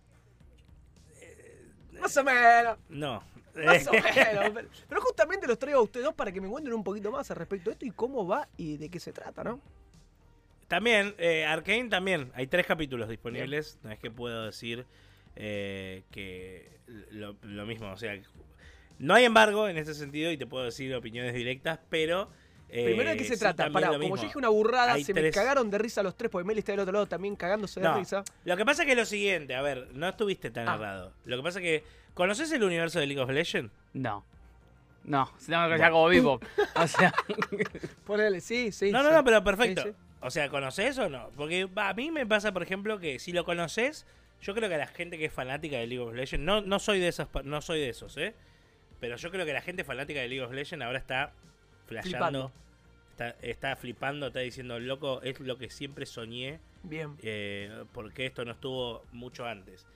Más 2.00 2.16
o 2.16 2.24
menos. 2.24 2.78
No. 2.88 3.22
Más 3.54 3.86
o 3.86 3.92
menos. 3.92 4.66
Pero, 4.88 5.00
justamente 5.00 5.46
los 5.46 5.58
traigo 5.58 5.80
a 5.80 5.82
ustedes 5.82 6.04
dos 6.04 6.14
para 6.14 6.32
que 6.32 6.40
me 6.40 6.48
cuenten 6.48 6.72
un 6.72 6.84
poquito 6.84 7.10
más 7.12 7.30
al 7.30 7.36
respecto 7.36 7.70
de 7.70 7.74
esto 7.74 7.86
y 7.86 7.90
cómo 7.90 8.26
va 8.26 8.48
y 8.56 8.76
de 8.76 8.88
qué 8.88 8.98
se 9.00 9.12
trata, 9.12 9.44
¿no? 9.44 9.60
También, 10.68 11.14
eh, 11.18 11.44
Arkane 11.44 11.88
también. 11.88 12.32
Hay 12.34 12.46
tres 12.46 12.66
capítulos 12.66 13.08
disponibles. 13.08 13.78
No 13.82 13.90
es 13.92 13.98
que 13.98 14.10
puedo 14.10 14.46
decir 14.46 14.86
eh, 15.36 16.02
que 16.10 16.78
lo, 17.10 17.36
lo 17.42 17.66
mismo. 17.66 17.90
O 17.92 17.96
sea, 17.96 18.18
no 18.98 19.14
hay 19.14 19.24
embargo 19.24 19.68
en 19.68 19.76
este 19.76 19.94
sentido 19.94 20.30
y 20.32 20.38
te 20.38 20.46
puedo 20.46 20.64
decir 20.64 20.94
opiniones 20.94 21.34
directas, 21.34 21.78
pero. 21.90 22.30
eh, 22.70 22.84
Primero 22.86 23.10
de 23.10 23.16
qué 23.18 23.24
se 23.24 23.34
sí, 23.34 23.40
trata. 23.40 23.70
Pará, 23.70 23.88
como 23.88 24.16
yo 24.16 24.22
dije 24.22 24.38
una 24.38 24.48
burrada, 24.48 24.94
Hay 24.94 25.04
se 25.04 25.12
me 25.12 25.30
cagaron 25.30 25.70
de 25.70 25.78
risa 25.78 26.02
los 26.02 26.16
tres, 26.16 26.30
porque 26.30 26.46
Meli 26.46 26.60
está 26.60 26.72
del 26.72 26.80
otro 26.80 26.92
lado 26.92 27.06
también 27.06 27.36
cagándose 27.36 27.80
de 27.80 27.86
No, 27.86 27.98
risa. 27.98 28.24
Lo 28.44 28.56
que 28.56 28.64
pasa 28.64 28.82
es 28.82 28.86
que 28.86 28.92
es 28.92 28.98
lo 28.98 29.04
siguiente, 29.04 29.54
a 29.54 29.62
ver, 29.62 29.88
no 29.92 30.08
estuviste 30.08 30.50
tan 30.50 30.68
Ah. 30.68 30.74
errado. 30.76 31.12
Lo 31.26 31.36
que 31.36 31.42
pasa 31.42 31.58
es 31.58 31.62
que, 31.62 31.84
¿conoces 32.14 32.50
el 32.52 32.62
universo 32.62 32.98
de 33.00 33.06
League 33.06 33.20
of 33.22 33.30
Legends? 33.30 33.72
No. 33.92 34.24
No, 35.04 35.30
se 35.38 35.50
llama 35.52 35.68
ya 35.76 35.84
Cabo 35.84 36.08
Vivo. 36.08 36.40
O 36.76 36.86
sea, 36.88 37.12
Ponele, 38.06 38.40
sí, 38.40 38.72
sí. 38.72 38.90
No, 38.90 39.02
no, 39.02 39.10
sí. 39.10 39.14
no, 39.14 39.24
pero 39.24 39.44
perfecto. 39.44 39.82
Sí, 39.82 39.88
sí. 39.90 39.94
O 40.20 40.30
sea, 40.30 40.48
¿conoces 40.48 40.96
o 40.98 41.08
no? 41.10 41.28
Porque 41.36 41.68
a 41.76 41.92
mí 41.94 42.10
me 42.10 42.24
pasa, 42.26 42.52
por 42.52 42.62
ejemplo, 42.62 42.98
que 42.98 43.18
si 43.18 43.32
lo 43.32 43.44
conoces, 43.44 44.06
yo 44.40 44.54
creo 44.54 44.68
que 44.70 44.78
la 44.78 44.86
gente 44.86 45.18
que 45.18 45.26
es 45.26 45.32
fanática 45.32 45.76
de 45.76 45.86
League 45.86 46.02
of 46.02 46.14
Legends, 46.14 46.44
no, 46.44 46.62
no 46.62 46.78
soy 46.78 46.98
de 47.00 47.08
esos, 47.08 47.28
pa- 47.28 47.42
no 47.42 47.60
soy 47.60 47.80
de 47.80 47.90
esos, 47.90 48.16
¿eh? 48.16 48.34
Pero 49.00 49.16
yo 49.16 49.30
creo 49.30 49.44
que 49.44 49.52
la 49.52 49.60
gente 49.60 49.84
fanática 49.84 50.20
de 50.20 50.28
League 50.28 50.42
of 50.42 50.52
Legends 50.52 50.82
ahora 50.84 50.98
está 50.98 51.32
flasheando, 51.86 52.50
Flipando. 52.50 52.52
está, 53.10 53.28
está 53.42 53.76
flipando, 53.76 54.26
está 54.28 54.40
diciendo, 54.40 54.78
loco, 54.80 55.20
es 55.22 55.38
lo 55.40 55.58
que 55.58 55.68
siempre 55.68 56.06
soñé, 56.06 56.58
Bien. 56.82 57.14
eh, 57.22 57.84
porque 57.92 58.24
esto 58.24 58.46
no 58.46 58.52
estuvo 58.52 59.04
mucho 59.12 59.44
antes. 59.44 59.86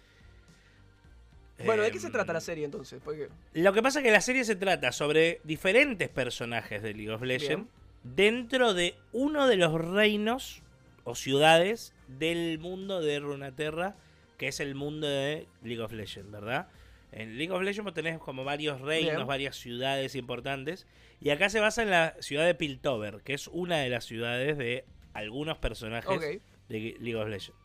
Bueno, 1.65 1.83
¿de 1.83 1.91
qué 1.91 1.99
se 1.99 2.07
Em, 2.07 2.13
trata 2.13 2.33
la 2.33 2.41
serie 2.41 2.65
entonces? 2.65 3.01
Porque, 3.05 3.29
Lo 3.55 3.73
que 3.73 3.83
pasa 3.83 3.99
es 4.01 4.05
que 4.05 4.11
la 4.13 4.21
serie 4.21 4.45
se 4.45 4.57
trata 4.57 4.93
sobre 4.93 5.41
diferentes 5.45 6.09
personajes 6.09 6.83
de 6.83 6.95
League 6.95 7.11
of 7.11 7.23
Legends 7.23 7.69
dentro 8.05 8.75
de 8.75 8.95
uno 9.13 9.47
de 9.47 9.57
los 9.57 9.73
reinos 9.75 10.63
o 11.05 11.15
ciudades 11.15 11.95
del 12.07 12.59
mundo 12.59 13.01
de 13.01 13.19
Runaterra, 13.19 13.97
que 14.37 14.49
es 14.49 14.61
el 14.61 14.75
mundo 14.75 15.07
de 15.09 15.47
League 15.63 15.83
of 15.83 15.93
Legends, 15.93 16.31
¿verdad? 16.31 16.69
En 17.11 17.39
League 17.39 17.53
of 17.53 17.63
Legends 17.63 17.85
vos 17.85 17.95
tenés 17.95 18.19
como 18.19 18.45
varios 18.45 18.81
reinos, 18.81 19.17
Bien. 19.17 19.27
varias 19.27 19.57
ciudades 19.57 20.15
importantes, 20.15 20.87
y 21.21 21.31
acá 21.31 21.49
se 21.49 21.59
basa 21.59 21.83
en 21.83 21.91
la 21.91 22.15
ciudad 22.21 22.47
de 22.47 22.55
Piltover, 22.55 23.23
que 23.23 23.35
es 23.35 23.49
una 23.49 23.79
de 23.79 23.89
las 23.89 24.05
ciudades 24.05 24.59
de 24.59 24.85
algunos 25.15 25.59
personajes 25.59 26.21
de 26.21 26.97
League 27.01 27.17
of 27.17 27.29
Legends. 27.29 27.59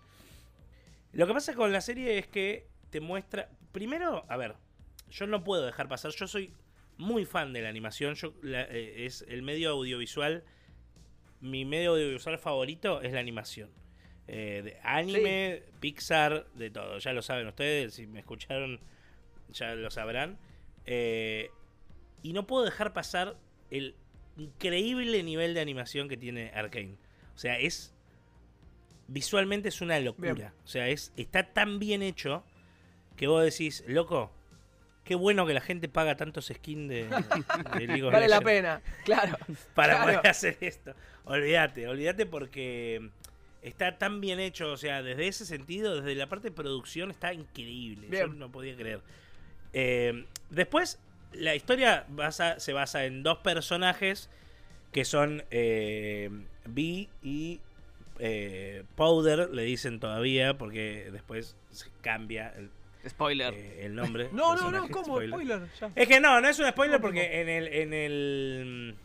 Lo 1.12 1.28
que 1.28 1.34
pasa 1.34 1.54
con 1.54 1.72
la 1.72 1.82
serie 1.82 2.18
es 2.18 2.28
que 2.28 2.66
te 2.90 3.00
muestra. 3.02 3.50
Primero, 3.74 4.24
a 4.30 4.38
ver, 4.38 4.56
yo 5.10 5.28
no 5.28 5.44
puedo 5.44 5.66
dejar 5.66 5.90
pasar. 5.90 6.12
Yo 6.12 6.28
soy 6.28 6.54
muy 6.98 7.26
fan 7.26 7.52
de 7.52 7.62
la 7.62 7.68
animación. 7.70 8.16
Yo, 8.16 8.34
la- 8.42 8.64
eh, 8.70 9.06
es 9.06 9.26
el 9.28 9.42
medio 9.42 9.72
audiovisual. 9.72 10.44
Mi 11.42 11.66
medio 11.66 11.92
audiovisual 11.92 12.38
favorito 12.38 13.02
es 13.02 13.12
la 13.12 13.20
animación. 13.20 13.70
Eh, 14.28 14.62
de 14.64 14.78
anime, 14.84 15.64
Pixar, 15.82 16.48
de 16.54 16.70
todo. 16.70 16.98
Ya 17.00 17.12
lo 17.12 17.22
saben 17.22 17.48
ustedes. 17.48 17.96
Si 17.96 18.08
me 18.08 18.20
escucharon, 18.20 18.80
ya 19.50 19.76
lo 19.76 19.90
sabrán. 19.92 20.38
Eh, 20.86 21.50
y 22.22 22.32
no 22.32 22.48
puedo 22.48 22.64
dejar 22.64 22.94
pasar 22.94 23.36
el 23.70 23.96
increíble 24.38 25.22
nivel 25.24 25.54
de 25.54 25.60
animación 25.62 26.08
que 26.08 26.16
tiene 26.16 26.52
Arkane. 26.54 26.96
O 27.36 27.38
sea, 27.38 27.60
es. 27.60 27.94
Visualmente 29.08 29.70
es 29.70 29.82
una 29.82 30.00
locura. 30.00 30.34
Bien. 30.34 30.48
O 30.64 30.68
sea, 30.68 30.88
es, 30.88 31.12
está 31.18 31.52
tan 31.52 31.80
bien 31.80 32.02
hecho 32.02 32.46
que 33.16 33.28
vos 33.28 33.44
decís, 33.44 33.84
loco, 33.88 34.32
Qué 35.04 35.16
bueno 35.16 35.46
que 35.46 35.54
la 35.54 35.62
gente 35.62 35.90
paga 35.90 36.16
tantos 36.16 36.46
skins 36.54 36.90
de, 36.90 37.04
de 37.78 37.88
League 37.88 38.04
of 38.04 38.14
Vale 38.14 38.30
la 38.30 38.40
pena, 38.40 38.82
claro. 39.04 39.38
para 39.76 39.96
claro. 39.96 40.06
poder 40.20 40.28
hacer 40.28 40.58
esto. 40.62 40.94
Olvídate, 41.26 41.88
olvídate 41.88 42.26
porque 42.26 43.10
está 43.62 43.98
tan 43.98 44.22
bien 44.22 44.40
hecho, 44.40 44.72
o 44.72 44.78
sea, 44.78 45.04
desde 45.04 45.28
ese 45.28 45.46
sentido, 45.46 45.96
desde 45.98 46.16
la 46.16 46.28
parte 46.28 46.50
de 46.50 46.56
producción 46.56 47.12
está 47.12 47.34
increíble. 47.34 48.08
Yo 48.10 48.28
no 48.28 48.50
podía 48.50 48.78
creer. 48.78 49.02
Eh, 49.74 50.26
después, 50.50 51.00
la 51.34 51.54
historia 51.54 52.06
basa- 52.10 52.60
se 52.60 52.72
basa 52.72 53.04
en 53.06 53.24
dos 53.24 53.40
personajes 53.40 54.30
que 54.94 55.04
son 55.04 55.44
eh, 55.52 56.30
Vi 56.66 57.10
y 57.22 57.60
eh, 58.20 58.84
Powder, 58.96 59.50
le 59.50 59.64
dicen 59.64 60.00
todavía, 60.00 60.58
porque 60.58 61.10
después 61.12 61.58
se 61.72 61.90
cambia 62.02 62.54
el, 62.56 62.70
Spoiler. 63.08 63.54
eh, 63.54 63.86
el 63.86 63.96
nombre. 63.96 64.30
No, 64.32 64.56
no, 64.56 64.72
no, 64.72 64.88
¿cómo? 64.90 65.22
Spoiler. 65.22 65.68
ya. 65.80 65.92
es 65.96 66.08
que 66.08 66.20
no, 66.20 66.40
no 66.40 66.48
es 66.48 66.60
un 66.60 66.68
spoiler 66.70 66.98
¿Cómo 66.98 67.10
porque 67.10 67.42
en 67.42 67.50
el, 67.50 67.68
en 67.68 67.94
el 67.94 68.96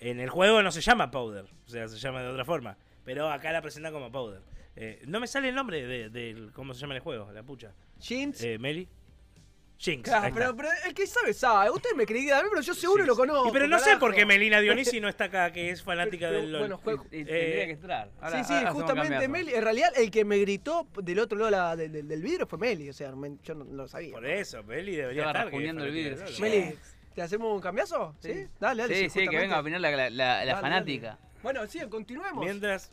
en 0.00 0.20
el 0.20 0.28
juego 0.28 0.62
no 0.62 0.72
se 0.72 0.80
llama 0.80 1.10
Powder, 1.10 1.44
o 1.44 1.70
sea, 1.70 1.88
se 1.88 1.98
llama 1.98 2.22
de 2.22 2.28
otra 2.28 2.44
forma. 2.44 2.76
Pero 3.04 3.30
acá 3.30 3.52
la 3.52 3.62
presentan 3.62 3.92
como 3.92 4.10
Powder. 4.10 4.40
Eh, 4.74 5.02
no 5.06 5.20
me 5.20 5.26
sale 5.26 5.48
el 5.48 5.54
nombre 5.54 5.86
de, 6.10 6.50
cómo 6.52 6.74
se 6.74 6.80
llama 6.80 6.94
el 6.94 7.00
juego, 7.00 7.30
la 7.32 7.42
pucha. 7.42 7.72
Jeans. 8.00 8.42
Eh, 8.42 8.58
Meli. 8.58 8.88
Jinx. 9.82 10.08
Claro, 10.08 10.32
pero, 10.32 10.54
pero 10.56 10.68
el 10.86 10.94
que 10.94 11.06
sabe 11.08 11.34
sabe. 11.34 11.68
Usted 11.70 11.90
me 11.96 12.06
cree 12.06 12.32
a 12.32 12.40
mí, 12.40 12.48
pero 12.50 12.62
yo 12.62 12.72
seguro 12.72 13.02
Jinx. 13.02 13.08
lo 13.08 13.16
conozco. 13.16 13.48
Y 13.48 13.52
pero 13.52 13.66
no 13.66 13.80
sé 13.80 13.96
por 13.96 14.12
qué 14.12 14.18
carajo. 14.20 14.28
Melina 14.28 14.60
Dionisi 14.60 15.00
no 15.00 15.08
está 15.08 15.24
acá, 15.24 15.52
que 15.52 15.70
es 15.70 15.82
fanática 15.82 16.28
Pero, 16.28 16.40
del 16.40 16.52
LOL. 16.52 16.60
bueno, 16.60 16.78
juego- 16.78 17.06
Y- 17.10 17.16
y 17.16 17.20
eh, 17.22 17.24
tendría 17.24 17.66
que 17.66 17.70
entrar. 17.72 18.10
Ahora- 18.20 18.38
sí, 18.38 18.44
sí, 18.46 18.54
ahora 18.54 18.70
justamente. 18.72 19.26
Meli. 19.28 19.52
En 19.54 19.62
realidad, 19.64 19.90
el 19.96 20.10
que 20.12 20.24
me 20.24 20.38
gritó 20.38 20.86
del 21.02 21.18
otro 21.18 21.36
lado 21.38 21.50
la- 21.50 21.74
del, 21.76 21.90
del- 21.90 22.06
del 22.06 22.22
vidrio 22.22 22.46
fue 22.46 22.58
Meli. 22.60 22.88
O 22.88 22.92
sea, 22.92 23.10
me- 23.16 23.36
yo 23.42 23.54
no, 23.54 23.64
no 23.64 23.74
lo 23.82 23.88
sabía. 23.88 24.12
Por 24.12 24.24
eso, 24.24 24.62
Meli 24.62 24.94
debería 24.94 25.26
estar. 25.26 25.44
rasguñando 25.46 25.84
el 25.84 25.90
vidrio. 25.90 26.16
Meli, 26.38 26.78
¿te 27.14 27.22
hacemos 27.22 27.52
un 27.52 27.60
cambiazo? 27.60 28.14
Sí. 28.20 28.32
Sí. 28.32 28.46
Dale, 28.60 28.82
dale. 28.84 28.94
Sí, 28.96 29.10
sí, 29.10 29.26
que 29.26 29.36
venga 29.36 29.56
a 29.56 29.60
opinar 29.62 29.80
la, 29.80 29.90
la, 29.90 29.96
la- 30.10 30.10
la 30.10 30.36
Dale, 30.44 30.60
fanática. 30.60 31.06
dale. 31.08 31.20
Bueno, 31.42 31.66
sí, 31.66 31.80
continuemos. 31.90 32.44
Mientras. 32.44 32.92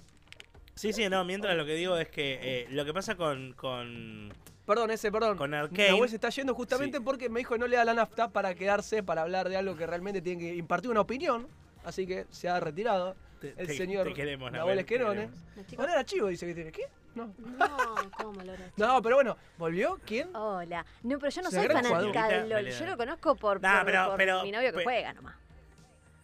Sí, 0.74 0.92
sí, 0.92 1.08
no, 1.08 1.24
mientras 1.24 1.56
lo 1.56 1.66
que 1.68 1.76
digo 1.76 1.98
es 1.98 2.08
que 2.10 2.40
eh, 2.42 2.68
lo 2.72 2.84
que 2.86 2.94
pasa 2.94 3.16
con, 3.16 3.54
con 3.54 4.34
Perdón, 4.70 4.92
ese, 4.92 5.12
perdón. 5.12 5.36
Con 5.36 5.50
Mi 5.50 5.58
Arcane. 5.58 5.90
abuelo 5.90 6.08
se 6.08 6.16
está 6.18 6.30
yendo 6.30 6.54
justamente 6.54 7.00
Sí. 7.00 7.04
porque 7.04 7.28
me 7.28 7.40
dijo 7.40 7.56
que 7.56 7.60
no 7.60 7.66
le 7.66 7.76
da 7.76 7.84
la 7.86 7.96
nafta 7.96 8.30
para 8.30 8.54
quedarse, 8.54 9.02
para 9.02 9.24
hablar 9.24 9.50
de 9.50 9.58
algo 9.58 9.76
que 9.76 9.88
realmente 9.88 10.22
tiene 10.22 10.42
que 10.44 10.56
impartir 10.56 10.92
una 10.92 11.02
opinión. 11.02 11.48
Así 11.84 12.06
que 12.06 12.28
se 12.30 12.48
ha 12.50 12.60
retirado 12.60 13.16
Te- 13.42 13.56
el 13.58 13.66
te- 13.66 13.74
señor 13.74 14.06
te 14.06 14.14
queremos, 14.14 14.52
Nahuel 14.52 14.60
Nahuel, 14.60 14.80
Esquerone. 14.80 15.30
Ahora 15.76 15.94
era 15.94 16.06
chivo, 16.06 16.28
dice 16.28 16.46
que 16.46 16.54
tiene. 16.54 16.72
¿Qué? 16.72 16.84
No. 17.16 17.34
No, 17.40 17.68
¿cómo 18.16 18.42
lo? 18.44 18.54
No, 18.78 19.02
pero 19.02 19.16
bueno, 19.16 19.38
¿volvió? 19.58 20.00
¿Quién? 20.06 20.36
Hola. 20.36 20.86
No, 21.02 21.18
pero 21.18 21.32
yo 21.32 21.42
no 21.42 21.50
soy 21.50 21.68
fanática 21.68 22.28
del 22.28 22.50
LOL. 22.50 22.70
Yo 22.70 22.86
lo 22.86 22.96
conozco 22.96 23.36
por, 23.36 23.60
Nah, 23.62 23.78
por- 23.78 23.86
pero- 23.88 24.06
por 24.10 24.18
pero- 24.18 24.44
mi 24.44 24.52
novio 24.52 24.72
que 24.72 24.84
juega 24.84 25.14
nomás. 25.14 25.36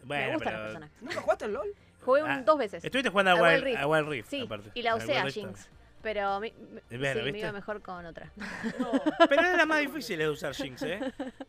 Bueno, 0.04 0.24
Me 0.26 0.32
gustan 0.34 0.38
pero- 0.52 0.56
los 0.58 0.66
personajes. 0.66 1.02
¿Nunca 1.02 1.20
jugaste 1.20 1.44
al 1.46 1.52
LOL? 1.52 1.74
Jugué 2.04 2.22
un- 2.22 2.30
Ah, 2.30 2.42
dos 2.46 2.58
veces. 2.58 2.84
Estuviste 2.84 3.10
jugando 3.10 3.32
a 3.32 3.34
A 3.34 3.42
Wild, 3.42 3.64
Rift. 3.64 3.80
a 3.80 3.86
Wild 3.88 4.08
Rift, 4.08 4.30
Sí, 4.30 4.42
aparte. 4.42 4.70
y 4.74 4.82
la 4.82 4.94
usé 4.94 5.18
a 5.18 5.28
Jinx. 5.28 5.68
Pero 6.02 6.38
mi, 6.40 6.52
mi- 6.52 6.98
bueno, 6.98 7.24
sí, 7.24 7.32
me 7.32 7.38
iba 7.40 7.52
mejor 7.52 7.82
con 7.82 8.06
otra. 8.06 8.32
Pero 9.28 9.42
es 9.42 9.50
de 9.50 9.56
las 9.56 9.66
más 9.66 9.80
difíciles 9.80 10.26
de 10.26 10.30
usar 10.30 10.54
Jinx, 10.54 10.82
¿eh? 10.82 11.00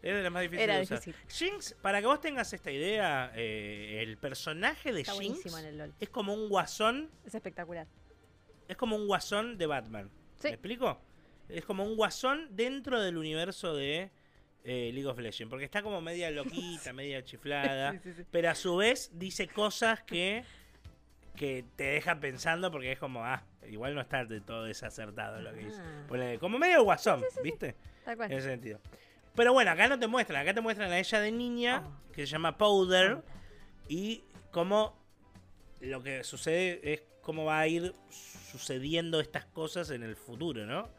Es 0.01 0.15
de 0.15 0.23
las 0.23 0.31
más 0.31 0.41
difíciles 0.41 0.63
Era 0.63 0.75
de 0.77 0.83
usar. 0.83 0.99
difícil. 0.99 1.49
Jinx, 1.51 1.75
para 1.81 1.99
que 2.01 2.07
vos 2.07 2.19
tengas 2.21 2.51
esta 2.53 2.71
idea, 2.71 3.31
eh, 3.35 3.99
el 4.01 4.17
personaje 4.17 4.91
de 4.93 5.01
Está 5.01 5.13
Jinx 5.13 5.27
buenísimo 5.27 5.57
en 5.59 5.65
el 5.65 5.77
LOL. 5.77 5.93
es 5.99 6.09
como 6.09 6.33
un 6.33 6.49
guasón, 6.49 7.09
Es 7.25 7.35
espectacular. 7.35 7.85
es 8.67 8.77
como 8.77 8.95
un 8.95 9.05
guasón 9.05 9.57
de 9.57 9.65
Batman. 9.67 10.09
Sí. 10.37 10.47
¿Me 10.47 10.53
explico? 10.55 10.99
Es 11.49 11.63
como 11.63 11.83
un 11.83 11.95
guasón 11.95 12.47
dentro 12.51 12.99
del 13.01 13.17
universo 13.17 13.75
de 13.75 14.09
eh, 14.63 14.91
League 14.93 15.05
of 15.07 15.19
Legends, 15.19 15.49
porque 15.49 15.65
está 15.65 15.81
como 15.83 16.01
media 16.01 16.31
loquita, 16.31 16.91
media 16.93 17.23
chiflada, 17.23 17.91
Sí, 17.93 17.99
sí, 18.03 18.13
sí. 18.17 18.23
pero 18.31 18.49
a 18.49 18.55
su 18.55 18.75
vez 18.77 19.11
dice 19.13 19.47
cosas 19.47 20.01
que 20.03 20.43
que 21.35 21.63
te 21.75 21.83
dejan 21.83 22.19
pensando 22.19 22.71
porque 22.71 22.91
es 22.93 22.97
como, 22.97 23.23
ah, 23.23 23.43
igual 23.69 23.95
no 23.95 24.01
está 24.01 24.25
de 24.25 24.41
todo 24.41 24.63
desacertado 24.65 25.41
lo 25.41 25.53
que 25.53 25.59
dice. 25.65 25.79
Ah. 25.81 26.05
Ponele, 26.07 26.39
como 26.39 26.57
medio 26.57 26.83
guasón, 26.83 27.23
¿viste? 27.43 27.75
Tal 28.05 28.17
cual. 28.17 28.31
En 28.31 28.37
ese 28.37 28.47
sentido. 28.49 28.79
Pero 29.35 29.53
bueno, 29.53 29.71
acá 29.71 29.87
no 29.87 29.99
te 29.99 30.07
muestran, 30.07 30.41
acá 30.41 30.53
te 30.53 30.61
muestran 30.61 30.91
a 30.91 30.99
ella 30.99 31.19
de 31.21 31.31
niña, 31.31 31.83
Ah. 31.85 31.99
que 32.13 32.21
se 32.25 32.31
llama 32.31 32.57
Powder, 32.57 33.19
y 33.87 34.23
cómo 34.51 34.97
lo 35.81 36.01
que 36.01 36.23
sucede 36.23 36.79
es 36.93 37.03
cómo 37.21 37.45
va 37.45 37.59
a 37.59 37.67
ir 37.67 37.93
sucediendo 38.09 39.19
estas 39.19 39.45
cosas 39.45 39.91
en 39.91 40.01
el 40.03 40.15
futuro, 40.15 40.65
¿no? 40.65 40.89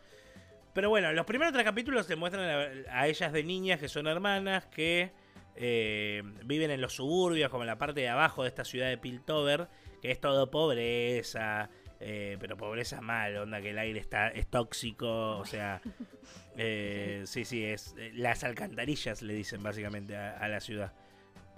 Pero 0.74 0.90
bueno, 0.90 1.12
los 1.12 1.24
primeros 1.26 1.52
tres 1.52 1.64
capítulos 1.64 2.06
te 2.06 2.14
muestran 2.14 2.84
a, 2.88 3.00
a 3.00 3.08
ellas 3.08 3.32
de 3.32 3.42
niñas 3.42 3.80
que 3.80 3.88
son 3.88 4.06
hermanas, 4.06 4.66
que 4.66 5.10
eh, 5.56 6.22
viven 6.44 6.70
en 6.70 6.80
los 6.80 6.94
suburbios, 6.94 7.50
como 7.50 7.64
en 7.64 7.66
la 7.68 7.78
parte 7.78 8.00
de 8.00 8.08
abajo 8.08 8.42
de 8.42 8.48
esta 8.48 8.64
ciudad 8.64 8.88
de 8.88 8.98
Piltover, 8.98 9.66
que 10.00 10.12
es 10.12 10.20
todo 10.20 10.50
pobreza, 10.50 11.70
eh, 12.01 12.36
pero 12.40 12.57
pobreza 12.57 13.01
mal, 13.01 13.36
onda 13.36 13.61
que 13.61 13.70
el 13.70 13.78
aire 13.78 13.99
está 14.01 14.28
es 14.28 14.46
tóxico, 14.46 15.38
o 15.38 15.44
sea, 15.44 15.80
eh, 16.57 17.22
sí, 17.26 17.44
sí, 17.44 17.64
es 17.64 17.94
eh, 17.99 18.12
las 18.14 18.44
alcantarillas 18.44 19.22
le 19.22 19.34
dicen 19.34 19.62
básicamente 19.62 20.16
a, 20.16 20.36
a 20.38 20.49
la 20.49 20.61
ciudad. 20.61 20.92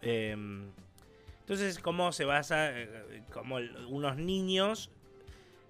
Em, 0.03 0.71
entonces, 1.41 1.79
cómo 1.79 2.13
se 2.13 2.25
basa, 2.25 2.71
eh, 2.79 3.23
cómo 3.33 3.59
el- 3.59 3.77
unos 3.87 4.17
niños 4.17 4.91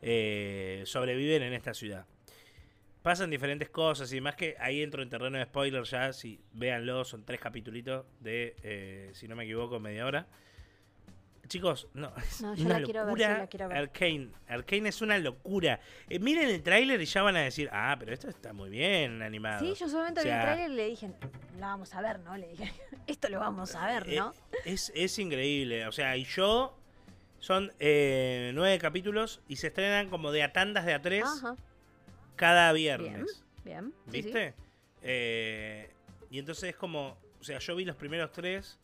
eh, 0.03 0.83
sobreviven 0.87 1.43
en 1.43 1.53
esta 1.53 1.75
ciudad. 1.75 2.07
Pasan 3.03 3.31
diferentes 3.31 3.71
cosas 3.71 4.12
y 4.12 4.21
más 4.21 4.35
que 4.37 4.57
ahí 4.61 4.83
entro 4.83 5.03
en 5.03 5.09
terreno 5.09 5.39
de 5.39 5.45
spoiler 5.45 5.85
ya, 5.85 6.12
si 6.12 6.39
véanlo, 6.53 7.05
son 7.05 7.25
tres 7.25 7.41
capítulos 7.41 8.05
de, 8.21 8.55
eh, 8.62 9.11
si 9.14 9.27
no 9.27 9.37
me 9.37 9.45
equivoco, 9.45 9.81
media 9.81 10.05
hora. 10.07 10.27
Chicos, 11.51 11.88
no, 11.94 12.12
es 12.16 12.40
No, 12.42 12.55
yo 12.55 12.64
una 12.64 12.78
la 12.78 12.84
quiero 12.84 13.05
ver, 13.07 13.16
yo 13.18 13.28
la 13.28 13.46
quiero 13.48 13.68
ver. 13.68 13.76
Arcane, 13.78 14.30
Arcane 14.46 14.88
es 14.88 15.03
una 15.03 15.18
locura. 15.18 15.80
Eh, 16.09 16.20
miren 16.20 16.48
el 16.48 16.62
tráiler 16.62 17.01
y 17.01 17.05
ya 17.07 17.22
van 17.22 17.36
a 17.36 17.40
decir, 17.40 17.68
ah, 17.72 17.96
pero 17.98 18.14
esto 18.14 18.28
está 18.28 18.53
muy 18.53 18.70
bien 18.70 19.20
animado. 19.20 19.59
Sí, 19.59 19.74
yo 19.78 19.88
solamente 19.88 20.20
O 20.20 20.22
vi 20.24 20.30
el 20.30 20.34
sea, 20.36 20.42
trailer 20.44 20.70
y 20.70 20.74
le 20.74 20.86
dije, 20.86 21.11
la 21.59 21.66
vamos 21.66 21.92
a 21.92 22.01
ver, 22.03 22.20
¿no? 22.20 22.36
Le 22.36 22.48
dije, 22.51 22.72
esto 23.09 23.28
lo 23.28 23.40
vamos 23.40 23.74
a 23.74 23.84
ver, 23.86 24.07
¿no? 24.09 24.32
Eh, 24.53 24.61
es, 24.64 24.92
es 24.94 25.18
increíble. 25.18 25.86
O 25.86 25.92
sea, 25.92 26.16
y 26.16 26.24
yo. 26.24 26.76
Son 27.40 27.72
eh, 27.80 28.53
nueve 28.55 28.78
capítulos 28.78 29.40
y 29.48 29.57
se 29.57 29.68
estrenan 29.68 30.11
como 30.11 30.30
de 30.30 30.42
a 30.42 30.53
tandas 30.53 30.84
de 30.84 30.92
a 30.92 31.01
tres 31.01 31.24
Ajá. 31.24 31.57
cada 32.36 32.70
Bien, 32.74 33.01
viernes. 33.01 33.42
bien. 33.64 33.94
sí, 34.11 34.22
sí. 34.22 34.22
¿Viste? 34.22 34.55
Eh, 35.03 35.90
y 36.30 36.38
entonces 36.38 36.64
es 36.70 36.76
como. 36.76 37.16
O 37.40 37.42
sea, 37.42 37.59
yo 37.59 37.74
vi 37.74 37.86
los 37.86 37.96
primeros 37.96 38.30
tres. 38.30 38.78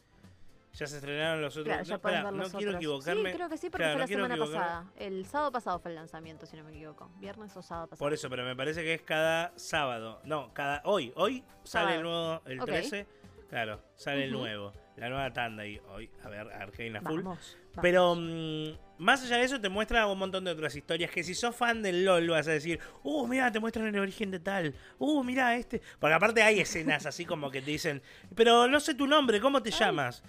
Ya 0.77 0.87
se 0.87 0.97
estrenaron 0.97 1.41
los 1.41 1.57
otros. 1.57 1.75
Claro, 1.75 1.85
ya 1.85 2.31
no, 2.31 2.45
quiero 2.51 2.57
otros. 2.57 2.75
equivocarme. 2.75 3.31
Sí, 3.31 3.37
creo 3.37 3.49
que 3.49 3.57
sí, 3.57 3.71
porque 3.71 3.85
Claro, 3.85 4.07
fue 4.07 4.17
no 4.17 4.23
la 4.29 4.35
semana 4.35 4.37
pasada. 4.37 4.85
El 4.97 5.25
sábado 5.25 5.53
pasado 5.53 5.79
fue 5.79 5.91
el 5.91 5.95
lanzamiento, 5.95 6.45
si 6.45 6.57
no 6.57 6.65
me 6.65 6.71
equivoco. 6.73 7.11
Viernes 7.17 7.57
o 7.57 7.63
sábado 7.63 7.87
pasado. 7.89 8.05
Por 8.05 8.13
eso, 8.13 8.29
pero 8.29 8.45
me 8.45 8.55
parece 8.55 8.83
que 8.83 8.93
es 8.93 9.01
cada 9.03 9.53
sábado. 9.57 10.21
No, 10.25 10.53
cada. 10.53 10.83
Hoy. 10.85 11.13
Hoy 11.17 11.43
sale 11.65 11.97
el 11.97 12.03
nuevo. 12.03 12.43
El 12.45 12.61
Ok. 12.61 12.67
13. 12.67 13.07
Claro, 13.49 13.81
sale 13.95 14.25
el 14.25 14.33
nuevo. 14.33 14.73
La 14.97 15.09
nueva 15.09 15.33
tanda. 15.33 15.67
Y 15.67 15.81
hoy, 15.89 16.11
a 16.23 16.29
ver, 16.29 16.49
Arcane 16.53 16.99
a 16.99 17.01
full. 17.01 17.23
Vamos. 17.23 17.57
Pero 17.81 18.11
vamos. 18.11 18.25
mm, 18.29 19.03
más 19.03 19.23
allá 19.23 19.37
de 19.37 19.45
eso 19.45 19.61
te 19.61 19.69
muestra 19.69 20.07
un 20.07 20.19
montón 20.19 20.45
de 20.45 20.51
otras 20.51 20.75
historias 20.75 21.11
que 21.11 21.23
si 21.23 21.35
sos 21.35 21.55
fan 21.55 21.83
del 21.83 22.05
LOL 22.05 22.29
vas 22.29 22.49
a 22.49 22.53
decir, 22.53 22.81
uh, 23.03 23.27
mira, 23.27 23.53
te 23.53 23.61
muestran 23.61 23.87
el 23.87 23.99
origen 23.99 24.31
de 24.31 24.41
tal, 24.41 24.75
uh, 24.99 25.23
mira 25.23 25.55
este. 25.57 25.81
Porque 25.99 26.15
aparte 26.15 26.43
hay 26.43 26.61
escenas 26.61 27.07
así 27.07 27.25
como 27.25 27.51
que 27.51 27.61
te 27.63 27.71
dicen, 27.71 28.03
pero 28.35 28.67
no 28.69 28.81
sé 28.81 28.95
tu 28.95 29.07
nombre, 29.07 29.41
¿cómo 29.41 29.63
te 29.63 29.71
llamas? 29.71 30.23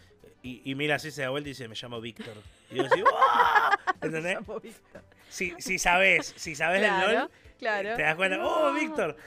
Y, 0.44 0.62
y 0.70 0.76
mira 0.76 0.96
así 0.96 1.12
se 1.12 1.24
da 1.24 1.30
vuelta 1.30 1.50
y 1.50 1.52
dice, 1.52 1.68
me 1.68 1.76
llamo 1.76 2.00
Víctor. 2.00 2.36
Y 2.70 2.78
yo 2.78 2.84
digo, 2.96 3.10
¡ah! 3.14 3.78
¿entendés? 4.02 4.38
Si, 5.30 5.54
si 5.58 5.80
sabes, 5.80 6.34
si 6.38 6.56
sabes 6.56 6.82
del 6.82 6.90
Claro, 6.90 7.20
LOL, 7.20 7.32
claro. 7.58 7.96
te 7.96 8.02
das 8.02 8.16
cuenta, 8.16 8.46
oh, 8.46 8.74
Víctor. 8.74 9.18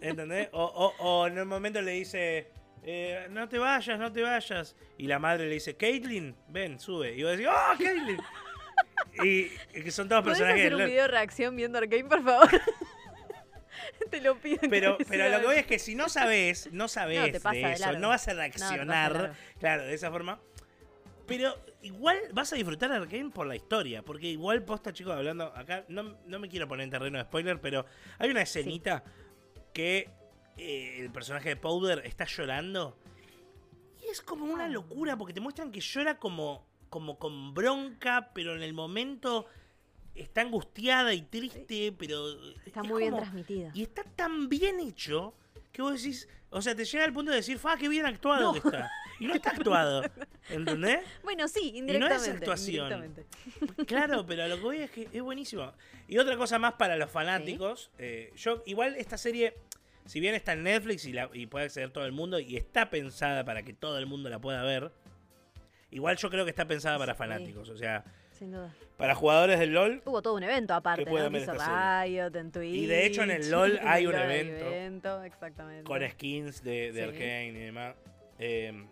¿Entendés? 0.00 0.48
O, 0.52 0.64
o, 0.64 0.94
o 1.04 1.26
en 1.26 1.38
un 1.38 1.48
momento 1.48 1.80
le 1.82 1.92
dice, 1.92 2.50
eh, 2.82 3.26
no 3.30 3.48
te 3.48 3.58
vayas, 3.58 3.98
no 3.98 4.12
te 4.12 4.22
vayas. 4.22 4.74
Y 4.96 5.06
la 5.06 5.18
madre 5.18 5.46
le 5.46 5.54
dice, 5.54 5.76
Caitlyn, 5.76 6.34
ven, 6.48 6.80
sube. 6.80 7.14
Y 7.14 7.22
vos 7.22 7.32
decís, 7.32 7.48
oh, 7.50 7.78
Caitlyn. 7.78 8.20
y, 9.24 9.52
y 9.78 9.82
que 9.84 9.90
son 9.90 10.08
todos 10.08 10.22
¿Puedes 10.22 10.38
personajes 10.38 10.66
hacer 10.66 10.72
del 10.72 10.82
un 10.82 10.90
video 10.90 11.02
de 11.02 11.08
reacción 11.08 11.56
viendo 11.56 11.78
Arcane, 11.78 12.04
por 12.04 12.22
favor? 12.24 12.48
te 14.18 14.24
lo 14.28 14.38
pido. 14.40 14.58
Pero, 14.68 14.98
pero 15.08 15.28
lo 15.28 15.40
que 15.40 15.46
voy 15.46 15.56
es 15.56 15.66
que 15.66 15.78
si 15.78 15.94
no 15.94 16.08
sabes, 16.08 16.70
no 16.72 16.88
sabes 16.88 17.18
No, 17.18 17.24
de 17.26 17.32
de 17.32 17.72
eso, 17.72 17.92
no 17.98 18.08
vas 18.08 18.28
a 18.28 18.32
No, 18.32 18.36
de 18.36 18.42
reaccionar, 18.48 19.12
largo. 19.12 19.34
claro, 19.58 19.84
de 19.84 19.94
esa 19.94 20.10
forma. 20.10 20.40
Pero 21.26 21.54
igual 21.82 22.18
vas 22.32 22.52
a 22.52 22.56
disfrutar 22.56 22.90
Arkane 22.90 23.30
por 23.30 23.46
la 23.46 23.54
historia, 23.54 24.02
porque 24.02 24.26
igual 24.28 24.62
posta, 24.64 24.92
chicos, 24.92 25.14
hablando 25.14 25.44
acá, 25.54 25.84
no, 25.88 26.16
no 26.26 26.38
me 26.38 26.48
quiero 26.48 26.66
poner 26.66 26.84
en 26.84 26.90
terreno 26.90 27.18
de 27.18 27.24
spoiler, 27.24 27.60
pero 27.60 27.84
hay 28.18 28.30
una 28.30 28.40
escenita 28.42 29.04
que 29.74 30.08
eh, 30.56 30.96
el 31.00 31.10
personaje 31.10 31.50
de 31.50 31.56
Powder 31.56 32.02
está 32.06 32.24
llorando 32.24 32.98
y 34.02 34.08
es 34.10 34.22
como 34.22 34.46
una 34.46 34.68
locura, 34.68 35.16
porque 35.18 35.34
te 35.34 35.40
muestran 35.40 35.70
que 35.70 35.80
llora 35.80 36.18
como, 36.18 36.66
como 36.88 37.18
con 37.18 37.52
bronca, 37.52 38.30
pero 38.34 38.56
en 38.56 38.62
el 38.62 38.72
momento 38.72 39.46
está 40.14 40.40
angustiada 40.42 41.14
y 41.14 41.22
triste, 41.22 41.92
pero 41.96 42.32
Está 42.66 42.80
es 42.82 42.88
muy 42.88 43.00
bien 43.02 43.10
como- 43.12 43.22
transmitida. 43.22 43.70
y 43.74 43.82
está 43.82 44.02
tan 44.04 44.48
bien 44.48 44.80
hecho 44.80 45.34
que 45.72 45.82
vos 45.82 45.92
decís, 46.02 46.28
o 46.50 46.60
sea, 46.62 46.74
te 46.74 46.84
llega 46.84 47.04
al 47.04 47.12
punto 47.12 47.30
de 47.30 47.36
decir, 47.36 47.58
fa, 47.58 47.76
qué 47.76 47.88
bien 47.88 48.06
actuado 48.06 48.52
que 48.52 48.58
está. 48.60 48.90
Y 49.20 49.26
no 49.26 49.34
está 49.34 49.50
actuado, 49.50 50.02
¿entendés? 50.48 51.00
Bueno, 51.22 51.46
sí, 51.48 51.60
Y 51.68 51.72
no 51.72 51.78
indirectamente. 51.78 52.28
es 52.30 52.34
actuación. 52.36 52.92
indirectamente. 52.92 53.84
Claro, 53.86 54.24
pero 54.26 54.44
a 54.44 54.48
lo 54.48 54.56
que 54.56 54.62
voy 54.62 54.76
es 54.78 54.90
que 54.90 55.08
es 55.12 55.22
buenísimo. 55.22 55.72
Y 56.08 56.18
otra 56.18 56.36
cosa 56.36 56.58
más 56.58 56.74
para 56.74 56.96
los 56.96 57.10
fanáticos, 57.10 57.90
eh, 57.98 58.32
yo 58.36 58.62
igual 58.66 58.94
esta 58.96 59.18
serie, 59.18 59.54
si 60.06 60.20
bien 60.20 60.34
está 60.34 60.52
en 60.54 60.62
Netflix 60.62 61.04
y, 61.04 61.12
la, 61.12 61.28
y 61.34 61.46
puede 61.46 61.66
acceder 61.66 61.90
todo 61.90 62.06
el 62.06 62.12
mundo 62.12 62.38
y 62.40 62.56
está 62.56 62.90
pensada 62.90 63.44
para 63.44 63.62
que 63.62 63.72
todo 63.74 63.98
el 63.98 64.06
mundo 64.06 64.30
la 64.30 64.38
pueda 64.40 64.62
ver, 64.62 64.90
igual 65.90 66.16
yo 66.16 66.30
creo 66.30 66.44
que 66.44 66.50
está 66.50 66.66
pensada 66.66 66.96
para 66.98 67.14
fanáticos, 67.14 67.68
o 67.68 67.76
sea, 67.76 68.04
Sin 68.38 68.52
duda. 68.52 68.72
para 68.96 69.14
jugadores 69.14 69.58
del 69.58 69.72
LOL. 69.74 70.02
Hubo 70.04 70.22
todo 70.22 70.34
un 70.34 70.42
evento 70.42 70.74
aparte, 70.74 71.04
Que 71.04 71.10
¿no? 71.10 71.36
Hizo 71.36 71.52
Riot 71.52 72.34
en 72.36 72.52
Twitch. 72.52 72.74
Y 72.74 72.86
de 72.86 73.06
hecho 73.06 73.22
en 73.22 73.30
el 73.32 73.50
LOL 73.50 73.78
hay 73.84 74.06
un 74.06 74.14
evento 74.14 75.22
exactamente. 75.24 75.84
con 75.84 76.00
skins 76.08 76.62
de, 76.62 76.92
de 76.92 77.02
Sí. 77.02 77.08
Arkane 77.08 77.46
y 77.48 77.52
demás. 77.52 77.94
Eh, 78.38 78.86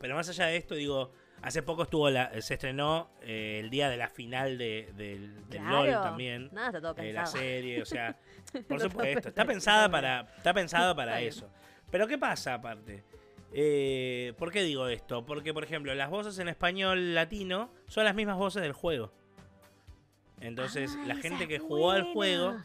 pero 0.00 0.14
más 0.14 0.28
allá 0.28 0.46
de 0.46 0.56
esto, 0.56 0.74
digo, 0.74 1.12
hace 1.42 1.62
poco 1.62 1.82
estuvo 1.82 2.08
la, 2.10 2.30
se 2.40 2.54
estrenó 2.54 3.10
eh, 3.22 3.58
el 3.60 3.70
día 3.70 3.88
de 3.90 3.96
la 3.96 4.08
final 4.08 4.56
de- 4.56 4.92
del, 4.96 5.48
del 5.48 5.60
Claro. 5.60 5.84
LOL 5.86 6.02
también. 6.02 6.48
Nada, 6.52 6.68
está 6.68 6.80
todo 6.80 6.94
eh, 7.02 7.12
la 7.12 7.26
serie, 7.26 7.82
o 7.82 7.84
sea, 7.86 8.16
por 8.68 8.80
supuesto, 8.80 9.28
está 9.28 9.44
pensada 9.44 9.88
para, 9.90 10.26
está 10.36 10.54
pensado 10.54 10.94
para 10.96 11.20
eso. 11.20 11.50
Pero 11.90 12.06
¿qué 12.06 12.16
pasa 12.18 12.54
aparte? 12.54 13.02
Eh, 13.52 14.32
¿Por 14.38 14.52
qué 14.52 14.62
digo 14.62 14.86
esto? 14.88 15.26
Porque, 15.26 15.52
por 15.52 15.64
ejemplo, 15.64 15.94
las 15.94 16.08
voces 16.10 16.38
en 16.38 16.48
español 16.48 17.14
latino 17.14 17.70
son 17.86 18.04
las 18.04 18.14
mismas 18.14 18.36
voces 18.36 18.62
del 18.62 18.72
juego. 18.72 19.12
Entonces, 20.40 20.96
Ah, 20.98 21.04
la 21.06 21.14
esa 21.14 21.22
gente 21.22 21.48
que 21.48 21.58
jugó 21.58 21.90
al 21.90 22.02
buena. 22.02 22.12
juego, 22.14 22.62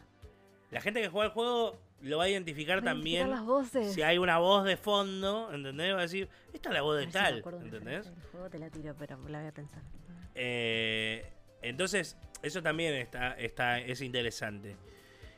la 0.72 0.82
gente 0.82 1.02
que 1.02 1.10
jugó 1.10 1.24
al 1.24 1.30
juego 1.30 1.78
lo 2.02 2.18
va 2.20 2.26
a 2.26 2.30
identificar 2.30 2.84
también 2.84 3.28
identificar 3.28 3.40
las 3.40 3.46
voces. 3.74 3.94
si 3.94 4.02
hay 4.02 4.18
una 4.18 4.38
voz 4.38 4.64
de 4.66 4.78
fondo, 4.78 5.50
¿entendés? 5.52 5.94
Va 5.96 6.00
a 6.00 6.02
decir, 6.04 6.30
esta 6.54 6.70
es 6.70 6.76
la 6.76 6.82
voz 6.84 6.98
de 7.00 7.08
tal, 7.08 7.42
una 7.46 7.58
¿entendés? 7.64 8.06
del 8.06 8.24
juego 8.32 8.50
te 8.50 8.60
la 8.60 8.70
tiro, 8.70 8.94
pero 8.98 9.18
la 9.28 9.40
voy 9.40 9.48
a 9.48 9.52
pensar. 9.52 9.82
Eh, 10.36 11.32
entonces, 11.62 12.18
eso 12.44 12.62
también 12.62 12.94
está, 12.94 13.32
está, 13.34 13.80
es 13.80 14.02
interesante. 14.02 14.78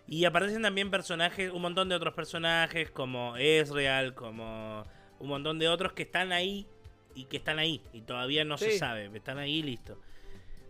Y 0.07 0.25
aparecen 0.25 0.61
también 0.61 0.89
personajes, 0.91 1.51
un 1.51 1.61
montón 1.61 1.89
de 1.89 1.95
otros 1.95 2.13
personajes, 2.13 2.91
como 2.91 3.35
Ezreal, 3.37 4.13
como 4.13 4.83
un 5.19 5.27
montón 5.27 5.59
de 5.59 5.67
otros 5.67 5.93
que 5.93 6.03
están 6.03 6.31
ahí 6.31 6.67
y 7.15 7.25
que 7.25 7.37
están 7.37 7.59
ahí. 7.59 7.81
Y 7.93 8.01
todavía 8.01 8.45
no 8.45 8.57
se 8.57 8.77
sabe, 8.77 9.09
están 9.15 9.37
ahí 9.37 9.61
listo. 9.61 9.97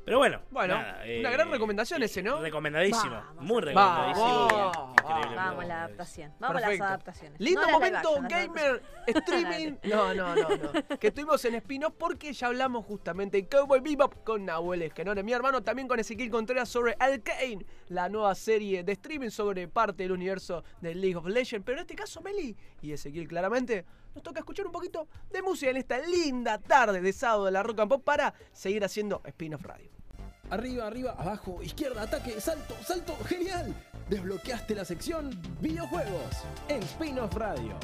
Pero 0.07 0.19
bueno, 0.19 0.39
Bueno, 0.51 0.75
nada, 0.75 1.03
una 1.19 1.29
gran 1.31 1.51
recomendación 1.51 2.01
ese, 2.01 2.23
¿no? 2.23 2.39
Recomendadísimo, 2.39 3.11
Vamos, 3.13 3.43
muy 3.43 3.61
recomendadísimo. 3.61 4.47
Vamos. 4.47 4.95
Vamos 5.03 5.63
a 5.63 5.67
la 5.67 5.83
adaptación. 5.83 6.31
Vamos 6.39 6.63
a 6.63 6.69
las 6.69 6.79
adaptaciones. 6.79 7.37
Lindo 7.41 7.61
No 7.63 7.67
las 7.67 7.81
live 7.81 8.01
momento 8.01 8.27
gamer 8.29 8.83
streaming. 9.05 9.75
No, 9.83 10.13
no, 10.13 10.33
no, 10.33 10.47
no. 10.47 10.97
Que 10.97 11.07
estuvimos 11.07 11.43
en 11.43 11.59
Spinoff 11.59 11.93
porque 11.97 12.31
ya 12.31 12.47
hablamos 12.47 12.85
justamente 12.85 13.37
en 13.37 13.47
Cowboy 13.47 13.81
Bebop 13.81 14.23
con 14.23 14.45
Nahuel 14.45 14.83
Esquenone, 14.83 15.23
mi 15.23 15.33
hermano, 15.33 15.61
también 15.61 15.89
con 15.89 15.99
Ezequiel 15.99 16.29
Contreras 16.29 16.69
sobre 16.69 16.95
Arcane, 16.99 17.65
la 17.89 18.07
nueva 18.07 18.33
serie 18.33 18.85
de 18.85 18.93
streaming 18.93 19.29
sobre 19.29 19.67
parte 19.67 20.03
del 20.03 20.13
universo 20.13 20.63
de 20.79 20.95
League 20.95 21.17
of 21.17 21.25
Legends. 21.25 21.65
Pero 21.65 21.79
en 21.79 21.81
este 21.81 21.95
caso, 21.95 22.21
Meli 22.21 22.55
y 22.81 22.93
Ezequiel 22.93 23.27
claramente, 23.27 23.83
nos 24.17 24.23
toca 24.23 24.39
escuchar 24.39 24.65
un 24.65 24.71
poquito 24.71 25.07
de 25.29 25.43
música 25.43 25.69
en 25.69 25.77
esta 25.77 25.99
linda 25.99 26.57
tarde 26.57 27.01
de 27.01 27.13
sábado 27.13 27.45
de 27.45 27.51
la 27.51 27.61
Rock 27.61 27.81
and 27.81 27.89
Pop 27.89 28.03
para 28.03 28.33
seguir 28.51 28.83
haciendo 28.83 29.21
Spinoff 29.29 29.61
Radio. 29.61 29.91
Arriba, 30.49 30.87
arriba, 30.87 31.15
abajo, 31.17 31.61
izquierda, 31.61 32.01
ataque, 32.01 32.41
salto, 32.41 32.75
salto, 32.83 33.15
genial. 33.25 33.75
Desbloqueaste 34.09 34.73
la 34.73 34.85
sección 34.85 35.39
videojuegos 35.61 36.43
en 36.69 36.81
Spin-off 36.81 37.33
Radio. 37.35 37.77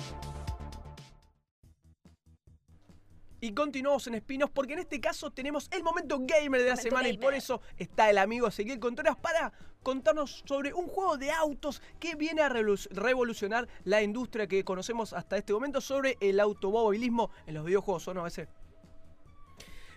Y 3.44 3.52
continuamos 3.54 4.08
en 4.08 4.18
Spinoff 4.22 4.52
porque 4.52 4.72
en 4.72 4.80
este 4.80 5.02
caso 5.02 5.30
tenemos 5.30 5.68
el 5.74 5.84
momento 5.84 6.18
gamer 6.22 6.62
de 6.62 6.70
la 6.70 6.76
Momento 6.76 6.82
semana 6.82 7.10
y 7.10 7.12
gamer. 7.12 7.20
por 7.26 7.34
eso 7.34 7.62
está 7.76 8.10
el 8.10 8.18
amigo 8.18 8.48
Ezequiel 8.48 8.80
Contreras 8.80 9.18
para 9.18 9.52
contarnos 9.84 10.44
sobre 10.48 10.74
un 10.74 10.88
juego 10.88 11.18
de 11.18 11.30
autos 11.30 11.82
que 12.00 12.16
viene 12.16 12.42
a 12.42 12.48
revolu- 12.48 12.88
revolucionar 12.92 13.68
la 13.84 14.02
industria 14.02 14.48
que 14.48 14.64
conocemos 14.64 15.12
hasta 15.12 15.36
este 15.36 15.52
momento 15.52 15.82
sobre 15.82 16.16
el 16.22 16.40
automovilismo 16.40 17.32
en 17.46 17.56
los 17.56 17.66
videojuegos, 17.66 18.08
¿o 18.08 18.14
no? 18.14 18.26
Ese? 18.26 18.48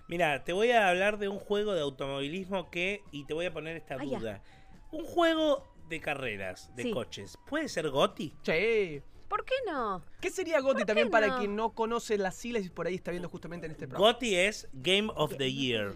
Mira, 0.09 0.43
te 0.43 0.53
voy 0.53 0.73
a 0.73 0.89
hablar 0.89 1.17
de 1.19 1.29
un 1.29 1.39
juego 1.39 1.73
de 1.73 1.83
automovilismo 1.83 2.69
que, 2.69 3.05
y 3.13 3.27
te 3.27 3.35
voy 3.35 3.47
a 3.47 3.53
poner 3.53 3.77
esta 3.77 3.95
Ah, 3.95 3.99
duda. 4.03 4.43
Un 4.91 5.05
juego 5.05 5.63
de 5.89 6.01
carreras, 6.01 6.75
de 6.75 6.83
Sí. 6.83 6.91
coches, 6.91 7.39
¿puede 7.47 7.69
ser 7.69 7.91
GOTI? 7.91 8.35
Sí. 8.43 9.03
¿Por 9.29 9.45
qué 9.45 9.55
no? 9.67 10.03
¿Qué 10.21 10.31
sería 10.31 10.61
¿Por 10.61 10.77
también 10.85 11.09
qué 11.09 11.11
para 11.13 11.27
no? 11.29 11.39
quien 11.39 11.57
no 11.57 11.75
conoce 11.75 12.17
las 12.19 12.37
siglas 12.37 12.65
y 12.65 12.71
por 12.71 12.87
ahí 12.87 12.95
está 12.95 13.11
viendo 13.11 13.29
justamente 13.29 13.67
en 13.67 13.73
este 13.73 13.89
programa? 13.89 14.13
GOTI 14.13 14.35
es 14.37 14.69
Game 14.73 15.11
of 15.15 15.37
the 15.37 15.53
Year. 15.53 15.95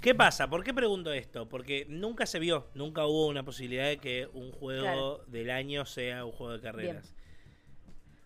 ¿Qué 0.00 0.14
pasa? 0.14 0.48
¿Por 0.48 0.62
qué 0.62 0.72
pregunto 0.74 1.12
esto? 1.12 1.48
Porque 1.48 1.86
nunca 1.88 2.26
se 2.26 2.38
vio, 2.38 2.68
nunca 2.74 3.06
hubo 3.06 3.26
una 3.26 3.44
posibilidad 3.44 3.86
de 3.86 3.98
que 3.98 4.28
un 4.32 4.52
juego 4.52 4.82
Claro. 4.82 5.24
del 5.26 5.50
año 5.50 5.84
sea 5.86 6.24
un 6.24 6.32
juego 6.32 6.52
de 6.52 6.60
carreras. 6.60 7.14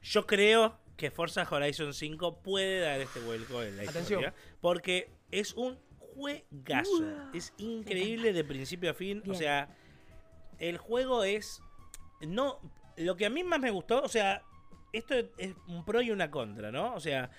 Yo 0.02 0.26
creo 0.26 0.78
que 0.96 1.10
Forza 1.10 1.46
Horizon 1.50 1.94
5 1.94 2.38
puede 2.42 2.80
dar 2.80 3.00
este 3.00 3.20
vuelco 3.20 3.62
en 3.62 3.76
la 3.76 3.82
Atención. 3.84 4.20
historia. 4.20 4.34
Porque 4.60 5.10
es 5.30 5.54
un 5.54 5.78
juegazo. 6.14 7.04
Es 7.32 7.52
increíble 7.58 8.32
de 8.32 8.44
principio 8.44 8.90
a 8.90 8.94
fin. 8.94 9.22
O 9.28 9.34
sea, 9.34 9.68
el 10.58 10.76
juego 10.78 11.24
es. 11.24 11.62
No. 12.20 12.60
Lo 13.00 13.16
que 13.16 13.26
a 13.26 13.30
mí 13.30 13.42
más 13.44 13.60
me 13.60 13.70
gustó, 13.70 14.02
o 14.02 14.08
sea, 14.08 14.42
esto 14.92 15.14
es 15.14 15.54
un 15.66 15.84
pro 15.84 16.02
y 16.02 16.10
una 16.10 16.30
contra, 16.30 16.70
¿no? 16.70 16.94
O 16.94 17.00
sea, 17.00 17.30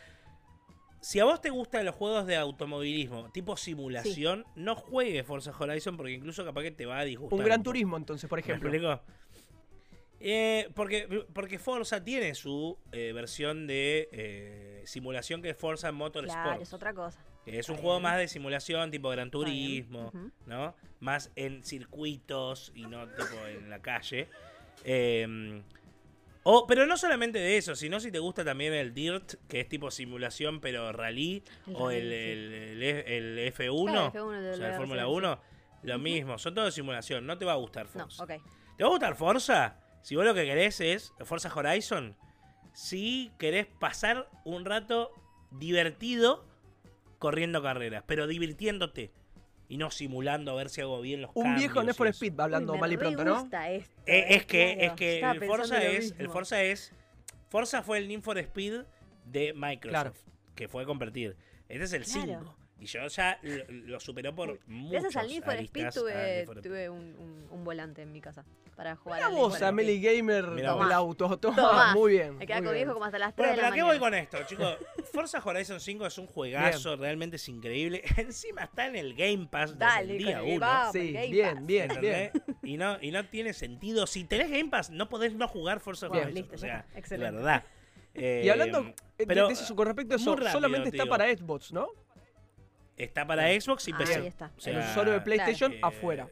si 1.02 1.20
a 1.20 1.26
vos 1.26 1.42
te 1.42 1.50
gustan 1.50 1.86
los 1.86 1.96
juegos 1.96 2.28
de 2.28 2.36
automovilismo, 2.38 3.32
tipo 3.32 3.58
simulación, 3.58 4.46
no 4.56 4.76
juegues 4.76 5.26
Forza 5.26 5.52
Horizon 5.58 5.98
porque 5.98 6.14
incluso 6.14 6.46
capaz 6.46 6.62
que 6.62 6.72
te 6.72 6.86
va 6.86 7.00
a 7.00 7.04
disgustar. 7.04 7.40
Un 7.40 7.46
gran 7.46 7.64
turismo 7.64 7.98
entonces, 7.98 8.30
por 8.30 8.38
¿Me 8.38 8.42
ejemplo. 8.42 8.70
explico? 8.70 9.02
Eh, 10.20 10.70
porque, 10.76 11.26
porque 11.34 11.58
Forza 11.58 12.04
tiene 12.04 12.36
su 12.36 12.78
eh, 12.92 13.12
versión 13.14 13.66
de 13.66 14.08
eh, 14.12 14.84
simulación 14.86 15.42
que 15.42 15.50
es 15.50 15.58
Forza 15.58 15.92
Motorsport. 15.92 16.44
Claro, 16.44 16.62
es 16.62 16.74
otra 16.74 16.94
cosa. 16.94 17.20
que 17.44 17.58
es 17.58 17.68
un 17.70 17.78
juego 17.78 18.00
más 18.00 18.20
de 18.20 18.28
simulación, 18.28 18.92
tipo 18.92 19.10
Gran. 19.10 19.32
Turismo. 19.32 20.12
¿no? 20.46 20.76
Más 21.00 21.32
en 21.36 21.64
circuitos 21.64 22.72
y 22.76 22.86
no 22.86 23.08
tipo 23.08 23.48
en 23.48 23.72
la 23.72 23.82
calle. 23.82 24.30
Eh, 24.84 25.62
o, 26.44 26.66
pero 26.66 26.88
no 26.88 26.98
solamente 26.98 27.38
de 27.38 27.58
eso, 27.58 27.76
sino 27.76 28.00
si 28.00 28.12
te 28.12 28.18
gusta 28.20 28.44
también 28.44 28.74
el 28.74 28.94
Dirt, 28.96 29.36
que 29.48 29.60
es 29.60 29.70
tipo 29.70 29.92
simulación 29.92 30.60
pero 30.60 30.92
rally, 30.92 31.44
El 31.68 31.76
o 31.76 31.88
rally, 31.90 31.98
el, 32.00 32.10
sí. 32.10 32.16
el, 32.16 32.84
el- 32.84 33.38
el 33.38 33.54
F1, 33.54 33.92
Claro, 33.92 34.12
F1 34.12 34.42
de 34.42 34.50
o 34.52 34.56
sea, 34.56 34.70
el 34.70 34.76
Fórmula 34.76 35.04
versión, 35.04 35.24
1, 35.26 35.42
lo 35.84 36.00
mismo, 36.00 36.38
son 36.40 36.56
todo 36.56 36.72
simulación, 36.72 37.26
no 37.28 37.38
te 37.38 37.46
va 37.46 37.54
a 37.54 37.58
gustar 37.58 37.86
No, 37.86 37.92
Forza. 38.10 38.24
ok. 38.24 38.30
¿Te 38.78 38.84
va 38.84 38.88
a 38.88 38.92
gustar 38.92 39.16
Forza? 39.16 39.78
Si 40.02 40.16
vos 40.16 40.26
lo 40.26 40.34
que 40.34 40.46
querés 40.46 40.82
es 40.82 41.14
Forza 41.26 41.54
Horizon, 41.54 42.16
si 42.74 43.32
querés 43.38 43.68
pasar 43.68 44.28
un 44.44 44.66
rato 44.66 45.12
divertido 45.52 46.48
corriendo 47.20 47.62
carreras, 47.62 48.04
pero 48.08 48.26
divirtiéndote 48.26 49.12
y 49.72 49.78
no 49.78 49.90
simulando 49.90 50.52
a 50.52 50.56
ver 50.56 50.70
si 50.70 50.82
hago 50.82 51.00
bien 51.00 51.22
los 51.22 51.32
Un 51.34 51.44
cambios 51.44 51.60
viejo 51.62 51.80
Need 51.80 51.92
y 51.92 51.98
for 51.98 52.08
eso. 52.08 52.18
Speed, 52.26 52.38
hablando 52.42 52.74
Uy, 52.74 52.80
mal 52.80 52.92
y 52.92 52.98
pronto, 52.98 53.24
¿no? 53.24 53.38
esto, 53.40 53.58
Eh, 54.06 54.26
es 54.36 54.46
que, 54.46 54.74
claro. 54.76 54.92
es 54.92 54.98
que 54.98 55.16
Estaba 55.16 55.34
el 55.34 55.40
Forza 55.46 55.84
es, 55.84 56.16
el. 56.20 56.30
Forza 56.30 56.62
es, 56.62 56.94
Forza 57.48 57.82
fue 57.82 57.98
el 58.00 58.10
Need 58.10 58.20
for 58.22 58.38
Speed 58.38 58.82
de 59.24 59.54
Microsoft, 59.54 59.90
Claro. 59.90 60.14
que 60.56 60.68
fue 60.68 60.84
a 60.84 60.86
competir. 60.86 61.38
Este 61.70 61.86
es 61.86 61.94
el 61.94 62.04
Claro. 62.04 62.54
5. 62.82 62.84
Y 62.84 62.86
yo 62.88 63.08
ya 63.08 63.40
lo, 63.42 63.64
lo 63.94 64.00
superó 64.00 64.34
por 64.34 64.60
muchos 64.68 64.92
Gracias 64.92 65.16
al 65.18 65.28
Need 65.28 65.44
for 65.44 65.54
Speed 65.56 65.86
a 65.86 65.92
tuve, 65.92 66.14
Need 66.14 66.46
for 66.46 66.58
Speed. 66.58 66.70
tuve 66.72 66.90
un, 66.90 67.00
un- 67.18 67.48
un 67.52 67.64
volante 67.64 68.02
en 68.02 68.12
mi 68.12 68.22
casa 68.22 68.44
para 68.76 68.96
jugar 68.96 69.20
Mira 69.20 69.30
vos, 69.30 69.62
Amelie 69.62 69.98
Speed. 69.98 70.18
Gamer 70.18 70.46
vos. 70.74 70.92
auto. 70.92 71.38
Toma, 71.38 71.56
Tomá. 71.56 71.94
muy 71.94 72.14
bien. 72.14 72.38
Me 72.38 72.48
queda 72.48 72.58
con 72.58 72.64
bien. 72.66 72.76
viejo 72.76 72.94
como 72.94 73.06
hasta 73.06 73.20
las 73.20 73.36
3 73.36 73.38
Bueno, 73.38 73.52
de 73.52 73.56
pero 73.58 73.68
la 73.68 73.74
¿a 73.74 73.76
qué 73.76 73.84
voy 73.84 74.00
mañana. 74.00 74.28
con 74.28 74.40
esto, 74.40 74.50
chicos? 74.50 74.78
Forza 75.14 75.42
Horizon 75.44 75.80
5 75.80 76.06
es 76.08 76.18
un 76.18 76.28
juegazo, 76.28 76.96
realmente 76.96 77.36
es 77.36 77.48
increíble. 77.50 78.02
Encima 78.18 78.64
está 78.64 78.88
en 78.88 78.96
el 78.96 79.14
Game 79.14 79.48
Pass 79.52 79.72
desde 79.78 79.86
Dale, 79.86 80.12
el 80.14 80.18
día 80.18 80.30
el 80.40 80.44
Game 80.46 80.52
1. 80.56 80.60
Pass. 80.60 80.92
Sí, 80.94 81.12
bien, 81.30 81.68
bien, 81.68 81.90
bien. 82.00 82.32
Y 82.64 82.78
no, 82.78 82.98
y 83.02 83.12
no 83.12 83.26
tiene 83.28 83.54
sentido. 83.54 84.08
Si 84.08 84.24
tenés 84.24 84.50
Game 84.50 84.70
Pass, 84.70 84.90
no 84.90 85.10
podés 85.10 85.34
no 85.36 85.48
jugar 85.48 85.80
Forza 85.82 86.08
Bien, 86.08 86.24
Horizon. 86.24 86.36
listo, 86.42 86.54
o 86.54 86.58
ya 86.58 86.62
sea, 86.62 86.80
está. 86.80 87.00
Excelente. 87.00 87.32
de 87.32 87.38
verdad. 87.38 87.64
Y 88.14 88.20
Eh, 88.24 88.52
hablando 88.52 88.80
eh, 88.80 88.96
de, 89.20 89.26
pero 89.28 89.48
de 89.48 89.54
eso, 89.54 89.74
con 89.76 89.86
respecto 89.88 90.16
a 90.16 90.18
eso, 90.18 90.36
rápido, 90.36 90.52
solamente 90.52 90.90
te 90.92 90.98
está 90.98 91.04
digo. 91.04 91.16
para 91.18 91.34
Xbox, 91.38 91.72
¿no? 91.72 91.88
Está 92.98 93.26
para 93.26 93.48
Xbox 93.60 93.88
y 93.88 93.92
Ah, 93.94 93.98
PC. 93.98 94.16
ahí 94.16 94.28
está. 94.28 94.52
O 94.56 94.60
sea, 94.62 94.74
el 94.74 94.80
usuario 94.90 95.14
de 95.14 95.22
PlayStation 95.22 95.74
eh, 95.74 95.80
afuera. 95.82 96.30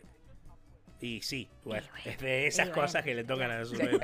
Y 1.02 1.22
sí, 1.22 1.48
bueno, 1.64 1.88
bueno, 1.92 2.04
es 2.12 2.18
de 2.20 2.48
esas 2.48 2.70
cosas 2.70 3.04
que 3.04 3.16
le 3.16 3.24
tocan 3.24 3.50
a 3.52 3.60
los 3.60 3.72
usuarios. 3.72 4.02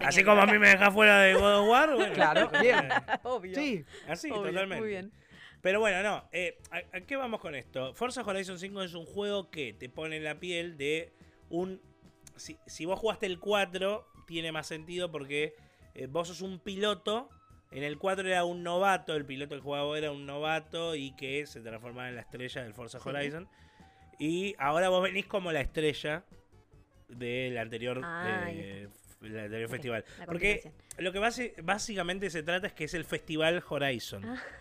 Así 0.00 0.22
como 0.24 0.40
a 0.40 0.46
mí 0.46 0.58
me 0.58 0.68
deja 0.68 0.90
fuera 0.90 1.18
de 1.20 1.34
God 1.34 1.60
of 1.62 1.68
War, 1.68 1.94
bueno. 1.94 2.14
Claro, 2.14 2.50
bien. 2.60 2.88
Obvio. 3.24 3.54
Sí, 3.54 3.84
Así, 4.08 4.30
obvio, 4.30 4.50
totalmente. 4.50 4.80
Muy 4.80 4.88
bien. 4.88 5.12
Pero 5.60 5.80
bueno, 5.80 6.02
no. 6.02 6.28
eh, 6.32 6.58
¿a, 6.70 6.96
a 6.96 7.00
qué 7.02 7.16
vamos 7.16 7.40
con 7.40 7.54
esto? 7.54 7.92
Forza 7.94 8.22
Horizon 8.22 8.58
5 8.58 8.82
es 8.82 8.94
un 8.94 9.04
juego 9.06 9.50
que 9.50 9.72
te 9.72 9.88
pone 9.88 10.16
en 10.16 10.24
la 10.24 10.38
piel 10.40 10.76
de 10.76 11.12
un. 11.50 11.80
Si, 12.36 12.56
si 12.66 12.84
vos 12.84 12.98
jugaste 12.98 13.26
el 13.26 13.38
4, 13.38 14.06
tiene 14.26 14.50
más 14.52 14.66
sentido 14.66 15.10
porque 15.12 15.54
eh, 15.94 16.06
vos 16.06 16.28
sos 16.28 16.40
un 16.40 16.58
piloto. 16.60 17.28
En 17.72 17.82
el 17.82 17.98
4 17.98 18.28
era 18.28 18.44
un 18.44 18.62
novato, 18.62 19.14
el 19.16 19.24
piloto 19.24 19.54
del 19.54 19.62
juego 19.62 19.96
era 19.96 20.10
un 20.12 20.26
novato 20.26 20.94
y 20.94 21.12
que 21.16 21.46
se 21.46 21.60
transformaba 21.60 22.08
en 22.08 22.16
la 22.16 22.20
estrella 22.22 22.62
del 22.62 22.74
Forza 22.74 22.98
Sí. 23.00 23.08
Horizon. 23.08 23.48
Y 24.18 24.54
ahora 24.58 24.88
vos 24.90 25.02
venís 25.02 25.26
como 25.26 25.50
la 25.52 25.60
estrella 25.62 26.24
del 27.08 27.58
anterior, 27.58 28.00
Ah, 28.04 28.46
eh, 28.48 28.88
el 29.22 29.38
anterior 29.38 29.68
festival. 29.68 30.04
Porque 30.26 30.70
lo 30.98 31.12
que 31.12 31.18
básicamente 31.62 32.30
se 32.30 32.42
trata 32.42 32.66
es 32.66 32.72
que 32.72 32.84
es 32.84 32.94
el 32.94 33.04
Festival 33.04 33.62
Horizon. 33.68 34.24
Ah. 34.24 34.42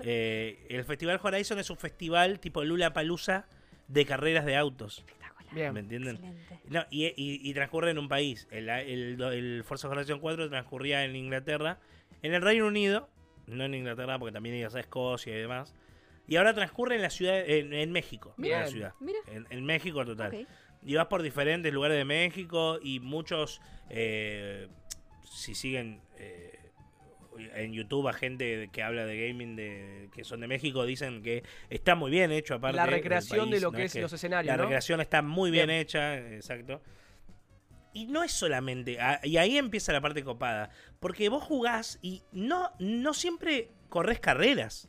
Eh, 0.00 0.66
el 0.70 0.82
Festival 0.84 1.20
Horizon 1.22 1.60
es 1.60 1.70
un 1.70 1.76
festival 1.76 2.40
tipo 2.40 2.64
Lula 2.64 2.92
Palusa 2.92 3.46
de 3.86 4.04
carreras 4.04 4.44
de 4.44 4.56
autos. 4.56 4.98
Espectacular. 4.98 5.54
Bien. 5.54 5.72
¿Me 5.72 5.80
entienden? 5.80 6.16
Excelente. 6.16 6.60
No, 6.68 6.84
y, 6.90 7.04
y- 7.06 7.48
y 7.48 7.54
transcurre 7.54 7.92
en 7.92 7.98
un 7.98 8.08
país. 8.08 8.48
El, 8.50 8.68
el, 8.70 9.22
el 9.22 9.62
Forza 9.62 9.88
Horizon 9.88 10.18
4 10.18 10.48
transcurría 10.50 11.04
en 11.04 11.14
Inglaterra. 11.14 11.78
En 12.24 12.32
el 12.32 12.40
Reino 12.40 12.66
Unido, 12.66 13.10
no 13.46 13.64
en 13.64 13.74
Inglaterra 13.74 14.18
porque 14.18 14.32
también 14.32 14.56
ibas 14.56 14.74
a 14.74 14.80
Escocia 14.80 15.34
y 15.36 15.38
demás. 15.40 15.74
Y 16.26 16.36
ahora 16.36 16.54
transcurre 16.54 16.94
en 16.96 17.02
la 17.02 17.10
ciudad, 17.10 17.38
en, 17.38 17.74
en 17.74 17.92
México. 17.92 18.34
En 18.38 18.48
la 18.50 18.58
Bien. 18.60 18.68
ciudad. 18.70 18.94
Mira. 18.98 19.18
En, 19.26 19.46
en 19.50 19.64
México 19.66 20.06
total. 20.06 20.34
Ok. 20.34 20.48
Y 20.82 20.94
vas 20.94 21.06
por 21.06 21.20
diferentes 21.20 21.70
lugares 21.72 21.98
de 21.98 22.06
México 22.06 22.78
y 22.82 23.00
muchos, 23.00 23.60
eh, 23.90 24.68
si 25.22 25.54
siguen 25.54 26.00
eh, 26.16 26.58
en 27.56 27.72
YouTube 27.74 28.08
a 28.08 28.14
gente 28.14 28.70
que 28.72 28.82
habla 28.82 29.04
de 29.04 29.28
gaming 29.28 29.54
de, 29.54 30.08
que 30.14 30.24
son 30.24 30.40
de 30.40 30.46
México, 30.46 30.86
dicen 30.86 31.22
que 31.22 31.42
está 31.68 31.94
muy 31.94 32.10
bien 32.10 32.32
hecho 32.32 32.54
aparte. 32.54 32.76
La 32.76 32.86
recreación 32.86 33.50
de 33.50 33.60
lo 33.60 33.70
¿no? 33.70 33.76
que 33.76 33.84
es 33.84 33.94
los 33.96 34.12
escenarios, 34.14 34.50
La 34.50 34.56
¿no? 34.56 34.62
recreación 34.62 35.02
está 35.02 35.20
muy 35.20 35.50
bien, 35.50 35.66
Bien. 35.66 35.80
hecha, 35.80 36.16
exacto. 36.16 36.80
Y 37.94 38.06
no 38.06 38.22
es 38.22 38.32
solamente, 38.32 38.98
y 39.22 39.36
ahí 39.38 39.56
empieza 39.56 39.92
la 39.92 40.00
parte 40.00 40.22
copada, 40.22 40.68
porque 41.00 41.28
vos 41.30 41.42
jugás 41.42 41.98
y 42.02 42.22
no, 42.32 42.72
no 42.78 43.14
siempre 43.14 43.70
corres 43.88 44.20
carreras. 44.20 44.88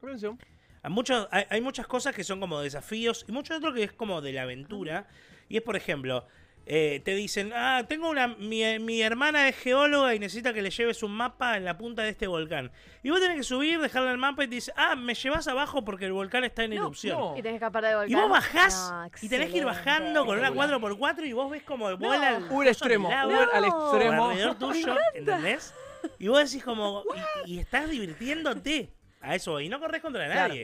Atención. 0.00 0.38
Hay, 0.82 0.90
muchos, 0.90 1.28
hay, 1.30 1.44
hay 1.50 1.60
muchas 1.60 1.86
cosas 1.86 2.14
que 2.14 2.24
son 2.24 2.40
como 2.40 2.60
desafíos 2.60 3.26
y 3.28 3.32
mucho 3.32 3.56
otro 3.56 3.74
que 3.74 3.82
es 3.82 3.92
como 3.92 4.22
de 4.22 4.32
la 4.32 4.42
aventura. 4.42 5.08
Y 5.48 5.56
es, 5.56 5.62
por 5.62 5.76
ejemplo, 5.76 6.26
eh, 6.66 7.02
te 7.04 7.14
dicen, 7.14 7.52
ah, 7.54 7.84
tengo 7.88 8.08
una. 8.08 8.28
Mi, 8.28 8.78
mi 8.78 9.02
hermana 9.02 9.48
es 9.48 9.56
geóloga 9.56 10.14
y 10.14 10.18
necesita 10.18 10.52
que 10.54 10.62
le 10.62 10.70
lleves 10.70 11.02
un 11.02 11.12
mapa 11.12 11.56
en 11.58 11.64
la 11.64 11.76
punta 11.76 12.02
de 12.02 12.08
este 12.10 12.26
volcán. 12.26 12.70
Y 13.02 13.10
vos 13.10 13.20
tenés 13.20 13.36
que 13.36 13.42
subir, 13.42 13.78
dejarle 13.80 14.10
el 14.12 14.18
mapa 14.18 14.44
y 14.44 14.48
te 14.48 14.54
dice, 14.54 14.72
ah, 14.76 14.96
me 14.96 15.14
llevas 15.14 15.46
abajo 15.46 15.84
porque 15.84 16.06
el 16.06 16.12
volcán 16.12 16.44
está 16.44 16.64
en 16.64 16.70
No, 16.70 16.76
erupción. 16.76 17.18
no. 17.18 17.32
Y 17.36 17.42
tenés 17.42 17.52
que 17.52 17.64
escapar 17.66 17.84
de 17.84 17.94
volcán. 17.94 18.10
Y 18.10 18.14
vos 18.14 18.30
bajás 18.30 18.90
No, 18.92 19.10
y 19.20 19.28
tenés 19.28 19.50
que 19.50 19.58
ir 19.58 19.64
bajando 19.66 20.24
con 20.24 20.38
una 20.38 20.48
excelente. 20.48 20.76
4x4 20.78 21.26
y 21.26 21.32
vos 21.34 21.50
ves 21.50 21.62
como 21.64 21.96
vuela 21.98 22.36
el 22.38 22.44
Un 22.44 22.66
extremo, 22.66 23.08
del 23.10 23.18
al 23.52 23.64
extremo. 23.64 24.24
alrededor 24.30 24.58
tuyo, 24.58 24.96
¿entendés? 25.14 25.74
Y 26.18 26.28
vos 26.28 26.50
decís 26.50 26.64
como, 26.64 27.02
y, 27.46 27.54
y 27.54 27.58
estás 27.58 27.88
divirtiéndote 27.90 28.90
a 29.20 29.34
eso, 29.34 29.58
y 29.60 29.68
no 29.68 29.80
corres 29.80 30.02
contra 30.02 30.26
Claro. 30.30 30.54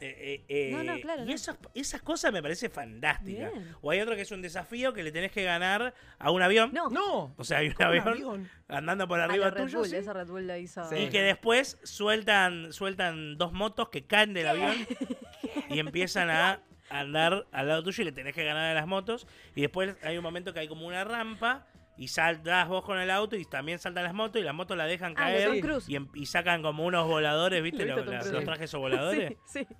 Eh, 0.00 0.16
eh, 0.18 0.44
eh, 0.48 0.70
No, 0.72 0.82
no, 0.84 0.98
claro, 1.00 1.22
y 1.22 1.26
no. 1.26 1.32
esas, 1.34 1.56
esas 1.74 2.02
cosas 2.02 2.32
me 2.32 2.42
parece 2.42 2.68
fantástica. 2.68 3.50
Bien. 3.50 3.74
O 3.80 3.90
hay 3.90 4.00
otro 4.00 4.14
que 4.16 4.22
es 4.22 4.30
un 4.30 4.42
desafío 4.42 4.92
que 4.92 5.02
le 5.02 5.12
tenés 5.12 5.32
que 5.32 5.44
ganar 5.44 5.94
a 6.18 6.30
un 6.30 6.42
avión. 6.42 6.70
No. 6.72 6.88
No. 6.90 7.34
O 7.36 7.44
sea, 7.44 7.58
hay 7.58 7.68
un 7.68 7.74
Un 7.78 7.82
avión, 7.84 8.08
avión. 8.08 8.50
andando 8.68 9.06
por 9.08 9.20
A 9.20 9.24
arriba 9.24 9.46
lo 9.46 9.50
Red 9.52 9.62
tuyo. 9.64 9.78
Bull, 9.78 9.88
sí, 9.88 9.96
eso 9.96 10.12
Red 10.12 10.26
Bull 10.28 10.46
lo 10.46 10.56
hizo. 10.56 10.88
Sí. 10.88 10.96
Y 10.96 11.08
que 11.10 11.22
después 11.22 11.78
sueltan, 11.84 12.72
sueltan 12.72 13.38
dos 13.38 13.52
motos 13.52 13.88
que 13.88 14.04
caen 14.06 14.34
del 14.34 14.48
avión 14.48 14.74
y 15.70 15.78
empiezan 15.78 16.30
a 16.30 16.60
andar 16.90 17.46
al 17.52 17.68
lado 17.68 17.82
tuyo 17.82 18.02
y 18.02 18.04
le 18.04 18.12
tenés 18.12 18.34
que 18.34 18.44
ganar 18.44 18.70
a 18.70 18.74
las 18.74 18.86
motos. 18.86 19.26
Y 19.54 19.62
después 19.62 19.94
hay 20.02 20.16
un 20.16 20.22
momento 20.22 20.52
que 20.52 20.60
hay 20.60 20.68
como 20.68 20.86
una 20.86 21.04
rampa 21.04 21.66
y 21.96 22.08
saltas 22.08 22.68
vos 22.68 22.84
con 22.84 22.98
el 22.98 23.10
auto 23.10 23.36
y 23.36 23.44
también 23.44 23.78
saltan 23.78 24.04
las 24.04 24.14
motos 24.14 24.40
y 24.40 24.44
las 24.44 24.54
motos 24.54 24.76
la 24.76 24.86
dejan 24.86 25.12
Ah, 25.12 25.26
caer 25.26 25.60
y, 25.86 25.96
em- 25.96 26.08
y 26.14 26.26
sacan 26.26 26.62
como 26.62 26.84
unos 26.84 27.06
voladores, 27.06 27.62
¿viste? 27.62 27.84
Lo 27.86 28.04
Los, 28.04 28.44
trajes 28.44 28.74
o 28.74 28.78
voladores. 28.80 29.36
Sí, 29.46 29.66
sí. 29.66 29.74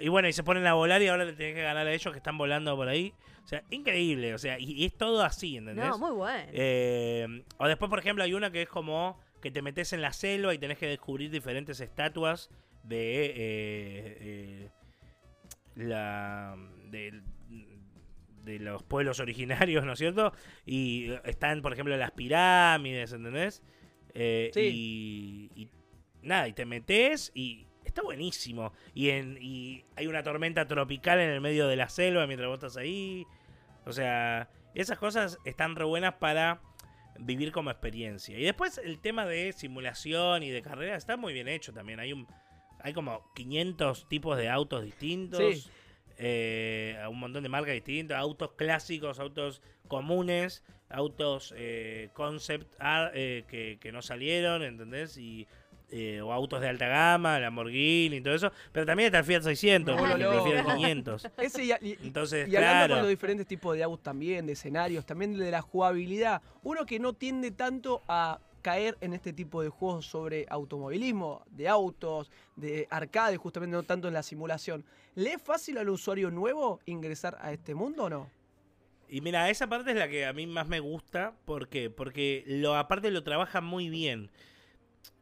Y 0.00 0.08
bueno, 0.08 0.26
y 0.26 0.32
se 0.32 0.42
ponen 0.42 0.66
a 0.66 0.74
volar 0.74 1.00
y 1.00 1.06
ahora 1.06 1.24
le 1.24 1.32
tenés 1.32 1.54
que 1.54 1.62
ganar 1.62 1.86
a 1.86 1.92
ellos 1.92 2.12
que 2.12 2.18
están 2.18 2.36
volando 2.36 2.74
por 2.74 2.88
ahí. 2.88 3.14
O 3.44 3.46
sea, 3.46 3.62
increíble. 3.70 4.34
O 4.34 4.38
sea, 4.38 4.58
y, 4.58 4.72
y 4.72 4.84
es 4.84 4.96
todo 4.96 5.22
así, 5.22 5.56
¿entendés? 5.56 5.86
No, 5.86 5.98
muy 5.98 6.10
bueno. 6.10 6.50
Eh, 6.52 7.44
o 7.58 7.68
después, 7.68 7.88
por 7.88 8.00
ejemplo, 8.00 8.24
hay 8.24 8.34
una 8.34 8.50
que 8.50 8.62
es 8.62 8.68
como 8.68 9.20
que 9.40 9.50
te 9.52 9.62
metes 9.62 9.92
en 9.92 10.02
la 10.02 10.12
selva 10.12 10.52
y 10.54 10.58
tenés 10.58 10.76
que 10.78 10.86
descubrir 10.86 11.30
diferentes 11.30 11.80
estatuas 11.80 12.50
de 12.82 13.26
eh, 13.26 13.32
eh, 13.36 14.68
la 15.76 16.56
de, 16.86 17.22
de 18.44 18.58
los 18.58 18.82
pueblos 18.82 19.20
originarios, 19.20 19.84
¿no 19.84 19.92
es 19.92 19.98
cierto? 19.98 20.32
Y 20.66 21.10
están, 21.24 21.62
por 21.62 21.72
ejemplo, 21.72 21.96
las 21.96 22.10
pirámides, 22.12 23.12
¿entendés? 23.12 23.62
Eh, 24.14 24.50
Sí. 24.54 25.50
y, 25.54 25.62
y 25.62 25.68
nada, 26.22 26.48
y 26.48 26.52
te 26.52 26.64
metes 26.66 27.30
y 27.34 27.66
está 27.84 28.02
buenísimo. 28.02 28.72
Y, 28.94 29.10
en, 29.10 29.38
y 29.40 29.84
hay 29.96 30.06
una 30.06 30.22
tormenta 30.22 30.66
tropical 30.66 31.20
en 31.20 31.30
el 31.30 31.40
medio 31.40 31.66
de 31.68 31.76
la 31.76 31.88
selva 31.88 32.26
mientras 32.26 32.48
vos 32.48 32.56
estás 32.58 32.76
ahí. 32.76 33.24
O 33.86 33.92
sea, 33.92 34.50
esas 34.74 34.98
cosas 34.98 35.38
están 35.44 35.76
re 35.76 35.84
buenas 35.84 36.14
para 36.14 36.60
vivir 37.18 37.52
como 37.52 37.70
experiencia. 37.70 38.38
Y 38.38 38.42
después 38.42 38.78
el 38.78 39.00
tema 39.00 39.26
de 39.26 39.52
simulación 39.52 40.42
y 40.42 40.50
de 40.50 40.62
carrera 40.62 40.96
está 40.96 41.16
muy 41.16 41.32
bien 41.32 41.48
hecho 41.48 41.72
también. 41.72 42.00
Hay 42.00 42.12
un 42.12 42.26
hay 42.82 42.94
como 42.94 43.30
500 43.34 44.08
tipos 44.08 44.38
de 44.38 44.48
autos 44.48 44.82
distintos. 44.82 45.38
Sí. 45.64 45.70
Eh, 46.22 46.96
un 47.08 47.18
montón 47.18 47.42
de 47.42 47.48
marcas 47.48 47.72
distintas, 47.74 48.18
autos 48.18 48.52
clásicos, 48.52 49.18
autos 49.18 49.62
comunes, 49.88 50.62
autos 50.90 51.54
eh, 51.56 52.10
concept 52.12 52.74
art, 52.78 53.12
eh, 53.14 53.44
que, 53.48 53.78
que 53.80 53.90
no 53.90 54.02
salieron, 54.02 54.62
¿entendés? 54.62 55.16
Y, 55.16 55.46
o 56.22 56.32
autos 56.32 56.60
de 56.60 56.68
alta 56.68 56.86
gama, 56.86 57.40
Lamborghini 57.40 58.18
y 58.18 58.20
todo 58.20 58.34
eso. 58.34 58.52
Pero 58.70 58.86
también 58.86 59.06
está 59.06 59.18
el 59.18 59.24
Fiat 59.24 59.42
600, 59.42 59.96
por 59.98 60.08
No, 60.20 60.32
el. 60.46 60.52
Fiat 60.62 60.76
500. 60.76 61.28
Ese 61.38 61.64
y, 61.64 61.70
y- 61.82 61.98
Entonces, 62.04 62.46
y 62.48 62.54
hablando 62.54 62.76
claro. 62.76 62.94
con 62.94 63.02
los 63.02 63.08
diferentes 63.08 63.46
tipos 63.48 63.74
de 63.74 63.82
autos 63.82 64.04
también, 64.04 64.46
de 64.46 64.52
escenarios, 64.52 65.04
también 65.04 65.36
de 65.36 65.50
la 65.50 65.62
jugabilidad, 65.62 66.42
uno 66.62 66.86
que 66.86 67.00
no 67.00 67.14
tiende 67.14 67.50
tanto 67.50 68.02
a 68.06 68.38
caer 68.60 68.96
en 69.00 69.12
este 69.12 69.32
tipo 69.32 69.62
de 69.62 69.68
juegos 69.68 70.06
sobre 70.06 70.46
automovilismo, 70.48 71.44
de 71.50 71.68
autos, 71.68 72.30
de 72.56 72.86
arcade, 72.90 73.36
justamente 73.36 73.76
no 73.76 73.82
tanto 73.82 74.08
en 74.08 74.14
la 74.14 74.22
simulación. 74.22 74.84
¿Le 75.14 75.32
es 75.32 75.42
fácil 75.42 75.78
al 75.78 75.88
usuario 75.88 76.30
nuevo 76.30 76.80
ingresar 76.86 77.36
a 77.40 77.52
este 77.52 77.74
mundo 77.74 78.04
o 78.04 78.10
no? 78.10 78.30
Y 79.08 79.20
mira, 79.22 79.50
esa 79.50 79.68
parte 79.68 79.90
es 79.90 79.96
la 79.96 80.08
que 80.08 80.24
a 80.24 80.32
mí 80.32 80.46
más 80.46 80.68
me 80.68 80.78
gusta. 80.78 81.34
¿Por 81.44 81.68
qué? 81.68 81.90
Porque 81.90 82.44
aparte 82.76 83.10
lo 83.10 83.24
trabaja 83.24 83.60
muy 83.60 83.88
bien. 83.88 84.30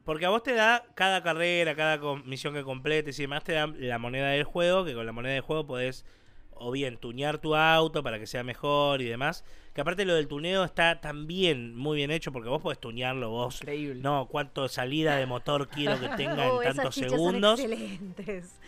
Porque 0.05 0.27
a 0.27 0.31
vos 0.31 0.43
te 0.43 0.53
da 0.53 0.85
cada 0.95 1.23
carrera, 1.23 1.75
cada 1.75 1.99
misión 2.25 2.55
que 2.55 2.65
completes 2.65 3.19
y 3.19 3.23
demás, 3.23 3.45
te 3.45 3.53
da 3.53 3.67
la 3.67 3.99
moneda 3.99 4.29
del 4.29 4.45
juego, 4.45 4.85
que 4.85 4.95
con 4.95 5.07
la 5.07 5.13
moneda 5.13 5.33
del 5.33 5.43
juego 5.43 5.67
podés 5.67 6.05
o 6.53 6.71
bien 6.71 6.99
tunear 6.99 7.39
tu 7.39 7.55
auto 7.55 8.03
para 8.03 8.19
que 8.19 8.27
sea 8.27 8.43
mejor 8.43 9.01
y 9.01 9.07
demás. 9.07 9.45
Que 9.79 9.83
aparte 9.83 10.05
lo 10.05 10.17
del 10.17 10.27
tuneo 10.27 10.65
está 10.65 11.01
también 11.01 11.77
muy 11.77 11.99
bien 11.99 12.11
hecho 12.11 12.33
porque 12.33 12.49
vos 12.49 12.61
podés 12.61 12.81
tunearlo 12.81 13.31
vos. 13.31 13.61
Increíble. 13.61 14.03
No, 14.03 14.27
cuánto 14.27 14.67
salida 14.67 15.15
de 15.15 15.25
motor 15.25 15.69
quiero 15.69 16.01
que 16.01 16.09
tenga 16.17 16.49
Oh, 16.53 16.61
en 16.61 16.71
esas 16.71 16.77
tantos 16.79 16.95
segundos. 16.97 17.61
Son 17.61 17.73
excelentes. 17.73 18.59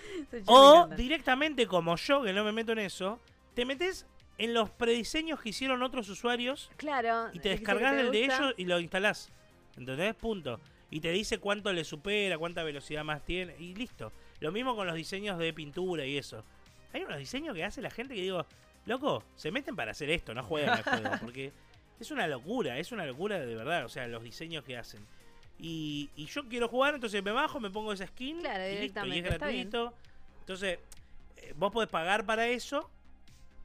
O 0.46 0.88
directamente 0.96 1.66
como 1.66 1.96
yo, 1.96 2.22
que 2.22 2.32
no 2.32 2.44
me 2.44 2.52
meto 2.52 2.70
en 2.70 2.78
eso, 2.78 3.18
te 3.54 3.64
metes 3.64 4.06
en 4.38 4.54
los 4.54 4.70
prediseños 4.70 5.40
que 5.40 5.48
hicieron 5.48 5.82
otros 5.82 6.08
usuarios 6.08 6.70
Claro. 6.76 7.30
y 7.32 7.40
te 7.40 7.48
descargas 7.48 7.96
el 7.98 8.12
de 8.12 8.26
ellos 8.26 8.54
y 8.56 8.66
lo 8.66 8.78
instalás. 8.78 9.32
¿Entendés? 9.76 10.14
Punto. 10.14 10.60
Y 10.92 11.00
te 11.00 11.10
dice 11.10 11.38
cuánto 11.38 11.72
le 11.72 11.82
supera, 11.82 12.38
cuánta 12.38 12.62
velocidad 12.62 13.02
más 13.02 13.24
tiene 13.24 13.56
y 13.58 13.74
listo. 13.74 14.12
Lo 14.38 14.52
mismo 14.52 14.76
con 14.76 14.86
los 14.86 14.94
diseños 14.94 15.38
de 15.38 15.52
pintura 15.52 16.06
y 16.06 16.18
eso. 16.18 16.44
Hay 16.92 17.02
unos 17.02 17.18
diseños 17.18 17.56
que 17.56 17.64
hace 17.64 17.82
la 17.82 17.90
gente 17.90 18.14
que 18.14 18.22
digo, 18.22 18.46
loco, 18.86 19.24
se 19.36 19.50
meten 19.50 19.76
para 19.76 19.92
hacer 19.92 20.10
esto, 20.10 20.34
no 20.34 20.42
juegan 20.42 20.78
al 20.78 20.82
juego. 20.82 21.10
Porque 21.20 21.52
es 21.98 22.10
una 22.10 22.26
locura, 22.26 22.78
es 22.78 22.92
una 22.92 23.06
locura 23.06 23.38
de 23.38 23.54
verdad. 23.54 23.84
O 23.84 23.88
sea, 23.88 24.06
los 24.06 24.22
diseños 24.22 24.64
que 24.64 24.76
hacen. 24.76 25.06
Y, 25.58 26.08
y 26.16 26.26
yo 26.26 26.48
quiero 26.48 26.68
jugar, 26.68 26.94
entonces 26.94 27.22
me 27.22 27.32
bajo, 27.32 27.60
me 27.60 27.70
pongo 27.70 27.92
esa 27.92 28.06
skin 28.06 28.40
Claro, 28.40 28.66
y 28.66 28.78
listo, 28.78 29.06
y 29.06 29.18
es 29.18 29.24
gratuito. 29.24 29.92
Entonces, 30.40 30.78
eh, 31.36 31.54
vos 31.56 31.70
podés 31.70 31.90
pagar 31.90 32.24
para 32.24 32.46
eso 32.48 32.90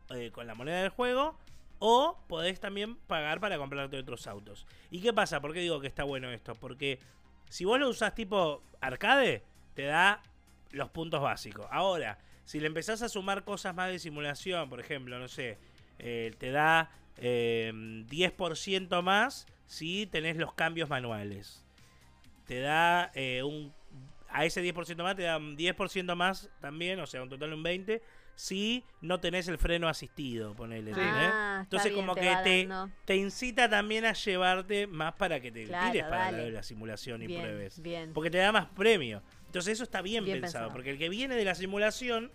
eh, 0.10 0.30
con 0.32 0.46
la 0.46 0.56
moneda 0.56 0.82
del 0.82 0.90
juego 0.90 1.38
o 1.80 2.18
podés 2.28 2.60
también 2.60 2.96
pagar 2.96 3.40
para 3.40 3.58
comprarte 3.58 3.98
otros 3.98 4.28
autos. 4.28 4.66
¿Y 4.92 5.02
qué 5.02 5.14
pasa? 5.14 5.42
¿Por 5.42 5.54
qué 5.54 5.60
digo 5.62 5.80
que 5.80 5.88
está 5.88 6.04
bueno 6.04 6.32
esto? 6.32 6.56
Porque 6.56 7.00
si 7.50 7.66
vos 7.66 7.80
lo 7.80 7.90
usás 7.90 8.14
tipo 8.14 8.62
arcade, 8.82 9.44
te 9.74 9.84
da 9.84 10.22
los 10.72 10.90
puntos 10.90 11.22
básicos. 11.22 11.68
Ahora, 11.72 12.18
si 12.46 12.60
le 12.60 12.68
empezás 12.68 13.02
a 13.02 13.10
sumar 13.10 13.44
cosas 13.44 13.76
más 13.76 13.90
de 13.92 14.00
simulación, 14.00 14.70
por 14.70 14.80
ejemplo, 14.80 15.20
no 15.20 15.28
sé, 15.28 15.58
eh, 16.00 16.34
te 16.38 16.52
da 16.52 16.90
eh, 17.18 17.72
10% 17.74 19.02
más 19.02 19.48
si 19.66 20.06
tenés 20.08 20.38
los 20.38 20.54
cambios 20.54 20.90
manuales. 20.90 21.64
Te 22.48 22.60
da 22.60 23.12
eh, 23.16 23.44
un... 23.44 23.74
A 24.30 24.46
ese 24.46 24.62
10% 24.62 25.02
más 25.04 25.16
te 25.16 25.24
da 25.24 25.38
un 25.38 25.56
10% 25.58 26.16
más 26.16 26.50
también, 26.60 27.00
o 27.00 27.08
sea, 27.08 27.24
un 27.24 27.30
total 27.30 27.50
de 27.52 27.56
un 27.56 27.64
20, 27.64 28.02
si 28.36 28.84
no 29.00 29.20
tenés 29.22 29.48
el 29.48 29.58
freno 29.58 29.88
asistido, 29.88 30.54
ponele. 30.54 30.92
Ah, 30.94 31.62
Entonces 31.64 31.92
bien, 31.94 32.06
como 32.06 32.16
te 32.16 32.22
que 32.22 32.36
te, 32.44 32.68
te 33.06 33.16
incita 33.16 33.70
también 33.70 34.04
a 34.06 34.12
llevarte 34.12 34.88
más 34.88 35.14
para 35.14 35.40
que 35.40 35.52
te 35.52 35.64
Claro, 35.66 35.88
tires 35.88 36.04
para 36.04 36.32
la, 36.32 36.44
la 36.50 36.64
simulación 36.64 37.22
y 37.24 37.28
Bien, 37.28 37.42
pruebes. 37.42 37.82
bien. 37.82 38.14
Porque 38.14 38.30
te 38.30 38.40
da 38.40 38.52
más 38.52 38.66
premio. 38.68 39.22
Entonces 39.56 39.74
eso 39.76 39.84
está 39.86 40.02
bien, 40.02 40.26
Bien 40.26 40.42
pensado, 40.42 40.66
pensado. 40.66 40.74
Porque 40.74 40.90
el 40.90 40.98
que 40.98 41.08
viene 41.08 41.34
de 41.36 41.46
la 41.46 41.56
simulación 41.56 42.30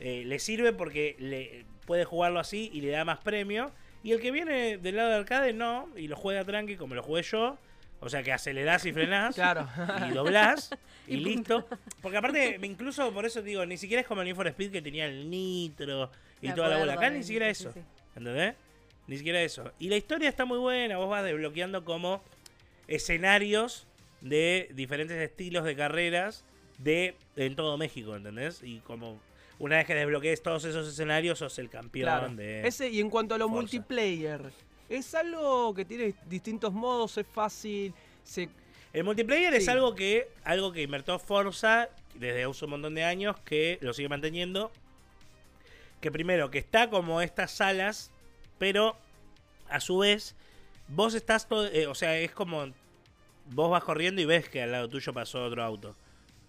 eh, 0.00 0.22
le 0.26 0.38
sirve 0.38 0.74
porque 0.74 1.16
le 1.18 1.64
puede 1.86 2.04
jugarlo 2.04 2.40
así 2.40 2.70
y 2.74 2.82
le 2.82 2.90
da 2.90 3.06
más 3.06 3.20
premio. 3.20 3.72
Y 4.02 4.12
el 4.12 4.20
que 4.20 4.30
viene 4.30 4.76
del 4.76 4.96
lado 4.96 5.08
de 5.08 5.14
arcade 5.16 5.54
no, 5.54 5.88
y 5.96 6.08
lo 6.08 6.16
juega 6.16 6.44
tranqui 6.44 6.76
como 6.76 6.94
lo 6.94 7.02
jugué 7.02 7.22
yo. 7.22 7.56
O 8.00 8.10
sea 8.10 8.22
que 8.22 8.32
acelerás 8.34 8.84
y 8.84 8.92
frenás 8.92 9.34
Claro. 9.34 9.66
y 10.06 10.12
doblás 10.12 10.70
y 11.06 11.16
listo. 11.16 11.66
Porque 12.02 12.18
aparte, 12.18 12.58
me 12.58 12.66
incluso 12.66 13.10
por 13.14 13.24
eso 13.24 13.40
digo, 13.40 13.64
ni 13.64 13.78
siquiera 13.78 14.02
es 14.02 14.06
como 14.06 14.20
el 14.20 14.26
Need 14.26 14.36
for 14.36 14.46
Speed 14.48 14.72
que 14.72 14.82
tenía 14.82 15.06
el 15.06 15.30
nitro 15.30 16.10
y 16.42 16.48
Me 16.48 16.52
toda 16.54 16.68
la 16.68 16.76
bola. 16.78 16.92
Acá 16.94 17.08
ni 17.08 17.22
siquiera 17.22 17.48
eso. 17.48 17.72
sí, 17.72 17.80
sí. 17.80 17.86
¿Entendés? 18.14 18.56
Ni 19.06 19.16
siquiera 19.16 19.40
eso. 19.40 19.72
Y 19.78 19.88
la 19.88 19.96
historia 19.96 20.28
está 20.28 20.44
muy 20.44 20.58
buena, 20.58 20.98
vos 20.98 21.08
vas 21.08 21.24
desbloqueando 21.24 21.82
como 21.84 22.22
escenarios 22.88 23.86
de 24.22 24.68
diferentes 24.72 25.16
estilos 25.18 25.64
de 25.64 25.76
carreras 25.76 26.44
de 26.78 27.14
en 27.36 27.54
todo 27.54 27.76
México, 27.76 28.16
¿entendés? 28.16 28.62
Y 28.62 28.78
como 28.80 29.20
una 29.58 29.76
vez 29.76 29.86
que 29.86 29.94
desbloquees 29.94 30.42
todos 30.42 30.64
esos 30.64 30.88
escenarios, 30.88 31.38
sos 31.38 31.58
el 31.58 31.68
campeón 31.68 32.04
Claro. 32.06 32.34
de. 32.34 32.66
Ese, 32.66 32.88
y 32.88 33.00
en 33.00 33.10
cuanto 33.10 33.34
a 33.34 33.38
lo 33.38 33.44
Forza. 33.48 33.60
multiplayer, 33.60 34.50
¿es 34.88 35.14
algo 35.14 35.74
que 35.74 35.84
tiene 35.84 36.14
distintos 36.26 36.72
modos? 36.72 37.18
¿Es 37.18 37.26
fácil? 37.26 37.92
Se... 38.24 38.48
El 38.92 39.04
multiplayer 39.04 39.52
es 39.54 39.68
algo 39.68 39.94
que 39.94 40.28
algo 40.44 40.72
que 40.72 40.82
invertó 40.82 41.18
Forza 41.18 41.88
desde 42.14 42.44
hace 42.44 42.64
un 42.64 42.70
montón 42.72 42.94
de 42.94 43.04
años, 43.04 43.36
que 43.44 43.78
lo 43.80 43.92
sigue 43.94 44.08
manteniendo. 44.08 44.70
Que 46.00 46.10
primero, 46.10 46.50
que 46.50 46.58
está 46.58 46.90
como 46.90 47.20
estas 47.22 47.52
salas, 47.52 48.10
pero 48.58 48.96
a 49.68 49.78
su 49.80 49.98
vez, 49.98 50.34
vos 50.88 51.14
estás 51.14 51.48
todo. 51.48 51.66
eh, 51.68 51.86
o 51.86 51.94
sea, 51.94 52.18
es 52.18 52.32
como. 52.32 52.72
Vos 53.46 53.70
vas 53.70 53.84
corriendo 53.84 54.20
y 54.20 54.24
ves 54.24 54.48
que 54.48 54.62
al 54.62 54.72
lado 54.72 54.88
tuyo 54.88 55.12
pasó 55.12 55.44
otro 55.44 55.62
auto 55.62 55.96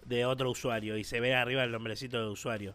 de 0.06 0.26
otro 0.26 0.50
usuario 0.52 0.98
y 0.98 1.04
se 1.04 1.20
ve 1.20 1.34
arriba 1.36 1.64
el 1.64 1.72
nombrecito 1.72 2.20
del 2.20 2.30
usuario. 2.30 2.74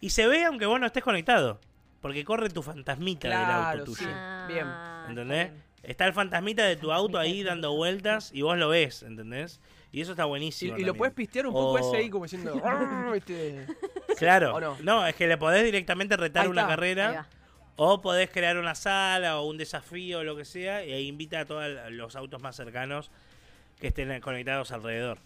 Y 0.00 0.10
se 0.10 0.26
ve 0.26 0.44
aunque 0.44 0.66
vos 0.66 0.78
no 0.80 0.86
estés 0.86 1.02
conectado, 1.02 1.60
porque 2.00 2.24
corre 2.24 2.48
tu 2.50 2.62
fantasmita 2.62 3.28
del 3.28 3.36
auto 3.80 3.94
sí. 3.94 4.04
tuyo. 4.04 4.16
Bien. 4.48 4.66
Ah, 4.66 4.98
está 5.00 5.10
¿Entendés? 5.10 5.50
bien. 5.50 5.62
Está 5.82 6.06
el 6.06 6.12
fantasmita 6.12 6.64
de 6.64 6.76
tu 6.76 6.92
auto 6.92 7.18
ahí 7.18 7.42
dando 7.42 7.72
vueltas 7.74 8.30
y 8.34 8.42
vos 8.42 8.56
lo 8.58 8.68
ves, 8.68 9.02
¿entendés? 9.02 9.60
Y 9.90 10.00
eso 10.02 10.10
está 10.12 10.24
buenísimo. 10.24 10.76
y 10.76 10.84
lo 10.84 10.94
puedes 10.94 11.14
pistear 11.14 11.46
un 11.46 11.52
poco 11.54 11.70
O- 11.72 11.78
ese 11.78 11.96
ahí 11.96 12.10
como 12.10 12.24
diciendo... 12.24 12.60
"Arr", 12.64 13.12
¿viste? 13.14 13.66
Claro. 14.18 14.54
¿O 14.54 14.60
no? 14.60 14.76
no? 14.82 15.06
es 15.06 15.14
que 15.14 15.26
le 15.26 15.36
podés 15.38 15.64
directamente 15.64 16.16
retar 16.16 16.48
una 16.48 16.66
carrera 16.66 17.26
o 17.76 18.02
podés 18.02 18.28
crear 18.30 18.58
una 18.58 18.74
sala 18.74 19.38
o 19.38 19.46
un 19.48 19.56
desafío 19.56 20.18
o 20.18 20.24
lo 20.24 20.36
que 20.36 20.44
sea 20.44 20.84
y 20.84 20.92
ahí 20.92 21.06
invita 21.06 21.40
a 21.40 21.44
todos 21.44 21.64
los 21.92 22.16
autos 22.16 22.42
más 22.42 22.56
cercanos 22.56 23.10
que 23.80 23.88
estén 23.88 24.20
conectados 24.20 24.72
alrededor. 24.72 25.18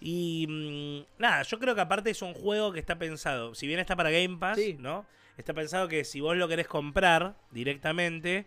Y 0.00 0.46
mm, 0.48 1.20
nada, 1.22 1.42
yo 1.42 1.58
creo 1.58 1.74
que 1.74 1.80
aparte 1.80 2.10
es 2.10 2.20
un 2.22 2.34
juego 2.34 2.72
que 2.72 2.80
está 2.80 2.98
pensado, 2.98 3.54
si 3.54 3.66
bien 3.66 3.80
está 3.80 3.96
para 3.96 4.10
Game 4.10 4.36
Pass, 4.38 4.58
Sí. 4.58 4.76
¿no? 4.78 5.06
Está 5.38 5.52
pensado 5.54 5.88
que 5.88 6.04
si 6.04 6.20
vos 6.20 6.36
lo 6.36 6.46
querés 6.46 6.66
comprar 6.68 7.34
directamente, 7.50 8.46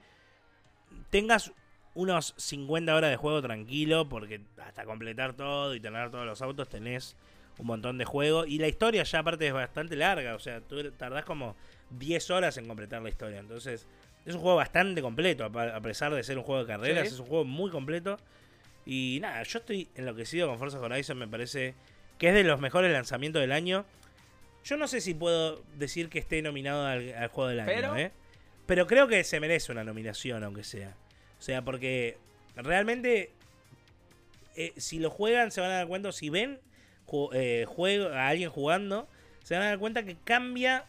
tengas 1.10 1.52
unos 1.96 2.34
50 2.38 2.96
horas 2.96 3.10
de 3.10 3.18
juego 3.18 3.42
tranquilo, 3.42 4.08
porque 4.08 4.42
hasta 4.64 4.86
completar 4.86 5.34
todo 5.34 5.74
y 5.74 5.80
tener 5.80 6.12
todos 6.12 6.26
los 6.26 6.42
autos 6.42 6.70
tenés 6.70 7.16
un 7.58 7.66
montón 7.66 7.98
de 7.98 8.06
juego. 8.06 8.46
Y 8.46 8.60
la 8.60 8.68
historia 8.68 9.04
ya 9.04 9.20
aparte 9.20 9.48
es 9.48 9.54
bastante 9.54 9.96
larga, 9.96 10.36
o 10.36 10.40
sea, 10.40 10.62
tú 10.62 10.92
tardás 10.92 11.26
como 11.26 11.56
10 11.90 12.30
horas 12.30 12.58
en 12.58 12.68
completar 12.68 13.02
la 13.02 13.10
historia. 13.10 13.40
Entonces, 13.40 13.88
es 14.26 14.36
un 14.36 14.42
juego 14.42 14.58
bastante 14.58 15.02
completo, 15.02 15.44
a 15.46 15.82
pesar 15.82 16.14
de 16.14 16.24
ser 16.24 16.38
un 16.38 16.44
juego 16.44 16.62
de 16.62 16.68
carreras, 16.68 17.08
Sí. 17.08 17.16
es 17.16 17.20
un 17.20 17.26
juego 17.26 17.46
muy 17.46 17.72
completo. 17.72 18.18
Y 18.90 19.20
nada, 19.22 19.44
yo 19.44 19.60
estoy 19.60 19.90
enloquecido 19.96 20.48
con 20.48 20.58
Forza 20.58 20.80
Horizon, 20.80 21.18
me 21.18 21.28
parece 21.28 21.74
que 22.18 22.30
es 22.30 22.34
de 22.34 22.44
los 22.46 22.60
mejores 22.62 22.90
lanzamientos 22.92 23.42
del 23.42 23.52
año. 23.52 23.86
Yo 24.64 24.78
no 24.78 24.88
sé 24.88 25.02
si 25.02 25.14
puedo 25.14 25.62
decir 25.78 26.08
que 26.10 26.20
esté 26.20 26.42
nominado 26.42 26.86
al, 26.86 27.14
al 27.14 27.28
juego 27.28 27.50
del 27.50 27.60
año, 27.60 27.68
Pero- 27.74 27.96
¿eh? 27.98 28.12
Pero 28.66 28.88
creo 28.88 29.08
que 29.08 29.24
se 29.24 29.40
merece 29.40 29.72
una 29.72 29.84
nominación, 29.84 30.44
aunque 30.44 30.64
sea. 30.64 30.96
O 31.38 31.42
sea, 31.42 31.62
porque 31.64 32.18
realmente, 32.56 33.32
eh, 34.56 34.74
si 34.78 35.00
lo 35.00 35.10
juegan, 35.10 35.52
se 35.52 35.62
van 35.62 35.72
a 35.72 35.76
dar 35.76 35.88
cuenta, 35.88 36.12
si 36.12 36.30
ven 36.30 36.60
ju- 37.06 37.30
eh, 37.34 37.66
juego, 37.68 38.08
a 38.10 38.28
alguien 38.28 38.50
jugando, 38.50 39.08
se 39.44 39.54
van 39.54 39.64
a 39.64 39.68
dar 39.68 39.80
cuenta 39.80 40.04
que 40.04 40.16
cambia 40.24 40.86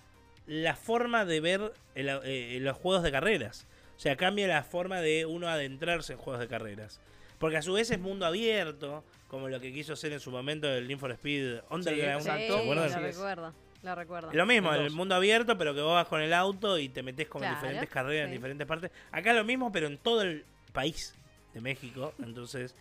la 0.47 0.75
forma 0.75 1.25
de 1.25 1.41
ver 1.41 1.73
el- 1.95 2.09
eh, 2.25 2.59
los 2.61 2.77
juegos 2.77 3.03
de 3.03 3.13
carreras. 3.13 3.67
O 3.97 4.01
sea, 4.01 4.17
cambia 4.17 4.47
la 4.49 4.63
forma 4.63 5.01
de 5.01 5.27
uno 5.27 5.49
adentrarse 5.49 6.13
en 6.15 6.19
juegos 6.19 6.41
de 6.41 6.49
carreras. 6.49 7.01
Porque 7.39 7.57
a 7.57 7.63
su 7.63 7.73
vez 7.73 7.91
es 7.91 7.99
mundo 8.01 8.27
abierto, 8.27 9.05
como 9.29 9.49
lo 9.49 9.61
que 9.61 9.73
quiso 9.73 9.93
hacer 9.93 10.13
en 10.13 10.21
su 10.21 10.31
momento 10.31 10.69
el 10.69 10.89
Need 10.89 10.99
for 10.99 11.11
Speed 11.13 11.61
Underground. 11.71 12.21
exacto. 12.27 12.59
¿Se 12.59 12.89
Sí, 12.89 12.95
es. 12.95 13.17
recuerdo, 13.17 13.55
la 13.83 13.95
recuerdo. 13.95 14.31
Lo 14.33 14.47
mismo, 14.47 14.73
El 14.75 14.91
mundo 14.91 15.15
abierto, 15.15 15.57
pero 15.57 15.75
que 15.75 15.81
vos 15.81 15.95
vas 15.95 16.09
con 16.09 16.21
el 16.21 16.33
auto 16.35 16.79
y 16.79 16.89
te 16.89 17.03
metes 17.03 17.29
como 17.29 17.45
en 17.45 17.51
Claro, 17.51 17.61
diferentes 17.67 17.91
carreras 17.91 18.27
en 18.27 18.33
diferentes 18.33 18.67
partes. 18.67 18.91
Acá 19.13 19.33
lo 19.33 19.45
mismo, 19.45 19.71
pero 19.71 19.87
en 19.87 19.99
todo 19.99 20.23
el 20.23 20.45
país 20.73 21.15
de 21.55 21.61
México. 21.61 22.13
Entonces, 22.19 22.75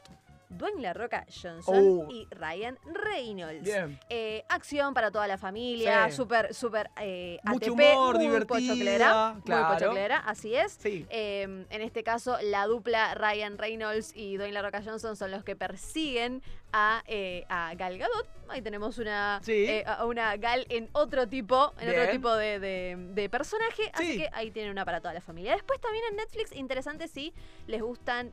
Dwayne 0.51 0.81
La 0.81 0.93
Roca 0.93 1.25
Johnson 1.29 2.05
Oh. 2.07 2.11
y 2.11 2.27
Ryan 2.31 2.77
Reynolds. 2.85 3.63
Bien. 3.63 3.99
Eh, 4.09 4.43
acción 4.49 4.93
para 4.93 5.09
toda 5.11 5.27
la 5.27 5.37
familia, 5.37 6.09
Sí. 6.09 6.15
súper, 6.17 6.53
súper 6.53 6.89
eh, 6.99 7.39
Mucho 7.43 7.71
ATP, 7.71 7.95
humor, 7.95 8.15
muy 8.19 8.45
pochoclera, 8.45 9.35
claro. 9.45 9.65
muy 9.67 9.73
pochoclera, 9.79 10.17
así 10.17 10.53
es. 10.55 10.73
Sí. 10.73 11.05
Eh, 11.09 11.65
en 11.69 11.81
este 11.81 12.03
caso, 12.03 12.37
la 12.43 12.65
dupla 12.67 13.15
Ryan 13.15 13.57
Reynolds 13.57 14.11
y 14.15 14.37
Dwayne 14.37 14.53
La 14.53 14.61
Roca 14.61 14.81
Johnson 14.83 15.15
son 15.15 15.31
los 15.31 15.43
que 15.43 15.55
persiguen 15.55 16.41
a, 16.73 17.03
eh, 17.07 17.45
a 17.49 17.73
Gal 17.75 17.97
Gadot. 17.97 18.27
Ahí 18.49 18.61
tenemos 18.61 18.97
una, 18.97 19.39
Sí. 19.43 19.65
eh, 19.65 19.83
a 19.85 20.05
una 20.05 20.35
Gal 20.37 20.65
en 20.69 20.89
otro 20.93 21.27
tipo, 21.27 21.73
en 21.79 21.89
otro 21.89 22.09
tipo 22.11 22.33
de, 22.35 22.59
de- 22.59 22.95
de 23.13 23.29
personaje. 23.29 23.89
Así 23.93 24.13
Sí. 24.13 24.17
que 24.19 24.29
ahí 24.33 24.51
tienen 24.51 24.71
una 24.71 24.85
para 24.85 24.99
toda 25.01 25.13
la 25.13 25.21
familia. 25.21 25.53
Después 25.53 25.79
también 25.81 26.03
en 26.09 26.15
Netflix, 26.17 26.51
interesante 26.53 27.07
si 27.07 27.33
les 27.67 27.81
gustan. 27.81 28.31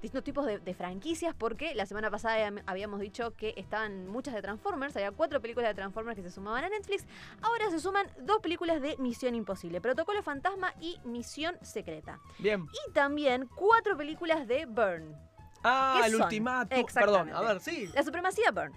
Distintos 0.00 0.24
tipos 0.24 0.46
de, 0.46 0.58
de 0.58 0.74
franquicias, 0.74 1.34
porque 1.36 1.74
la 1.74 1.84
semana 1.86 2.10
pasada 2.10 2.36
habíam- 2.36 2.62
habíamos 2.66 3.00
dicho 3.00 3.34
que 3.36 3.52
estaban 3.56 4.06
muchas 4.08 4.34
de 4.34 4.42
Transformers, 4.42 4.96
había 4.96 5.12
cuatro 5.12 5.40
películas 5.40 5.70
de 5.70 5.74
Transformers 5.74 6.16
que 6.16 6.22
se 6.22 6.30
sumaban 6.30 6.64
a 6.64 6.68
Netflix, 6.68 7.04
ahora 7.42 7.70
se 7.70 7.80
suman 7.80 8.06
dos 8.22 8.40
películas 8.40 8.80
de 8.80 8.96
Misión 8.98 9.34
Imposible, 9.34 9.80
Protocolo 9.80 10.22
Fantasma 10.22 10.72
y 10.80 10.98
Misión 11.04 11.56
Secreta. 11.62 12.18
Bien. 12.38 12.66
Y 12.88 12.92
también 12.92 13.48
cuatro 13.54 13.96
películas 13.96 14.46
de 14.48 14.66
Burn. 14.66 15.14
Ah, 15.62 15.98
¿Qué 16.00 16.06
el 16.06 16.12
son? 16.12 16.22
ultimato. 16.22 16.74
Perdón, 16.94 17.30
a 17.34 17.40
ver, 17.42 17.60
sí. 17.60 17.88
La 17.94 18.02
supremacía 18.02 18.50
Burn. 18.50 18.72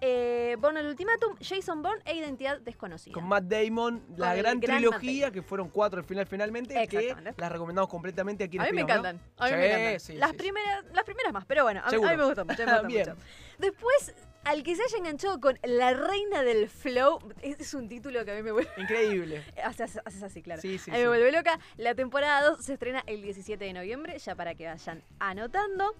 Eh, 0.00 0.56
Bourne 0.60 0.80
el 0.80 0.86
Ultimátum, 0.86 1.36
Jason 1.40 1.82
Bourne 1.82 2.02
e 2.04 2.14
Identidad 2.14 2.60
Desconocida. 2.60 3.14
Con 3.14 3.26
Matt 3.26 3.44
Damon, 3.44 4.02
la 4.16 4.34
gran, 4.34 4.60
gran 4.60 4.78
trilogía, 4.78 5.30
que 5.30 5.42
fueron 5.42 5.68
cuatro 5.70 5.98
al 5.98 6.04
final 6.04 6.26
finalmente, 6.26 6.86
que 6.86 7.14
las 7.36 7.52
recomendamos 7.52 7.90
completamente 7.90 8.44
aquí 8.44 8.56
en 8.56 8.62
A 8.62 8.64
mí. 8.64 8.68
A 8.68 8.72
mí 8.72 8.78
Sí, 8.78 8.84
me 8.84 8.92
encantan. 8.92 9.20
sí, 9.98 10.14
las, 10.14 10.30
sí, 10.30 10.36
primeras, 10.36 10.84
las 10.92 11.04
primeras 11.04 11.32
más, 11.32 11.44
pero 11.46 11.64
bueno, 11.64 11.80
a, 11.84 11.90
mí 11.90 11.98
me 11.98 12.24
gustan 12.24 12.46
mucho. 12.46 12.64
me 12.64 12.88
Bien. 12.88 13.14
Después, 13.58 14.14
al 14.44 14.62
que 14.62 14.76
se 14.76 14.82
haya 14.84 14.98
enganchado 14.98 15.40
con 15.40 15.58
La 15.62 15.92
Reina 15.92 16.42
del 16.42 16.68
Flow, 16.68 17.18
es, 17.42 17.58
es 17.58 17.74
un 17.74 17.88
título 17.88 18.24
que 18.24 18.32
a 18.32 18.34
mí 18.34 18.42
me 18.42 18.52
vuelve. 18.52 18.70
Increíble. 18.76 19.44
Haces, 19.64 20.00
así, 20.06 20.42
claro. 20.42 20.62
Sí, 20.62 20.78
sí, 20.78 20.90
a 20.90 20.94
mí 20.94 21.00
me 21.00 21.08
vuelve 21.08 21.32
loca. 21.32 21.58
La 21.76 21.94
temporada 21.94 22.48
2 22.50 22.64
se 22.64 22.74
estrena 22.74 23.02
el 23.06 23.22
17 23.22 23.62
de 23.64 23.72
noviembre, 23.72 24.18
ya 24.18 24.34
para 24.36 24.54
que 24.54 24.66
vayan 24.66 25.02
anotando. 25.18 25.94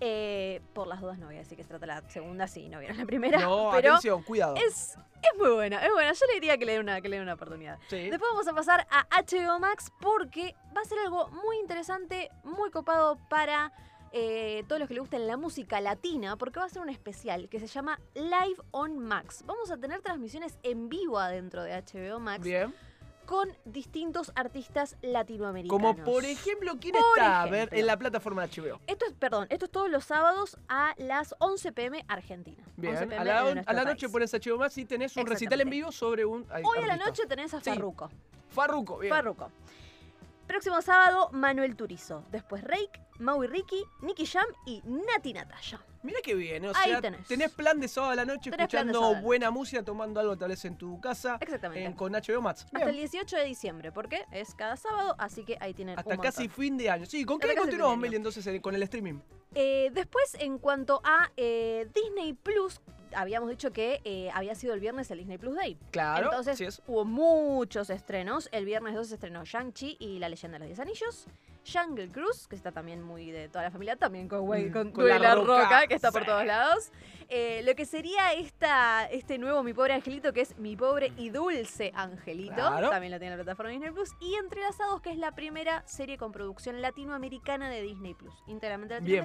Eh, 0.00 0.60
por 0.72 0.86
las 0.86 1.00
dudas 1.00 1.18
no 1.18 1.26
voy 1.26 1.36
a 1.36 1.38
decir 1.38 1.56
que 1.56 1.62
se 1.62 1.68
trata 1.68 1.86
la 1.86 2.08
segunda, 2.08 2.48
sí, 2.48 2.68
no 2.68 2.78
vieron 2.78 2.98
la 2.98 3.06
primera. 3.06 3.40
No, 3.40 3.70
pero 3.72 3.90
atención, 3.90 4.22
cuidado. 4.22 4.56
es, 4.56 4.96
es 4.96 5.38
muy 5.38 5.50
buena, 5.50 5.84
es 5.84 5.92
buena. 5.92 6.12
Yo 6.12 6.26
le 6.26 6.34
diría 6.34 6.58
que 6.58 6.64
le 6.64 6.72
den 6.72 6.82
una, 6.82 7.00
que 7.00 7.08
le 7.08 7.16
den 7.16 7.22
una 7.22 7.34
oportunidad. 7.34 7.78
Sí. 7.88 8.10
Después 8.10 8.30
vamos 8.32 8.48
a 8.48 8.52
pasar 8.52 8.86
a 8.90 9.06
HBO 9.22 9.58
Max 9.60 9.92
porque 10.00 10.54
va 10.76 10.80
a 10.80 10.84
ser 10.84 10.98
algo 10.98 11.28
muy 11.28 11.58
interesante, 11.58 12.30
muy 12.42 12.70
copado 12.70 13.18
para 13.28 13.72
eh, 14.14 14.64
todos 14.68 14.78
los 14.78 14.88
que 14.88 14.94
le 14.94 15.00
gusten 15.00 15.26
la 15.26 15.38
música 15.38 15.80
latina, 15.80 16.36
porque 16.36 16.60
va 16.60 16.66
a 16.66 16.68
ser 16.68 16.82
un 16.82 16.90
especial 16.90 17.48
que 17.48 17.58
se 17.60 17.66
llama 17.66 17.98
Live 18.14 18.56
on 18.70 18.98
Max. 18.98 19.42
Vamos 19.46 19.70
a 19.70 19.78
tener 19.78 20.02
transmisiones 20.02 20.58
en 20.62 20.90
vivo 20.90 21.18
adentro 21.18 21.62
de 21.62 21.72
HBO 21.72 22.20
Max 22.20 22.44
Bien. 22.44 22.74
Con 23.26 23.48
distintos 23.64 24.32
artistas 24.34 24.96
latinoamericanos. 25.02 25.80
Como 25.80 26.04
por 26.04 26.24
ejemplo, 26.24 26.74
¿quién 26.80 26.94
Por 26.94 27.02
está 27.18 27.42
a 27.42 27.46
ver 27.46 27.68
en 27.72 27.86
la 27.86 27.96
plataforma 27.96 28.46
de 28.46 28.60
HBO? 28.62 28.80
Esto 28.86 29.06
es, 29.06 29.12
perdón, 29.14 29.46
esto 29.50 29.64
es 29.66 29.70
todos 29.70 29.90
los 29.90 30.04
sábados 30.04 30.58
a 30.68 30.94
las 30.98 31.34
11 31.38 31.72
pm 31.72 32.04
Argentina. 32.08 32.62
11 32.66 32.72
Bien, 32.76 32.94
p.m. 33.08 33.16
a 33.16 33.24
la, 33.24 33.62
a 33.66 33.72
la 33.72 33.84
noche 33.84 34.08
pones 34.08 34.32
HBO 34.32 34.58
Max 34.58 34.76
y 34.78 34.84
tenés 34.84 35.16
un 35.16 35.26
recital 35.26 35.60
en 35.60 35.70
vivo 35.70 35.92
sobre 35.92 36.24
un 36.24 36.46
Hoy 36.64 36.82
a 36.82 36.86
la 36.86 36.96
noche 36.96 37.26
tenés 37.26 37.54
a 37.54 37.60
Sí. 37.60 37.70
Farruko. 37.70 38.10
Farruko, 38.50 38.98
bien. 38.98 39.12
Farruko. 39.14 39.50
Próximo 40.46 40.82
sábado, 40.82 41.30
Manuel 41.32 41.76
Turizo. 41.76 42.24
Después 42.30 42.62
Rake, 42.64 43.00
Maui 43.18 43.46
Ricky, 43.46 43.82
Nicky 44.02 44.26
Jam 44.26 44.44
y 44.66 44.82
Nati 44.84 45.32
Natasha. 45.32 45.80
Mira 46.02 46.18
qué 46.22 46.34
bien, 46.34 46.64
o 46.64 46.72
Ahí 46.74 46.90
sea, 46.90 47.00
tenés. 47.00 47.52
plan 47.52 47.78
de 47.78 47.86
sábado 47.88 48.12
a 48.12 48.16
la 48.16 48.24
noche 48.24 48.50
Tenés 48.50 48.64
escuchando 48.64 49.14
buena 49.20 49.50
música, 49.50 49.84
tomando 49.84 50.18
algo 50.20 50.36
tal 50.36 50.48
vez 50.48 50.64
en 50.64 50.76
tu 50.76 51.00
casa, 51.00 51.38
Exactamente. 51.40 51.84
en- 51.84 51.92
con 51.92 52.12
HBO 52.14 52.40
Max. 52.42 52.64
Hasta 52.64 52.78
el 52.80 52.84
Bien. 52.96 52.96
18 53.08 53.36
de 53.36 53.44
diciembre, 53.44 53.92
porque 53.92 54.24
es 54.32 54.54
cada 54.54 54.76
sábado, 54.76 55.14
así 55.18 55.44
que 55.44 55.56
ahí 55.60 55.74
tienen 55.74 55.98
Hasta 55.98 56.14
un 56.14 56.20
casi 56.20 56.48
fin 56.48 56.76
de 56.76 56.90
año. 56.90 57.06
Sí, 57.06 57.24
¿con 57.24 57.36
Hasta 57.36 57.48
qué 57.54 57.54
continuamos. 57.60 57.98
Meli, 57.98 58.16
entonces 58.16 58.44
eh, 58.46 58.60
con 58.60 58.74
el 58.74 58.82
streaming? 58.82 59.20
Eh, 59.54 59.90
después, 59.92 60.34
en 60.40 60.58
cuanto 60.58 61.00
a 61.04 61.30
eh, 61.36 61.86
Disney 61.94 62.32
Plus, 62.32 62.80
habíamos 63.14 63.50
dicho 63.50 63.70
que 63.72 64.00
eh, 64.04 64.30
había 64.32 64.54
sido 64.54 64.72
el 64.74 64.80
viernes 64.80 65.10
el 65.10 65.18
Disney 65.18 65.36
Plus 65.38 65.54
Day. 65.54 65.78
Claro, 65.90 66.24
Entonces 66.30 66.56
sí 66.58 66.64
es. 66.64 66.82
hubo 66.86 67.04
muchos 67.04 67.90
estrenos. 67.90 68.48
El 68.50 68.64
viernes 68.64 68.94
2 68.94 69.08
se 69.08 69.14
estrenó 69.14 69.44
Shang-Chi 69.44 69.98
y 70.00 70.18
La 70.18 70.28
Leyenda 70.30 70.54
de 70.58 70.60
los 70.60 70.68
Diez 70.68 70.80
Anillos. 70.80 71.26
Jungle 71.70 72.08
Cruise, 72.10 72.46
que 72.48 72.56
está 72.56 72.72
también 72.72 73.02
muy 73.02 73.30
de 73.30 73.48
toda 73.48 73.64
la 73.64 73.70
familia, 73.70 73.96
también 73.96 74.28
con, 74.28 74.40
Way- 74.48 74.70
Mm, 74.70 74.72
con, 74.72 74.90
con 74.92 75.08
La 75.08 75.18
La 75.18 75.34
Roca, 75.34 75.62
Roca, 75.64 75.86
que 75.86 75.94
está 75.94 76.10
por 76.12 76.24
todos 76.24 76.44
lados. 76.44 76.90
Eh, 77.28 77.62
lo 77.64 77.74
que 77.74 77.86
sería 77.86 78.32
esta, 78.34 79.06
este 79.06 79.38
nuevo 79.38 79.62
Mi 79.62 79.72
Pobre 79.72 79.94
Angelito, 79.94 80.32
que 80.32 80.42
es 80.42 80.58
Mi 80.58 80.76
Pobre 80.76 81.12
y 81.16 81.30
Dulce 81.30 81.90
Angelito. 81.94 82.54
Claro. 82.54 82.90
También 82.90 83.12
lo 83.12 83.18
tiene 83.18 83.36
la 83.36 83.42
plataforma 83.42 83.70
Disney 83.70 83.90
Plus. 83.90 84.10
Y 84.20 84.34
Entrelazados, 84.34 85.00
que 85.00 85.10
es 85.10 85.16
la 85.18 85.32
primera 85.34 85.82
serie 85.86 86.18
con 86.18 86.30
producción 86.32 86.82
latinoamericana 86.82 87.70
de 87.70 87.80
Disney 87.82 88.14
Plus. 88.14 88.34
Íntegramente 88.46 89.00
Bien. 89.00 89.24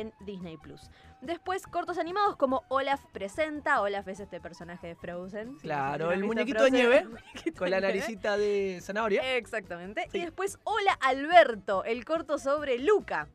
En 0.00 0.12
Disney 0.20 0.56
Plus. 0.56 0.90
Después, 1.20 1.66
cortos 1.66 1.98
animados 1.98 2.36
como 2.36 2.64
Olaf 2.68 3.00
presenta. 3.12 3.80
Olaf 3.80 4.06
es 4.08 4.20
este 4.20 4.40
personaje 4.40 4.88
de 4.88 4.94
Frozen. 4.96 5.56
Claro, 5.58 6.12
el 6.12 6.24
muñequito 6.24 6.64
de 6.64 6.70
nieve, 6.70 7.04
muñequito 7.08 7.58
Con 7.58 7.70
la 7.70 7.80
nieve. 7.80 7.94
naricita 7.94 8.36
de 8.36 8.78
zanahoria. 8.82 9.36
Exactamente. 9.36 10.08
Sí. 10.12 10.18
Y 10.18 10.20
después, 10.22 10.58
Hola 10.64 10.92
Alberto, 11.00 11.84
el 11.84 12.04
corto 12.04 12.38
sobre 12.38 12.78
Luca. 12.78 13.28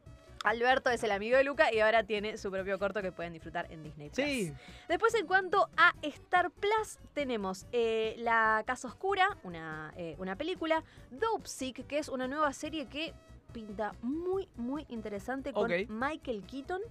Alberto 0.44 0.90
es 0.90 1.04
el 1.04 1.12
amigo 1.12 1.38
de 1.38 1.44
Luca 1.44 1.72
y 1.72 1.82
ahora 1.82 2.04
tiene 2.04 2.36
su 2.38 2.50
propio 2.50 2.80
corto 2.80 3.02
que 3.04 3.12
pueden 3.12 3.32
disfrutar 3.34 3.72
en 3.72 3.84
Disney 3.84 4.10
Plus. 4.10 4.26
Sí, 4.26 4.54
Después, 4.88 5.14
en 5.14 5.28
cuanto 5.28 5.70
a 5.78 5.94
Star 6.02 6.50
Plus, 6.50 6.98
tenemos 7.14 7.68
eh, 7.72 8.16
La 8.18 8.64
Casa 8.66 8.88
Oscura, 8.88 9.38
una, 9.44 9.94
eh, 9.98 10.16
una 10.18 10.36
película, 10.36 10.84
Dope 11.12 11.48
Sick, 11.48 11.86
que 11.86 12.00
es 12.00 12.10
una 12.10 12.28
nueva 12.28 12.54
serie 12.54 12.88
que 12.88 13.14
pinta 13.52 13.94
muy, 14.02 14.48
muy 14.56 14.86
interesante 14.90 15.54
con. 15.54 15.70
Michael 15.90 16.44
Keaton. 16.44 16.82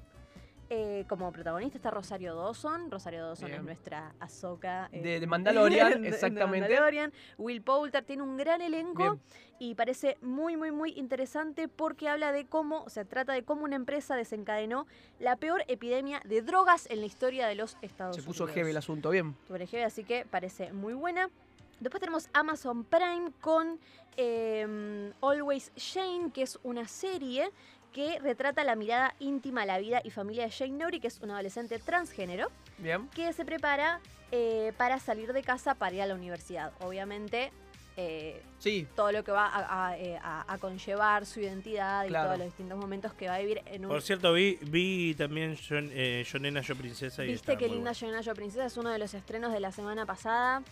Eh, 0.72 1.04
como 1.08 1.32
protagonista 1.32 1.78
está 1.78 1.90
Rosario 1.90 2.36
Dawson. 2.36 2.92
Rosario 2.92 3.24
Dawson 3.26 3.46
Bien. 3.48 3.58
es 3.58 3.64
nuestra 3.64 4.14
Ahsoka. 4.20 4.88
eh, 4.92 5.02
De- 5.02 5.18
de 5.20 5.26
Mandalorian, 5.26 5.94
de- 5.94 5.98
de 6.02 6.08
exactamente. 6.10 6.68
Mandalorian. 6.68 7.12
Will 7.38 7.60
Poulter 7.60 8.04
tiene 8.04 8.22
un 8.22 8.36
gran 8.36 8.60
elenco 8.62 9.02
Bien. 9.02 9.20
y 9.58 9.74
parece 9.74 10.16
muy, 10.22 10.56
muy, 10.56 10.70
muy 10.70 10.92
interesante 10.92 11.66
porque 11.66 12.08
habla 12.08 12.30
de 12.30 12.46
cómo, 12.46 12.88
se 12.88 13.04
trata 13.04 13.32
de 13.32 13.42
cómo 13.42 13.64
una 13.64 13.74
empresa 13.74 14.14
desencadenó 14.14 14.86
la 15.18 15.34
peor 15.34 15.64
epidemia 15.66 16.20
de 16.24 16.40
drogas 16.40 16.88
en 16.88 17.00
la 17.00 17.06
historia 17.06 17.48
de 17.48 17.56
los 17.56 17.76
Estados 17.82 18.14
se 18.14 18.20
Unidos. 18.22 18.38
puso 18.38 18.46
heavy 18.54 18.70
el 18.70 18.76
asunto, 18.76 19.10
bien. 19.10 19.34
Sobre 19.48 19.66
heavy, 19.66 19.82
así 19.82 20.04
que 20.04 20.24
parece 20.24 20.72
muy 20.72 20.94
buena. 20.94 21.30
Después 21.80 22.00
tenemos 22.00 22.28
Amazon 22.34 22.84
Prime 22.84 23.32
con 23.40 23.78
eh, 24.16 25.12
Always 25.22 25.72
Shane, 25.76 26.30
que 26.32 26.42
es 26.42 26.58
una 26.62 26.86
serie 26.86 27.50
que 27.92 28.18
retrata 28.20 28.62
la 28.64 28.76
mirada 28.76 29.14
íntima 29.18 29.62
a 29.62 29.66
la 29.66 29.78
vida 29.78 30.00
y 30.04 30.10
familia 30.10 30.44
de 30.44 30.50
Shane 30.50 30.72
Nori, 30.78 31.00
que 31.00 31.08
es 31.08 31.18
un 31.20 31.30
adolescente 31.30 31.78
transgénero 31.78 32.48
Bien. 32.78 33.08
que 33.08 33.32
se 33.32 33.44
prepara 33.44 34.00
eh, 34.30 34.72
para 34.76 35.00
salir 35.00 35.32
de 35.32 35.42
casa 35.42 35.74
para 35.74 35.96
ir 35.96 36.02
a 36.02 36.06
la 36.06 36.14
universidad. 36.14 36.72
Obviamente, 36.80 37.50
eh, 37.96 38.42
Sí, 38.60 38.86
todo 38.94 39.10
lo 39.10 39.24
que 39.24 39.32
va 39.32 39.46
a, 39.46 39.88
a, 39.88 39.98
eh, 39.98 40.16
a- 40.22 40.44
a 40.46 40.58
conllevar 40.58 41.26
su 41.26 41.40
identidad 41.40 42.06
Claro. 42.06 42.24
y 42.24 42.26
todos 42.28 42.38
los 42.38 42.46
distintos 42.46 42.78
momentos 42.78 43.12
que 43.14 43.26
va 43.26 43.34
a 43.36 43.38
vivir 43.40 43.62
en 43.66 43.86
un... 43.86 43.90
Por 43.90 44.02
cierto, 44.02 44.32
vi, 44.34 44.56
vi 44.62 45.14
también 45.16 45.56
Yo, 45.56 45.76
eh, 45.80 46.24
Yo 46.30 46.38
Nena, 46.38 46.60
Yo 46.60 46.76
Princesa. 46.76 47.24
Y 47.24 47.28
Viste 47.32 47.54
muy 47.56 47.60
linda 47.64 47.76
bueno. 47.78 47.92
Yo 47.92 48.06
Nena, 48.06 48.20
Yo 48.20 48.34
Princesa 48.34 48.66
es 48.66 48.76
uno 48.76 48.90
de 48.90 48.98
los 49.00 49.14
estrenos 49.14 49.52
de 49.52 49.58
la 49.60 49.72
semana 49.72 50.06
pasada. 50.06 50.62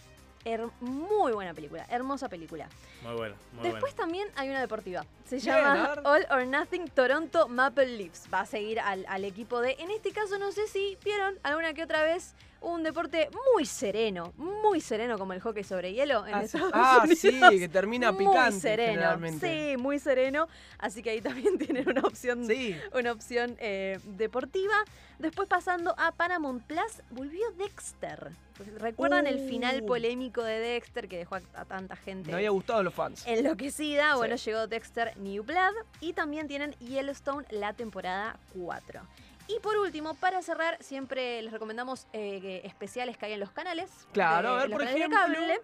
Her- 0.44 0.70
muy 0.81 1.32
buena 1.32 1.52
película, 1.55 1.85
hermosa 1.89 2.28
película. 2.28 2.69
Muy 3.02 3.15
bueno, 3.15 3.35
muy 3.52 3.70
Después 3.70 3.94
también 3.94 4.28
hay 4.36 4.48
una 4.48 4.60
deportiva. 4.60 5.05
Se 5.27 5.39
llama. 5.39 5.94
All 6.05 6.27
or 6.31 6.47
Nothing 6.47 6.89
Toronto 6.89 7.48
Maple 7.48 7.86
Leafs. 7.98 8.28
Va 8.32 8.40
a 8.40 8.47
seguir 8.47 8.81
al, 8.81 9.05
al 9.09 9.24
equipo 9.24 9.60
de. 9.60 9.77
En 9.78 9.90
este 9.90 10.12
caso, 10.12 10.39
no 10.39 10.51
sé 10.52 10.66
si 10.69 10.97
vieron 11.05 11.39
alguna 11.43 11.74
que 11.74 11.82
otra 11.82 12.02
vez 12.02 12.35
un 12.60 12.82
deporte 12.82 13.28
muy 13.55 13.64
sereno, 13.66 14.32
muy 14.36 14.80
sereno 14.80 15.18
como 15.18 15.32
el 15.32 15.40
hockey 15.40 15.64
sobre 15.64 15.93
hielo 15.93 16.26
en 16.26 16.35
Ah, 16.35 16.40
sí. 16.40 16.44
Estados 16.47 16.70
Ah, 16.74 17.01
Unidos. 17.05 17.18
sí, 17.20 17.59
que 17.59 17.68
termina 17.68 18.12
muy 18.12 18.26
picante 18.26 18.60
sereno. 18.60 18.93
generalmente. 18.93 19.70
Sí, 19.72 19.76
muy 19.76 19.98
sereno. 19.98 20.48
Así 20.78 21.02
que 21.02 21.10
ahí 21.10 21.20
también 21.20 21.59
tienen 21.59 21.89
una 21.89 22.01
opción 22.02 22.44
Sí. 22.47 22.76
una 22.93 23.12
opción 23.12 23.56
eh, 23.60 23.98
deportiva. 24.05 24.74
Después 25.18 25.48
pasando 25.48 25.94
a 25.98 26.12
Paramount 26.12 26.62
Plus, 26.64 27.02
volvió 27.10 27.51
Dexter. 27.56 28.30
¿Recuerdan 28.78 29.26
el 29.26 29.48
final 29.48 29.82
Uh. 29.82 29.86
polémico 29.86 30.43
de 30.43 30.59
Dexter 30.59 31.09
que 31.09 31.18
dejó 31.18 31.36
a, 31.36 31.40
a 31.55 31.64
tanta 31.64 31.94
gente 31.97 32.28
Me 32.30 32.35
había 32.36 32.51
gustado 32.51 32.80
a 32.80 32.82
los 32.82 32.94
fans. 32.94 33.24
enloquecida? 33.26 34.12
Sí. 34.12 34.16
Bueno, 34.18 34.36
llegó 34.36 34.66
Dexter 34.66 35.16
New 35.16 35.43
Blood 35.44 35.74
y 36.01 36.12
también 36.12 36.47
tienen 36.48 36.72
Yellowstone 36.80 37.47
la 37.51 37.72
temporada 37.72 38.36
4. 38.55 39.01
Y 39.48 39.58
por 39.60 39.76
último, 39.78 40.14
para 40.14 40.42
cerrar, 40.42 40.76
siempre 40.80 41.40
les 41.42 41.52
recomendamos 41.52 42.06
eh, 42.12 42.60
especiales 42.64 43.16
que 43.16 43.26
hay 43.26 43.32
en 43.32 43.40
los 43.40 43.50
canales. 43.50 43.90
Claro, 44.12 44.54
de- 44.56 44.60
a 44.62 44.66
ver, 44.66 44.70
por 44.70 44.82
ejemplo. 44.82 45.18
cable. 45.18 45.60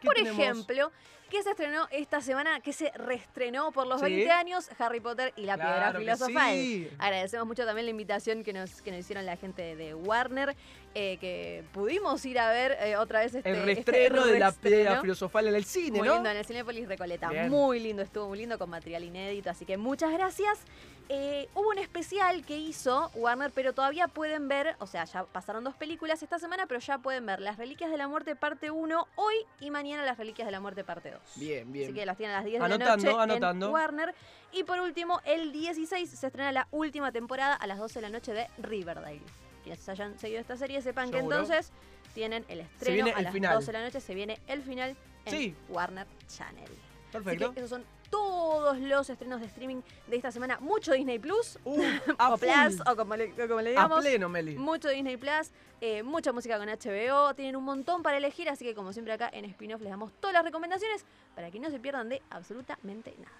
¿qué 0.00 0.06
Por 0.06 0.14
tenemos? 0.14 0.38
ejemplo, 0.38 0.92
que 1.28 1.42
se 1.42 1.50
estrenó 1.50 1.88
esta 1.90 2.20
semana, 2.22 2.60
que 2.60 2.72
se 2.72 2.90
reestrenó 2.94 3.72
por 3.72 3.86
los 3.86 4.00
Sí. 4.00 4.06
20 4.06 4.30
años, 4.30 4.70
Harry 4.78 5.00
Potter 5.00 5.32
y 5.36 5.42
la 5.42 5.56
Claro 5.56 5.98
piedra 5.98 6.16
filosofal. 6.16 6.54
sí. 6.54 6.88
Agradecemos 6.98 7.46
mucho 7.48 7.66
también 7.66 7.84
la 7.84 7.90
invitación 7.90 8.44
que 8.44 8.52
nos, 8.52 8.80
que 8.80 8.92
nos 8.92 9.00
hicieron 9.00 9.26
la 9.26 9.36
gente 9.36 9.74
de 9.76 9.94
Warner, 9.94 10.54
eh, 10.94 11.18
que 11.20 11.64
pudimos 11.72 12.24
ir 12.24 12.38
a 12.38 12.50
ver 12.52 12.78
eh, 12.80 12.96
otra 12.96 13.20
vez 13.20 13.34
este 13.34 13.50
El 13.50 13.56
este 13.68 13.90
reestreno 13.92 14.24
de 14.24 14.38
la 14.38 14.52
piedra 14.52 15.00
filosofal 15.02 15.48
en 15.48 15.54
el 15.56 15.64
cine, 15.64 15.98
Muy 15.98 16.06
¿no? 16.08 16.14
lindo 16.14 16.30
en 16.30 16.36
el 16.36 16.44
Cinépolis 16.46 16.88
Recoleta. 16.88 17.28
Bien. 17.28 17.50
Muy 17.50 17.80
lindo, 17.80 18.02
estuvo 18.02 18.28
muy 18.28 18.38
lindo 18.38 18.56
con 18.56 18.70
material 18.70 19.02
inédito, 19.02 19.50
así 19.50 19.66
que 19.66 19.76
muchas 19.76 20.12
gracias. 20.12 20.60
Eh, 21.08 21.48
hubo 21.54 21.70
un 21.70 21.78
especial 21.78 22.44
que 22.44 22.56
hizo 22.58 23.10
Warner, 23.14 23.50
pero 23.52 23.72
todavía 23.72 24.08
pueden 24.08 24.48
ver, 24.48 24.76
o 24.78 24.86
sea, 24.86 25.04
ya 25.04 25.24
pasaron 25.24 25.64
dos 25.64 25.74
películas 25.74 26.22
esta 26.22 26.38
semana, 26.38 26.66
pero 26.66 26.80
ya 26.80 26.98
pueden 26.98 27.24
ver 27.26 27.40
Las 27.40 27.56
Reliquias 27.56 27.90
de 27.90 27.96
la 27.96 28.08
Muerte 28.08 28.36
parte 28.36 28.70
1 28.70 29.08
hoy 29.16 29.34
y 29.60 29.70
mañana 29.70 30.04
Las 30.04 30.18
Reliquias 30.18 30.46
de 30.46 30.52
la 30.52 30.60
Muerte 30.60 30.84
parte 30.84 31.10
2. 31.10 31.20
Bien, 31.36 31.72
bien. 31.72 31.86
Así 31.86 31.94
que 31.94 32.06
las 32.06 32.16
tienen 32.16 32.34
a 32.34 32.38
las 32.40 32.44
10 32.46 32.62
de 32.62 32.68
la 32.68 32.78
noche 32.78 33.08
anotando. 33.10 33.66
en 33.66 33.72
Warner. 33.72 34.14
Y 34.52 34.64
por 34.64 34.80
último, 34.80 35.20
el 35.24 35.52
16 35.52 36.10
se 36.10 36.26
estrena 36.26 36.52
la 36.52 36.68
última 36.70 37.12
temporada 37.12 37.54
a 37.54 37.66
las 37.66 37.78
12 37.78 37.98
de 37.98 38.02
la 38.02 38.10
noche 38.10 38.32
de 38.32 38.46
Riverdale. 38.58 39.20
Quienes 39.62 39.88
hayan 39.88 40.18
seguido 40.18 40.40
esta 40.40 40.56
serie 40.56 40.80
sepan 40.82 41.10
que 41.10 41.18
entonces 41.18 41.72
tienen 42.14 42.44
el 42.48 42.60
estreno 42.60 43.06
a 43.14 43.18
el 43.18 43.24
las 43.24 43.32
final. 43.32 43.54
12 43.54 43.66
de 43.66 43.72
la 43.78 43.84
noche, 43.84 44.00
se 44.00 44.14
viene 44.14 44.38
el 44.46 44.62
final 44.62 44.96
en 45.26 45.32
Sí. 45.32 45.54
Warner 45.68 46.06
Channel. 46.26 46.64
Así 46.64 47.12
Perfecto. 47.12 47.52
que 47.54 47.60
esos 47.60 47.70
son 47.70 47.84
todos 48.10 48.78
los 48.78 49.10
estrenos 49.10 49.40
de 49.40 49.46
streaming 49.46 49.82
de 50.06 50.16
esta 50.16 50.30
semana. 50.30 50.58
Mucho 50.60 50.92
Disney 50.92 51.18
Plus, 51.18 51.58
Uh, 51.64 51.80
o 52.30 52.36
Plus, 52.38 52.80
o 52.86 52.96
como 52.96 53.16
le, 53.16 53.32
o 53.32 53.48
como 53.48 53.60
le 53.60 53.76
A 53.76 53.88
pleno, 53.88 54.28
Meli. 54.28 54.56
Mucho 54.56 54.88
Disney 54.88 55.16
Plus, 55.16 55.50
eh, 55.80 56.02
mucha 56.02 56.32
música 56.32 56.58
con 56.58 56.68
HBO, 56.68 57.34
tienen 57.34 57.56
un 57.56 57.64
montón 57.64 58.02
para 58.02 58.16
elegir, 58.16 58.48
así 58.48 58.64
que 58.64 58.74
como 58.74 58.92
siempre 58.92 59.12
acá 59.12 59.30
en 59.32 59.44
Spin-Off 59.44 59.80
les 59.80 59.90
damos 59.90 60.12
todas 60.20 60.34
las 60.34 60.44
recomendaciones 60.44 61.04
para 61.34 61.50
que 61.50 61.60
no 61.60 61.70
se 61.70 61.78
pierdan 61.78 62.08
de 62.08 62.22
absolutamente 62.30 63.14
nada. 63.18 63.36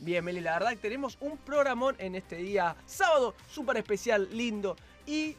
Bien, 0.00 0.24
Meli, 0.24 0.40
la 0.40 0.52
verdad 0.52 0.70
que 0.70 0.76
tenemos 0.76 1.18
un 1.20 1.36
programón 1.38 1.96
en 1.98 2.14
este 2.14 2.36
día 2.36 2.76
sábado, 2.86 3.34
súper 3.48 3.78
especial, 3.78 4.28
lindo. 4.30 4.76
Y 5.10 5.32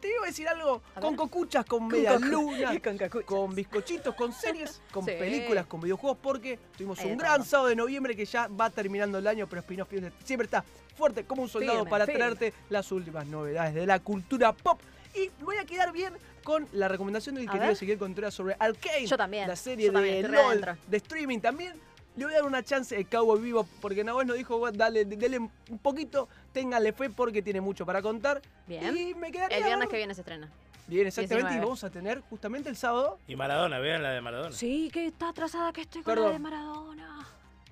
te 0.00 0.08
iba 0.08 0.22
a 0.22 0.26
decir 0.28 0.48
algo, 0.48 0.80
A 0.94 1.00
con 1.00 1.10
ver. 1.10 1.18
cocuchas, 1.18 1.66
con 1.66 1.86
media 1.88 2.14
cocu- 2.16 2.24
luna, 2.30 2.72
con 2.82 3.22
con 3.24 3.54
bizcochitos, 3.54 4.14
con 4.14 4.32
series, 4.32 4.80
con 4.90 5.04
Sí. 5.04 5.10
películas, 5.18 5.66
con 5.66 5.82
videojuegos, 5.82 6.16
porque 6.22 6.58
tuvimos 6.74 6.98
un 7.04 7.18
gran 7.18 7.44
sábado 7.44 7.68
de 7.68 7.76
noviembre 7.76 8.16
que 8.16 8.24
ya 8.24 8.48
va 8.48 8.70
terminando 8.70 9.18
el 9.18 9.26
año, 9.26 9.46
pero 9.46 9.60
Spin-off 9.60 9.90
siempre 10.24 10.46
está 10.46 10.64
fuerte 10.96 11.24
como 11.24 11.42
un 11.42 11.48
soldado 11.50 11.80
Firme, 11.80 11.90
para 11.90 12.06
firme. 12.06 12.18
traerte 12.18 12.54
las 12.70 12.90
últimas 12.92 13.26
novedades 13.26 13.74
de 13.74 13.84
la 13.86 13.98
cultura 14.00 14.52
pop. 14.54 14.80
Y 15.14 15.28
voy 15.44 15.56
a 15.56 15.64
quedar 15.66 15.92
bien 15.92 16.14
con 16.42 16.66
la 16.72 16.88
recomendación 16.88 17.34
del 17.34 17.46
A 17.48 17.52
querido. 17.52 17.70
Ezequiel 17.72 17.98
Contreras 17.98 18.32
sobre 18.32 18.56
Arcane. 18.58 19.06
Yo 19.06 19.16
también, 19.18 19.46
La 19.48 19.56
serie 19.56 19.86
yo 19.88 19.92
también, 19.92 20.22
de 20.22 20.28
re 20.28 20.34
LOL, 20.36 20.78
de 20.86 20.96
streaming 20.96 21.40
también. 21.40 21.74
Le 22.16 22.24
voy 22.24 22.34
a 22.34 22.38
dar 22.38 22.44
una 22.46 22.62
chance 22.62 22.94
de 22.96 23.04
Cowboy 23.04 23.40
Vivo 23.40 23.66
porque 23.80 24.02
Nahuel 24.04 24.26
nos 24.26 24.36
dijo, 24.36 24.58
"Bueno, 24.58 24.76
dale, 24.76 25.04
dele 25.04 25.38
un 25.38 25.78
poquito, 25.80 26.28
téngale 26.52 26.92
fe 26.92 27.08
porque 27.10 27.40
tiene 27.42 27.60
mucho 27.60 27.86
para 27.86 28.02
contar. 28.02 28.42
Bien. 28.66 28.96
Y 28.96 29.14
me 29.14 29.30
quedaría... 29.30 29.58
El 29.58 29.64
viernes 29.64 29.88
que 29.88 29.96
viene 29.96 30.14
se 30.14 30.20
estrena. 30.22 30.50
Bien, 30.86 31.06
exactamente. 31.06 31.50
19. 31.50 31.56
Y 31.56 31.64
vamos 31.64 31.84
a 31.84 31.90
tener 31.90 32.20
justamente 32.28 32.68
el 32.68 32.76
sábado, 32.76 33.18
Y 33.28 33.36
Maradona, 33.36 33.78
vean 33.78 34.02
la 34.02 34.10
de 34.10 34.20
Maradona. 34.20 34.52
Sí, 34.54 34.90
que 34.92 35.06
está 35.06 35.28
atrasada 35.28 35.72
que 35.72 35.82
estoy 35.82 36.02
con 36.02 36.12
Perdón. 36.14 36.26
la 36.28 36.32
de 36.32 36.38
Maradona. 36.40 37.26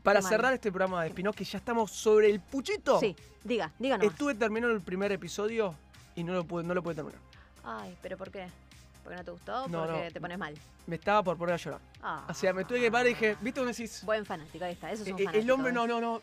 para 0.04 0.22
cerrar 0.22 0.54
este 0.54 0.70
programa 0.70 1.02
de 1.02 1.10
Spinoz, 1.10 1.34
que 1.36 1.44
ya 1.44 1.58
estamos 1.58 1.90
sobre 1.90 2.30
el 2.30 2.40
puchito. 2.40 2.98
Sí, 3.00 3.14
diga, 3.44 3.72
díganos. 3.78 4.06
Estuve 4.06 4.34
terminando 4.36 4.74
el 4.74 4.80
primer 4.82 5.10
episodio 5.12 5.74
y 6.14 6.22
no 6.24 6.32
lo 6.32 6.44
pude, 6.44 6.62
no 6.62 6.72
lo 6.74 6.82
pude 6.82 6.94
terminar. 6.94 7.20
Ay, 7.64 7.94
pero 8.00 8.16
¿por 8.16 8.30
qué? 8.30 8.46
¿Porque 9.08 9.16
no 9.20 9.24
te 9.24 9.30
gustó? 9.30 9.68
No, 9.68 9.86
¿Porque 9.86 10.04
no. 10.04 10.12
te 10.12 10.20
pones 10.20 10.36
mal? 10.38 10.54
Me 10.86 10.96
estaba 10.96 11.22
por 11.22 11.38
poner 11.38 11.54
a 11.54 11.56
llorar. 11.56 11.80
Ah. 12.02 12.26
O 12.28 12.34
sea, 12.34 12.52
me 12.52 12.66
tuve 12.66 12.78
que 12.78 12.90
parar 12.90 13.06
y 13.06 13.10
dije, 13.10 13.38
¿viste 13.40 13.58
cómo 13.58 13.70
decís? 13.72 14.02
Buen 14.04 14.26
fanático, 14.26 14.62
ahí 14.66 14.72
está. 14.74 14.92
Eso 14.92 15.02
es 15.04 15.08
un 15.08 15.14
Eh, 15.18 15.24
fanático. 15.24 15.42
el 15.44 15.50
hombre, 15.50 15.70
¿eh? 15.70 15.74
no, 15.74 15.86
no, 15.86 15.98
no. 15.98 16.22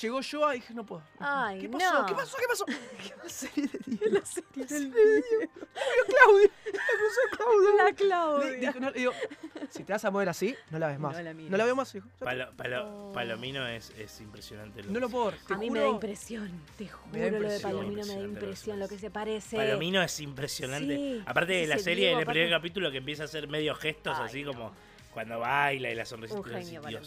Llegó 0.00 0.20
yo 0.20 0.52
y 0.52 0.56
dije, 0.56 0.74
no 0.74 0.84
puedo. 0.86 1.02
Ay, 1.18 1.60
¿Qué 1.60 1.68
pasó? 1.68 2.00
no. 2.00 2.06
¿Qué 2.06 2.14
pasó? 2.14 2.36
¿Qué 2.38 2.46
pasó? 2.48 2.64
La 3.22 3.28
serie 3.28 3.68
de 3.68 3.78
Dios. 3.86 4.12
La 4.56 4.66
serie 4.68 4.88
del. 4.90 5.24
Claudia. 6.08 6.50
La 6.72 6.80
cruzó 6.98 7.20
Claudia. 7.36 7.74
La 7.76 7.84
Le- 7.84 7.94
Claudia. 7.94 8.58
dijo, 8.60 8.80
no, 8.80 8.90
le 8.90 8.98
digo, 8.98 9.12
si 9.70 9.84
te 9.84 9.92
vas 9.92 10.04
a 10.04 10.10
mover 10.10 10.28
así, 10.28 10.54
no 10.70 10.78
la 10.78 10.88
ves 10.88 10.98
más. 10.98 11.16
No 11.16 11.22
la 11.22 11.32
No 11.34 11.56
la, 11.56 11.64
veo 11.64 11.76
más, 11.76 11.94
hijo. 11.94 12.08
Palo- 12.18 12.50
palo- 12.56 12.82
Oh. 12.84 13.12
Palomino 13.12 13.66
es, 13.68 13.90
es 13.98 14.20
impresionante. 14.20 14.82
No 14.84 14.98
lo 14.98 15.08
puedo 15.08 15.28
A 15.28 15.56
mí 15.58 15.68
juro, 15.68 15.72
me 15.72 15.80
da 15.80 15.88
impresión, 15.88 16.50
te 16.78 16.88
juro, 16.88 17.12
Me 17.12 17.18
da 17.20 17.24
lo 17.26 17.30
de 17.32 17.36
impresión. 17.38 17.70
Palomino 17.72 18.02
me 18.06 18.14
da 18.14 18.20
lo 18.20 18.24
impresión, 18.28 18.78
lo 18.80 18.88
que 18.88 18.98
se 18.98 19.10
parece. 19.10 19.56
Palomino 19.56 20.02
es 20.02 20.20
impresionante. 20.20 20.96
Sí, 20.96 21.22
aparte 21.26 21.52
de 21.52 21.66
la 21.66 21.78
serie, 21.78 22.10
en 22.12 22.18
el 22.18 22.24
primer 22.26 22.46
aparte- 22.48 22.50
capítulo 22.56 22.90
que 22.90 22.98
empieza 22.98 23.22
a 23.22 23.26
hacer 23.26 23.46
medio 23.48 23.74
gestos, 23.74 24.16
Ay, 24.18 24.26
así 24.26 24.42
no. 24.42 24.52
como 24.52 24.72
cuando 25.12 25.38
baila 25.38 25.90
y 25.90 25.94
la. 25.94 26.04
Palomino. 26.04 27.00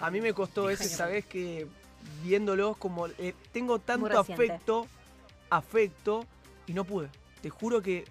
A 0.00 0.10
mí 0.10 0.20
me 0.20 0.32
costó 0.32 0.70
ese. 0.70 0.84
¿sabes? 0.88 1.26
Que 1.26 1.66
viéndolos 2.22 2.76
como 2.76 3.06
eh, 3.06 3.34
tengo 3.52 3.78
tanto 3.78 4.18
afecto, 4.18 4.86
afecto, 5.50 6.24
y 6.66 6.72
no 6.72 6.84
pude. 6.84 7.08
Te 7.42 7.50
juro 7.50 7.82
que. 7.82 8.04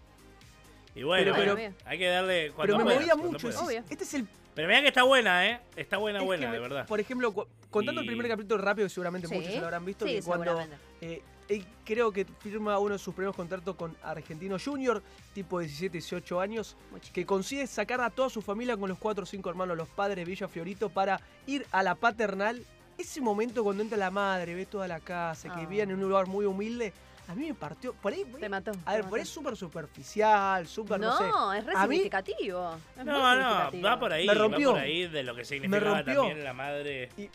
Y 0.95 1.03
bueno, 1.03 1.33
Pero- 1.35 1.53
bueno, 1.55 1.75
hay 1.85 1.97
que 1.97 2.07
darle 2.07 2.51
cuando 2.51 2.73
Pero 2.73 2.77
me 2.77 2.95
puedas, 2.95 3.17
movía 3.17 3.31
mucho. 3.31 3.49
Este 3.89 4.03
es 4.03 4.13
el. 4.15 4.27
Pero 4.55 4.67
mirá 4.67 4.81
que 4.81 4.87
está 4.87 5.03
buena, 5.03 5.47
¿eh? 5.47 5.59
Está 5.75 5.97
buena, 5.97 6.19
es 6.19 6.25
buena, 6.25 6.47
me- 6.47 6.53
de 6.53 6.59
verdad. 6.59 6.87
Por 6.87 6.99
ejemplo, 6.99 7.31
contando 7.69 8.01
el 8.01 8.07
primer 8.07 8.27
capítulo 8.27 8.59
rápido, 8.63 8.89
seguramente 8.89 9.27
Sí. 9.27 9.35
muchos 9.35 9.53
ya 9.53 9.59
lo 9.59 9.65
habrán 9.67 9.85
visto. 9.85 10.07
Sí, 10.07 10.15
que 10.15 10.21
cuando 10.23 10.59
eh, 11.01 11.21
él 11.47 11.63
creo 11.85 12.11
que 12.11 12.25
firma 12.39 12.79
uno 12.79 12.93
de 12.93 12.99
sus 12.99 13.13
primeros 13.13 13.35
contratos 13.35 13.75
con 13.75 13.95
Argentino 14.01 14.57
Junior, 14.63 15.03
tipo 15.35 15.59
17, 15.59 15.93
18 15.99 16.41
años, 16.41 16.75
que 17.13 17.23
consigue 17.27 17.67
sacar 17.67 18.01
a 18.01 18.09
toda 18.09 18.31
su 18.31 18.41
familia 18.41 18.75
con 18.77 18.89
los 18.89 18.97
cuatro 18.97 19.23
o 19.23 19.27
cinco 19.27 19.51
hermanos, 19.51 19.77
los 19.77 19.87
padres 19.89 20.25
Villa 20.25 20.47
Fiorito, 20.47 20.89
para 20.89 21.21
ir 21.45 21.67
a 21.71 21.83
la 21.83 21.93
paternal. 21.93 22.65
Ese 22.97 23.21
momento 23.21 23.63
cuando 23.63 23.83
entra 23.83 23.97
la 23.97 24.09
madre, 24.11 24.55
ve 24.55 24.65
toda 24.65 24.87
la 24.87 24.99
casa, 24.99 25.53
que 25.53 25.61
vivían 25.61 25.91
en 25.91 25.97
un 26.03 26.09
lugar 26.09 26.25
muy 26.27 26.45
humilde, 26.45 26.91
a 27.27 27.35
mí 27.35 27.47
me 27.47 27.53
partió. 27.53 27.93
Por 27.93 28.11
ahí, 28.13 28.23
Te 28.39 28.49
mató. 28.49 28.71
a 28.85 28.95
ver, 28.95 29.05
por 29.05 29.19
ahí 29.19 29.23
es 29.23 29.29
súper 29.29 29.55
superficial, 29.55 30.65
súper, 30.67 30.99
no, 30.99 31.15
sé. 31.17 31.27
No, 31.27 31.53
es 31.53 31.63
re 31.65 31.73
A 31.75 31.85
mí- 31.85 31.95
significativo. 31.95 32.75
es 32.97 33.05
No, 33.05 33.35
no, 33.35 33.39
significativo. 33.43 33.83
va 33.87 33.99
por 33.99 34.13
ahí, 34.13 34.27
Me 34.27 34.33
va 34.33 34.39
rompió. 34.39 34.71
por 34.71 34.79
ahí 34.79 35.07
de 35.07 35.23
lo 35.23 35.35
que 35.35 35.45
significaba 35.45 35.97
rompió. 35.97 36.15
también 36.21 36.43
la 36.43 36.53
madre 36.53 37.09
Y- 37.17 37.29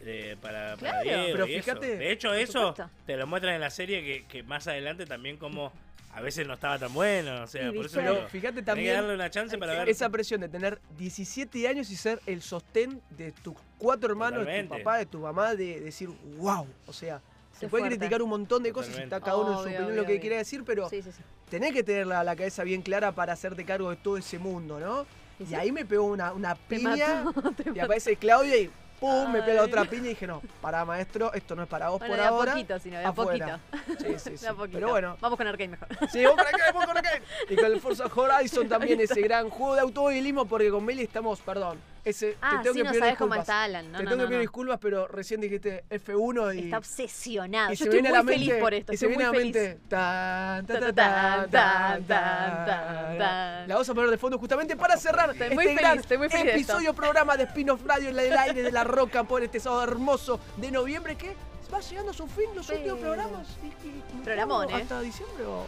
eh, 0.00 0.36
para, 0.42 0.76
para 0.76 1.00
Claro. 1.00 1.02
Diego 1.04 1.22
Pero 1.32 1.46
y 1.46 1.54
eso. 1.54 1.64
fíjate- 1.64 1.96
De 1.96 2.12
hecho, 2.12 2.34
eso 2.34 2.52
supuesto. 2.68 2.90
te 3.06 3.16
lo 3.16 3.26
muestran 3.26 3.54
en 3.54 3.60
la 3.62 3.70
serie 3.70 4.04
que, 4.04 4.26
que 4.26 4.42
más 4.42 4.66
adelante 4.66 5.06
también 5.06 5.38
como 5.38 5.72
a 6.16 6.20
veces 6.22 6.46
no 6.46 6.54
estaba 6.54 6.78
tan 6.78 6.92
bueno. 6.94 7.42
O 7.42 7.46
sea, 7.46 7.70
por 7.72 7.86
eso 7.86 8.00
digo, 8.00 8.14
Pero 8.14 8.28
fíjate 8.28 8.52
tenés 8.54 8.54
que 8.54 8.62
también 8.64 8.94
darle 8.94 9.14
una 9.14 9.30
chance 9.30 9.58
para 9.58 9.74
ver. 9.74 9.88
esa 9.88 10.08
presión 10.08 10.40
de 10.40 10.48
tener 10.48 10.80
17 10.96 11.68
años 11.68 11.90
y 11.90 11.96
ser 11.96 12.20
el 12.26 12.40
sostén 12.42 13.02
de 13.10 13.32
tus 13.32 13.54
cuatro 13.78 14.10
hermanos, 14.10 14.46
de 14.46 14.62
tu 14.62 14.68
papá, 14.70 14.96
de 14.98 15.06
tu 15.06 15.18
mamá, 15.20 15.54
de 15.54 15.80
decir, 15.80 16.08
wow. 16.38 16.66
O 16.86 16.92
sea, 16.92 17.20
se 17.52 17.68
puede 17.68 17.82
fuerte. 17.82 17.98
criticar 17.98 18.22
un 18.22 18.30
montón 18.30 18.62
de 18.62 18.72
cosas 18.72 18.98
está 18.98 19.20
cada 19.20 19.36
uno 19.36 19.50
en 19.52 19.56
su 19.56 19.62
opinión 19.62 19.84
obvio, 19.84 19.96
lo 19.96 20.02
que 20.04 20.08
obvio. 20.12 20.20
quiere 20.20 20.36
decir, 20.36 20.62
pero 20.64 20.88
Sí, 20.88 21.02
sí, 21.02 21.12
sí. 21.12 21.22
tenés 21.50 21.72
que 21.72 21.82
tener 21.82 22.06
la, 22.06 22.24
la 22.24 22.34
cabeza 22.34 22.64
bien 22.64 22.80
clara 22.82 23.12
para 23.12 23.34
hacerte 23.34 23.64
cargo 23.64 23.90
de 23.90 23.96
todo 23.96 24.16
ese 24.16 24.38
mundo, 24.38 24.80
¿no? 24.80 25.06
Y 25.38 25.42
Y 25.44 25.46
sí. 25.48 25.54
ahí 25.54 25.70
me 25.70 25.84
pegó 25.84 26.04
una, 26.04 26.32
una 26.32 26.54
Te 26.54 26.76
piña 26.76 27.24
mató, 27.24 27.52
te 27.62 27.70
y 27.74 27.78
aparece 27.78 28.16
Claudia 28.16 28.56
y 28.56 28.70
¡pum! 29.00 29.30
me 29.32 29.42
pega 29.42 29.62
otra 29.62 29.84
piña 29.84 30.06
y 30.06 30.08
dije, 30.10 30.26
no, 30.26 30.42
pará 30.60 30.84
maestro, 30.84 31.32
esto 31.32 31.54
no 31.54 31.62
es 31.62 31.68
para 31.68 31.88
vos 31.90 31.98
Bueno, 31.98 32.14
por 32.14 32.18
de 32.20 32.24
a 32.24 32.28
ahora. 32.28 32.52
poquito, 32.52 32.78
sino 32.78 32.98
de 32.98 33.04
a 33.04 33.08
afuera. 33.08 33.58
poquito. 33.74 33.98
Sí, 34.00 34.14
sí, 34.18 34.30
sí. 34.38 34.42
De 34.44 34.48
a 34.48 34.54
poquito. 34.54 34.78
Pero 34.78 34.90
bueno, 34.90 35.16
Vamos 35.20 35.36
con 35.36 35.46
Arcane 35.46 35.68
mejor. 35.68 35.88
Sí, 36.10 36.24
vos 36.24 36.34
por 36.34 36.46
acá, 36.46 36.72
vos 36.72 36.86
por 36.86 36.98
acá. 36.98 37.10
Y 37.50 37.56
con 37.56 37.64
el 37.66 37.80
Forza 37.80 38.04
Horizon 38.14 38.68
también 38.68 39.00
ese 39.00 39.20
gran 39.20 39.50
juego 39.50 39.74
de 39.74 39.80
automovilismo 39.82 40.46
porque 40.46 40.70
con 40.70 40.84
Meli 40.84 41.02
estamos, 41.02 41.40
perdón, 41.40 41.78
ese 42.04 42.36
Ah, 42.40 42.58
te 42.62 42.70
tengo 42.70 42.74
sí, 42.74 42.78
que 42.78 42.84
no 42.84 42.90
pedir 42.90 43.02
sabes 43.02 43.18
cómo 43.18 43.34
está 43.34 43.64
Alan. 43.64 43.90
No, 43.90 43.98
te 43.98 44.04
no, 44.04 44.10
tengo 44.10 44.22
no, 44.22 44.28
que 44.28 44.34
pedir 44.34 44.40
disculpas, 44.42 44.78
pero 44.80 45.08
recién 45.08 45.40
dijiste 45.40 45.84
F1 45.90 46.54
y 46.54 46.58
Está 46.66 46.78
obsesionado. 46.78 47.72
y 47.72 47.76
Yo 47.76 47.84
estoy 47.84 48.00
muy 48.02 48.22
feliz 48.32 48.54
por 48.60 48.74
esto. 48.74 48.92
Y 48.92 48.96
se 48.96 49.08
viene 49.08 49.24
a 49.24 49.32
la 49.32 49.32
mente 49.32 49.78
tan, 49.88 50.66
tan, 50.66 50.80
Ta, 50.80 50.80
tan, 50.80 50.94
ta, 50.94 50.94
tan, 50.94 51.50
tan, 51.50 51.50
tan, 51.50 52.06
tan, 52.06 52.66
tan. 52.66 53.18
tan. 53.18 53.68
La 53.68 53.74
vamos 53.74 53.88
a 53.88 53.94
poner 53.94 54.10
de 54.10 54.18
fondo 54.18 54.38
justamente 54.38 54.76
para 54.76 54.96
cerrar 54.96 55.30
Estoy 55.30 55.42
este 55.46 55.54
muy 55.56 55.64
feliz, 55.64 55.80
gran 55.80 55.98
estoy 55.98 56.18
muy 56.18 56.28
feliz 56.28 56.44
de 56.46 56.52
episodio 56.52 56.94
programa 56.94 57.36
de 57.36 57.42
Spin-off 57.44 57.84
Radio 57.84 58.10
en 58.10 58.16
del 58.16 58.38
aire 58.38 58.62
de 58.62 58.70
la 58.70 58.84
roca 58.86 59.24
por 59.24 59.42
este 59.42 59.60
sábado 59.60 59.82
hermoso 59.84 60.40
de 60.56 60.70
noviembre 60.70 61.16
que 61.16 61.34
va 61.72 61.80
llegando 61.80 62.10
a 62.12 62.14
su 62.14 62.26
fin 62.26 62.46
los 62.54 62.68
últimos 62.68 62.98
Pero- 62.98 63.14
programas. 63.14 63.46
Y- 63.62 63.88
y- 63.88 64.22
Programón, 64.22 64.70
¿eh? 64.70 64.74
¿Hasta 64.74 65.00
diciembre 65.00 65.44
o...? 65.44 65.64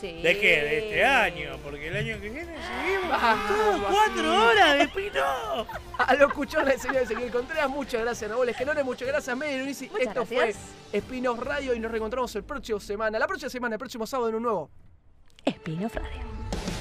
Sí. 0.00 0.22
¿De 0.22 0.38
qué? 0.40 0.48
De 0.62 0.78
este 0.78 1.04
año, 1.04 1.58
porque 1.62 1.88
el 1.88 1.96
año 1.96 2.18
que 2.20 2.30
viene 2.30 2.54
seguimos 2.54 3.10
Ah, 3.20 3.86
cuatro 3.90 4.46
horas 4.46 4.78
de 4.78 4.88
pino. 4.88 5.20
A 5.98 6.14
lo 6.14 6.28
escuchó 6.28 6.60
el 6.60 6.80
señor 6.80 7.02
Ezequiel 7.02 7.30
Contreras. 7.30 7.68
Muchas 7.68 8.00
gracias, 8.00 8.30
Nahuel 8.30 8.48
Esquelones. 8.50 8.82
Muchas 8.84 9.08
gracias. 9.08 9.36
Muchas 9.36 9.82
Esto 9.82 10.24
gracias. 10.26 10.26
fue 10.26 10.54
Spin-off 10.98 11.38
Radio 11.40 11.74
y 11.74 11.80
nos 11.80 11.90
reencontramos 11.90 12.34
el 12.36 12.44
próximo 12.44 12.80
semana. 12.80 13.18
La 13.18 13.26
próxima 13.26 13.50
semana, 13.50 13.74
el 13.74 13.78
próximo 13.78 14.06
sábado 14.06 14.30
en 14.30 14.36
un 14.36 14.42
nuevo 14.44 14.70
Spin-off 15.44 15.94
Radio. 15.96 16.79